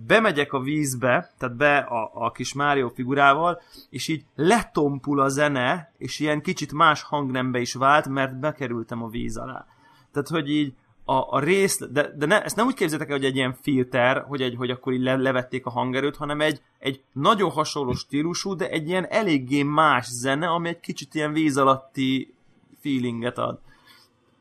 Bemegyek 0.07 0.53
a 0.53 0.59
vízbe, 0.59 1.33
tehát 1.37 1.55
be 1.55 1.77
a, 1.77 2.11
a 2.13 2.31
kis 2.31 2.53
Mario 2.53 2.89
figurával, 2.89 3.61
és 3.89 4.07
így 4.07 4.23
letompul 4.35 5.19
a 5.19 5.29
zene, 5.29 5.91
és 5.97 6.19
ilyen 6.19 6.41
kicsit 6.41 6.73
más 6.73 7.03
hangnembe 7.03 7.59
is 7.59 7.73
vált, 7.73 8.07
mert 8.07 8.39
bekerültem 8.39 9.03
a 9.03 9.07
víz 9.07 9.37
alá. 9.37 9.65
Tehát, 10.11 10.27
hogy 10.27 10.49
így 10.49 10.73
a, 11.05 11.35
a 11.35 11.39
rész, 11.39 11.79
de, 11.91 12.13
de 12.17 12.25
ne, 12.25 12.43
ezt 12.43 12.55
nem 12.55 12.65
úgy 12.65 12.73
képzeltek 12.73 13.09
el, 13.09 13.15
hogy 13.15 13.25
egy 13.25 13.35
ilyen 13.35 13.53
filter, 13.61 14.23
hogy, 14.27 14.41
egy, 14.41 14.55
hogy 14.55 14.69
akkor 14.69 14.93
így 14.93 15.01
le, 15.01 15.15
levették 15.15 15.65
a 15.65 15.69
hangerőt, 15.69 16.15
hanem 16.15 16.41
egy, 16.41 16.61
egy 16.79 17.01
nagyon 17.13 17.49
hasonló 17.49 17.93
stílusú, 17.93 18.55
de 18.55 18.69
egy 18.69 18.87
ilyen 18.87 19.05
eléggé 19.05 19.63
más 19.63 20.07
zene, 20.07 20.47
ami 20.47 20.67
egy 20.67 20.79
kicsit 20.79 21.15
ilyen 21.15 21.33
víz 21.33 21.57
alatti 21.57 22.33
feelinget 22.81 23.37
ad. 23.37 23.59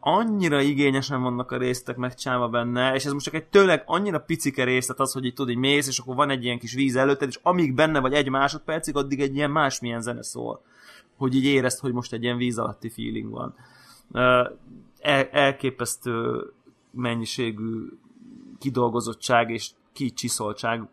Annyira 0.00 0.60
igényesen 0.60 1.22
vannak 1.22 1.50
a 1.50 1.56
résztek 1.56 1.96
megcsinálva 1.96 2.48
benne, 2.48 2.94
és 2.94 3.04
ez 3.04 3.12
most 3.12 3.24
csak 3.24 3.34
egy 3.34 3.44
tőleg 3.44 3.82
annyira 3.86 4.20
picike 4.20 4.64
részlet 4.64 5.00
az, 5.00 5.12
hogy 5.12 5.24
így 5.24 5.34
tudod, 5.34 5.50
így 5.50 5.58
mész, 5.58 5.88
és 5.88 5.98
akkor 5.98 6.14
van 6.14 6.30
egy 6.30 6.44
ilyen 6.44 6.58
kis 6.58 6.74
víz 6.74 6.96
előtted, 6.96 7.28
és 7.28 7.38
amíg 7.42 7.74
benne 7.74 8.00
vagy 8.00 8.12
egy 8.12 8.28
másodpercig, 8.28 8.96
addig 8.96 9.20
egy 9.20 9.36
ilyen 9.36 9.50
másmilyen 9.50 10.02
zene 10.02 10.22
szól. 10.22 10.62
Hogy 11.16 11.34
így 11.34 11.44
érezd, 11.44 11.78
hogy 11.78 11.92
most 11.92 12.12
egy 12.12 12.22
ilyen 12.22 12.36
víz 12.36 12.58
alatti 12.58 12.88
feeling 12.88 13.30
van 13.30 13.54
el, 15.02 15.28
elképesztő 15.30 16.52
mennyiségű 16.90 17.86
kidolgozottság 18.58 19.50
és 19.50 19.70
kicsiszoltság 19.92 20.88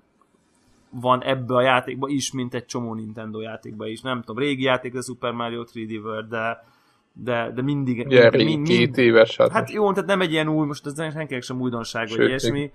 van 0.89 1.23
ebbe 1.23 1.55
a 1.55 1.61
játékba 1.61 2.07
is, 2.07 2.31
mint 2.31 2.53
egy 2.53 2.65
csomó 2.65 2.93
Nintendo 2.93 3.39
játékba 3.39 3.87
is. 3.87 4.01
Nem 4.01 4.19
tudom, 4.19 4.43
régi 4.43 4.63
játék 4.63 4.95
a 4.95 5.01
Super 5.01 5.31
Mario 5.31 5.63
3D 5.73 6.03
World, 6.03 6.29
de 6.29 6.67
de, 7.23 7.51
de 7.55 7.61
mindig... 7.61 8.05
Yeah, 8.09 8.35
mind, 8.35 8.47
mind, 8.47 8.67
két 8.67 8.97
éves. 8.97 9.37
Hát, 9.37 9.51
hát 9.51 9.71
jó, 9.71 9.91
tehát 9.91 10.09
nem 10.09 10.21
egy 10.21 10.31
ilyen 10.31 10.47
új, 10.47 10.65
most 10.65 10.85
ez 10.85 10.95
senkinek 10.95 11.41
sem 11.41 11.61
újdonság, 11.61 12.07
Sőt, 12.07 12.17
vagy 12.17 12.27
ilyesmi, 12.27 12.71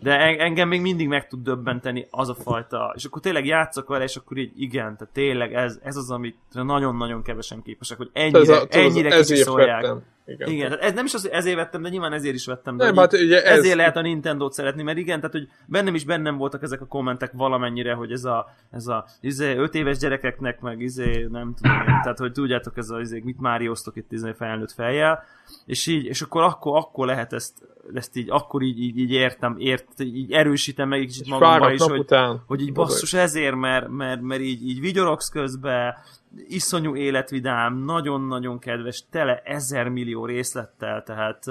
de 0.00 0.18
engem 0.38 0.68
még 0.68 0.80
mindig 0.80 1.08
meg 1.08 1.26
tud 1.26 1.42
döbbenteni 1.42 2.06
az 2.10 2.28
a 2.28 2.34
fajta, 2.34 2.92
és 2.96 3.04
akkor 3.04 3.20
tényleg 3.20 3.46
játszok 3.46 3.88
vele, 3.88 4.04
és 4.04 4.16
akkor 4.16 4.36
így 4.36 4.52
igen, 4.56 4.96
tehát 4.96 5.12
tényleg 5.12 5.54
ez, 5.54 5.78
ez 5.82 5.96
az, 5.96 6.10
amit 6.10 6.36
nagyon-nagyon 6.52 7.22
kevesen 7.22 7.62
képesek, 7.62 7.96
hogy 7.96 8.10
ennyire, 8.12 8.38
ez 8.38 8.48
a, 8.48 8.66
ennyire 8.68 9.16
kicsiszolják. 9.16 9.82
Vettem 9.82 10.02
igen. 10.28 10.48
igen 10.48 10.68
tehát 10.68 10.84
ez 10.84 10.92
nem 10.92 11.04
is 11.04 11.14
az, 11.14 11.30
ezért 11.30 11.56
vettem, 11.56 11.82
de 11.82 11.88
nyilván 11.88 12.12
ezért 12.12 12.34
is 12.34 12.46
vettem. 12.46 12.76
De 12.76 12.84
nem, 12.84 12.96
hát 12.96 13.12
ugye 13.12 13.42
ez... 13.42 13.58
Ezért 13.58 13.76
lehet 13.76 13.96
a 13.96 14.00
Nintendo-t 14.00 14.52
szeretni, 14.52 14.82
mert 14.82 14.98
igen, 14.98 15.16
tehát 15.20 15.32
hogy 15.32 15.48
bennem 15.66 15.94
is 15.94 16.04
bennem 16.04 16.36
voltak 16.36 16.62
ezek 16.62 16.80
a 16.80 16.86
kommentek 16.86 17.32
valamennyire, 17.32 17.92
hogy 17.92 18.12
ez 18.12 18.24
a, 18.24 18.54
ez 18.70 18.86
a 18.86 19.06
izé, 19.20 19.56
öt 19.56 19.74
éves 19.74 19.98
gyerekeknek, 19.98 20.60
meg 20.60 20.80
izé, 20.80 21.26
nem 21.30 21.54
tudom 21.54 21.76
tehát 21.86 22.18
hogy 22.18 22.32
tudjátok, 22.32 22.76
ez 22.76 22.90
a 22.90 23.00
izé, 23.00 23.20
mit 23.24 23.40
már 23.40 23.60
itt 23.94 24.12
izé 24.12 24.32
felnőtt 24.32 24.72
fejjel, 24.72 25.24
és 25.66 25.86
így, 25.86 26.04
és 26.04 26.22
akkor, 26.22 26.42
akkor, 26.42 26.76
akkor 26.76 27.06
lehet 27.06 27.32
ezt, 27.32 27.52
ezt 27.94 28.16
így, 28.16 28.30
akkor 28.30 28.62
így, 28.62 28.80
így, 28.80 28.98
így 28.98 29.10
értem, 29.10 29.54
ért, 29.58 30.00
így 30.00 30.32
erősítem 30.32 30.88
meg 30.88 31.00
egy 31.00 31.06
kicsit 31.06 31.28
magamban 31.28 31.72
is, 31.72 31.82
hogy, 31.82 31.98
után. 31.98 32.42
hogy 32.46 32.60
így 32.60 32.72
basszus 32.72 33.14
ezért, 33.14 33.54
mert, 33.54 33.88
mert, 33.88 34.20
mert 34.20 34.40
így, 34.40 34.68
így 34.68 34.80
vigyorogsz 34.80 35.28
közben, 35.28 35.94
iszonyú 36.36 36.96
életvidám, 36.96 37.74
nagyon-nagyon 37.76 38.58
kedves, 38.58 39.04
tele 39.10 39.42
ezer 39.44 39.88
millió 39.88 40.26
részlettel, 40.26 41.02
tehát 41.02 41.44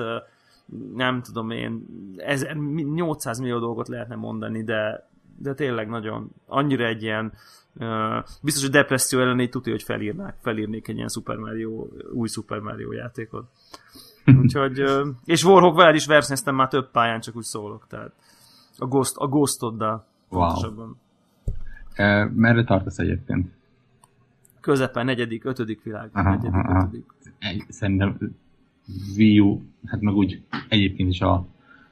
nem 0.96 1.22
tudom 1.22 1.50
én, 1.50 1.86
ezer, 2.18 2.56
800 2.56 3.40
millió 3.40 3.60
dolgot 3.60 3.88
lehetne 3.88 4.16
mondani, 4.16 4.64
de, 4.64 5.10
de 5.38 5.54
tényleg 5.54 5.88
nagyon, 5.88 6.30
annyira 6.46 6.86
egy 6.86 7.04
ilyen 7.04 7.34
Uh, 7.80 8.24
biztos, 8.42 8.64
hogy 8.64 8.72
depresszió 8.72 9.20
ellen 9.20 9.40
így 9.40 9.50
tudja, 9.50 9.72
hogy 9.72 9.84
felírnák, 9.84 10.36
felírnék 10.42 10.88
egy 10.88 10.96
ilyen 10.96 11.08
Super 11.08 11.36
Mario, 11.38 11.88
új 12.14 12.28
Super 12.28 12.60
Mario 12.60 12.92
játékot. 12.92 13.46
Úgyhogy, 14.42 14.82
uh, 14.82 15.08
és 15.26 15.44
Warhawk 15.44 15.76
veled 15.76 15.96
is 15.96 16.06
versenyeztem 16.06 16.56
már 16.56 16.68
több 16.68 16.92
pályán, 16.92 17.20
csak 17.20 17.36
úgy 17.36 17.44
szólok, 17.44 17.88
tehát 17.88 18.12
a, 18.78 18.86
Ghost, 18.86 19.16
a 19.16 19.28
Ghostoddal. 19.28 20.06
Wow. 20.30 20.52
Uh, 21.98 22.32
merre 22.36 22.64
tartasz 22.64 22.98
egyébként? 22.98 23.57
Közepen, 24.68 25.06
negyedik, 25.06 25.46
ötödik 25.46 25.84
világ. 25.84 26.10
Aha, 26.14 26.30
negyedik, 26.30 26.54
aha. 26.54 26.78
ötödik. 26.78 27.06
Szerintem 27.70 28.18
Wii 29.18 29.40
U, 29.40 29.62
hát 29.86 30.02
meg 30.02 30.14
úgy 30.14 30.42
egyébként 30.70 31.10
is 31.10 31.22
a 31.22 31.46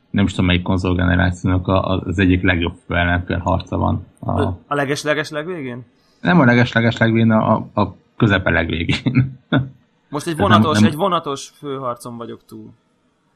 nem 0.09 0.25
is 0.25 0.31
tudom 0.31 0.45
melyik 0.45 0.61
konzolgenerációnak 0.61 1.67
az 1.67 2.19
egyik 2.19 2.41
legjobb 2.41 2.77
ellenfél 2.87 3.37
harca 3.37 3.77
van. 3.77 4.05
A, 4.19 4.41
a 4.41 4.75
leges-leges 4.75 5.29
legvégén? 5.29 5.85
Nem 6.21 6.39
a 6.39 6.45
leges-leges 6.45 6.97
legvégén, 6.97 7.31
a, 7.31 7.55
a 7.73 7.95
közepe 8.17 8.49
legvégén. 8.49 9.39
Most 10.09 10.27
egy 10.27 10.37
vonatos, 10.37 10.73
nem, 10.73 10.81
nem, 10.81 10.91
egy 10.91 10.97
vonatos 10.97 11.49
főharcon 11.57 12.17
vagyok 12.17 12.45
túl. 12.45 12.69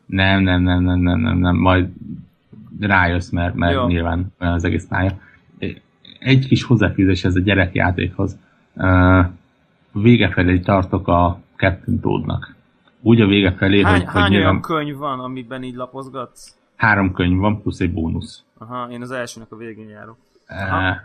Nem, 0.05 0.41
nem, 0.41 0.61
nem, 0.61 0.83
nem, 0.83 0.99
nem, 0.99 1.19
nem, 1.19 1.37
nem. 1.37 1.55
majd 1.55 1.89
rájössz, 2.79 3.29
mert, 3.29 3.55
mert 3.55 3.73
Jó. 3.73 3.87
nyilván 3.87 4.33
olyan 4.39 4.53
az 4.53 4.63
egész 4.63 4.87
pálya. 4.87 5.11
Egy 6.19 6.47
kis 6.47 6.63
hozzáfűzés 6.63 7.23
ez 7.23 7.35
a 7.35 7.39
gyerekjátékhoz 7.39 8.37
vége 9.91 10.29
felé 10.29 10.59
tartok 10.59 11.07
a 11.07 11.39
Captain 11.55 11.99
Toadnak. 11.99 12.55
Úgy 13.01 13.21
a 13.21 13.27
vége 13.27 13.51
felé, 13.51 13.81
hány, 13.81 13.99
hogy... 13.99 14.09
Hány 14.09 14.31
hogy 14.31 14.35
olyan 14.35 14.61
könyv 14.61 14.97
van, 14.97 15.19
amiben 15.19 15.63
így 15.63 15.75
lapozgatsz? 15.75 16.55
Három 16.75 17.11
könyv 17.13 17.39
van, 17.39 17.61
plusz 17.61 17.79
egy 17.79 17.93
bónusz. 17.93 18.43
Aha, 18.57 18.89
én 18.91 19.01
az 19.01 19.11
elsőnek 19.11 19.51
a 19.51 19.55
végén 19.55 19.89
járok. 19.89 20.17
Aha. 20.47 20.95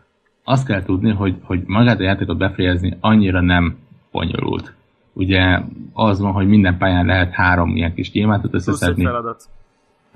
azt 0.45 0.67
kell 0.67 0.83
tudni, 0.83 1.11
hogy, 1.11 1.37
hogy 1.43 1.63
magát 1.67 2.01
a 2.01 2.03
játékot 2.03 2.37
befejezni 2.37 2.97
annyira 3.01 3.41
nem 3.41 3.77
bonyolult. 4.11 4.75
Ugye 5.13 5.61
az 5.93 6.21
van, 6.21 6.33
hogy 6.33 6.49
minden 6.49 6.79
pályán 6.79 7.07
lehet 7.07 7.33
három 7.33 7.77
ilyen 7.77 7.95
kis 7.95 8.11
gyémántot 8.11 8.55
összeszedni. 8.55 9.05
feladat. 9.05 9.45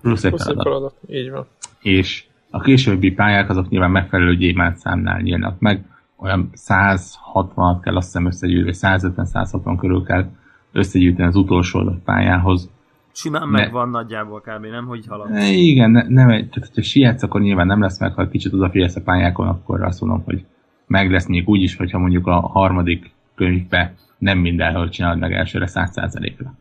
Plusz 0.00 0.24
egy 0.24 0.34
feladat. 0.36 0.62
feladat. 0.62 0.94
Így 1.08 1.30
van. 1.30 1.46
És 1.80 2.24
a 2.50 2.60
későbbi 2.60 3.10
pályák 3.10 3.48
azok 3.48 3.68
nyilván 3.68 3.90
megfelelő 3.90 4.36
gyémánt 4.36 4.76
számnál 4.76 5.20
nyílnak 5.20 5.60
meg, 5.60 5.84
olyan 6.18 6.50
160 6.52 7.80
kell 7.80 7.96
azt 7.96 8.06
hiszem 8.06 8.26
összegyűjteni, 8.26 8.98
150-160 8.98 9.76
körül 9.78 10.02
kell 10.02 10.30
összegyűjteni 10.72 11.28
az 11.28 11.36
utolsó 11.36 11.78
adott 11.78 12.02
pályához. 12.02 12.70
Simán 13.12 13.48
ne. 13.48 13.60
megvan 13.60 13.88
nagyjából 13.88 14.40
kb. 14.40 14.66
nem, 14.66 14.86
hogy 14.86 15.06
halad. 15.06 15.36
Igen, 15.42 15.90
ne, 15.90 16.02
nem, 16.08 16.28
tehát 16.28 16.70
ha 16.74 16.82
sietsz, 16.82 17.22
akkor 17.22 17.40
nyilván 17.40 17.66
nem 17.66 17.80
lesz 17.80 18.00
meg, 18.00 18.14
ha 18.14 18.28
kicsit 18.28 18.52
odafigyelsz 18.52 18.96
a 18.96 19.02
pályákon, 19.02 19.48
akkor 19.48 19.82
azt 19.82 20.00
mondom, 20.00 20.22
hogy 20.24 20.44
meg 20.86 21.10
lesz 21.10 21.26
még 21.26 21.48
úgy 21.48 21.62
is, 21.62 21.76
hogyha 21.76 21.98
mondjuk 21.98 22.26
a 22.26 22.40
harmadik 22.40 23.10
könyvbe 23.34 23.94
nem 24.18 24.38
mindenhol 24.38 24.88
csinálod 24.88 25.18
meg 25.18 25.32
elsőre 25.32 25.68
100%-ra. 25.72 26.54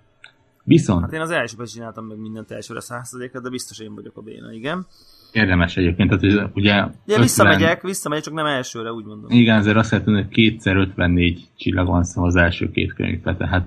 Viszont... 0.64 1.02
Hát 1.02 1.14
én 1.14 1.22
az 1.22 1.32
elsőben 1.32 1.66
csináltam 1.66 2.06
meg 2.06 2.18
mindent 2.18 2.52
elsőre 2.52 2.80
100%-ra, 2.84 3.40
de 3.40 3.50
biztos 3.50 3.80
én 3.80 3.96
vagyok 3.96 4.18
a 4.18 4.22
béna, 4.22 4.52
igen. 4.52 4.86
Érdemes 5.32 5.78
egyébként, 5.78 6.10
tehát 6.10 6.52
ugye... 6.54 6.74
Ja, 6.74 6.94
50... 7.06 7.22
visszamegyek, 7.22 7.82
visszamegyek, 7.82 8.26
csak 8.26 8.34
nem 8.34 8.46
elsőre, 8.46 8.92
úgy 8.92 9.06
mondom. 9.06 9.32
Igen, 9.32 9.58
azért 9.58 9.78
azt 9.78 9.92
lehet 9.92 10.06
hogy 10.06 10.28
kétszer 10.28 10.76
54 10.76 11.48
csillag 11.58 11.88
van 11.88 12.06
az 12.16 12.36
első 12.36 12.72
két 12.72 12.94
könyvbe, 12.94 13.36
tehát 13.36 13.66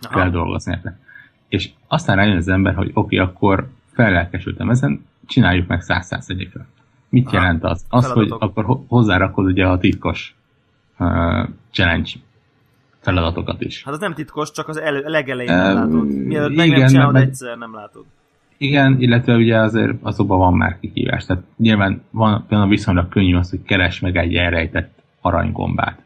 Aha. 0.00 0.14
kell 0.14 0.30
dolgozni 0.30 0.72
érte. 0.72 0.98
És 1.48 1.70
aztán 1.88 2.16
rájön 2.16 2.36
az 2.36 2.48
ember, 2.48 2.74
hogy 2.74 2.90
oké, 2.94 3.18
okay, 3.18 3.18
akkor 3.18 3.68
fellelkesültem 3.92 4.70
ezen, 4.70 5.06
csináljuk 5.26 5.66
meg 5.66 5.82
100%-ra. 5.86 6.66
Mit 7.08 7.26
Aha. 7.26 7.36
jelent 7.36 7.64
az? 7.64 7.84
Az, 7.88 8.02
Feladatok. 8.06 8.40
hogy 8.40 8.48
akkor 8.48 8.84
hozzárakod 8.88 9.46
ugye 9.46 9.66
a 9.66 9.78
titkos 9.78 10.34
uh, 10.98 11.48
challenge 11.70 12.10
feladatokat 13.00 13.60
is. 13.60 13.84
Hát 13.84 13.94
az 13.94 14.00
nem 14.00 14.14
titkos, 14.14 14.50
csak 14.50 14.68
az 14.68 14.76
elő, 14.76 15.02
legelején 15.06 15.56
nem 15.56 15.74
látod. 15.74 16.06
Mielőtt 16.06 16.56
meg 16.56 16.66
igen, 16.66 16.78
nem 16.78 16.88
csinálod 16.88 17.12
meg, 17.12 17.22
egyszer, 17.22 17.56
nem 17.56 17.74
látod. 17.74 18.04
Igen, 18.62 19.00
illetve 19.00 19.36
ugye 19.36 19.58
azért 19.58 19.92
azokban 20.02 20.38
van 20.38 20.54
már 20.54 20.78
kikívás. 20.80 21.26
Tehát 21.26 21.42
nyilván 21.56 22.02
van 22.10 22.44
például 22.48 22.70
viszonylag 22.70 23.08
könnyű 23.08 23.36
az, 23.36 23.50
hogy 23.50 23.62
keres 23.62 24.00
meg 24.00 24.16
egy 24.16 24.34
elrejtett 24.34 25.02
aranygombát. 25.20 26.02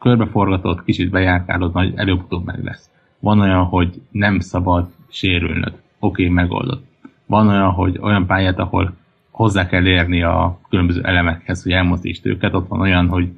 Körbeforgatod, 0.00 0.84
kicsit 0.84 1.10
bejárkálod, 1.10 1.72
majd 1.72 1.98
előbb-utóbb 1.98 2.44
meg 2.44 2.64
lesz. 2.64 2.90
Van 3.18 3.40
olyan, 3.40 3.64
hogy 3.64 4.02
nem 4.10 4.40
szabad 4.40 4.90
sérülnöd. 5.08 5.72
Oké, 5.98 6.22
okay, 6.22 6.28
megoldod. 6.34 6.80
Van 7.26 7.48
olyan, 7.48 7.70
hogy 7.70 7.98
olyan 8.00 8.26
pályát, 8.26 8.58
ahol 8.58 8.96
hozzá 9.30 9.66
kell 9.66 9.86
érni 9.86 10.22
a 10.22 10.58
különböző 10.68 11.02
elemekhez, 11.02 11.62
hogy 11.62 11.72
elmozdítsd 11.72 12.26
őket, 12.26 12.54
ott 12.54 12.68
van 12.68 12.80
olyan, 12.80 13.08
hogy 13.08 13.28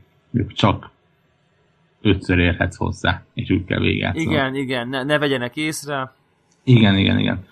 csak 0.49 0.91
ötször 2.01 2.39
érhetsz 2.39 2.77
hozzá, 2.77 3.23
és 3.35 3.51
úgy 3.51 3.65
kell 3.65 3.81
véget. 3.81 4.17
Igen, 4.17 4.55
igen, 4.55 4.89
ne, 4.89 5.03
ne 5.03 5.19
vegyenek 5.19 5.57
észre. 5.57 6.13
Igen, 6.65 6.99
igen, 6.99 7.19
igen. 7.19 7.51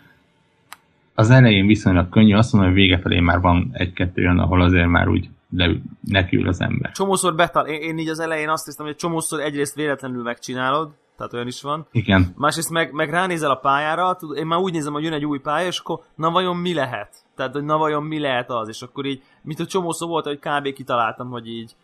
Az 1.14 1.30
elején 1.30 1.66
viszonylag 1.66 2.08
könnyű, 2.08 2.34
azt 2.34 2.52
mondom, 2.52 2.70
hogy 2.70 2.80
vége 2.80 2.98
felé 2.98 3.20
már 3.20 3.40
van 3.40 3.70
egy-kettő 3.72 4.22
olyan, 4.22 4.38
ahol 4.38 4.62
azért 4.62 4.88
már 4.88 5.08
úgy 5.08 5.28
le, 5.50 5.70
nekül 6.00 6.48
az 6.48 6.60
ember. 6.60 6.92
Csomószor 6.92 7.34
betal, 7.34 7.66
én, 7.66 7.80
én 7.80 7.98
így 7.98 8.08
az 8.08 8.20
elején 8.20 8.48
azt 8.48 8.64
hiszem, 8.64 8.86
hogy 8.86 8.96
csomószor 8.96 9.40
egyrészt 9.40 9.74
véletlenül 9.74 10.22
megcsinálod, 10.22 10.90
tehát 11.16 11.32
olyan 11.32 11.46
is 11.46 11.62
van. 11.62 11.86
Igen. 11.90 12.34
Másrészt 12.36 12.70
meg, 12.70 12.92
meg 12.92 13.10
ránézel 13.10 13.50
a 13.50 13.54
pályára, 13.54 14.16
tud, 14.16 14.36
én 14.36 14.46
már 14.46 14.58
úgy 14.58 14.72
nézem, 14.72 14.92
hogy 14.92 15.02
jön 15.02 15.12
egy 15.12 15.24
új 15.24 15.38
pálya, 15.38 15.66
és 15.66 15.78
akkor 15.78 16.00
na 16.14 16.30
vajon 16.30 16.56
mi 16.56 16.74
lehet? 16.74 17.16
Tehát, 17.36 17.52
hogy 17.52 17.64
na 17.64 17.76
vajon 17.76 18.02
mi 18.02 18.18
lehet 18.18 18.50
az? 18.50 18.68
És 18.68 18.82
akkor 18.82 19.04
így, 19.04 19.22
mint 19.42 19.60
a 19.60 19.66
csomószor 19.66 20.08
volt, 20.08 20.24
hogy 20.24 20.38
kb. 20.38 20.72
kitaláltam, 20.72 21.30
hogy 21.30 21.48
így, 21.48 21.74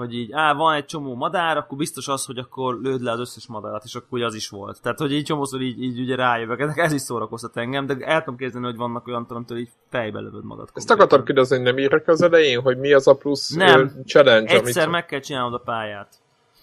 hogy 0.00 0.14
így, 0.14 0.32
á, 0.32 0.54
van 0.54 0.74
egy 0.74 0.84
csomó 0.84 1.14
madár, 1.14 1.56
akkor 1.56 1.78
biztos 1.78 2.08
az, 2.08 2.24
hogy 2.24 2.38
akkor 2.38 2.80
lőd 2.82 3.02
le 3.02 3.10
az 3.10 3.20
összes 3.20 3.46
madarat, 3.46 3.84
és 3.84 3.94
akkor 3.94 4.22
az 4.22 4.34
is 4.34 4.48
volt. 4.48 4.82
Tehát, 4.82 4.98
hogy 4.98 5.12
így 5.12 5.24
csomószor 5.24 5.60
így, 5.60 5.82
így 5.82 6.00
ugye 6.00 6.14
rájövök, 6.14 6.60
ezek 6.60 6.78
ez 6.78 6.92
is 6.92 7.00
szórakoztat 7.00 7.56
engem, 7.56 7.86
de 7.86 7.96
el 8.00 8.18
tudom 8.18 8.38
képzelni, 8.38 8.66
hogy 8.66 8.76
vannak 8.76 9.06
olyan 9.06 9.26
hogy 9.48 9.58
így 9.58 9.70
fejbe 9.88 10.20
lövöd 10.20 10.44
magad. 10.44 10.68
Ezt 10.74 10.90
akartam 10.90 11.24
kérdezni, 11.24 11.56
hogy 11.56 11.64
nem 11.64 11.78
írok 11.78 12.08
az 12.08 12.22
elején, 12.22 12.60
hogy 12.60 12.78
mi 12.78 12.92
az 12.92 13.06
a 13.06 13.14
plusz 13.14 13.50
nem, 13.50 13.92
challenge, 14.04 14.54
egyszer 14.54 14.82
amit... 14.82 14.94
meg 14.94 15.06
kell 15.06 15.20
csinálnod 15.20 15.54
a 15.54 15.58
pályát. 15.58 16.20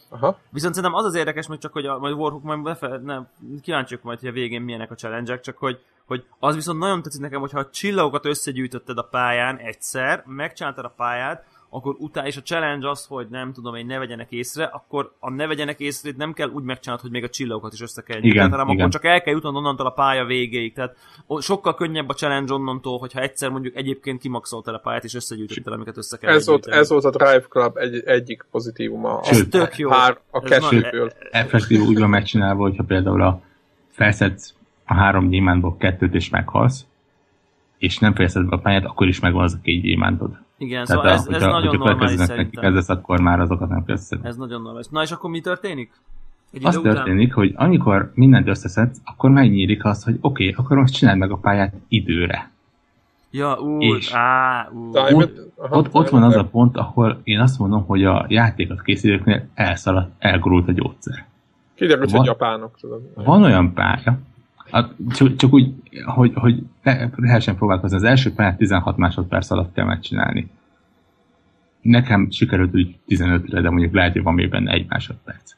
Aha. 0.10 0.40
Viszont 0.50 0.74
szerintem 0.74 1.00
az 1.00 1.06
az 1.06 1.16
érdekes, 1.16 1.46
hogy 1.46 1.58
csak 1.58 1.74
hogy 1.74 1.86
a, 1.86 1.98
majd 1.98 2.14
Warhawk 2.14 2.44
majd 2.44 2.62
befe, 2.62 3.00
nem, 3.04 3.28
kíváncsiak 3.62 4.02
majd, 4.02 4.20
hogy 4.20 4.30
a 4.30 4.32
végén 4.32 4.62
milyenek 4.62 4.92
a 4.92 4.96
challenge 4.96 5.40
csak 5.40 5.58
hogy, 5.58 5.80
hogy 6.06 6.26
az 6.40 6.56
viszont 6.56 6.80
nagyon 6.80 7.02
tetszik 7.02 7.22
nekem, 7.22 7.40
hogyha 7.40 7.60
a 7.60 7.70
csillagokat 7.70 8.26
összegyűjtötted 8.26 8.98
a 8.98 9.08
pályán 9.12 9.58
egyszer, 9.58 10.24
megcsináltad 10.26 10.86
a 10.86 10.94
pályát, 10.96 11.46
akkor 11.70 11.96
utána, 12.00 12.28
és 12.28 12.38
a 12.38 12.42
challenge 12.42 12.90
az, 12.90 13.06
hogy 13.06 13.28
nem 13.30 13.54
tudom 13.54 13.76
én, 13.76 13.86
ne 13.86 13.98
vegyenek 13.98 14.32
észre, 14.32 14.64
akkor 14.64 15.14
a 15.20 15.30
ne 15.30 15.48
vegyenek 15.48 15.80
észre 15.80 16.12
nem 16.18 16.34
kell 16.34 16.50
úgy 16.50 16.64
megcsinálni, 16.64 17.02
hogy 17.02 17.12
még 17.12 17.24
a 17.24 17.30
csillagokat 17.30 17.74
is 17.74 17.82
össze 17.82 18.02
kell 18.02 18.22
igen, 18.22 18.50
hanem 18.50 18.68
igen. 18.68 18.80
akkor 18.80 18.92
csak 18.92 19.06
el 19.06 19.22
kell 19.22 19.34
jutnod 19.34 19.56
onnantól 19.56 19.86
a 19.86 19.90
pálya 19.90 20.26
végéig. 20.26 20.74
Tehát 20.74 20.96
sokkal 21.40 21.76
könnyebb 21.76 22.10
a 22.10 22.14
challenge 22.14 22.54
onnantól, 22.54 22.98
hogyha 22.98 23.20
egyszer 23.20 23.50
mondjuk 23.50 23.76
egyébként 23.76 24.22
kimaxoltál 24.22 24.76
a 24.76 24.78
pályát 24.78 25.04
és 25.04 25.14
összegyűjtöttél, 25.14 25.74
amiket 25.74 25.98
össze 25.98 26.18
kell 26.18 26.34
ez 26.34 26.48
volt, 26.48 26.66
ez 26.66 26.90
volt 26.90 27.06
a 27.06 27.10
Drive 27.10 27.46
Club 27.50 27.78
egy, 27.78 28.04
egyik 28.06 28.46
pozitívuma. 28.52 29.20
Ez 29.24 29.40
a, 29.40 29.48
tök 29.48 29.78
jó. 29.78 29.90
Hár, 29.90 30.20
a 30.32 30.40
kettőből. 30.40 31.12
Effektív 31.32 31.82
úgy 31.82 32.00
van 32.00 32.10
megcsinálva, 32.10 32.62
hogyha 32.62 32.84
például 32.84 33.22
a 33.22 33.42
felszedsz 33.90 34.54
a 34.86 34.94
három 34.94 35.30
gyémántból 35.30 35.78
kettőt 35.78 36.14
és 36.14 36.30
meghalsz, 36.30 36.86
és 37.78 37.98
nem 37.98 38.14
fejezed 38.14 38.46
be 38.50 38.56
a 38.56 38.60
pályát, 38.60 38.86
akkor 38.86 39.08
is 39.08 39.20
megvan 39.20 39.44
az 39.44 39.54
a 39.54 39.60
két 39.62 39.82
gyémántod. 39.82 40.46
Igen, 40.58 40.86
Tehát 40.86 40.88
szóval 40.88 41.06
a, 41.06 41.14
ez, 41.14 41.28
ez 41.28 41.44
hogyha, 41.44 41.60
nagyon 41.60 41.78
normális 41.78 42.20
szerintem. 42.20 42.64
Ez 42.64 42.74
lesz, 42.74 42.90
akkor 42.90 43.20
már 43.20 43.40
azokat 43.40 43.70
nem 43.70 43.86
kezdesz. 43.86 44.20
Ez 44.24 44.36
nagyon 44.36 44.62
normális. 44.62 44.88
Na 44.88 45.02
és 45.02 45.12
akkor 45.12 45.30
mi 45.30 45.42
történik? 45.42 45.92
Egy 46.52 46.66
az 46.66 46.80
történik, 46.84 47.38
után... 47.38 47.44
hogy 47.44 47.54
amikor 47.56 48.12
mindent 48.14 48.48
összeszedsz, 48.48 49.02
akkor 49.06 49.30
megnyílik 49.30 49.86
az, 49.86 50.04
hogy 50.04 50.18
oké, 50.22 50.50
okay, 50.50 50.64
akkor 50.64 50.78
most 50.78 50.94
csináld 50.94 51.18
meg 51.18 51.32
a 51.32 51.38
pályát 51.38 51.74
időre. 51.88 52.52
Ja, 53.32 53.60
úgy, 53.60 53.84
és 53.84 54.12
á, 54.14 54.70
úgy. 54.72 55.14
Ott, 55.14 55.52
ott, 55.70 55.88
ott 55.92 56.10
van 56.10 56.24
az 56.24 56.36
a 56.36 56.46
pont, 56.46 56.78
ahol 56.78 57.20
én 57.24 57.40
azt 57.40 57.60
mondom, 57.60 57.86
hogy 57.86 58.04
a 58.04 58.26
játékot 58.30 58.82
készítőknél 58.82 59.48
elszaladt, 59.54 60.12
elgurult 60.20 60.68
a 60.68 60.72
gyógyszer. 60.72 61.26
Kiderült, 61.76 62.12
hogy 62.12 62.26
japánok. 62.26 62.78
Tudod. 62.80 63.02
Van 63.16 63.44
olyan 63.44 63.74
pálya, 63.74 64.20
a, 64.72 64.86
csak, 65.10 65.36
csak 65.36 65.54
úgy, 65.54 65.74
hogy, 66.06 66.34
hogy 66.34 66.64
lehessen 67.16 67.56
próbálkozni. 67.56 67.98
Az 67.98 68.04
első 68.04 68.34
pályát 68.34 68.58
16 68.58 68.98
másodperc 68.98 69.52
alatt 69.52 69.74
kell 69.74 69.86
megcsinálni. 69.86 70.50
Nekem 71.82 72.30
sikerült 72.30 72.76
úgy 72.76 72.96
15-re, 73.08 73.62
de 73.62 73.70
mondjuk 73.70 73.94
lehet, 73.94 74.14
hogy 74.14 74.24
van 74.24 74.34
még 74.34 74.50
benne 74.50 74.72
egy 74.72 74.86
másodperc. 74.88 75.56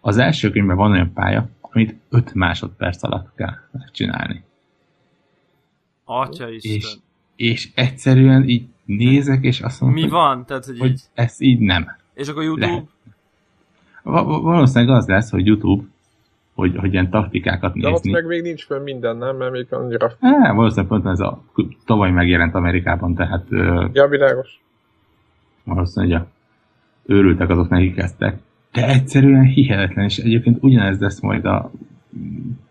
Az 0.00 0.16
első 0.16 0.50
könyvben 0.50 0.76
van 0.76 0.90
olyan 0.90 1.12
pálya, 1.12 1.48
amit 1.60 1.94
5 2.08 2.34
másodperc 2.34 3.02
alatt 3.02 3.34
kell 3.36 3.54
megcsinálni. 3.70 4.42
Atya 6.04 6.50
Isten. 6.50 6.72
És, 6.74 6.96
és 7.36 7.70
egyszerűen 7.74 8.48
így 8.48 8.66
nézek, 8.84 9.42
és 9.42 9.60
azt 9.60 9.80
mondom, 9.80 9.98
Mi 9.98 10.04
hogy, 10.08 10.18
van? 10.18 10.46
Tehát, 10.46 10.64
hogy, 10.64 10.78
hogy 10.78 10.90
így... 10.90 11.00
ez 11.14 11.40
így 11.40 11.58
nem. 11.58 11.96
És 12.14 12.28
akkor 12.28 12.42
YouTube? 12.42 12.66
Lehet. 12.66 12.86
Valószínűleg 14.42 14.96
az 14.96 15.06
lesz, 15.06 15.30
hogy 15.30 15.46
YouTube 15.46 15.84
hogy, 16.58 16.76
hogy 16.76 16.92
ilyen 16.92 17.10
taktikákat 17.10 17.72
De 17.72 17.88
nézni. 17.88 18.10
De 18.10 18.16
ott 18.18 18.22
meg 18.22 18.26
még 18.26 18.42
nincs 18.42 18.64
fönn 18.64 18.82
minden, 18.82 19.16
nem? 19.16 19.36
Mert 19.36 19.52
még 19.52 19.66
annyira... 19.70 20.12
Há, 20.20 20.52
valószínűleg 20.52 20.90
pont 20.90 21.06
ez 21.06 21.20
a 21.20 21.42
tavaly 21.84 22.10
megjelent 22.10 22.54
Amerikában, 22.54 23.14
tehát... 23.14 23.46
Ja, 23.92 24.06
világos. 24.08 24.60
Valószínűleg 25.64 26.20
a 26.20 26.26
őrültek 27.06 27.48
azok 27.48 27.68
nekik 27.68 27.94
kezdtek. 27.94 28.38
De 28.72 28.88
egyszerűen 28.88 29.44
hihetetlen, 29.44 30.04
és 30.04 30.18
egyébként 30.18 30.58
ugyanez 30.60 30.98
lesz 30.98 31.20
majd 31.20 31.44
a 31.44 31.70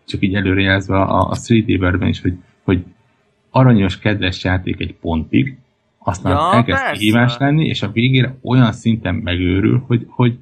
csak 0.06 0.22
így 0.22 0.34
előrejelzve 0.34 0.96
a, 0.96 1.30
a 1.30 1.34
Street 1.34 1.68
Eater-ben 1.68 2.08
is, 2.08 2.20
hogy, 2.20 2.34
hogy 2.64 2.84
aranyos, 3.50 3.98
kedves 3.98 4.44
játék 4.44 4.80
egy 4.80 4.94
pontig, 4.94 5.58
aztán 5.98 6.32
ja, 6.32 6.52
elkezd 6.52 6.90
kihívás 6.92 7.36
lenni, 7.38 7.66
és 7.66 7.82
a 7.82 7.90
végére 7.90 8.34
olyan 8.42 8.72
szinten 8.72 9.14
megőrül, 9.14 9.84
hogy, 9.86 10.06
hogy 10.08 10.38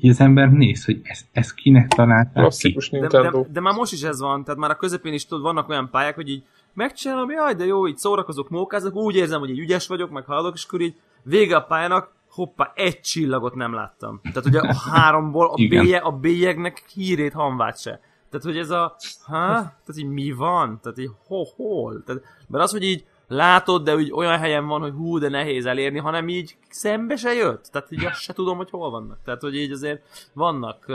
hogy 0.00 0.10
az 0.10 0.20
ember 0.20 0.50
néz, 0.50 0.84
hogy 0.84 1.00
ez, 1.02 1.20
ez 1.32 1.54
kinek 1.54 1.88
találták 1.88 2.48
ki. 2.48 2.78
De, 2.90 3.06
de, 3.06 3.30
de, 3.52 3.60
már 3.60 3.74
most 3.74 3.92
is 3.92 4.02
ez 4.02 4.20
van, 4.20 4.44
tehát 4.44 4.60
már 4.60 4.70
a 4.70 4.76
közepén 4.76 5.12
is 5.12 5.26
tudod, 5.26 5.44
vannak 5.44 5.68
olyan 5.68 5.90
pályák, 5.90 6.14
hogy 6.14 6.28
így 6.28 6.42
megcsinálom, 6.74 7.30
jaj, 7.30 7.54
de 7.54 7.64
jó, 7.64 7.88
így 7.88 7.96
szórakozok, 7.96 8.48
mókázok, 8.48 8.94
úgy 8.94 9.16
érzem, 9.16 9.40
hogy 9.40 9.50
így 9.50 9.58
ügyes 9.58 9.86
vagyok, 9.86 10.10
meg 10.10 10.24
haladok, 10.24 10.54
és 10.54 10.64
akkor 10.64 10.80
így 10.80 10.94
vége 11.22 11.56
a 11.56 11.60
pályának, 11.60 12.14
hoppá, 12.30 12.72
egy 12.74 13.00
csillagot 13.00 13.54
nem 13.54 13.74
láttam. 13.74 14.20
Tehát 14.22 14.46
ugye 14.46 14.60
a 14.60 14.74
háromból 14.90 15.46
a, 15.46 15.54
bélyeg, 15.68 16.04
a 16.04 16.10
bélyegnek 16.10 16.84
hírét 16.94 17.32
hanvát 17.32 17.80
se. 17.80 18.00
Tehát, 18.30 18.46
hogy 18.46 18.58
ez 18.58 18.70
a, 18.70 18.96
ha? 19.22 19.46
Tehát 19.52 19.96
így 19.96 20.08
mi 20.08 20.32
van? 20.32 20.78
Tehát 20.82 20.98
így 20.98 21.10
ho, 21.26 21.44
hol? 21.56 22.02
Tehát, 22.06 22.22
mert 22.48 22.64
az, 22.64 22.70
hogy 22.70 22.82
így 22.82 23.04
látod, 23.28 23.84
de 23.84 23.94
úgy 23.94 24.12
olyan 24.12 24.38
helyen 24.38 24.66
van, 24.66 24.80
hogy 24.80 24.92
hú, 24.92 25.18
de 25.18 25.28
nehéz 25.28 25.66
elérni, 25.66 25.98
hanem 25.98 26.28
így 26.28 26.56
szembe 26.68 27.16
se 27.16 27.32
jött. 27.32 27.64
Tehát 27.72 27.92
így 27.92 28.04
azt 28.04 28.20
se 28.20 28.32
tudom, 28.32 28.56
hogy 28.56 28.70
hol 28.70 28.90
vannak. 28.90 29.18
Tehát, 29.24 29.40
hogy 29.40 29.56
így 29.56 29.70
azért 29.70 30.28
vannak. 30.32 30.86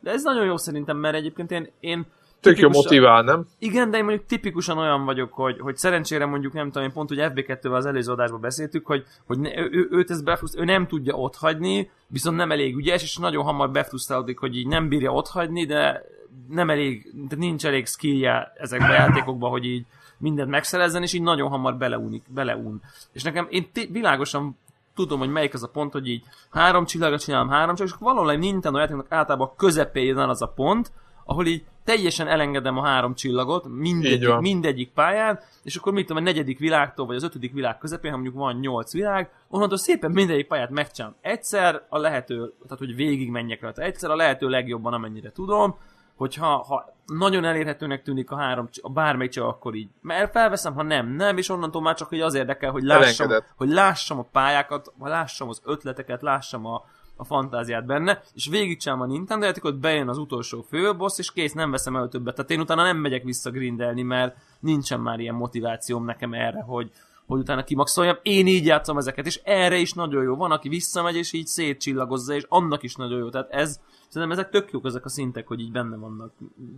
De 0.00 0.10
ez 0.10 0.22
nagyon 0.22 0.44
jó 0.44 0.56
szerintem, 0.56 0.96
mert 0.96 1.14
egyébként 1.14 1.50
én, 1.50 1.70
én 1.80 2.06
Tök 2.40 2.58
jó 2.58 2.68
motivál, 2.68 3.22
nem? 3.22 3.46
Igen, 3.58 3.90
de 3.90 3.96
én 3.96 4.04
mondjuk 4.04 4.26
tipikusan 4.26 4.78
olyan 4.78 5.04
vagyok, 5.04 5.32
hogy, 5.32 5.58
hogy 5.60 5.76
szerencsére 5.76 6.26
mondjuk 6.26 6.52
nem 6.52 6.66
tudom, 6.66 6.82
én 6.82 6.92
pont 6.92 7.08
hogy 7.08 7.18
FB2-vel 7.20 7.72
az 7.72 7.86
előző 7.86 8.12
adásban 8.12 8.40
beszéltük, 8.40 8.86
hogy, 8.86 9.04
hogy 9.26 9.38
ne, 9.38 9.58
ő, 9.58 9.88
őt 9.90 10.10
ez 10.10 10.22
befruszt, 10.22 10.58
ő 10.58 10.64
nem 10.64 10.86
tudja 10.86 11.14
otthagyni, 11.14 11.90
viszont 12.06 12.36
nem 12.36 12.50
elég 12.50 12.76
ügyes, 12.76 13.02
és 13.02 13.16
nagyon 13.16 13.44
hamar 13.44 13.70
befrusztrálódik, 13.70 14.38
hogy 14.38 14.56
így 14.56 14.66
nem 14.66 14.88
bírja 14.88 15.12
otthagyni, 15.12 15.64
de 15.64 16.04
nem 16.48 16.70
elég, 16.70 17.12
de 17.28 17.36
nincs 17.36 17.66
elég 17.66 17.86
skillje 17.86 18.52
ezekben 18.54 18.90
a 18.90 18.94
játékokban, 18.94 19.50
hogy 19.50 19.64
így 19.64 19.86
mindent 20.18 20.50
megszerezzen, 20.50 21.02
és 21.02 21.12
így 21.12 21.22
nagyon 21.22 21.48
hamar 21.48 21.76
beleúnik, 21.76 22.22
beleún. 22.28 22.82
És 23.12 23.22
nekem 23.22 23.46
én 23.50 23.70
t- 23.72 23.88
világosan 23.90 24.58
tudom, 24.94 25.18
hogy 25.18 25.30
melyik 25.30 25.54
az 25.54 25.62
a 25.62 25.68
pont, 25.68 25.92
hogy 25.92 26.08
így 26.08 26.24
három 26.50 26.84
csillagot 26.84 27.20
csinálom, 27.20 27.48
három 27.48 27.74
csillagot, 27.74 27.98
és 27.98 28.04
valahol 28.06 28.30
egy 28.30 28.38
Nintendo 28.38 28.78
játéknak 28.78 29.12
általában 29.12 29.48
a 29.48 29.56
közepén 29.56 30.16
az 30.16 30.42
a 30.42 30.46
pont, 30.46 30.92
ahol 31.24 31.46
így 31.46 31.64
teljesen 31.84 32.28
elengedem 32.28 32.78
a 32.78 32.84
három 32.84 33.14
csillagot 33.14 33.68
mindegyik, 33.68 34.36
mindegyik 34.36 34.90
pályán, 34.90 35.40
és 35.62 35.76
akkor 35.76 35.92
mit 35.92 36.06
tudom, 36.06 36.22
a 36.22 36.26
negyedik 36.26 36.58
világtól, 36.58 37.06
vagy 37.06 37.16
az 37.16 37.22
ötödik 37.22 37.52
világ 37.52 37.78
közepén, 37.78 38.10
ha 38.10 38.16
mondjuk 38.16 38.36
van 38.36 38.56
nyolc 38.56 38.92
világ, 38.92 39.30
onnantól 39.48 39.78
szépen 39.78 40.10
mindegyik 40.10 40.46
pályát 40.46 40.70
megcsinálom. 40.70 41.16
Egyszer 41.20 41.82
a 41.88 41.98
lehető, 41.98 42.52
tehát 42.62 42.78
hogy 42.78 42.94
végig 42.94 43.30
menjek 43.30 43.60
rajta, 43.60 43.82
egyszer 43.82 44.10
a 44.10 44.16
lehető 44.16 44.48
legjobban, 44.48 44.92
amennyire 44.92 45.32
tudom, 45.32 45.76
hogyha 46.16 46.62
ha 46.62 46.94
nagyon 47.06 47.44
elérhetőnek 47.44 48.02
tűnik 48.02 48.30
a 48.30 48.36
három, 48.36 48.68
a 48.82 48.90
bármelyik 48.90 49.32
csak 49.32 49.44
akkor 49.44 49.74
így. 49.74 49.88
Mert 50.02 50.30
felveszem, 50.30 50.74
ha 50.74 50.82
nem, 50.82 51.08
nem, 51.08 51.36
és 51.36 51.48
onnantól 51.48 51.82
már 51.82 51.94
csak 51.94 52.08
hogy 52.08 52.20
az 52.20 52.34
érdekel, 52.34 52.70
hogy 52.70 52.82
lássam, 52.82 53.30
hogy 53.56 53.68
lássam 53.68 54.18
a 54.18 54.28
pályákat, 54.32 54.92
lássam 54.98 55.48
az 55.48 55.60
ötleteket, 55.64 56.22
lássam 56.22 56.66
a, 56.66 56.84
a 57.16 57.24
fantáziát 57.24 57.86
benne, 57.86 58.22
és 58.34 58.46
végigcsinálom 58.48 59.04
a 59.04 59.06
Nintendo 59.06 59.44
játékot, 59.44 59.78
bejön 59.78 60.08
az 60.08 60.18
utolsó 60.18 60.62
főbossz, 60.62 61.18
és 61.18 61.32
kész, 61.32 61.52
nem 61.52 61.70
veszem 61.70 61.96
el 61.96 62.08
többet. 62.08 62.34
Tehát 62.34 62.50
én 62.50 62.60
utána 62.60 62.82
nem 62.82 62.96
megyek 62.96 63.22
vissza 63.22 63.50
grindelni, 63.50 64.02
mert 64.02 64.36
nincsen 64.60 65.00
már 65.00 65.20
ilyen 65.20 65.34
motivációm 65.34 66.04
nekem 66.04 66.32
erre, 66.32 66.62
hogy, 66.62 66.90
hogy 67.26 67.38
utána 67.38 67.64
kimaxoljam. 67.64 68.18
Én 68.22 68.46
így 68.46 68.66
játszom 68.66 68.98
ezeket, 68.98 69.26
és 69.26 69.40
erre 69.44 69.76
is 69.76 69.92
nagyon 69.92 70.22
jó. 70.22 70.36
Van, 70.36 70.50
aki 70.50 70.68
visszamegy, 70.68 71.16
és 71.16 71.32
így 71.32 71.46
szétcsillagozza, 71.46 72.34
és 72.34 72.44
annak 72.48 72.82
is 72.82 72.94
nagyon 72.94 73.18
jó. 73.18 73.28
Tehát 73.28 73.50
ez, 73.50 73.80
szerintem 74.08 74.38
ezek 74.38 74.50
tök 74.50 74.70
jók 74.72 74.86
ezek 74.86 75.04
a 75.04 75.08
szintek, 75.08 75.46
hogy 75.46 75.60
így 75.60 75.72
benne 75.72 75.96
vannak 75.96 76.32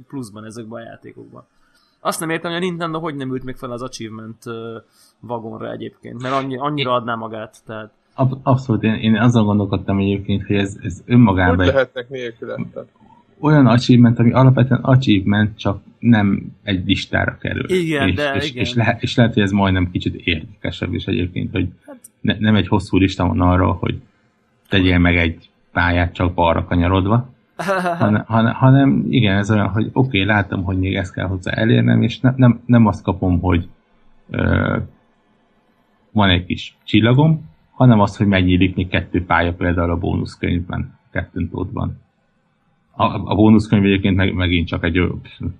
pluszban 0.08 0.44
ezekben 0.44 0.82
a 0.82 0.84
játékokban. 0.84 1.46
Azt 2.00 2.20
nem 2.20 2.30
értem, 2.30 2.50
hogy 2.50 2.60
a 2.60 2.64
Nintendo 2.64 2.98
hogy 2.98 3.14
nem 3.14 3.32
ült 3.32 3.44
még 3.44 3.56
fel 3.56 3.70
az 3.70 3.82
achievement 3.82 4.42
vagonra 5.20 5.72
egyébként, 5.72 6.22
mert 6.22 6.34
annyi, 6.34 6.56
annyira 6.56 6.92
adná 6.92 7.14
magát. 7.14 7.56
Tehát 7.66 7.90
Abszolút, 8.42 8.82
én, 8.82 8.94
én 8.94 9.16
azon 9.16 9.44
gondolkodtam 9.44 9.98
egyébként, 9.98 10.46
hogy 10.46 10.56
ez, 10.56 10.76
ez 10.82 11.02
önmagában... 11.06 11.56
Hogy 11.56 11.66
lehetnek 11.66 12.08
nélküle? 12.08 12.58
Olyan 13.40 13.66
achievement, 13.66 14.18
ami 14.18 14.32
alapvetően 14.32 14.80
achievement, 14.80 15.58
csak 15.58 15.80
nem 15.98 16.52
egy 16.62 16.86
listára 16.86 17.36
kerül. 17.40 17.70
Igen, 17.70 18.08
és, 18.08 18.14
de 18.14 18.34
és, 18.34 18.50
igen. 18.50 18.62
És, 18.62 18.74
lehet, 18.74 19.02
és 19.02 19.16
lehet, 19.16 19.34
hogy 19.34 19.42
ez 19.42 19.50
majdnem 19.50 19.90
kicsit 19.90 20.14
érdekesebb 20.14 20.94
is 20.94 21.04
egyébként, 21.04 21.50
hogy 21.50 21.68
hát- 21.86 22.00
ne, 22.20 22.38
nem 22.38 22.54
egy 22.54 22.68
hosszú 22.68 22.96
lista 22.96 23.26
van 23.26 23.40
arról, 23.40 23.72
hogy 23.72 24.00
tegyél 24.68 24.98
meg 24.98 25.16
egy 25.16 25.50
pályát 25.78 26.12
csak 26.12 26.34
balra 26.34 26.64
kanyarodva, 26.64 27.28
hanem, 27.98 28.24
hanem, 28.26 28.54
hanem 28.54 29.04
igen, 29.08 29.36
ez 29.36 29.50
olyan, 29.50 29.68
hogy 29.68 29.90
oké, 29.92 29.92
okay, 29.92 30.24
látom, 30.24 30.62
hogy 30.62 30.78
még 30.78 30.96
ezt 30.96 31.14
kell 31.14 31.26
hozzá 31.26 31.52
elérnem, 31.52 32.02
és 32.02 32.20
ne, 32.20 32.32
nem, 32.36 32.60
nem 32.66 32.86
azt 32.86 33.02
kapom, 33.02 33.40
hogy 33.40 33.68
ö, 34.30 34.76
van 36.10 36.28
egy 36.28 36.44
kis 36.44 36.76
csillagom, 36.84 37.50
hanem 37.70 38.00
az, 38.00 38.16
hogy 38.16 38.26
megnyílik 38.26 38.74
még 38.74 38.88
kettő 38.88 39.24
pálya 39.24 39.54
például 39.54 39.90
a 39.90 39.96
bónuszkönyvben, 39.96 40.98
kettőn 41.10 41.48
tódban. 41.48 42.00
A, 42.90 43.04
a 43.04 43.34
bónuszkönyv 43.34 43.84
egyébként 43.84 44.16
meg, 44.16 44.34
megint 44.34 44.68
csak 44.68 44.84
egy, 44.84 45.00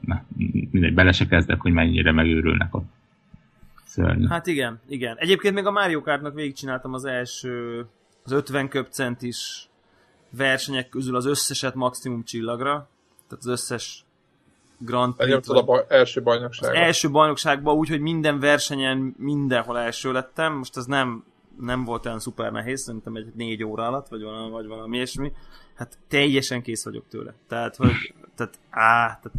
ne, 0.01 0.23
mindegy, 0.70 0.95
bele 0.95 1.12
se 1.12 1.27
kezdek, 1.27 1.61
hogy 1.61 1.73
mennyire 1.73 2.12
megőrülnek 2.12 2.74
ott. 2.74 2.86
Szörny. 3.85 4.27
Hát 4.27 4.47
igen, 4.47 4.81
igen. 4.89 5.16
Egyébként 5.19 5.55
még 5.55 5.66
a 5.66 5.70
Mario 5.70 6.01
Kartnak 6.01 6.35
végigcsináltam 6.35 6.93
az 6.93 7.05
első, 7.05 7.86
az 8.24 8.32
50 8.32 8.69
köpcentis 8.69 9.69
versenyek 10.30 10.88
közül 10.88 11.16
az 11.16 11.26
összeset 11.26 11.74
maximum 11.74 12.24
csillagra, 12.24 12.88
tehát 13.28 13.44
az 13.44 13.46
összes 13.46 14.05
Grand 14.78 15.14
Prix. 15.16 15.48
az 15.48 15.84
első 15.88 16.22
bajnokságban. 16.22 16.76
Az 16.76 16.82
első 16.86 17.10
bajnokságban 17.10 17.76
úgy, 17.76 17.88
hogy 17.88 18.00
minden 18.00 18.40
versenyen 18.40 19.14
mindenhol 19.18 19.78
első 19.78 20.12
lettem. 20.12 20.52
Most 20.52 20.76
ez 20.76 20.84
nem 20.84 21.24
nem 21.60 21.84
volt 21.84 22.06
olyan 22.06 22.18
szuper 22.18 22.52
nehéz, 22.52 22.82
szerintem 22.82 23.14
egy 23.14 23.32
négy 23.34 23.64
óra 23.64 23.86
alatt, 23.86 24.09
vagy 24.09 24.22
valami, 24.22 24.50
vagy 24.50 24.66
valami 24.66 24.96
ilyesmi. 24.96 25.32
Hát 25.74 25.98
teljesen 26.09 26.62
kész 26.62 26.84
vagyok 26.84 27.05
tőle. 27.09 27.34
Tehát, 27.48 27.76
hogy, 27.76 28.14
tehát, 28.36 28.59
á, 28.70 29.06
tehát 29.06 29.38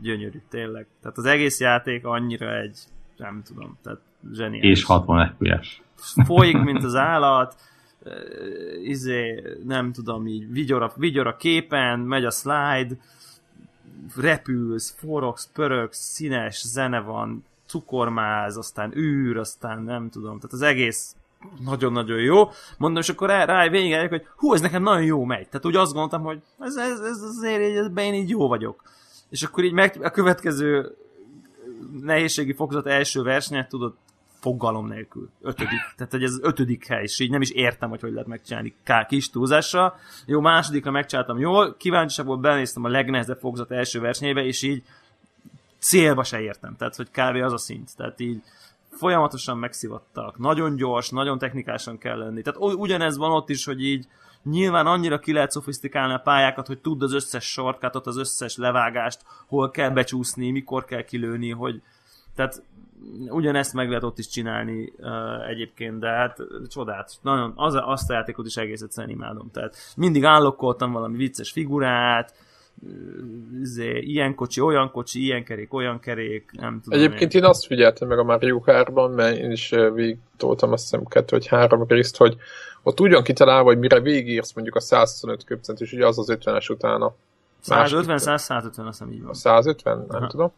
gyönyörű, 0.00 0.42
tényleg. 0.48 0.86
Tehát 1.02 1.18
az 1.18 1.24
egész 1.24 1.60
játék 1.60 2.04
annyira 2.04 2.56
egy, 2.56 2.78
nem 3.16 3.42
tudom, 3.44 3.78
tehát 3.82 4.00
zseniális. 4.32 4.78
És 4.78 4.84
60 4.84 5.34
FPS. 5.34 5.82
Folyik, 6.26 6.58
mint 6.58 6.84
az 6.84 6.94
állat, 6.94 7.54
izé, 8.82 9.42
nem 9.64 9.92
tudom, 9.92 10.26
így 10.26 10.52
vigyor 10.52 10.82
a, 10.82 10.92
vigyor 10.96 11.26
a 11.26 11.36
képen, 11.36 11.98
megy 11.98 12.24
a 12.24 12.30
slide, 12.30 12.96
repülsz, 14.16 14.94
forogsz, 14.98 15.50
pörögsz, 15.52 15.98
színes 15.98 16.62
zene 16.66 17.00
van, 17.00 17.44
cukormáz, 17.66 18.56
aztán 18.56 18.96
űr, 18.96 19.36
aztán 19.36 19.82
nem 19.82 20.10
tudom, 20.10 20.36
tehát 20.36 20.52
az 20.52 20.62
egész 20.62 21.14
nagyon-nagyon 21.64 22.20
jó. 22.20 22.48
Mondom, 22.78 23.02
és 23.02 23.08
akkor 23.08 23.28
rá, 23.28 23.44
rá 23.44 23.68
végigeljük, 23.68 24.10
hogy 24.10 24.26
hú, 24.36 24.54
ez 24.54 24.60
nekem 24.60 24.82
nagyon 24.82 25.04
jó 25.04 25.24
megy. 25.24 25.48
Tehát 25.48 25.66
úgy 25.66 25.76
azt 25.76 25.92
gondoltam, 25.92 26.22
hogy 26.22 26.40
ez, 26.58 26.76
ez, 26.76 27.00
ez 27.00 27.22
azért 27.22 27.76
ebben 27.76 28.04
én 28.04 28.14
így 28.14 28.28
jó 28.28 28.48
vagyok. 28.48 28.82
És 29.28 29.42
akkor 29.42 29.64
így 29.64 29.72
meg, 29.72 29.98
a 30.02 30.10
következő 30.10 30.96
nehézségi 32.02 32.52
fokozat 32.52 32.86
első 32.86 33.22
versenyet 33.22 33.68
tudod 33.68 33.94
fogalom 34.40 34.88
nélkül. 34.88 35.30
Ötödik. 35.40 35.80
Tehát, 35.96 36.12
hogy 36.12 36.22
ez 36.22 36.30
az 36.30 36.40
ötödik 36.42 36.86
hely, 36.86 37.02
és 37.02 37.18
így 37.18 37.30
nem 37.30 37.40
is 37.40 37.50
értem, 37.50 37.88
hogy 37.88 38.00
hogy 38.00 38.12
lehet 38.12 38.28
megcsinálni 38.28 38.74
K 38.84 39.06
kis 39.06 39.30
túlzással. 39.30 39.98
Jó, 40.26 40.40
másodikra 40.40 40.90
megcsináltam 40.90 41.38
jól, 41.38 41.74
kíváncsiságból 41.76 42.36
benéztem 42.36 42.84
a 42.84 42.88
legnehezebb 42.88 43.38
fokozat 43.38 43.70
első 43.70 44.00
versenyébe, 44.00 44.44
és 44.44 44.62
így 44.62 44.82
célba 45.78 46.24
se 46.24 46.40
értem. 46.40 46.76
Tehát, 46.76 46.96
hogy 46.96 47.10
kávé 47.10 47.40
az 47.40 47.52
a 47.52 47.58
szint. 47.58 47.96
Tehát 47.96 48.20
így 48.20 48.42
folyamatosan 48.90 49.58
megszivattak, 49.58 50.38
nagyon 50.38 50.76
gyors, 50.76 51.10
nagyon 51.10 51.38
technikásan 51.38 51.98
kell 51.98 52.18
lenni. 52.18 52.42
Tehát 52.42 52.60
ugyanez 52.60 53.16
van 53.16 53.30
ott 53.30 53.48
is, 53.48 53.64
hogy 53.64 53.84
így 53.84 54.06
nyilván 54.42 54.86
annyira 54.86 55.18
ki 55.18 55.32
lehet 55.32 55.50
szofisztikálni 55.50 56.14
a 56.14 56.18
pályákat, 56.18 56.66
hogy 56.66 56.78
tudd 56.78 57.02
az 57.02 57.12
összes 57.12 57.44
sorkátot, 57.44 58.06
az 58.06 58.16
összes 58.16 58.56
levágást, 58.56 59.24
hol 59.46 59.70
kell 59.70 59.90
becsúszni, 59.90 60.50
mikor 60.50 60.84
kell 60.84 61.04
kilőni, 61.04 61.50
hogy 61.50 61.82
tehát 62.34 62.62
ugyanezt 63.28 63.74
meg 63.74 63.88
lehet 63.88 64.02
ott 64.02 64.18
is 64.18 64.28
csinálni 64.28 64.92
uh, 64.98 65.48
egyébként, 65.48 65.98
de 65.98 66.08
hát 66.08 66.38
csodát. 66.68 67.12
Nagyon, 67.22 67.52
az, 67.56 67.74
azt 67.84 68.10
a 68.10 68.12
játékot 68.12 68.46
is 68.46 68.56
egész 68.56 68.80
egyszerűen 68.80 69.12
imádom. 69.12 69.50
Tehát 69.52 69.76
mindig 69.96 70.24
állokkoltam 70.24 70.92
valami 70.92 71.16
vicces 71.16 71.50
figurát, 71.50 72.34
izé, 73.60 73.98
ilyen 73.98 74.34
kocsi, 74.34 74.60
olyan 74.60 74.90
kocsi, 74.90 75.22
ilyen 75.22 75.44
kerék, 75.44 75.74
olyan 75.74 76.00
kerék, 76.00 76.50
nem 76.52 76.80
tudom. 76.82 76.98
Egyébként 76.98 77.34
én, 77.34 77.42
én 77.42 77.48
azt 77.48 77.66
figyeltem 77.66 78.08
meg 78.08 78.18
a 78.18 78.22
Mario 78.22 78.60
Kart-ban, 78.60 79.10
mert 79.10 79.36
én 79.36 79.50
is 79.50 79.68
végig 79.94 80.18
toltam 80.36 80.72
azt 80.72 80.82
hiszem 80.82 81.04
kettő 81.04 81.36
vagy 81.36 81.46
három 81.46 81.84
részt, 81.88 82.16
hogy 82.16 82.36
ott 82.82 83.00
ugyan 83.00 83.22
kitalálva, 83.22 83.68
hogy 83.68 83.78
mire 83.78 84.00
végigírsz 84.00 84.52
mondjuk 84.52 84.76
a 84.76 84.80
125 84.80 85.44
köpcent, 85.44 85.80
és 85.80 85.92
ugye 85.92 86.06
az 86.06 86.18
az 86.18 86.36
50-es 86.40 86.70
utána. 86.70 87.14
150, 87.60 88.18
100, 88.18 88.42
150, 88.42 88.86
azt 88.86 88.98
hiszem 88.98 89.14
így 89.14 89.22
van. 89.22 89.30
A 89.30 89.34
150? 89.34 89.98
Nem 89.98 90.06
Aha. 90.08 90.26
tudom 90.26 90.52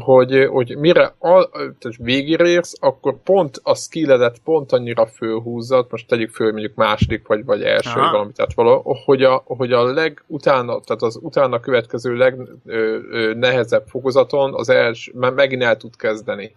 hogy, 0.00 0.46
hogy 0.50 0.76
mire 0.76 1.14
a, 1.18 1.48
tehát 1.50 1.96
végigérsz, 1.96 2.76
akkor 2.80 3.22
pont 3.22 3.60
a 3.62 3.74
skilledet 3.74 4.38
pont 4.44 4.72
annyira 4.72 5.06
fölhúzzad, 5.06 5.86
most 5.90 6.08
tegyük 6.08 6.30
föl 6.30 6.50
mondjuk 6.50 6.74
második 6.74 7.26
vagy, 7.26 7.44
vagy 7.44 7.62
első 7.62 8.00
Aha. 8.00 8.10
valami, 8.10 8.32
tehát 8.32 8.54
való, 8.54 8.96
hogy 9.04 9.22
a, 9.22 9.42
hogy 9.46 9.72
a 9.72 9.84
leg 9.84 10.24
utána, 10.26 10.80
tehát 10.80 11.02
az 11.02 11.18
utána 11.22 11.60
következő 11.60 12.16
legnehezebb 12.16 13.86
fokozaton 13.86 14.54
az 14.54 14.68
első, 14.68 15.12
mert 15.14 15.34
megint 15.34 15.62
el 15.62 15.76
tud 15.76 15.96
kezdeni. 15.96 16.56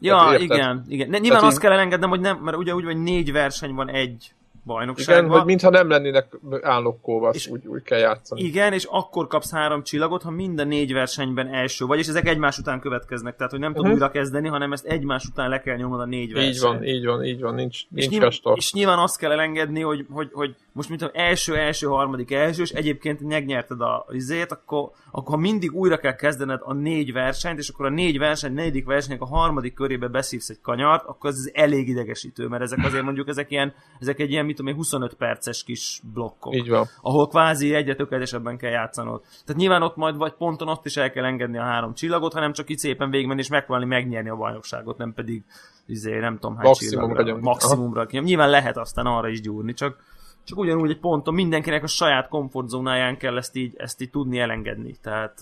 Ja, 0.00 0.16
tehát, 0.16 0.40
igen, 0.40 0.84
igen. 0.88 1.20
Nyilván 1.20 1.44
azt 1.44 1.56
így... 1.56 1.62
kell 1.62 1.72
elengednem, 1.72 2.08
hogy 2.08 2.20
nem, 2.20 2.38
mert 2.38 2.56
ugye 2.56 2.74
úgy, 2.74 2.84
hogy 2.84 3.02
négy 3.02 3.32
verseny 3.32 3.74
van 3.74 3.90
egy 3.90 4.32
bajnokságban. 4.64 5.24
Igen, 5.24 5.36
hogy 5.36 5.46
mintha 5.46 5.70
nem 5.70 5.88
lennének 5.88 6.38
állokkolva, 6.62 7.30
és 7.30 7.46
úgy, 7.46 7.66
úgy 7.66 7.82
kell 7.82 7.98
játszani. 7.98 8.42
Igen, 8.42 8.72
és 8.72 8.84
akkor 8.84 9.26
kapsz 9.26 9.50
három 9.50 9.82
csillagot, 9.82 10.22
ha 10.22 10.30
minden 10.30 10.68
négy 10.68 10.92
versenyben 10.92 11.48
első 11.48 11.84
vagy, 11.84 11.98
és 11.98 12.08
ezek 12.08 12.28
egymás 12.28 12.58
után 12.58 12.80
következnek, 12.80 13.36
tehát 13.36 13.52
hogy 13.52 13.60
nem 13.60 13.72
uh-huh. 13.72 13.92
újra 13.92 14.10
kezdeni, 14.10 14.48
hanem 14.48 14.72
ezt 14.72 14.84
egymás 14.84 15.24
után 15.24 15.48
le 15.48 15.60
kell 15.60 15.76
nyomnod 15.76 16.00
a 16.00 16.04
négy 16.04 16.32
versenyt. 16.32 16.54
Így 16.54 16.60
van, 16.62 16.84
így 16.84 17.04
van, 17.04 17.24
így 17.24 17.40
van, 17.40 17.54
nincs, 17.54 17.80
nincs 17.88 18.04
és, 18.04 18.10
nyilván, 18.10 18.32
és 18.54 18.72
nyilván 18.72 18.98
azt 18.98 19.18
kell 19.18 19.30
elengedni, 19.30 19.80
hogy, 19.80 20.06
hogy, 20.10 20.30
hogy 20.32 20.56
most 20.72 20.88
mint 20.88 21.10
első, 21.12 21.56
első, 21.56 21.86
harmadik, 21.86 22.32
első, 22.32 22.62
és 22.62 22.70
egyébként 22.70 23.20
megnyerted 23.20 23.80
a 23.80 24.06
izét, 24.10 24.52
akkor, 24.52 24.90
akkor 25.10 25.38
mindig 25.38 25.74
újra 25.74 25.96
kell 25.96 26.14
kezdened 26.14 26.60
a 26.64 26.72
négy 26.72 27.12
versenyt, 27.12 27.58
és 27.58 27.68
akkor 27.68 27.86
a 27.86 27.90
négy 27.90 28.18
verseny, 28.18 28.52
negyedik 28.52 28.86
versenynek 28.86 29.22
a 29.22 29.26
harmadik 29.26 29.74
körébe 29.74 30.08
beszívsz 30.08 30.48
egy 30.48 30.60
kanyart, 30.60 31.04
akkor 31.06 31.30
ez 31.30 31.50
elég 31.52 31.88
idegesítő, 31.88 32.46
mert 32.46 32.62
ezek 32.62 32.84
azért 32.84 33.04
mondjuk 33.04 33.28
ezek 33.28 33.50
ilyen, 33.50 33.74
ezek 34.00 34.18
egy 34.18 34.30
ilyen, 34.30 34.46
mit 34.52 34.60
tudom 34.60 34.72
én, 34.72 34.76
25 34.76 35.14
perces 35.14 35.64
kis 35.64 36.00
blokkok. 36.12 36.54
Így 36.54 36.68
van. 36.68 36.86
Ahol 37.02 37.28
kvázi 37.28 37.74
egyre 37.74 37.94
tökéletesebben 37.94 38.56
kell 38.56 38.70
játszanod. 38.70 39.20
Tehát 39.20 39.60
nyilván 39.60 39.82
ott 39.82 39.96
majd 39.96 40.16
vagy 40.16 40.32
ponton 40.32 40.68
ott 40.68 40.86
is 40.86 40.96
el 40.96 41.10
kell 41.10 41.24
engedni 41.24 41.58
a 41.58 41.62
három 41.62 41.94
csillagot, 41.94 42.32
hanem 42.32 42.52
csak 42.52 42.68
itt 42.68 42.78
szépen 42.78 43.10
végigmenni 43.10 43.40
és 43.40 43.48
megpróbálni 43.48 43.88
megnyerni 43.88 44.28
a 44.28 44.36
bajnokságot, 44.36 44.98
nem 44.98 45.12
pedig 45.12 45.44
izé, 45.86 46.18
nem 46.18 46.38
tudom 46.38 46.56
hány 46.56 46.66
maximumra, 46.66 47.24
csillagra, 47.24 47.42
maximumra. 47.42 48.06
Nyilván 48.10 48.50
lehet 48.50 48.76
aztán 48.76 49.06
arra 49.06 49.28
is 49.28 49.40
gyúrni, 49.40 49.72
csak 49.74 50.10
csak 50.44 50.58
ugyanúgy 50.58 50.90
egy 50.90 51.00
ponton 51.00 51.34
mindenkinek 51.34 51.82
a 51.82 51.86
saját 51.86 52.28
komfortzónáján 52.28 53.16
kell 53.16 53.36
ezt 53.36 53.56
így, 53.56 53.74
ezt 53.76 54.00
így 54.00 54.10
tudni 54.10 54.38
elengedni. 54.38 54.96
Tehát 55.02 55.38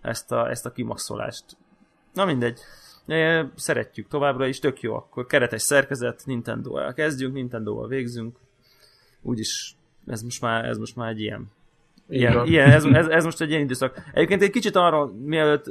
ezt 0.00 0.32
a, 0.32 0.50
ezt 0.50 0.66
a 0.66 0.72
kimaxolást. 0.72 1.44
Na 2.12 2.24
mindegy. 2.24 2.60
Szeretjük 3.54 4.08
továbbra 4.08 4.46
is, 4.46 4.58
tök 4.58 4.80
jó, 4.80 4.94
akkor 4.94 5.26
keretes 5.26 5.62
szerkezet, 5.62 6.22
Nintendo-el 6.24 6.94
kezdjünk, 6.94 7.34
Nintendo-val 7.34 7.88
végzünk, 7.88 8.36
úgyis 9.22 9.76
ez 10.06 10.22
most 10.22 10.40
már, 10.40 10.64
ez 10.64 10.78
most 10.78 10.96
már 10.96 11.08
egy 11.08 11.20
ilyen 11.20 11.50
ilyen, 12.08 12.46
ilyen 12.46 12.70
ez, 12.70 12.84
ez, 12.84 13.06
ez, 13.06 13.24
most 13.24 13.40
egy 13.40 13.50
ilyen 13.50 13.62
időszak. 13.62 14.02
Egyébként 14.12 14.42
egy 14.42 14.50
kicsit 14.50 14.76
arra, 14.76 15.12
mielőtt 15.24 15.70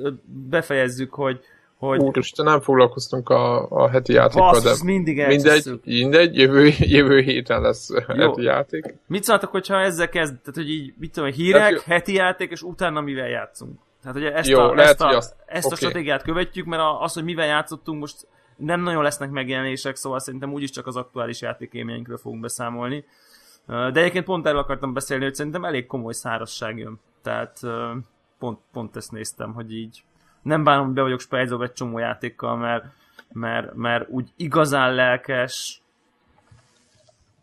befejezzük, 0.50 1.14
hogy, 1.14 1.40
hogy... 1.78 2.00
Úristen, 2.00 2.46
nem 2.46 2.62
foglalkoztunk 2.62 3.30
a, 3.30 3.70
a 3.70 3.90
heti 3.90 4.14
játékkal, 4.14 4.60
de 4.60 4.72
mindig 4.84 5.26
mindegy, 5.28 5.80
mindegy, 5.84 6.36
jövő, 6.36 6.66
jövő 6.98 7.20
héten 7.20 7.62
lesz 7.62 7.90
Jó. 7.90 8.28
heti 8.28 8.42
játék. 8.42 8.96
Mit 9.08 9.24
szóltak, 9.24 9.52
hogyha 9.52 9.80
ezzel 9.80 10.10
kezd, 10.10 10.34
tehát 10.34 10.56
hogy 10.56 10.70
így, 10.70 10.94
mit 10.98 11.12
tudom, 11.12 11.32
hírek, 11.32 11.62
hát, 11.62 11.82
heti 11.82 12.14
játék, 12.14 12.52
és 12.52 12.62
utána 12.62 13.02
mivel 13.02 13.30
játszunk? 13.30 13.80
Tehát 14.02 14.18
ugye 14.18 14.34
ezt, 14.34 14.50
Jó, 14.50 14.60
a, 14.60 14.74
lehet, 14.74 14.92
ezt, 14.92 15.02
a, 15.02 15.08
azt, 15.08 15.36
ezt 15.46 15.66
okay. 15.66 15.78
a 15.78 15.80
stratégiát 15.80 16.24
követjük, 16.24 16.66
mert 16.66 16.82
az, 17.00 17.14
hogy 17.14 17.24
mivel 17.24 17.46
játszottunk, 17.46 18.00
most 18.00 18.28
nem 18.56 18.82
nagyon 18.82 19.04
lesznek 19.04 19.30
megjelenések, 19.30 19.96
szóval 19.96 20.20
szerintem 20.20 20.54
úgyis 20.54 20.70
csak 20.70 20.88
az 20.88 20.96
aktuális 20.96 21.42
játékélményeinkről 21.42 22.18
fogunk 22.18 22.42
beszámolni. 22.42 23.06
De 23.66 24.00
egyébként 24.00 24.26
pont 24.26 24.46
erről 24.46 24.60
akartam 24.60 24.94
beszélni, 24.94 25.24
hogy 25.24 25.36
szerintem 25.36 25.66
elég 25.66 25.86
komoly 25.86 26.14
szárazság 26.14 26.78
jön. 26.78 27.00
Tehát 27.22 27.60
pont, 28.40 28.60
pont 28.72 28.96
ezt 28.96 29.12
néztem, 29.12 29.54
hogy 29.54 29.74
így 29.74 30.04
nem 30.42 30.64
bánom, 30.64 30.86
hogy 30.86 30.94
be 30.94 31.02
vagyok 31.02 31.20
spejzolva 31.20 31.64
egy 31.64 31.74
csomó 31.74 31.98
játékkal, 31.98 32.58
mert, 32.58 32.86
mert, 33.32 33.74
mert 33.74 34.10
úgy 34.10 34.30
igazán 34.36 34.94
lelkes, 34.94 35.82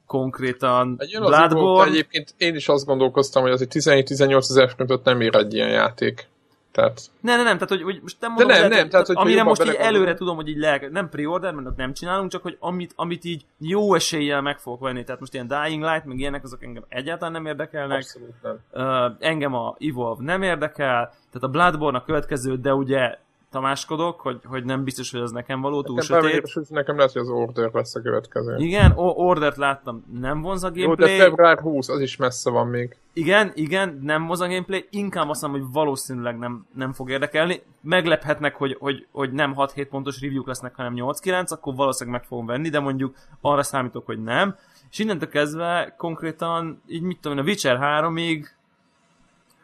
konkrétan 0.06 1.01
Bloodborne... 1.18 1.90
Egyébként 1.90 2.35
én 2.36 2.55
is 2.55 2.68
azt 2.68 2.86
gondolkoztam, 2.86 3.43
hogy 3.43 3.51
azért 3.51 3.72
17-18 3.74 4.36
ezer 4.36 4.74
nem 5.05 5.20
ér 5.20 5.35
egy 5.35 5.55
ilyen 5.55 5.70
játék. 5.70 6.28
Tehát... 6.72 7.00
Nem, 7.20 7.36
nem, 7.36 7.44
nem, 7.44 7.54
tehát 7.54 7.68
hogy, 7.68 7.82
hogy 7.82 7.98
most 8.02 8.16
nem 8.20 8.32
mondom, 8.32 8.48
De 8.48 8.60
nem, 8.60 8.70
nem, 8.70 8.88
tehát, 8.88 9.06
hogy 9.06 9.16
amire 9.18 9.42
most 9.42 9.64
így 9.64 9.74
előre 9.74 10.14
tudom, 10.14 10.36
hogy 10.36 10.48
így 10.48 10.56
lelke, 10.56 10.88
nem 10.88 11.08
pre-order, 11.08 11.54
mert 11.54 11.76
nem 11.76 11.92
csinálunk, 11.92 12.30
csak 12.30 12.42
hogy 12.42 12.56
amit, 12.60 12.92
amit 12.96 13.24
így 13.24 13.44
jó 13.58 13.94
eséllyel 13.94 14.40
meg 14.40 14.58
fogok 14.58 14.80
venni, 14.80 15.04
tehát 15.04 15.20
most 15.20 15.34
ilyen 15.34 15.48
Dying 15.48 15.82
Light, 15.82 16.04
meg 16.04 16.18
ilyenek, 16.18 16.44
azok 16.44 16.62
engem 16.62 16.84
egyáltalán 16.88 17.32
nem 17.32 17.46
érdekelnek. 17.46 17.96
Abszolút 17.96 18.34
nem. 18.42 18.58
Uh, 18.72 19.16
engem 19.18 19.54
a 19.54 19.76
Evolve 19.78 20.24
nem 20.24 20.42
érdekel, 20.42 21.08
tehát 21.08 21.42
a 21.42 21.48
Bloodborne 21.48 21.98
a 21.98 22.04
következő, 22.04 22.56
de 22.56 22.74
ugye 22.74 23.18
tamáskodok, 23.50 24.20
hogy, 24.20 24.40
hogy 24.44 24.64
nem 24.64 24.84
biztos, 24.84 25.10
hogy 25.10 25.20
ez 25.20 25.30
nekem 25.30 25.60
való, 25.60 25.82
túl 25.82 25.96
nekem 25.96 26.22
sötét. 26.22 26.54
Nem, 26.54 26.64
nekem 26.68 26.96
lehet, 26.96 27.12
hogy 27.12 27.22
az 27.22 27.28
Order 27.28 27.70
lesz 27.72 27.94
a 27.94 28.00
következő. 28.00 28.56
Igen, 28.56 28.92
Ordert 28.96 29.56
láttam, 29.56 30.04
nem 30.20 30.40
vonz 30.40 30.64
a 30.64 30.70
gameplay. 30.70 31.10
Jó, 31.10 31.16
de 31.16 31.24
február 31.24 31.58
20, 31.58 31.88
az 31.88 32.00
is 32.00 32.16
messze 32.16 32.50
van 32.50 32.66
még. 32.66 32.96
Igen, 33.12 33.52
igen, 33.54 34.00
nem 34.02 34.26
vonz 34.26 34.40
a 34.40 34.46
gameplay, 34.46 34.86
inkább 34.90 35.28
azt 35.28 35.42
mondom, 35.42 35.60
hogy 35.60 35.70
valószínűleg 35.72 36.38
nem, 36.38 36.66
nem 36.74 36.92
fog 36.92 37.10
érdekelni. 37.10 37.62
Meglephetnek, 37.80 38.54
hogy, 38.54 38.76
hogy, 38.78 39.06
hogy 39.10 39.32
nem 39.32 39.54
6-7 39.56 39.86
pontos 39.90 40.20
review 40.20 40.42
lesznek, 40.46 40.74
hanem 40.74 40.94
8-9, 40.96 41.48
akkor 41.48 41.74
valószínűleg 41.74 42.20
meg 42.20 42.28
fogom 42.28 42.46
venni, 42.46 42.68
de 42.68 42.80
mondjuk 42.80 43.16
arra 43.40 43.62
számítok, 43.62 44.06
hogy 44.06 44.22
nem. 44.22 44.56
És 44.90 44.98
innentől 44.98 45.28
kezdve 45.28 45.94
konkrétan, 45.96 46.82
így 46.86 47.02
mit 47.02 47.18
tudom, 47.20 47.38
a 47.38 47.42
Witcher 47.42 47.78
3-ig 47.80 48.46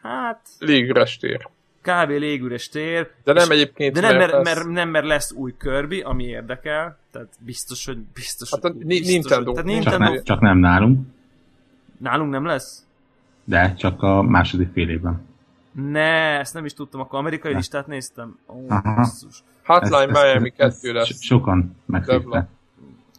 hát... 0.01 0.47
Légüres 0.59 1.17
tér 1.17 1.53
kb. 1.85 2.09
légüres 2.09 2.69
tér. 2.69 3.09
De 3.23 3.33
nem 3.33 3.51
egyébként, 3.51 3.93
De 3.93 4.01
nem, 4.01 4.17
mert, 4.17 4.31
mert, 4.31 4.43
mert, 4.43 4.67
nem, 4.67 4.89
mert 4.89 5.05
lesz 5.05 5.31
új 5.31 5.53
Kirby, 5.59 6.01
ami 6.01 6.23
érdekel, 6.23 6.97
tehát 7.11 7.29
biztos, 7.39 7.85
hogy 7.85 7.97
biztos, 8.13 8.51
hát 8.51 8.63
a 8.63 8.69
biztos, 8.69 9.07
Nintendo. 9.07 9.53
Hogy, 9.53 9.63
tehát 9.63 9.81
Nintendo... 9.81 10.05
Csak, 10.05 10.15
ne, 10.15 10.21
csak 10.21 10.39
nem 10.39 10.57
nálunk. 10.57 11.07
Nálunk 11.97 12.31
nem 12.31 12.45
lesz? 12.45 12.85
De, 13.43 13.73
csak 13.73 14.01
a 14.01 14.21
második 14.21 14.71
fél 14.73 14.89
évben. 14.89 15.25
Ne, 15.71 16.39
ezt 16.39 16.53
nem 16.53 16.65
is 16.65 16.73
tudtam, 16.73 17.01
akkor 17.01 17.19
amerikai 17.19 17.51
ne. 17.51 17.57
listát 17.57 17.87
néztem. 17.87 18.37
Ó, 18.47 18.65
Aha. 18.69 19.07
Hotline 19.65 20.21
Miami 20.21 20.49
2 20.49 20.93
lesz. 20.93 21.21
Sokan 21.21 21.75
megszívták. 21.85 22.47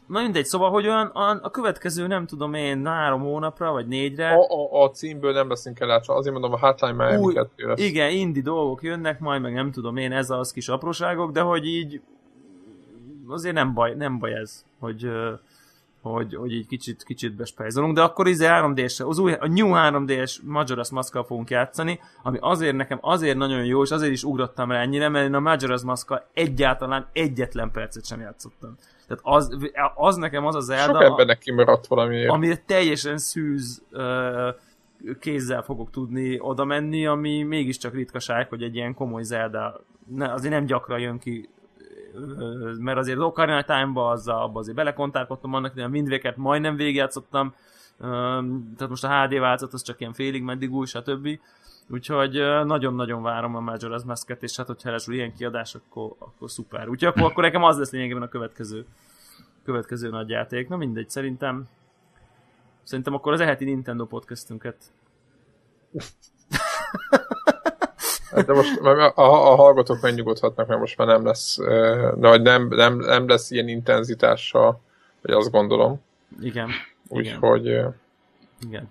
Na 0.06 0.20
mindegy, 0.20 0.44
szóval, 0.44 0.70
hogy 0.70 0.86
olyan 0.86 1.06
a, 1.06 1.38
a 1.42 1.50
következő, 1.50 2.06
nem 2.06 2.26
tudom 2.26 2.54
én, 2.54 2.86
három 2.86 3.20
hónapra, 3.20 3.72
vagy 3.72 3.86
négyre. 3.86 4.28
A, 4.28 4.40
a, 4.40 4.82
a 4.82 4.90
címből 4.90 5.32
nem 5.32 5.48
leszünk 5.48 5.80
el 5.80 5.90
átsa, 5.90 6.14
azért 6.14 6.32
mondom, 6.32 6.52
a 6.52 6.58
Hotline 6.58 6.92
Miami 6.92 7.24
Új, 7.24 7.34
2 7.34 7.66
lesz. 7.66 7.80
Igen, 7.80 8.10
indi 8.10 8.40
dolgok 8.40 8.82
jönnek, 8.82 9.20
majd 9.20 9.42
meg 9.42 9.52
nem 9.52 9.70
tudom 9.70 9.96
én, 9.96 10.12
ez 10.12 10.30
az 10.30 10.52
kis 10.52 10.68
apróságok, 10.68 11.32
de 11.32 11.40
hogy 11.40 11.66
így 11.66 12.00
azért 13.28 13.54
nem 13.54 13.74
baj, 13.74 13.94
nem 13.94 14.18
baj 14.18 14.32
ez, 14.32 14.64
hogy, 14.78 15.10
hogy, 16.02 16.34
hogy 16.34 16.52
így 16.52 16.66
kicsit, 16.66 17.02
kicsit 17.02 17.34
bespejzolunk, 17.34 17.94
de 17.94 18.02
akkor 18.02 18.28
izé 18.28 18.46
3 18.46 18.74
d 18.74 18.80
az 18.98 19.18
új, 19.18 19.32
a 19.32 19.46
New 19.46 19.70
3D-s 19.72 20.40
Majora's 20.48 20.92
mask 20.92 21.18
fogunk 21.26 21.50
játszani, 21.50 22.00
ami 22.22 22.38
azért 22.40 22.76
nekem 22.76 22.98
azért 23.00 23.36
nagyon 23.36 23.64
jó, 23.64 23.82
és 23.82 23.90
azért 23.90 24.12
is 24.12 24.24
ugrottam 24.24 24.70
rá 24.70 24.80
ennyire, 24.80 25.08
mert 25.08 25.26
én 25.26 25.34
a 25.34 25.40
Majora's 25.40 25.84
mask 25.84 26.22
egyáltalán 26.32 27.06
egyetlen 27.12 27.70
percet 27.70 28.06
sem 28.06 28.20
játszottam. 28.20 28.76
Tehát 29.06 29.22
az, 29.22 29.56
az 29.94 30.16
nekem 30.16 30.46
az 30.46 30.54
az 30.54 30.64
Zelda... 30.64 30.92
Sok 30.92 31.02
embernek 31.02 31.38
kimaradt 31.38 31.86
valamiért. 31.86 32.30
Amire 32.30 32.56
teljesen 32.56 33.18
szűz 33.18 33.82
uh, 33.92 34.54
kézzel 35.20 35.62
fogok 35.62 35.90
tudni 35.90 36.40
oda 36.40 36.64
menni, 36.64 37.06
ami 37.06 37.42
mégiscsak 37.42 37.94
ritkaság, 37.94 38.48
hogy 38.48 38.62
egy 38.62 38.74
ilyen 38.74 38.94
komoly 38.94 39.22
Zelda 39.22 39.80
ne, 40.06 40.32
azért 40.32 40.52
nem 40.52 40.64
gyakran 40.64 40.98
jön 40.98 41.18
ki 41.18 41.48
mert 42.78 42.98
azért 42.98 43.18
az 43.18 43.24
Ocarina 43.24 43.62
Time-ba 43.62 44.08
az, 44.08 44.28
abba 44.28 44.58
azért 44.58 44.76
belekontárkodtam 44.76 45.54
annak, 45.54 45.72
hogy 45.72 45.82
a 45.82 45.88
mindvéket 45.88 46.36
majdnem 46.36 46.76
végigjátszottam, 46.76 47.54
tehát 48.76 48.88
most 48.88 49.04
a 49.04 49.22
HD 49.22 49.38
változat 49.38 49.74
az 49.74 49.82
csak 49.82 50.00
ilyen 50.00 50.12
félig, 50.12 50.42
meddig 50.42 50.72
új, 50.72 50.86
stb. 50.86 51.28
Úgyhogy 51.90 52.32
nagyon-nagyon 52.64 53.22
várom 53.22 53.56
a 53.56 53.72
Majora's 53.72 54.04
Mask-et, 54.04 54.42
és 54.42 54.56
hát 54.56 54.66
hogyha 54.66 54.90
lesz 54.90 55.06
ilyen 55.06 55.34
kiadás, 55.34 55.74
akkor, 55.74 56.14
akkor 56.18 56.50
szuper. 56.50 56.88
Úgyhogy 56.88 57.08
akkor, 57.08 57.30
akkor 57.30 57.42
nekem 57.44 57.62
az 57.62 57.78
lesz 57.78 57.90
lényegében 57.90 58.22
a 58.22 58.28
következő, 58.28 58.86
következő 59.64 60.08
nagy 60.08 60.28
játék. 60.28 60.68
Na 60.68 60.76
mindegy, 60.76 61.10
szerintem 61.10 61.68
szerintem 62.82 63.14
akkor 63.14 63.32
az 63.32 63.40
eheti 63.40 63.64
Nintendo 63.64 64.06
podcastünket 64.06 64.76
Hát 68.30 68.46
de 68.46 68.52
most 68.52 68.78
a, 68.78 69.12
a, 69.14 69.52
a 69.52 69.54
hallgatók 69.54 70.00
megnyugodhatnak, 70.00 70.66
mert 70.66 70.80
most 70.80 70.96
már 70.98 71.06
nem 71.06 71.24
lesz, 71.24 71.56
vagy 72.14 72.42
nem, 72.42 72.68
nem, 72.68 72.96
nem 72.96 73.28
lesz 73.28 73.50
ilyen 73.50 73.68
intenzitással, 73.68 74.80
vagy 75.22 75.34
azt 75.34 75.50
gondolom. 75.50 76.00
Igen. 76.40 76.70
Úgyhogy... 77.08 77.66
Igen. 78.60 78.90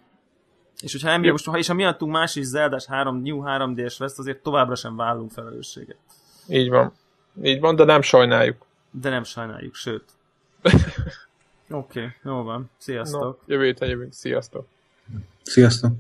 És 0.82 0.92
hogyha 0.92 1.10
emiatt 1.10 1.32
most, 1.32 1.46
ha 1.46 1.58
is 1.58 1.70
a 1.70 1.74
miattunk 1.74 2.12
más 2.12 2.36
is 2.36 2.46
Zeldás 2.46 2.86
3, 2.86 3.22
New 3.22 3.44
3D-s 3.46 3.98
lesz, 3.98 4.20
azért 4.20 4.44
továbbra 4.44 4.76
sem 4.76 4.96
vállunk 4.96 5.32
felelősséget. 5.32 5.98
Így 6.48 6.70
van. 6.70 6.94
Így 7.44 7.60
van, 7.60 7.76
de 7.76 7.84
nem 7.84 8.02
sajnáljuk. 8.02 8.66
De 8.92 9.10
nem 9.10 9.24
sajnáljuk, 9.24 9.76
sőt. 9.76 10.04
Oké, 11.70 12.00
okay, 12.00 12.12
jó 12.24 12.44
van. 12.44 12.70
Sziasztok. 12.78 13.22
No, 13.22 13.54
jövő 13.54 13.66
héten 13.66 13.90
jövünk. 13.90 14.14
Sziasztok. 14.14 14.68
Sziasztok. 15.44 15.92